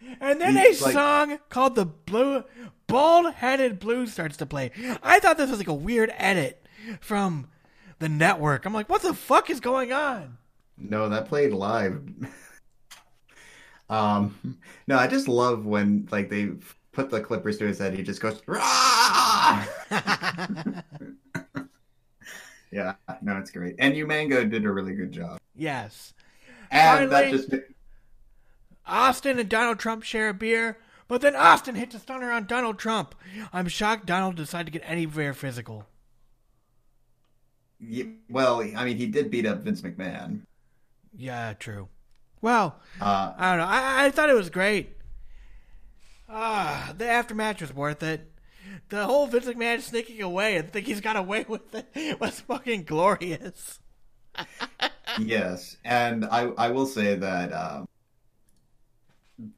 Yeah. 0.00 0.14
And 0.20 0.40
then 0.40 0.56
He's 0.56 0.80
a 0.80 0.84
like- 0.84 0.92
song 0.94 1.38
called 1.48 1.74
the 1.74 1.84
Blue 1.86 2.44
Bald 2.86 3.34
Headed 3.34 3.78
Blues 3.78 4.12
starts 4.12 4.36
to 4.38 4.46
play. 4.46 4.70
I 5.02 5.18
thought 5.20 5.36
this 5.38 5.50
was 5.50 5.58
like 5.58 5.68
a 5.68 5.74
weird 5.74 6.12
edit 6.16 6.64
from 7.00 7.48
the 7.98 8.08
network. 8.08 8.64
I'm 8.66 8.74
like, 8.74 8.88
what 8.88 9.02
the 9.02 9.14
fuck 9.14 9.50
is 9.50 9.60
going 9.60 9.92
on? 9.92 10.38
No, 10.78 11.08
that 11.08 11.26
played 11.26 11.52
live. 11.52 12.02
um, 13.88 14.58
no, 14.86 14.96
I 14.98 15.06
just 15.06 15.28
love 15.28 15.64
when 15.66 16.08
like 16.10 16.28
they 16.28 16.50
put 16.92 17.10
the 17.10 17.20
clippers 17.20 17.58
to 17.58 17.66
his 17.66 17.78
head. 17.78 17.94
He 17.94 18.02
just 18.02 18.20
goes, 18.20 18.40
yeah, 22.70 22.94
no, 23.22 23.36
it's 23.38 23.50
great. 23.50 23.76
And 23.78 23.94
Umango 23.94 24.48
did 24.50 24.64
a 24.64 24.72
really 24.72 24.94
good 24.94 25.12
job. 25.12 25.38
Yes. 25.54 26.12
And 26.70 27.10
that 27.12 27.30
just 27.30 27.50
Austin 28.86 29.38
and 29.38 29.48
Donald 29.48 29.78
Trump 29.78 30.02
share 30.02 30.28
a 30.28 30.34
beer, 30.34 30.78
but 31.08 31.20
then 31.20 31.36
Austin 31.36 31.74
hits 31.74 31.94
a 31.94 31.98
stunner 31.98 32.30
on 32.32 32.46
Donald 32.46 32.78
Trump. 32.78 33.14
I'm 33.52 33.68
shocked 33.68 34.06
Donald 34.06 34.36
decided 34.36 34.72
to 34.72 34.78
get 34.78 34.88
anywhere 34.90 35.32
physical. 35.32 35.86
y- 37.80 38.08
well, 38.28 38.60
I 38.60 38.84
mean, 38.84 38.96
he 38.96 39.06
did 39.06 39.30
beat 39.30 39.46
up 39.46 39.62
Vince 39.62 39.82
McMahon. 39.82 40.40
Yeah, 41.16 41.54
true. 41.54 41.88
Well, 42.40 42.80
Uh, 43.00 43.32
I 43.36 43.50
don't 43.50 43.58
know. 43.58 43.66
I, 43.72 44.06
I 44.06 44.10
thought 44.10 44.30
it 44.30 44.34
was 44.34 44.50
great. 44.50 44.96
Ah, 46.28 46.94
the 46.96 47.04
aftermatch 47.04 47.60
was 47.60 47.72
worth 47.74 48.02
it. 48.02 48.32
The 48.90 49.06
whole 49.06 49.26
Vince 49.26 49.46
McMahon 49.46 49.80
sneaking 49.80 50.20
away 50.22 50.56
and 50.56 50.70
think 50.72 50.86
he's 50.86 51.00
got 51.00 51.16
away 51.16 51.44
with 51.48 51.74
it 51.74 52.20
was 52.20 52.40
fucking 52.40 52.84
glorious. 52.84 53.80
yes, 55.16 55.76
and 55.84 56.24
I 56.26 56.48
I 56.58 56.68
will 56.70 56.86
say 56.86 57.14
that 57.16 57.52
um, 57.52 57.86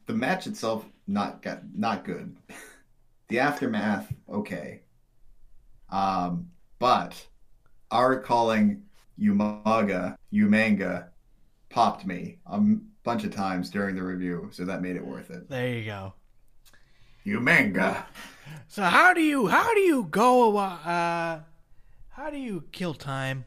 the 0.06 0.12
match 0.14 0.46
itself 0.46 0.84
not 1.06 1.42
got 1.42 1.62
not 1.74 2.04
good. 2.04 2.36
The 3.28 3.40
aftermath 3.40 4.10
okay, 4.28 4.80
um, 5.90 6.50
but 6.78 7.26
our 7.90 8.20
calling 8.20 8.84
Umaga 9.20 10.16
Umanga 10.32 11.08
popped 11.70 12.06
me 12.06 12.38
a 12.46 12.60
bunch 13.04 13.24
of 13.24 13.34
times 13.34 13.70
during 13.70 13.94
the 13.94 14.02
review, 14.02 14.48
so 14.52 14.64
that 14.64 14.82
made 14.82 14.96
it 14.96 15.04
worth 15.04 15.30
it. 15.30 15.48
There 15.48 15.68
you 15.68 15.84
go. 15.84 16.14
Umanga. 17.26 18.04
So 18.68 18.82
how 18.82 19.12
do 19.12 19.20
you 19.20 19.48
how 19.48 19.74
do 19.74 19.80
you 19.80 20.04
go 20.04 20.56
uh 20.56 21.40
how 22.08 22.30
do 22.30 22.38
you 22.38 22.64
kill 22.72 22.94
time? 22.94 23.44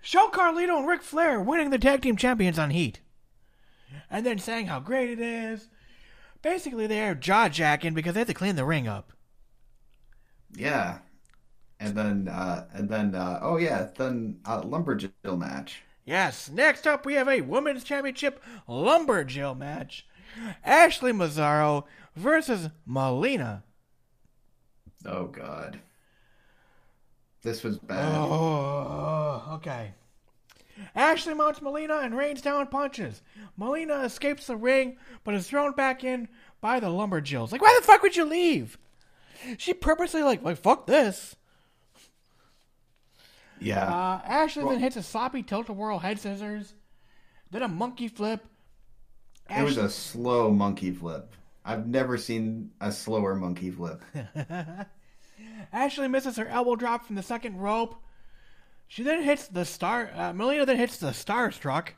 Show 0.00 0.28
Carlito 0.28 0.78
and 0.78 0.86
Ric 0.86 1.02
Flair 1.02 1.40
winning 1.40 1.70
the 1.70 1.78
tag 1.78 2.02
team 2.02 2.16
champions 2.16 2.58
on 2.58 2.70
Heat. 2.70 3.00
And 4.08 4.24
then 4.24 4.38
saying 4.38 4.66
how 4.66 4.78
great 4.78 5.10
it 5.10 5.20
is. 5.20 5.68
Basically 6.42 6.86
they're 6.86 7.14
jaw 7.14 7.48
jacking 7.48 7.94
because 7.94 8.14
they 8.14 8.20
have 8.20 8.28
to 8.28 8.34
clean 8.34 8.54
the 8.56 8.64
ring 8.64 8.86
up. 8.86 9.12
Yeah, 10.54 10.98
and 11.80 11.96
then 11.96 12.28
uh, 12.28 12.66
and 12.72 12.88
then 12.88 13.14
uh, 13.14 13.40
oh 13.42 13.56
yeah, 13.56 13.88
then 13.96 14.38
uh, 14.44 14.62
lumberjill 14.62 15.38
match. 15.38 15.82
Yes, 16.06 16.48
next 16.48 16.86
up 16.86 17.04
we 17.04 17.14
have 17.14 17.28
a 17.28 17.40
women's 17.40 17.82
championship 17.82 18.42
lumberjill 18.68 19.58
match. 19.58 20.06
Ashley 20.64 21.12
Massaro 21.12 21.86
versus 22.14 22.70
Melina. 22.86 23.64
Oh 25.04 25.24
god, 25.24 25.80
this 27.42 27.64
was 27.64 27.78
bad. 27.78 28.14
Oh, 28.14 29.42
okay. 29.54 29.94
Ashley 30.94 31.34
mounts 31.34 31.60
Melina 31.60 31.98
and 31.98 32.16
rains 32.16 32.40
down 32.40 32.66
punches. 32.68 33.22
Melina 33.56 34.02
escapes 34.04 34.46
the 34.46 34.56
ring, 34.56 34.98
but 35.24 35.34
is 35.34 35.48
thrown 35.48 35.72
back 35.72 36.04
in 36.04 36.28
by 36.60 36.78
the 36.80 36.88
Lumberjills. 36.88 37.50
Like, 37.50 37.62
why 37.62 37.76
the 37.78 37.86
fuck 37.86 38.02
would 38.02 38.16
you 38.16 38.24
leave? 38.26 38.78
She 39.58 39.74
purposely 39.74 40.22
like, 40.22 40.42
like 40.42 40.58
fuck 40.58 40.86
this. 40.86 41.34
Yeah. 43.60 43.84
Uh, 43.84 44.20
Ashley 44.24 44.64
then 44.64 44.80
hits 44.80 44.96
a 44.96 45.02
sloppy 45.02 45.42
tilt-a-whirl 45.42 45.98
head 45.98 46.18
scissors, 46.18 46.74
then 47.50 47.62
a 47.62 47.68
monkey 47.68 48.08
flip. 48.08 48.44
It 49.48 49.62
was 49.62 49.76
a 49.76 49.88
slow 49.88 50.50
monkey 50.50 50.90
flip. 50.90 51.32
I've 51.64 51.86
never 51.86 52.16
seen 52.18 52.70
a 52.80 52.92
slower 52.92 53.34
monkey 53.34 53.70
flip. 53.70 54.02
Ashley 55.72 56.08
misses 56.08 56.36
her 56.36 56.46
elbow 56.46 56.76
drop 56.76 57.06
from 57.06 57.16
the 57.16 57.22
second 57.22 57.58
rope. 57.58 57.96
She 58.88 59.02
then 59.02 59.22
hits 59.22 59.48
the 59.48 59.64
star. 59.64 60.10
Uh, 60.14 60.32
Melina 60.32 60.64
then 60.64 60.76
hits 60.76 60.96
the 60.96 61.12
star 61.12 61.50
struck. 61.50 61.94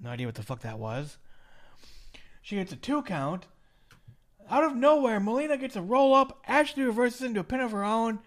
No 0.00 0.10
idea 0.10 0.26
what 0.26 0.34
the 0.34 0.42
fuck 0.42 0.60
that 0.60 0.78
was. 0.78 1.18
She 2.40 2.56
gets 2.56 2.72
a 2.72 2.76
two 2.76 3.02
count. 3.02 3.46
Out 4.50 4.64
of 4.64 4.74
nowhere, 4.74 5.20
Melina 5.20 5.56
gets 5.56 5.76
a 5.76 5.82
roll 5.82 6.14
up. 6.14 6.42
Ashley 6.46 6.82
reverses 6.82 7.22
into 7.22 7.40
a 7.40 7.44
pin 7.44 7.60
of 7.60 7.70
her 7.72 7.84
own. 7.84 8.18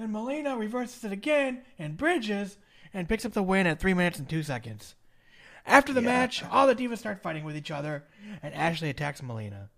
Then 0.00 0.12
Melina 0.12 0.56
reverses 0.56 1.04
it 1.04 1.12
again 1.12 1.60
and 1.78 1.94
bridges 1.94 2.56
and 2.94 3.06
picks 3.06 3.26
up 3.26 3.34
the 3.34 3.42
win 3.42 3.66
at 3.66 3.78
three 3.78 3.92
minutes 3.92 4.18
and 4.18 4.26
two 4.26 4.42
seconds. 4.42 4.94
After 5.66 5.92
the 5.92 6.00
match, 6.00 6.42
all 6.42 6.66
the 6.66 6.74
divas 6.74 6.96
start 6.96 7.22
fighting 7.22 7.44
with 7.44 7.54
each 7.54 7.70
other, 7.70 8.04
and 8.42 8.54
Ashley 8.54 8.88
attacks 8.88 9.22
Melina. 9.22 9.68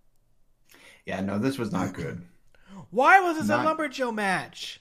Yeah, 1.05 1.19
no, 1.19 1.39
this 1.39 1.57
was 1.57 1.73
not 1.73 1.91
good. 1.93 2.21
Why 2.89 3.19
was 3.19 3.35
this 3.37 3.49
Not- 3.49 3.65
a 3.65 3.69
lumberjill 3.69 4.15
match? 4.15 4.79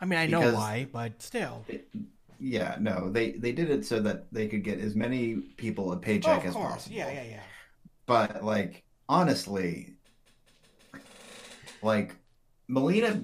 I 0.00 0.04
mean, 0.04 0.20
I 0.20 0.26
know 0.26 0.38
Because- 0.38 0.54
why, 0.54 0.86
but 0.92 1.20
still. 1.20 1.64
Yeah, 2.38 2.76
no, 2.78 3.10
they 3.10 3.32
they 3.32 3.50
did 3.50 3.68
it 3.68 3.84
so 3.84 3.98
that 4.02 4.32
they 4.32 4.46
could 4.46 4.62
get 4.62 4.78
as 4.78 4.94
many 4.94 5.36
people 5.56 5.90
a 5.92 5.96
Oh, 5.96 5.98
paycheck 5.98 6.42
of 6.42 6.46
as 6.50 6.52
course. 6.54 6.72
possible. 6.72 6.96
Yeah, 6.96 7.10
yeah, 7.10 7.22
yeah. 7.24 7.42
But 8.06 8.44
like 8.44 8.84
honestly, 9.08 9.94
like 11.82 12.14
Melina, 12.68 13.22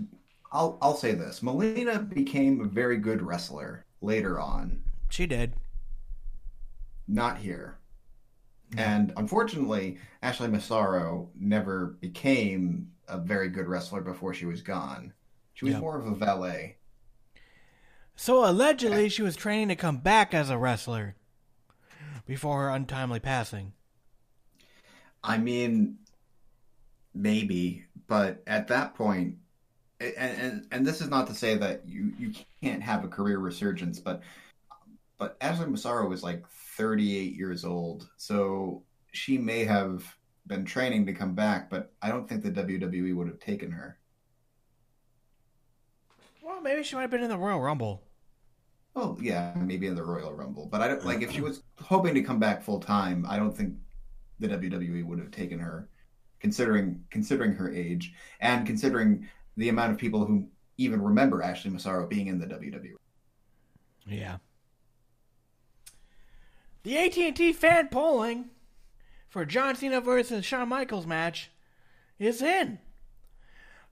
I'll 0.52 0.78
I'll 0.82 0.96
say 0.96 1.12
this: 1.12 1.42
Melina 1.42 1.98
became 1.98 2.60
a 2.60 2.66
very 2.68 2.98
good 2.98 3.22
wrestler 3.22 3.84
later 4.00 4.38
on. 4.38 4.82
She 5.08 5.26
did. 5.26 5.54
Not 7.08 7.38
here. 7.38 7.78
And 8.76 9.12
unfortunately, 9.16 9.98
Ashley 10.22 10.48
Massaro 10.48 11.30
never 11.34 11.98
became 12.00 12.90
a 13.08 13.18
very 13.18 13.48
good 13.48 13.66
wrestler 13.66 14.00
before 14.00 14.32
she 14.32 14.46
was 14.46 14.62
gone. 14.62 15.12
She 15.52 15.64
was 15.66 15.72
Yep. 15.72 15.80
more 15.82 15.98
of 15.98 16.06
a 16.06 16.14
valet. 16.14 16.76
So 18.16 18.48
allegedly, 18.48 19.08
she 19.08 19.22
was 19.22 19.36
training 19.36 19.68
to 19.68 19.76
come 19.76 19.98
back 19.98 20.32
as 20.32 20.48
a 20.48 20.56
wrestler 20.56 21.16
before 22.24 22.62
her 22.62 22.70
untimely 22.70 23.20
passing. 23.20 23.72
I 25.22 25.38
mean, 25.38 25.98
maybe, 27.14 27.84
but 28.06 28.42
at 28.46 28.68
that 28.68 28.94
point, 28.94 29.36
and, 30.02 30.40
and 30.40 30.66
and 30.70 30.86
this 30.86 31.00
is 31.00 31.08
not 31.08 31.26
to 31.28 31.34
say 31.34 31.56
that 31.56 31.86
you 31.86 32.12
you 32.18 32.32
can't 32.62 32.82
have 32.82 33.04
a 33.04 33.08
career 33.08 33.38
resurgence, 33.38 33.98
but 33.98 34.22
but 35.18 35.36
Ashley 35.40 35.66
Massaro 35.66 36.08
was 36.08 36.22
like 36.22 36.46
38 36.48 37.34
years 37.34 37.64
old, 37.64 38.08
so 38.16 38.82
she 39.12 39.38
may 39.38 39.64
have 39.64 40.16
been 40.46 40.64
training 40.64 41.06
to 41.06 41.12
come 41.12 41.34
back, 41.34 41.70
but 41.70 41.92
I 42.02 42.08
don't 42.08 42.28
think 42.28 42.42
the 42.42 42.50
WWE 42.50 43.14
would 43.14 43.28
have 43.28 43.38
taken 43.38 43.70
her. 43.70 43.98
Well, 46.42 46.60
maybe 46.60 46.82
she 46.82 46.96
might 46.96 47.02
have 47.02 47.10
been 47.10 47.22
in 47.22 47.30
the 47.30 47.38
Royal 47.38 47.60
Rumble. 47.60 48.02
Well, 48.94 49.16
yeah, 49.20 49.54
maybe 49.56 49.86
in 49.86 49.94
the 49.94 50.02
Royal 50.02 50.32
Rumble, 50.34 50.66
but 50.66 50.82
I 50.82 50.88
don't 50.88 51.04
like 51.04 51.22
if 51.22 51.30
she 51.30 51.40
was 51.40 51.62
hoping 51.80 52.14
to 52.14 52.22
come 52.22 52.38
back 52.38 52.62
full 52.62 52.80
time. 52.80 53.24
I 53.28 53.36
don't 53.36 53.56
think 53.56 53.74
the 54.38 54.48
WWE 54.48 55.04
would 55.04 55.18
have 55.18 55.30
taken 55.30 55.58
her, 55.60 55.88
considering 56.40 57.04
considering 57.10 57.52
her 57.52 57.72
age 57.72 58.12
and 58.40 58.66
considering 58.66 59.28
the 59.56 59.68
amount 59.68 59.92
of 59.92 59.98
people 59.98 60.24
who 60.24 60.48
even 60.78 61.02
remember 61.02 61.42
Ashley 61.42 61.70
Massaro 61.70 62.06
being 62.06 62.26
in 62.26 62.38
the 62.38 62.46
WWE. 62.46 62.94
Yeah. 64.06 64.38
The 66.82 66.98
AT&T 66.98 67.52
fan 67.52 67.88
polling 67.88 68.46
for 69.28 69.44
John 69.44 69.76
Cena 69.76 70.00
versus 70.00 70.44
Shawn 70.44 70.68
Michaels 70.68 71.06
match 71.06 71.50
is 72.18 72.42
in. 72.42 72.78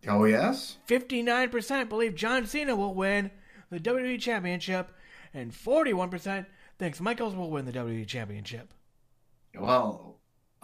Oh 0.08 0.24
yes. 0.24 0.78
59% 0.88 1.88
believe 1.88 2.14
John 2.14 2.46
Cena 2.46 2.74
will 2.74 2.94
win 2.94 3.30
the 3.70 3.78
WWE 3.78 4.20
Championship, 4.20 4.90
and 5.32 5.52
41% 5.52 6.46
thinks 6.78 7.00
Michaels 7.00 7.36
will 7.36 7.50
win 7.50 7.66
the 7.66 7.72
WWE 7.72 8.06
Championship. 8.06 8.72
Well, 9.54 10.16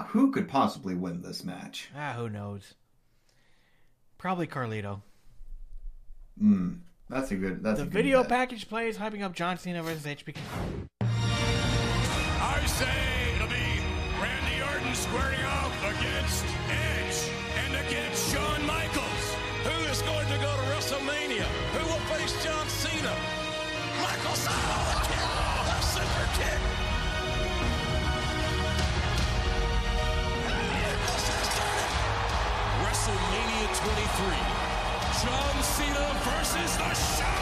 who 0.09 0.33
could 0.33 0.49
possibly 0.49 0.95
win 0.95 1.23
this 1.23 1.45
match? 1.45 1.89
Ah, 1.97 2.15
who 2.15 2.29
knows? 2.29 2.75
Probably 4.19 4.47
Carlito. 4.47 5.03
Hmm, 6.39 6.75
that's 7.09 7.31
a 7.31 7.37
good. 7.37 7.63
That's 7.63 7.79
the 7.79 7.83
a 7.83 7.87
good 7.87 7.93
video 7.93 8.23
bet. 8.23 8.31
package 8.31 8.69
plays 8.69 8.99
hyping 8.99 9.23
up 9.23 9.35
John 9.35 9.59
Cena 9.59 9.83
versus 9.83 10.05
HBK. 10.05 10.37
I 11.01 12.65
say 12.67 13.35
it'll 13.37 13.49
be 13.49 13.55
Randy 14.21 14.63
Orton 14.63 14.95
squaring 14.95 15.41
off 15.45 15.85
against 15.85 16.45
versus 36.27 36.77
the 36.77 36.83
Showstopper. 36.83 37.36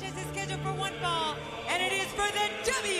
Contest 0.00 0.18
is 0.18 0.32
scheduled 0.32 0.60
for 0.62 0.72
one 0.72 0.92
fall, 1.02 1.36
and 1.68 1.82
it 1.82 1.92
is 1.92 2.06
for 2.12 2.26
the 2.32 2.46
WWE 2.64 2.99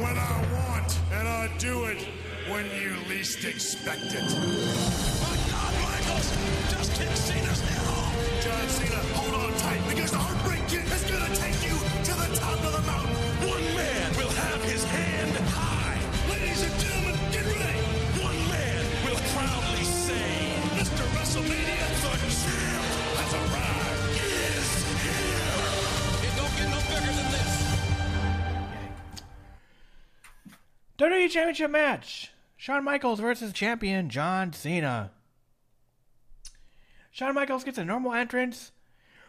when 0.00 0.18
I 0.18 0.36
want, 0.52 0.98
and 1.12 1.28
I 1.28 1.48
do 1.58 1.84
it 1.84 1.98
when 2.50 2.66
you 2.80 2.96
least 3.08 3.44
expect 3.44 4.02
it. 4.02 4.28
My 5.22 5.36
God, 5.50 5.72
Michaels, 5.82 6.28
just 6.70 6.92
kick 6.94 7.14
Cena's 7.14 7.60
head 7.60 7.86
off. 7.88 8.42
John 8.42 8.68
Cena, 8.68 8.93
Championship 31.34 31.72
match: 31.72 32.30
Shawn 32.56 32.84
Michaels 32.84 33.18
versus 33.18 33.52
champion 33.52 34.08
John 34.08 34.52
Cena. 34.52 35.10
Shawn 37.10 37.34
Michaels 37.34 37.64
gets 37.64 37.76
a 37.76 37.84
normal 37.84 38.14
entrance, 38.14 38.70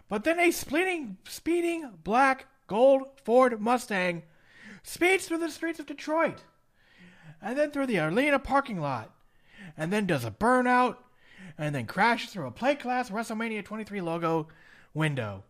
but 0.08 0.24
then 0.24 0.40
a 0.40 0.52
speeding, 0.52 1.18
speeding 1.28 1.94
black 2.04 2.46
gold 2.68 3.08
Ford 3.24 3.60
Mustang 3.60 4.22
speeds 4.84 5.26
through 5.26 5.40
the 5.40 5.50
streets 5.50 5.80
of 5.80 5.88
Detroit, 5.88 6.44
and 7.42 7.58
then 7.58 7.72
through 7.72 7.88
the 7.88 7.98
arena 7.98 8.38
parking 8.38 8.80
lot, 8.80 9.12
and 9.76 9.92
then 9.92 10.06
does 10.06 10.24
a 10.24 10.30
burnout, 10.30 10.98
and 11.58 11.74
then 11.74 11.88
crashes 11.88 12.30
through 12.30 12.46
a 12.46 12.52
plate 12.52 12.82
glass 12.82 13.10
WrestleMania 13.10 13.66
23 13.66 14.00
logo 14.02 14.48
window. 14.94 15.44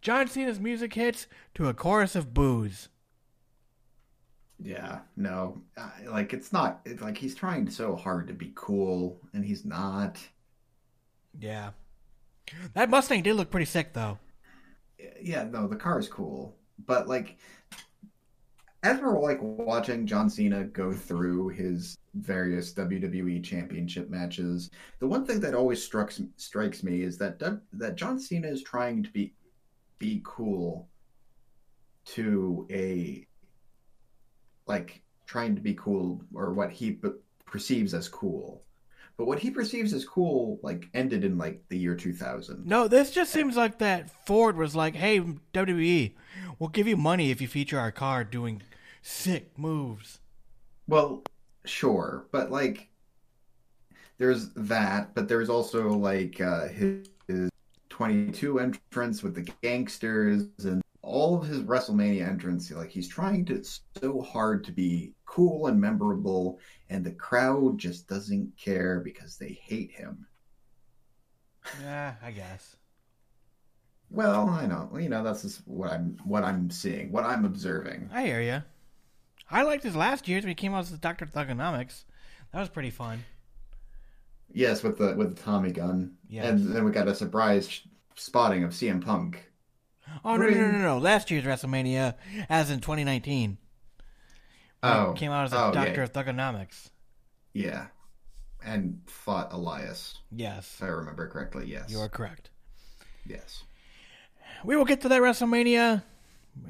John 0.00 0.28
Cena's 0.28 0.60
music 0.60 0.94
hits 0.94 1.26
to 1.56 1.66
a 1.66 1.74
chorus 1.74 2.14
of 2.14 2.32
boos. 2.32 2.88
Yeah, 4.62 5.00
no, 5.16 5.62
like 6.06 6.34
it's 6.34 6.52
not. 6.52 6.80
It's 6.84 7.00
like 7.00 7.16
he's 7.16 7.34
trying 7.34 7.70
so 7.70 7.96
hard 7.96 8.26
to 8.28 8.34
be 8.34 8.52
cool, 8.54 9.20
and 9.32 9.44
he's 9.44 9.64
not. 9.64 10.18
Yeah. 11.38 11.70
That 12.74 12.90
Mustang 12.90 13.22
did 13.22 13.36
look 13.36 13.50
pretty 13.50 13.66
sick, 13.66 13.94
though. 13.94 14.18
Yeah, 15.20 15.44
no, 15.44 15.66
the 15.66 15.76
car 15.76 15.98
is 15.98 16.08
cool, 16.08 16.56
but 16.86 17.08
like, 17.08 17.38
as 18.82 19.00
we're 19.00 19.18
like 19.18 19.38
watching 19.40 20.06
John 20.06 20.28
Cena 20.28 20.64
go 20.64 20.92
through 20.92 21.48
his 21.48 21.96
various 22.14 22.74
WWE 22.74 23.42
Championship 23.42 24.10
matches, 24.10 24.70
the 24.98 25.06
one 25.06 25.24
thing 25.24 25.40
that 25.40 25.54
always 25.54 25.82
strikes 25.82 26.20
strikes 26.36 26.82
me 26.82 27.02
is 27.02 27.16
that 27.16 27.38
that 27.72 27.96
John 27.96 28.20
Cena 28.20 28.48
is 28.48 28.62
trying 28.62 29.02
to 29.04 29.10
be 29.10 29.32
be 29.98 30.20
cool 30.24 30.88
to 32.06 32.66
a 32.70 33.26
like 34.70 35.02
trying 35.26 35.56
to 35.56 35.60
be 35.60 35.74
cool 35.74 36.22
or 36.32 36.52
what 36.54 36.70
he 36.70 36.92
p- 36.92 37.10
perceives 37.44 37.92
as 37.92 38.08
cool. 38.08 38.62
But 39.16 39.26
what 39.26 39.40
he 39.40 39.50
perceives 39.50 39.92
as 39.92 40.04
cool 40.04 40.60
like 40.62 40.88
ended 40.94 41.24
in 41.24 41.36
like 41.36 41.60
the 41.68 41.76
year 41.76 41.96
2000. 41.96 42.64
No, 42.64 42.88
this 42.88 43.10
just 43.10 43.32
seems 43.32 43.56
like 43.56 43.78
that 43.78 44.08
Ford 44.26 44.56
was 44.56 44.74
like, 44.74 44.94
"Hey, 44.94 45.20
WWE, 45.52 46.14
we'll 46.58 46.70
give 46.70 46.86
you 46.86 46.96
money 46.96 47.30
if 47.30 47.40
you 47.40 47.48
feature 47.48 47.78
our 47.78 47.92
car 47.92 48.24
doing 48.24 48.62
sick 49.02 49.58
moves." 49.58 50.20
Well, 50.86 51.24
sure, 51.66 52.26
but 52.30 52.50
like 52.50 52.88
there's 54.18 54.50
that, 54.54 55.14
but 55.14 55.28
there's 55.28 55.50
also 55.50 55.90
like 55.90 56.40
uh, 56.40 56.68
his, 56.68 57.08
his 57.26 57.50
22 57.90 58.60
entrance 58.60 59.22
with 59.22 59.34
the 59.34 59.52
gangsters 59.62 60.46
and 60.64 60.80
all 61.20 61.36
of 61.36 61.46
his 61.46 61.60
WrestleMania 61.60 62.26
entrance. 62.26 62.70
Like 62.70 62.90
he's 62.90 63.08
trying 63.08 63.44
to 63.46 63.62
so 64.00 64.22
hard 64.22 64.64
to 64.64 64.72
be 64.72 65.12
cool 65.26 65.66
and 65.66 65.78
memorable, 65.78 66.58
and 66.88 67.04
the 67.04 67.12
crowd 67.12 67.78
just 67.78 68.08
doesn't 68.08 68.56
care 68.56 69.00
because 69.00 69.36
they 69.36 69.60
hate 69.62 69.90
him. 69.90 70.26
Yeah, 71.82 72.14
I 72.22 72.30
guess. 72.30 72.76
Well, 74.10 74.48
I 74.48 74.66
know, 74.66 74.90
you 74.98 75.10
know, 75.10 75.22
that's 75.22 75.42
just 75.42 75.60
what 75.68 75.92
I'm 75.92 76.16
what 76.24 76.42
I'm 76.42 76.70
seeing, 76.70 77.12
what 77.12 77.24
I'm 77.24 77.44
observing. 77.44 78.08
I 78.12 78.24
hear 78.24 78.40
you. 78.40 78.62
I 79.50 79.62
liked 79.62 79.84
his 79.84 79.94
last 79.94 80.26
years 80.26 80.44
when 80.44 80.48
he 80.48 80.54
came 80.54 80.72
out 80.72 80.80
as 80.80 80.90
the 80.90 80.96
Doctor 80.96 81.26
Thuganomics. 81.26 82.04
That 82.52 82.60
was 82.60 82.70
pretty 82.70 82.90
fun. 82.90 83.24
Yes, 84.52 84.82
with 84.82 84.96
the 84.96 85.14
with 85.16 85.36
the 85.36 85.42
Tommy 85.42 85.70
gun, 85.70 86.14
and 86.32 86.74
then 86.74 86.84
we 86.84 86.92
got 86.92 87.08
a 87.08 87.14
surprise 87.14 87.82
spotting 88.16 88.64
of 88.64 88.70
CM 88.70 89.04
Punk. 89.04 89.49
Oh 90.24 90.36
no, 90.36 90.48
no, 90.48 90.54
no, 90.54 90.70
no, 90.70 90.78
no! 90.78 90.98
Last 90.98 91.30
year's 91.30 91.44
WrestleMania, 91.44 92.14
as 92.48 92.70
in 92.70 92.80
2019. 92.80 93.58
Oh, 94.82 95.14
came 95.16 95.30
out 95.30 95.44
as 95.44 95.52
a 95.52 95.58
oh, 95.58 95.72
yeah. 95.74 95.84
Doctor 95.84 96.02
of 96.02 96.12
Thuganomics. 96.12 96.90
Yeah, 97.52 97.86
and 98.64 99.00
fought 99.06 99.52
Elias. 99.52 100.18
Yes, 100.30 100.74
if 100.76 100.82
I 100.82 100.88
remember 100.88 101.28
correctly. 101.28 101.66
Yes, 101.66 101.90
You 101.90 102.00
are 102.00 102.08
correct. 102.08 102.50
Yes. 103.26 103.64
We 104.64 104.76
will 104.76 104.84
get 104.84 105.00
to 105.02 105.08
that 105.08 105.22
WrestleMania 105.22 106.02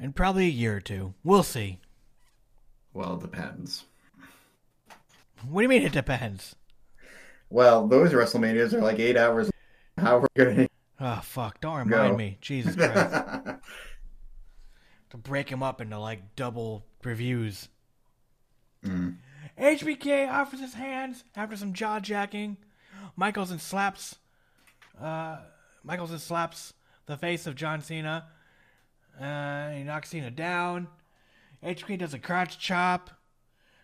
in 0.01 0.13
probably 0.13 0.45
a 0.45 0.49
year 0.49 0.77
or 0.77 0.81
two. 0.81 1.13
We'll 1.23 1.43
see. 1.43 1.79
Well, 2.93 3.15
it 3.15 3.21
depends. 3.21 3.85
What 5.47 5.61
do 5.61 5.63
you 5.63 5.69
mean 5.69 5.83
it 5.83 5.91
depends? 5.91 6.55
Well, 7.49 7.87
those 7.87 8.11
WrestleManias 8.11 8.73
are 8.73 8.81
like 8.81 8.99
eight 8.99 9.17
hours. 9.17 9.49
How 9.97 10.19
we're 10.19 10.27
gonna? 10.37 10.67
Oh 11.01 11.19
fuck! 11.23 11.59
Don't 11.59 11.77
remind 11.77 12.13
Go. 12.13 12.17
me. 12.17 12.37
Jesus 12.41 12.75
Christ! 12.77 13.59
to 15.09 15.17
break 15.17 15.49
him 15.49 15.63
up 15.63 15.81
into 15.81 15.99
like 15.99 16.35
double 16.35 16.85
reviews. 17.03 17.67
Mm. 18.85 19.17
HBK 19.59 20.31
offers 20.31 20.59
his 20.59 20.75
hands 20.75 21.23
after 21.35 21.57
some 21.57 21.73
jaw 21.73 21.99
jacking. 21.99 22.57
Michaels 23.15 23.51
and 23.51 23.59
slaps. 23.59 24.15
Uh, 24.99 25.37
Michaels 25.83 26.11
and 26.11 26.21
slaps 26.21 26.73
the 27.07 27.17
face 27.17 27.47
of 27.47 27.55
John 27.55 27.81
Cena. 27.81 28.27
Uh, 29.19 29.71
he 29.71 29.83
knocks 29.83 30.09
Cena 30.09 30.31
down. 30.31 30.87
HBK 31.63 31.97
does 31.99 32.13
a 32.13 32.19
crotch 32.19 32.57
chop 32.59 33.09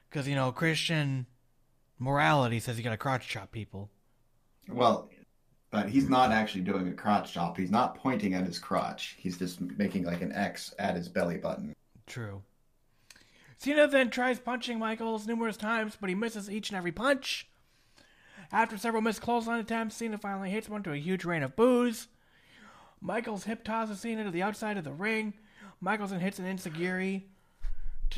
because 0.10 0.28
you 0.28 0.36
know 0.36 0.52
Christian 0.52 1.26
morality 2.00 2.60
says 2.60 2.78
you 2.78 2.84
got 2.84 2.92
to 2.92 2.98
crotch 2.98 3.28
chop 3.28 3.52
people. 3.52 3.90
Well, 4.70 5.10
but 5.70 5.90
he's 5.90 6.10
not 6.10 6.32
actually 6.32 6.62
doing 6.62 6.88
a 6.88 6.94
crotch 6.94 7.34
chop. 7.34 7.58
He's 7.58 7.72
not 7.72 7.96
pointing 7.96 8.34
at 8.34 8.46
his 8.46 8.60
crotch. 8.60 9.16
He's 9.18 9.38
just 9.38 9.60
making 9.62 10.06
like 10.06 10.22
an 10.22 10.32
X 10.32 10.74
at 10.80 10.96
his 10.96 11.10
belly 11.10 11.38
button. 11.38 11.74
True. 12.06 12.44
Cena 13.58 13.88
then 13.88 14.10
tries 14.10 14.40
punching 14.40 14.80
Michaels 14.80 15.28
numerous 15.28 15.58
times, 15.58 15.98
but 16.00 16.10
he 16.10 16.16
misses 16.16 16.50
each 16.50 16.70
and 16.70 16.78
every 16.78 16.92
punch. 16.92 17.48
After 18.52 18.78
several 18.78 19.02
missed 19.02 19.22
clothesline 19.22 19.60
attempts, 19.60 19.98
Cena 19.98 20.18
finally 20.18 20.50
hits 20.50 20.70
one 20.70 20.84
to 20.84 20.94
a 20.94 20.98
huge 20.98 21.26
rain 21.26 21.44
of 21.44 21.56
boos. 21.56 22.08
Michaels 23.02 23.44
hip 23.44 23.64
tosses 23.64 24.00
Cena 24.00 24.24
to 24.24 24.32
the 24.32 24.44
outside 24.44 24.78
of 24.78 24.84
the 24.84 24.94
ring. 24.94 25.34
Michaels 25.82 26.12
then 26.12 26.20
hits 26.20 26.40
an 26.40 26.46
Enziguri, 26.46 27.24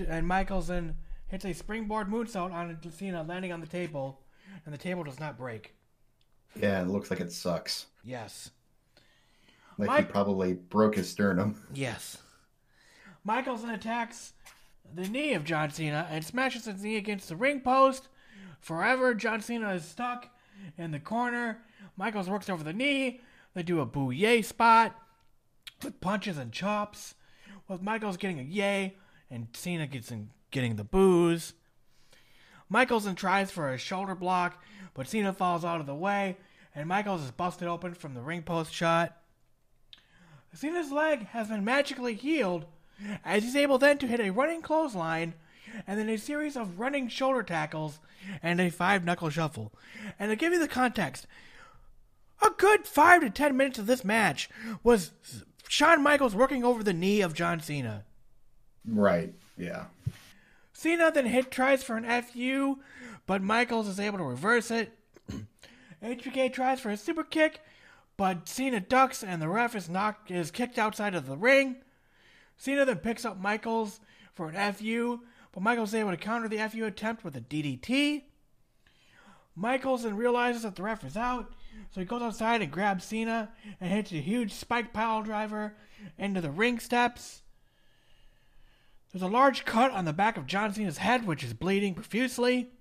and 0.07 0.27
Michaels 0.27 0.67
then 0.67 0.95
hits 1.27 1.45
a 1.45 1.53
springboard 1.53 2.07
moonsault 2.07 2.53
on 2.53 2.77
Cena, 2.91 3.23
landing 3.23 3.51
on 3.51 3.59
the 3.59 3.67
table, 3.67 4.21
and 4.65 4.73
the 4.73 4.77
table 4.77 5.03
does 5.03 5.19
not 5.19 5.37
break. 5.37 5.73
Yeah, 6.55 6.81
it 6.81 6.87
looks 6.87 7.09
like 7.09 7.19
it 7.19 7.31
sucks. 7.31 7.87
Yes. 8.03 8.51
Like 9.77 9.87
Mike- 9.87 10.07
he 10.07 10.11
probably 10.11 10.53
broke 10.53 10.95
his 10.95 11.09
sternum. 11.09 11.61
Yes. 11.73 12.17
Michaels 13.23 13.61
then 13.63 13.71
attacks 13.71 14.33
the 14.93 15.07
knee 15.07 15.33
of 15.33 15.43
John 15.43 15.69
Cena 15.69 16.07
and 16.09 16.23
smashes 16.23 16.65
his 16.65 16.83
knee 16.83 16.95
against 16.95 17.29
the 17.29 17.35
ring 17.35 17.59
post. 17.61 18.07
Forever, 18.61 19.13
John 19.13 19.41
Cena 19.41 19.71
is 19.73 19.85
stuck 19.85 20.29
in 20.77 20.91
the 20.91 20.99
corner. 20.99 21.59
Michaels 21.97 22.29
works 22.29 22.49
over 22.49 22.63
the 22.63 22.73
knee. 22.73 23.21
They 23.53 23.63
do 23.63 23.81
a 23.81 23.85
boo 23.85 24.11
yay 24.11 24.41
spot 24.41 24.95
with 25.83 25.99
punches 26.01 26.37
and 26.37 26.51
chops, 26.51 27.15
with 27.67 27.81
Michaels 27.81 28.17
getting 28.17 28.39
a 28.39 28.43
yay 28.43 28.95
and 29.29 29.47
Cena 29.53 29.85
gets 29.85 30.11
in, 30.11 30.29
getting 30.49 30.75
the 30.77 30.83
boos. 30.83 31.53
Michaels 32.69 33.05
then 33.05 33.15
tries 33.15 33.51
for 33.51 33.69
a 33.71 33.77
shoulder 33.77 34.15
block, 34.15 34.61
but 34.93 35.07
Cena 35.07 35.33
falls 35.33 35.65
out 35.65 35.79
of 35.79 35.85
the 35.85 35.95
way, 35.95 36.37
and 36.75 36.87
Michaels 36.87 37.23
is 37.23 37.31
busted 37.31 37.67
open 37.67 37.93
from 37.93 38.13
the 38.13 38.21
ring 38.21 38.43
post 38.43 38.73
shot. 38.73 39.17
Cena's 40.53 40.91
leg 40.91 41.27
has 41.27 41.47
been 41.47 41.63
magically 41.63 42.15
healed, 42.15 42.65
as 43.23 43.43
he's 43.43 43.55
able 43.55 43.77
then 43.77 43.97
to 43.99 44.07
hit 44.07 44.19
a 44.19 44.31
running 44.31 44.61
clothesline, 44.61 45.33
and 45.85 45.99
then 45.99 46.09
a 46.09 46.17
series 46.17 46.57
of 46.57 46.79
running 46.79 47.07
shoulder 47.07 47.43
tackles, 47.43 47.99
and 48.41 48.59
a 48.59 48.69
five 48.69 49.05
knuckle 49.05 49.29
shuffle. 49.29 49.71
And 50.17 50.31
to 50.31 50.35
give 50.35 50.53
you 50.53 50.59
the 50.59 50.67
context, 50.67 51.27
a 52.41 52.49
good 52.57 52.85
five 52.85 53.21
to 53.21 53.29
ten 53.29 53.55
minutes 53.55 53.79
of 53.79 53.85
this 53.85 54.03
match 54.03 54.49
was 54.83 55.11
Shawn 55.67 56.01
Michaels 56.01 56.35
working 56.35 56.63
over 56.63 56.83
the 56.83 56.93
knee 56.93 57.21
of 57.21 57.33
John 57.33 57.59
Cena. 57.59 58.05
Right. 58.85 59.33
Yeah. 59.57 59.85
Cena 60.73 61.11
then 61.11 61.25
hit 61.25 61.51
tries 61.51 61.83
for 61.83 61.97
an 61.97 62.23
FU, 62.23 62.77
but 63.29 63.43
Michaels 63.43 63.87
is 63.87 63.99
able 63.99 64.17
to 64.17 64.23
reverse 64.23 64.71
it. 64.71 64.91
HBK 66.03 66.51
tries 66.51 66.79
for 66.79 66.89
a 66.89 66.97
super 66.97 67.23
kick, 67.23 67.59
but 68.17 68.49
Cena 68.49 68.79
ducks 68.79 69.23
and 69.23 69.39
the 69.39 69.47
ref 69.47 69.75
is 69.75 69.87
knocked 69.87 70.31
is 70.31 70.49
kicked 70.49 70.79
outside 70.79 71.13
of 71.13 71.27
the 71.27 71.37
ring. 71.37 71.75
Cena 72.57 72.85
then 72.85 72.95
picks 72.95 73.25
up 73.25 73.39
Michaels 73.39 73.99
for 74.33 74.49
an 74.49 74.73
FU, 74.73 75.19
but 75.51 75.61
Michaels 75.61 75.89
is 75.89 75.95
able 75.95 76.09
to 76.09 76.17
counter 76.17 76.47
the 76.47 76.57
FU 76.69 76.85
attempt 76.85 77.23
with 77.23 77.35
a 77.35 77.41
DDT. 77.41 78.23
Michaels 79.55 80.01
then 80.01 80.17
realizes 80.17 80.63
that 80.63 80.75
the 80.75 80.81
ref 80.81 81.03
is 81.03 81.15
out, 81.15 81.53
so 81.91 81.99
he 81.99 82.07
goes 82.07 82.23
outside 82.23 82.63
and 82.63 82.71
grabs 82.71 83.05
Cena 83.05 83.51
and 83.79 83.91
hits 83.91 84.11
a 84.11 84.15
huge 84.15 84.55
spike 84.55 84.91
pile 84.91 85.21
driver 85.21 85.75
into 86.17 86.41
the 86.41 86.49
ring 86.49 86.79
steps. 86.79 87.43
There's 89.11 89.21
a 89.21 89.27
large 89.27 89.65
cut 89.65 89.91
on 89.91 90.05
the 90.05 90.13
back 90.13 90.35
of 90.35 90.47
John 90.47 90.73
Cena's 90.73 90.97
head, 90.97 91.27
which 91.27 91.43
is 91.43 91.53
bleeding 91.53 91.93
profusely. 91.93 92.71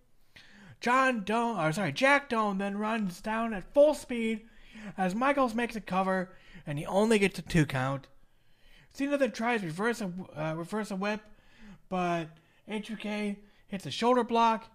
John 0.81 1.25
Doan, 1.25 1.59
or 1.59 1.73
sorry, 1.73 1.93
Jack 1.93 2.29
Doan 2.29 2.59
then 2.59 2.79
runs 2.79 3.21
down 3.21 3.53
at 3.53 3.73
full 3.75 3.95
speed 3.95 4.43
as 4.97 5.15
Michaels 5.15 5.55
makes 5.55 5.77
a 5.77 5.81
cover, 5.81 6.31
and 6.67 6.79
he 6.79 6.87
only 6.87 7.19
gets 7.19 7.39
a 7.39 7.43
two 7.43 7.67
count. 7.67 8.07
Cena 8.93 9.19
then 9.19 9.33
tries 9.33 9.63
reverse 9.63 10.01
a 10.01 10.13
uh, 10.37 10.55
reverse 10.55 10.91
a 10.91 10.97
whip, 10.97 11.21
but 11.89 12.27
HBK 12.69 13.37
hits 13.67 13.87
a 13.87 13.91
shoulder 13.91 14.25
block. 14.25 14.71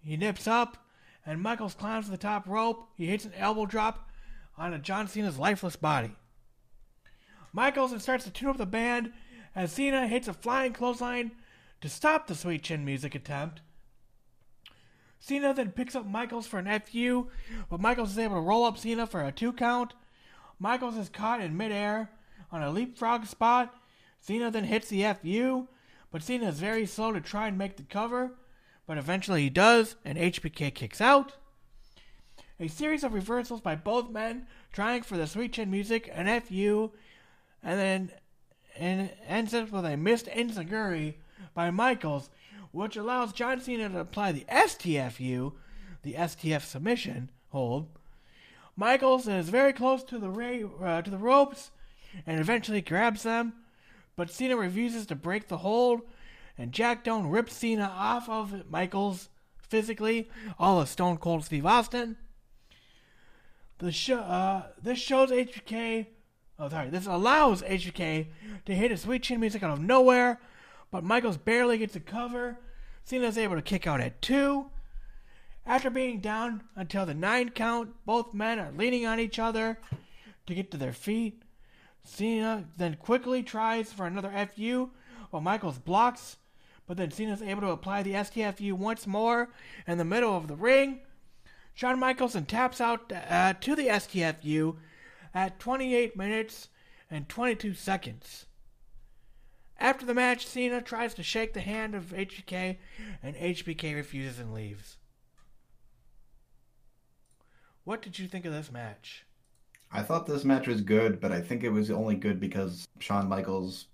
He 0.00 0.16
nips 0.16 0.46
up, 0.46 0.78
and 1.24 1.40
Michaels 1.40 1.74
climbs 1.74 2.06
to 2.06 2.10
the 2.10 2.16
top 2.16 2.48
rope. 2.48 2.88
He 2.96 3.06
hits 3.06 3.24
an 3.24 3.34
elbow 3.36 3.66
drop 3.66 4.08
onto 4.56 4.78
John 4.78 5.08
Cena's 5.08 5.38
lifeless 5.38 5.76
body. 5.76 6.16
Michaels 7.52 7.90
then 7.90 8.00
starts 8.00 8.24
to 8.24 8.30
tune 8.30 8.48
up 8.48 8.56
the 8.56 8.66
band 8.66 9.12
as 9.54 9.72
Cena 9.72 10.06
hits 10.06 10.28
a 10.28 10.32
flying 10.32 10.72
clothesline 10.72 11.32
to 11.80 11.88
stop 11.88 12.26
the 12.26 12.34
sweet 12.34 12.62
chin 12.62 12.84
music 12.84 13.14
attempt. 13.14 13.60
Cena 15.22 15.54
then 15.54 15.70
picks 15.70 15.94
up 15.94 16.04
Michaels 16.04 16.48
for 16.48 16.58
an 16.58 16.80
FU, 16.80 17.28
but 17.70 17.80
Michaels 17.80 18.10
is 18.10 18.18
able 18.18 18.34
to 18.34 18.40
roll 18.40 18.64
up 18.64 18.76
Cena 18.76 19.06
for 19.06 19.22
a 19.22 19.30
two 19.30 19.52
count. 19.52 19.94
Michaels 20.58 20.96
is 20.96 21.08
caught 21.08 21.40
in 21.40 21.56
midair 21.56 22.10
on 22.50 22.60
a 22.60 22.70
leapfrog 22.70 23.26
spot. 23.26 23.72
Cena 24.20 24.50
then 24.50 24.64
hits 24.64 24.88
the 24.88 25.04
FU, 25.14 25.68
but 26.10 26.24
Cena 26.24 26.48
is 26.48 26.58
very 26.58 26.84
slow 26.86 27.12
to 27.12 27.20
try 27.20 27.46
and 27.46 27.56
make 27.56 27.76
the 27.76 27.84
cover, 27.84 28.32
but 28.84 28.98
eventually 28.98 29.42
he 29.42 29.48
does, 29.50 29.94
and 30.04 30.18
HBK 30.18 30.74
kicks 30.74 31.00
out. 31.00 31.36
A 32.58 32.66
series 32.66 33.04
of 33.04 33.14
reversals 33.14 33.60
by 33.60 33.76
both 33.76 34.10
men 34.10 34.48
trying 34.72 35.02
for 35.02 35.16
the 35.16 35.28
sweet 35.28 35.52
chin 35.52 35.70
music 35.70 36.10
and 36.12 36.42
FU, 36.42 36.90
and 37.62 37.78
then 37.78 38.10
and 38.76 39.12
ends 39.28 39.54
up 39.54 39.70
with 39.70 39.84
a 39.84 39.96
missed 39.96 40.26
Enziguri 40.26 41.14
by 41.54 41.70
Michaels, 41.70 42.28
which 42.72 42.96
allows 42.96 43.32
John 43.32 43.60
Cena 43.60 43.88
to 43.88 44.00
apply 44.00 44.32
the 44.32 44.46
STFU, 44.50 45.52
the 46.02 46.14
STF 46.14 46.62
submission 46.62 47.30
hold. 47.50 47.88
Michaels 48.74 49.28
is 49.28 49.50
very 49.50 49.72
close 49.72 50.02
to 50.04 50.18
the 50.18 50.30
ra- 50.30 50.68
uh, 50.82 51.02
to 51.02 51.10
the 51.10 51.18
ropes, 51.18 51.70
and 52.26 52.40
eventually 52.40 52.80
grabs 52.80 53.22
them, 53.22 53.52
but 54.16 54.30
Cena 54.30 54.56
refuses 54.56 55.06
to 55.06 55.14
break 55.14 55.48
the 55.48 55.58
hold, 55.58 56.02
and 56.58 56.72
Jack 56.72 57.04
Doan 57.04 57.28
rips 57.28 57.54
Cena 57.54 57.92
off 57.94 58.28
of 58.28 58.70
Michaels 58.70 59.28
physically, 59.58 60.28
all 60.58 60.80
of 60.80 60.88
Stone 60.88 61.18
Cold 61.18 61.44
Steve 61.44 61.66
Austin. 61.66 62.16
The 63.78 63.90
show, 63.90 64.18
uh, 64.18 64.66
this 64.80 64.98
shows 64.98 65.30
HBK. 65.30 66.06
Oh, 66.58 66.68
sorry. 66.68 66.88
This 66.90 67.06
allows 67.06 67.62
HBK 67.62 68.26
to 68.66 68.74
hit 68.74 68.92
a 68.92 68.96
sweet 68.96 69.24
chin 69.24 69.40
music 69.40 69.62
out 69.62 69.70
of 69.70 69.80
nowhere, 69.80 70.40
but 70.92 71.02
Michaels 71.02 71.38
barely 71.38 71.78
gets 71.78 71.96
a 71.96 72.00
cover. 72.00 72.58
Cena's 73.02 73.38
able 73.38 73.56
to 73.56 73.62
kick 73.62 73.86
out 73.86 74.00
at 74.00 74.22
two. 74.22 74.66
After 75.66 75.90
being 75.90 76.20
down 76.20 76.62
until 76.76 77.06
the 77.06 77.14
nine 77.14 77.48
count, 77.48 77.94
both 78.04 78.34
men 78.34 78.58
are 78.60 78.70
leaning 78.70 79.06
on 79.06 79.18
each 79.18 79.38
other 79.38 79.78
to 80.46 80.54
get 80.54 80.70
to 80.70 80.76
their 80.76 80.92
feet. 80.92 81.42
Cena 82.04 82.64
then 82.76 82.96
quickly 82.96 83.42
tries 83.42 83.92
for 83.92 84.06
another 84.06 84.32
FU 84.54 84.90
while 85.30 85.40
Michaels 85.40 85.78
blocks, 85.78 86.36
but 86.86 86.96
then 86.96 87.10
Cena's 87.10 87.42
able 87.42 87.62
to 87.62 87.70
apply 87.70 88.02
the 88.02 88.12
STFU 88.12 88.74
once 88.74 89.06
more 89.06 89.48
in 89.86 89.98
the 89.98 90.04
middle 90.04 90.36
of 90.36 90.46
the 90.46 90.56
ring. 90.56 91.00
Shawn 91.74 91.98
Michaels 91.98 92.34
then 92.34 92.44
taps 92.44 92.80
out 92.80 93.10
uh, 93.12 93.54
to 93.54 93.74
the 93.74 93.86
STFU 93.86 94.76
at 95.32 95.58
28 95.58 96.16
minutes 96.16 96.68
and 97.10 97.28
22 97.28 97.72
seconds. 97.72 98.46
After 99.82 100.06
the 100.06 100.14
match, 100.14 100.46
Cena 100.46 100.80
tries 100.80 101.12
to 101.14 101.24
shake 101.24 101.54
the 101.54 101.60
hand 101.60 101.96
of 101.96 102.12
HBK, 102.12 102.76
and 103.20 103.34
HBK 103.34 103.96
refuses 103.96 104.38
and 104.38 104.54
leaves. 104.54 104.96
What 107.82 108.00
did 108.00 108.16
you 108.16 108.28
think 108.28 108.44
of 108.44 108.52
this 108.52 108.70
match? 108.70 109.26
I 109.90 110.02
thought 110.02 110.26
this 110.26 110.44
match 110.44 110.68
was 110.68 110.82
good, 110.82 111.20
but 111.20 111.32
I 111.32 111.40
think 111.40 111.64
it 111.64 111.70
was 111.70 111.90
only 111.90 112.14
good 112.14 112.38
because 112.38 112.86
Shawn 113.00 113.28
Michaels 113.28 113.86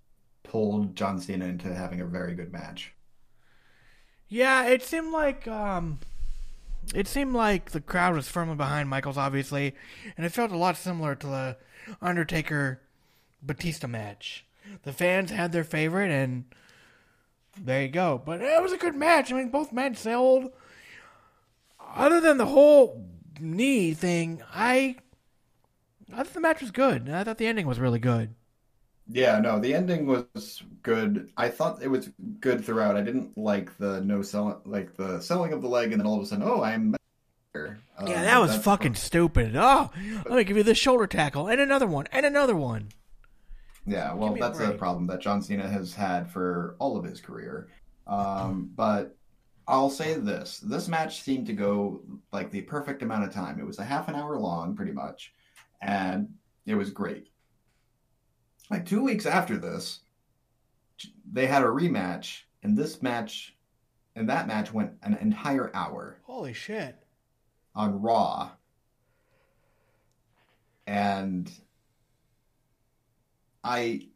pulled 0.43 0.94
John 0.94 1.19
Cena 1.19 1.47
into 1.47 1.73
having 1.74 2.02
a 2.02 2.06
very 2.06 2.35
good 2.35 2.52
match. 2.52 2.93
Yeah, 4.28 4.66
it 4.66 4.82
seemed 4.82 5.10
like 5.10 5.48
um, 5.48 6.01
it 6.94 7.09
seemed 7.09 7.32
like 7.32 7.70
the 7.70 7.81
crowd 7.81 8.15
was 8.15 8.28
firmly 8.28 8.56
behind 8.56 8.90
Michaels, 8.90 9.16
obviously, 9.16 9.74
and 10.19 10.27
it 10.27 10.32
felt 10.32 10.52
a 10.52 10.59
lot 10.59 10.77
similar 10.77 11.15
to 11.15 11.27
the 11.27 11.56
Undertaker 12.02 12.82
Batista 13.43 13.86
match. 13.86 14.44
The 14.82 14.93
fans 14.93 15.31
had 15.31 15.53
their 15.53 15.65
favorite, 15.65 16.11
and 16.11 16.45
there 17.61 17.82
you 17.82 17.89
go. 17.89 18.20
But 18.24 18.40
it 18.40 18.62
was 18.62 18.73
a 18.73 18.78
good 18.78 18.95
match. 18.95 19.32
I 19.32 19.36
mean, 19.36 19.51
both 19.51 19.73
men 19.73 19.95
sold. 19.95 20.53
Other 21.95 22.20
than 22.20 22.39
the 22.39 22.47
whole 22.47 23.07
knee 23.40 23.95
thing, 23.95 24.43
I 24.53 24.97
I 26.12 26.23
thought 26.23 26.35
the 26.35 26.40
match 26.40 26.61
was 26.61 26.70
good. 26.70 27.09
I 27.09 27.24
thought 27.24 27.39
the 27.39 27.47
ending 27.47 27.66
was 27.66 27.78
really 27.78 27.99
good. 27.99 28.35
Yeah, 29.11 29.40
no, 29.40 29.59
the 29.59 29.74
ending 29.74 30.07
was 30.07 30.62
good. 30.82 31.31
I 31.36 31.49
thought 31.49 31.82
it 31.82 31.89
was 31.89 32.11
good 32.40 32.65
throughout. 32.65 32.97
I 32.97 33.03
didn't 33.03 33.36
like 33.39 33.77
the 33.78 34.03
no 34.03 34.20
selling, 34.23 34.57
like 34.66 34.97
the 34.97 35.20
selling 35.20 35.53
of 35.53 35.62
the 35.62 35.69
leg, 35.69 35.93
and 35.93 36.01
then 36.01 36.07
all 36.07 36.16
of 36.19 36.23
a 36.23 36.27
sudden, 36.27 36.45
oh, 36.47 36.62
I'm. 36.62 36.95
Yeah, 37.55 37.74
um, 37.97 38.07
that 38.07 38.39
was 38.39 38.57
fucking 38.57 38.95
stupid. 38.95 39.57
Oh, 39.57 39.90
let 40.27 40.36
me 40.36 40.45
give 40.45 40.57
you 40.57 40.62
the 40.62 40.74
shoulder 40.74 41.07
tackle 41.07 41.49
and 41.49 41.61
another 41.61 41.86
one 41.86 42.07
and 42.12 42.24
another 42.24 42.55
one. 42.55 42.90
Yeah, 43.89 44.12
well, 44.12 44.35
a 44.35 44.39
that's 44.39 44.60
a 44.60 44.73
problem 44.73 45.06
that 45.06 45.20
John 45.20 45.40
Cena 45.43 45.69
has 45.69 45.94
had 45.94 46.31
for 46.31 46.77
all 46.78 46.97
of 46.97 47.05
his 47.05 47.20
career. 47.20 47.69
Um, 48.06 48.70
but 48.74 49.16
I'll 49.66 49.90
say 49.90 50.15
this: 50.15 50.59
this 50.59 50.89
match 50.89 51.23
seemed 51.23 51.47
to 51.47 51.52
go 51.52 52.02
like 52.32 52.51
the 52.51 52.62
perfect 52.62 53.02
amount 53.02 53.24
of 53.24 53.32
time. 53.32 53.59
It 53.59 53.66
was 53.66 53.78
a 53.78 53.85
half 53.85 54.09
an 54.09 54.15
hour 54.15 54.39
long, 54.39 54.77
pretty 54.77 54.93
much, 54.93 55.32
and 55.81 56.28
it 56.66 56.74
was 56.74 56.90
great. 56.90 57.28
Like 58.70 58.85
two 58.85 59.02
weeks 59.02 59.24
after 59.27 59.56
this, 59.56 60.01
they 61.31 61.47
had 61.47 61.62
a 61.62 61.66
rematch, 61.66 62.43
and 62.62 62.77
this 62.77 63.02
match, 63.02 63.56
and 64.16 64.28
that 64.28 64.47
match 64.47 64.73
went 64.73 64.93
an 65.02 65.16
entire 65.20 65.70
hour 65.74 66.19
Holy 66.24 66.52
shit. 66.52 66.97
on 67.74 68.01
Raw. 68.02 68.51
And 70.86 71.51
I 73.64 74.09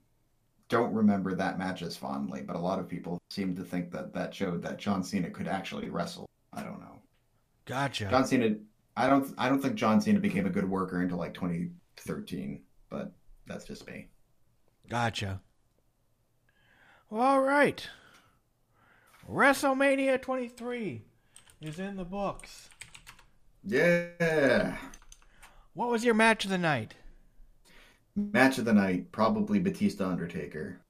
don't 0.69 0.95
remember 0.95 1.35
that 1.35 1.59
match 1.59 1.83
as 1.83 1.97
fondly, 1.97 2.43
but 2.43 2.57
a 2.57 2.59
lot 2.59 2.79
of 2.79 2.89
people 2.89 3.19
seem 3.31 3.55
to 3.57 3.63
think 3.63 3.91
that 3.93 4.15
that 4.15 4.35
showed 4.35 4.63
that 4.63 4.79
John 4.79 5.05
Cena 5.05 5.31
could 5.31 5.47
actually 5.47 5.91
wrestle. 5.91 6.27
I 6.53 6.63
don't 6.63 6.81
know. 6.81 7.01
Gotcha. 7.67 8.09
John 8.09 8.27
Cena, 8.27 8.57
I 8.97 9.09
don't, 9.09 9.33
I 9.37 9.49
don't 9.49 9.61
think 9.61 9.75
John 9.75 10.01
Cena 10.01 10.19
became 10.19 10.47
a 10.47 10.51
good 10.51 10.69
worker 10.69 11.01
until 11.01 11.19
like 11.19 11.35
2013, 11.35 12.63
but 12.89 13.13
that's 13.47 13.65
just 13.65 13.87
me. 13.87 14.09
Gotcha. 14.89 15.41
All 17.11 17.43
right. 17.43 17.87
WrestleMania 19.31 20.21
23 20.21 21.03
is 21.61 21.79
in 21.79 21.97
the 21.97 22.05
books. 22.05 22.71
Yeah. 23.65 24.77
What 25.75 25.91
was 25.91 26.05
your 26.05 26.15
match 26.15 26.45
of 26.45 26.51
the 26.51 26.59
night? 26.59 26.95
Match 28.15 28.59
of 28.59 28.65
the 28.67 28.75
night, 28.75 29.11
probably 29.11 29.59
Batista 29.59 30.09
Undertaker. 30.09 30.81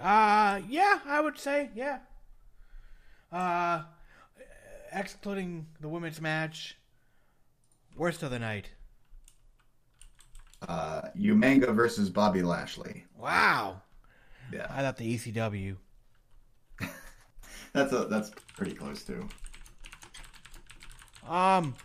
Uh, 0.00 0.60
yeah, 0.68 1.00
I 1.04 1.20
would 1.20 1.38
say, 1.38 1.70
yeah. 1.74 1.98
Uh, 3.30 3.82
excluding 4.92 5.66
the 5.80 5.88
women's 5.88 6.20
match, 6.20 6.78
worst 7.96 8.22
of 8.22 8.30
the 8.30 8.38
night. 8.38 8.70
Uh, 10.66 11.02
Umaga 11.18 11.74
versus 11.74 12.08
Bobby 12.08 12.42
Lashley. 12.42 13.04
Wow. 13.18 13.82
Yeah. 14.52 14.66
I 14.70 14.82
thought 14.82 14.96
the 14.96 15.16
ECW. 15.16 15.76
That's 17.72 17.92
a 17.92 18.06
that's 18.06 18.32
pretty 18.56 18.74
close 18.74 19.04
too. 19.04 19.28
Um, 21.28 21.76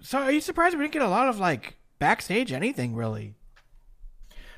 so 0.00 0.18
are 0.18 0.32
you 0.32 0.40
surprised 0.40 0.76
we 0.76 0.82
didn't 0.82 0.94
get 0.94 1.02
a 1.02 1.08
lot 1.08 1.28
of 1.28 1.38
like 1.38 1.76
backstage 1.98 2.52
anything 2.52 2.94
really? 2.94 3.34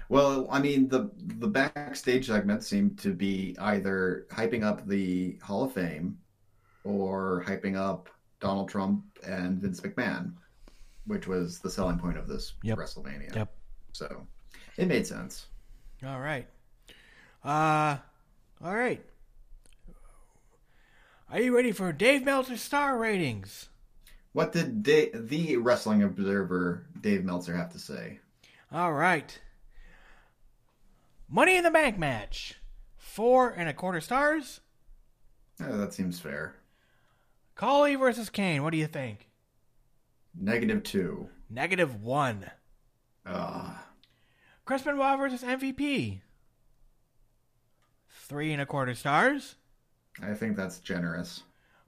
Well, 0.08 0.46
I 0.50 0.60
mean 0.60 0.88
the 0.88 1.10
the 1.16 1.48
backstage 1.48 2.26
segments 2.28 2.66
seem 2.66 2.94
to 2.96 3.12
be 3.12 3.56
either 3.58 4.26
hyping 4.30 4.62
up 4.62 4.86
the 4.86 5.38
Hall 5.42 5.64
of 5.64 5.72
Fame 5.72 6.18
or 6.84 7.44
hyping 7.46 7.76
up 7.76 8.08
Donald 8.40 8.68
Trump 8.68 9.04
and 9.26 9.60
Vince 9.60 9.80
McMahon, 9.80 10.32
which 11.06 11.26
was 11.26 11.58
the 11.58 11.70
selling 11.70 11.98
point 11.98 12.16
of 12.16 12.28
this 12.28 12.54
Yep. 12.62 12.78
WrestleMania. 12.78 13.34
Yep. 13.34 13.52
So 13.92 14.26
it 14.76 14.86
made 14.86 15.06
sense. 15.06 15.46
All 16.06 16.20
right. 16.20 16.46
Uh, 17.42 17.96
all 18.62 18.74
right. 18.74 19.04
Are 21.30 21.40
you 21.40 21.56
ready 21.56 21.72
for 21.72 21.92
Dave 21.92 22.24
Meltzer's 22.24 22.60
star 22.60 22.96
ratings? 22.98 23.68
What 24.36 24.52
did 24.52 24.82
Da- 24.82 25.12
the 25.14 25.56
Wrestling 25.56 26.02
Observer 26.02 26.84
Dave 27.00 27.24
Meltzer 27.24 27.56
have 27.56 27.72
to 27.72 27.78
say? 27.78 28.18
All 28.70 28.92
right. 28.92 29.40
Money 31.26 31.56
in 31.56 31.64
the 31.64 31.70
Bank 31.70 31.98
match. 31.98 32.60
Four 32.98 33.48
and 33.48 33.66
a 33.66 33.72
quarter 33.72 34.02
stars. 34.02 34.60
Uh, 35.58 35.78
that 35.78 35.94
seems 35.94 36.20
fair. 36.20 36.54
Khali 37.54 37.94
versus 37.94 38.28
Kane. 38.28 38.62
What 38.62 38.72
do 38.72 38.76
you 38.76 38.86
think? 38.86 39.30
Negative 40.38 40.82
two. 40.82 41.30
Negative 41.48 42.02
one. 42.02 42.50
Ah, 43.24 43.86
Chris 44.66 44.82
Benoit 44.82 45.18
versus 45.18 45.42
MVP. 45.44 46.20
Three 48.10 48.52
and 48.52 48.60
a 48.60 48.66
quarter 48.66 48.94
stars. 48.94 49.54
I 50.22 50.34
think 50.34 50.58
that's 50.58 50.78
generous. 50.78 51.42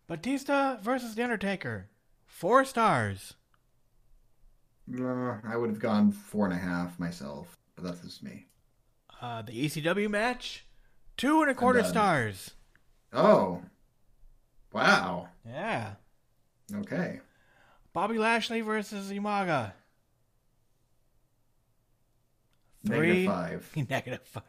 Batista 0.07 0.79
versus 0.79 1.15
The 1.15 1.25
Undertaker. 1.25 1.91
Four 2.39 2.65
stars. 2.65 3.35
Uh, 4.97 5.39
I 5.43 5.57
would 5.57 5.71
have 5.71 5.81
gone 5.81 6.13
four 6.13 6.45
and 6.45 6.55
a 6.55 6.57
half 6.57 6.97
myself, 7.01 7.59
but 7.75 7.83
that's 7.83 8.01
just 8.03 8.23
me. 8.23 8.47
Uh, 9.21 9.43
the 9.43 9.67
ECW 9.67 10.09
match. 10.09 10.65
Two 11.17 11.43
and 11.43 11.51
a 11.51 11.55
quarter 11.57 11.83
stars. 11.83 12.53
Oh, 13.13 13.61
wow. 14.73 15.27
Yeah. 15.45 15.95
Okay. 16.73 17.19
Bobby 17.93 18.19
Lashley 18.19 18.61
versus 18.61 19.11
Umaga. 19.11 19.73
Negative 22.85 23.17
Three. 23.17 23.27
five. 23.27 23.73
Negative 23.91 24.23
five. 24.23 24.45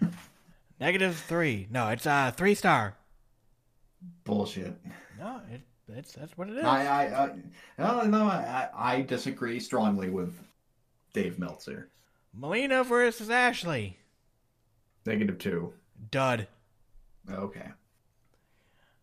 Negative 0.80 1.16
three. 1.26 1.66
No, 1.72 1.88
it's 1.88 2.06
uh 2.06 2.30
three 2.36 2.54
star. 2.54 2.94
Bullshit. 4.22 4.76
No, 5.18 5.40
it, 5.50 5.62
it's 5.88 6.12
that's 6.12 6.36
what 6.36 6.48
it 6.48 6.56
is. 6.56 6.64
I, 6.64 6.86
I, 6.86 7.24
I, 7.24 7.30
no, 7.78 8.02
no, 8.02 8.24
I, 8.26 8.68
I 8.74 8.94
I 8.96 9.02
disagree 9.02 9.60
strongly 9.60 10.10
with 10.10 10.34
Dave 11.12 11.38
Meltzer. 11.38 11.90
Melina 12.34 12.84
versus 12.84 13.30
Ashley. 13.30 13.98
Negative 15.06 15.38
two. 15.38 15.72
Dud. 16.10 16.48
Okay. 17.30 17.68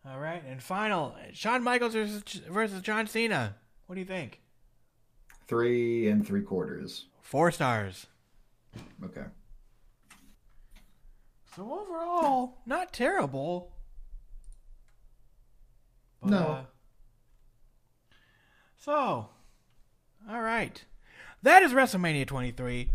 All 0.06 0.20
right, 0.20 0.42
and 0.46 0.62
final, 0.62 1.16
Shawn 1.32 1.62
Michaels 1.64 1.94
versus, 1.94 2.22
versus 2.50 2.82
John 2.82 3.06
Cena. 3.06 3.56
What 3.86 3.94
do 3.94 4.00
you 4.00 4.06
think? 4.06 4.40
Three 5.46 6.08
and 6.08 6.26
three 6.26 6.42
quarters. 6.42 7.06
Four 7.22 7.50
stars. 7.50 8.06
Okay. 9.02 9.24
So 11.56 11.62
overall, 11.62 12.58
not 12.66 12.92
terrible. 12.92 13.72
But, 16.20 16.30
No. 16.30 16.38
uh, 16.38 16.64
so, 18.84 19.28
all 20.30 20.42
right. 20.42 20.84
That 21.42 21.62
is 21.62 21.72
WrestleMania 21.72 22.26
23. 22.26 22.90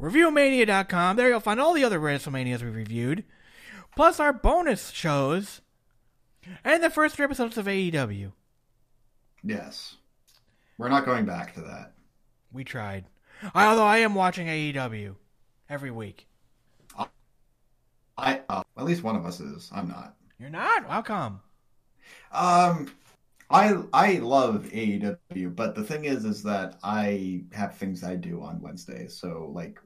ReviewMania.com. 0.00 1.16
There 1.16 1.28
you'll 1.28 1.40
find 1.40 1.60
all 1.60 1.74
the 1.74 1.84
other 1.84 2.00
WrestleManias 2.00 2.62
we 2.62 2.70
reviewed, 2.70 3.24
plus 3.94 4.18
our 4.18 4.32
bonus 4.32 4.90
shows, 4.90 5.60
and 6.64 6.82
the 6.82 6.88
first 6.88 7.16
three 7.16 7.24
episodes 7.24 7.58
of 7.58 7.66
AEW. 7.66 8.32
Yes. 9.44 9.96
We're 10.78 10.88
not 10.88 11.04
going 11.04 11.26
back 11.26 11.54
to 11.54 11.60
that. 11.60 11.92
We 12.50 12.64
tried. 12.64 13.04
Although 13.54 13.84
I 13.84 13.98
am 13.98 14.14
watching 14.14 14.46
AEW 14.46 15.16
every 15.68 15.90
week. 15.90 16.26
I 18.16 18.40
uh, 18.48 18.62
at 18.76 18.84
least 18.84 19.02
one 19.02 19.16
of 19.16 19.24
us 19.24 19.40
is. 19.40 19.70
I'm 19.74 19.88
not. 19.88 20.14
You're 20.38 20.50
not? 20.50 20.84
How 20.86 21.00
come? 21.00 21.40
Um, 22.32 22.90
I 23.50 23.82
I 23.92 24.18
love 24.18 24.66
AEW, 24.72 25.56
but 25.56 25.74
the 25.74 25.82
thing 25.82 26.04
is, 26.04 26.24
is 26.24 26.42
that 26.44 26.78
I 26.84 27.42
have 27.52 27.76
things 27.76 28.04
I 28.04 28.14
do 28.14 28.42
on 28.42 28.60
Wednesdays. 28.60 29.16
So 29.16 29.50
like 29.52 29.80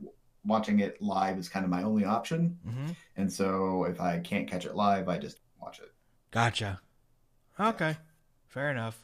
watching 0.44 0.80
it 0.80 1.00
live 1.00 1.38
is 1.38 1.48
kind 1.48 1.64
of 1.64 1.70
my 1.70 1.82
only 1.82 2.04
option. 2.04 2.58
Mm-hmm. 2.66 2.90
And 3.16 3.32
so 3.32 3.84
if 3.84 4.00
I 4.00 4.18
can't 4.18 4.48
catch 4.48 4.66
it 4.66 4.74
live, 4.74 5.08
I 5.08 5.18
just 5.18 5.40
watch 5.60 5.80
it. 5.80 5.92
Gotcha. 6.30 6.80
Okay. 7.58 7.96
Fair 8.48 8.70
enough. 8.70 8.98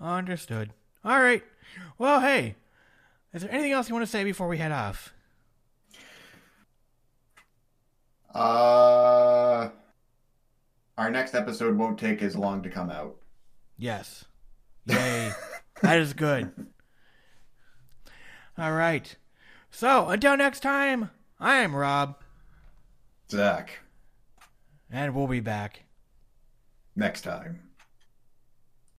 Understood. 0.00 0.70
All 1.04 1.20
right. 1.20 1.42
Well, 1.96 2.20
hey, 2.20 2.56
is 3.32 3.42
there 3.42 3.50
anything 3.50 3.72
else 3.72 3.88
you 3.88 3.94
want 3.94 4.04
to 4.04 4.10
say 4.10 4.22
before 4.22 4.48
we 4.48 4.58
head 4.58 4.72
off? 4.72 5.14
Uh, 8.34 9.70
our 10.96 11.10
next 11.10 11.34
episode 11.34 11.76
won't 11.76 11.98
take 11.98 12.22
as 12.22 12.36
long 12.36 12.62
to 12.62 12.70
come 12.70 12.90
out. 12.90 13.16
Yes. 13.76 14.24
Yay. 14.86 15.32
that 15.82 15.98
is 15.98 16.12
good. 16.12 16.52
All 18.58 18.72
right. 18.72 19.16
So, 19.70 20.08
until 20.08 20.36
next 20.36 20.60
time, 20.60 21.10
I 21.40 21.56
am 21.56 21.74
Rob. 21.74 22.16
Zach. 23.30 23.80
And 24.90 25.14
we'll 25.14 25.26
be 25.26 25.40
back. 25.40 25.82
Next 26.94 27.22
time. 27.22 27.60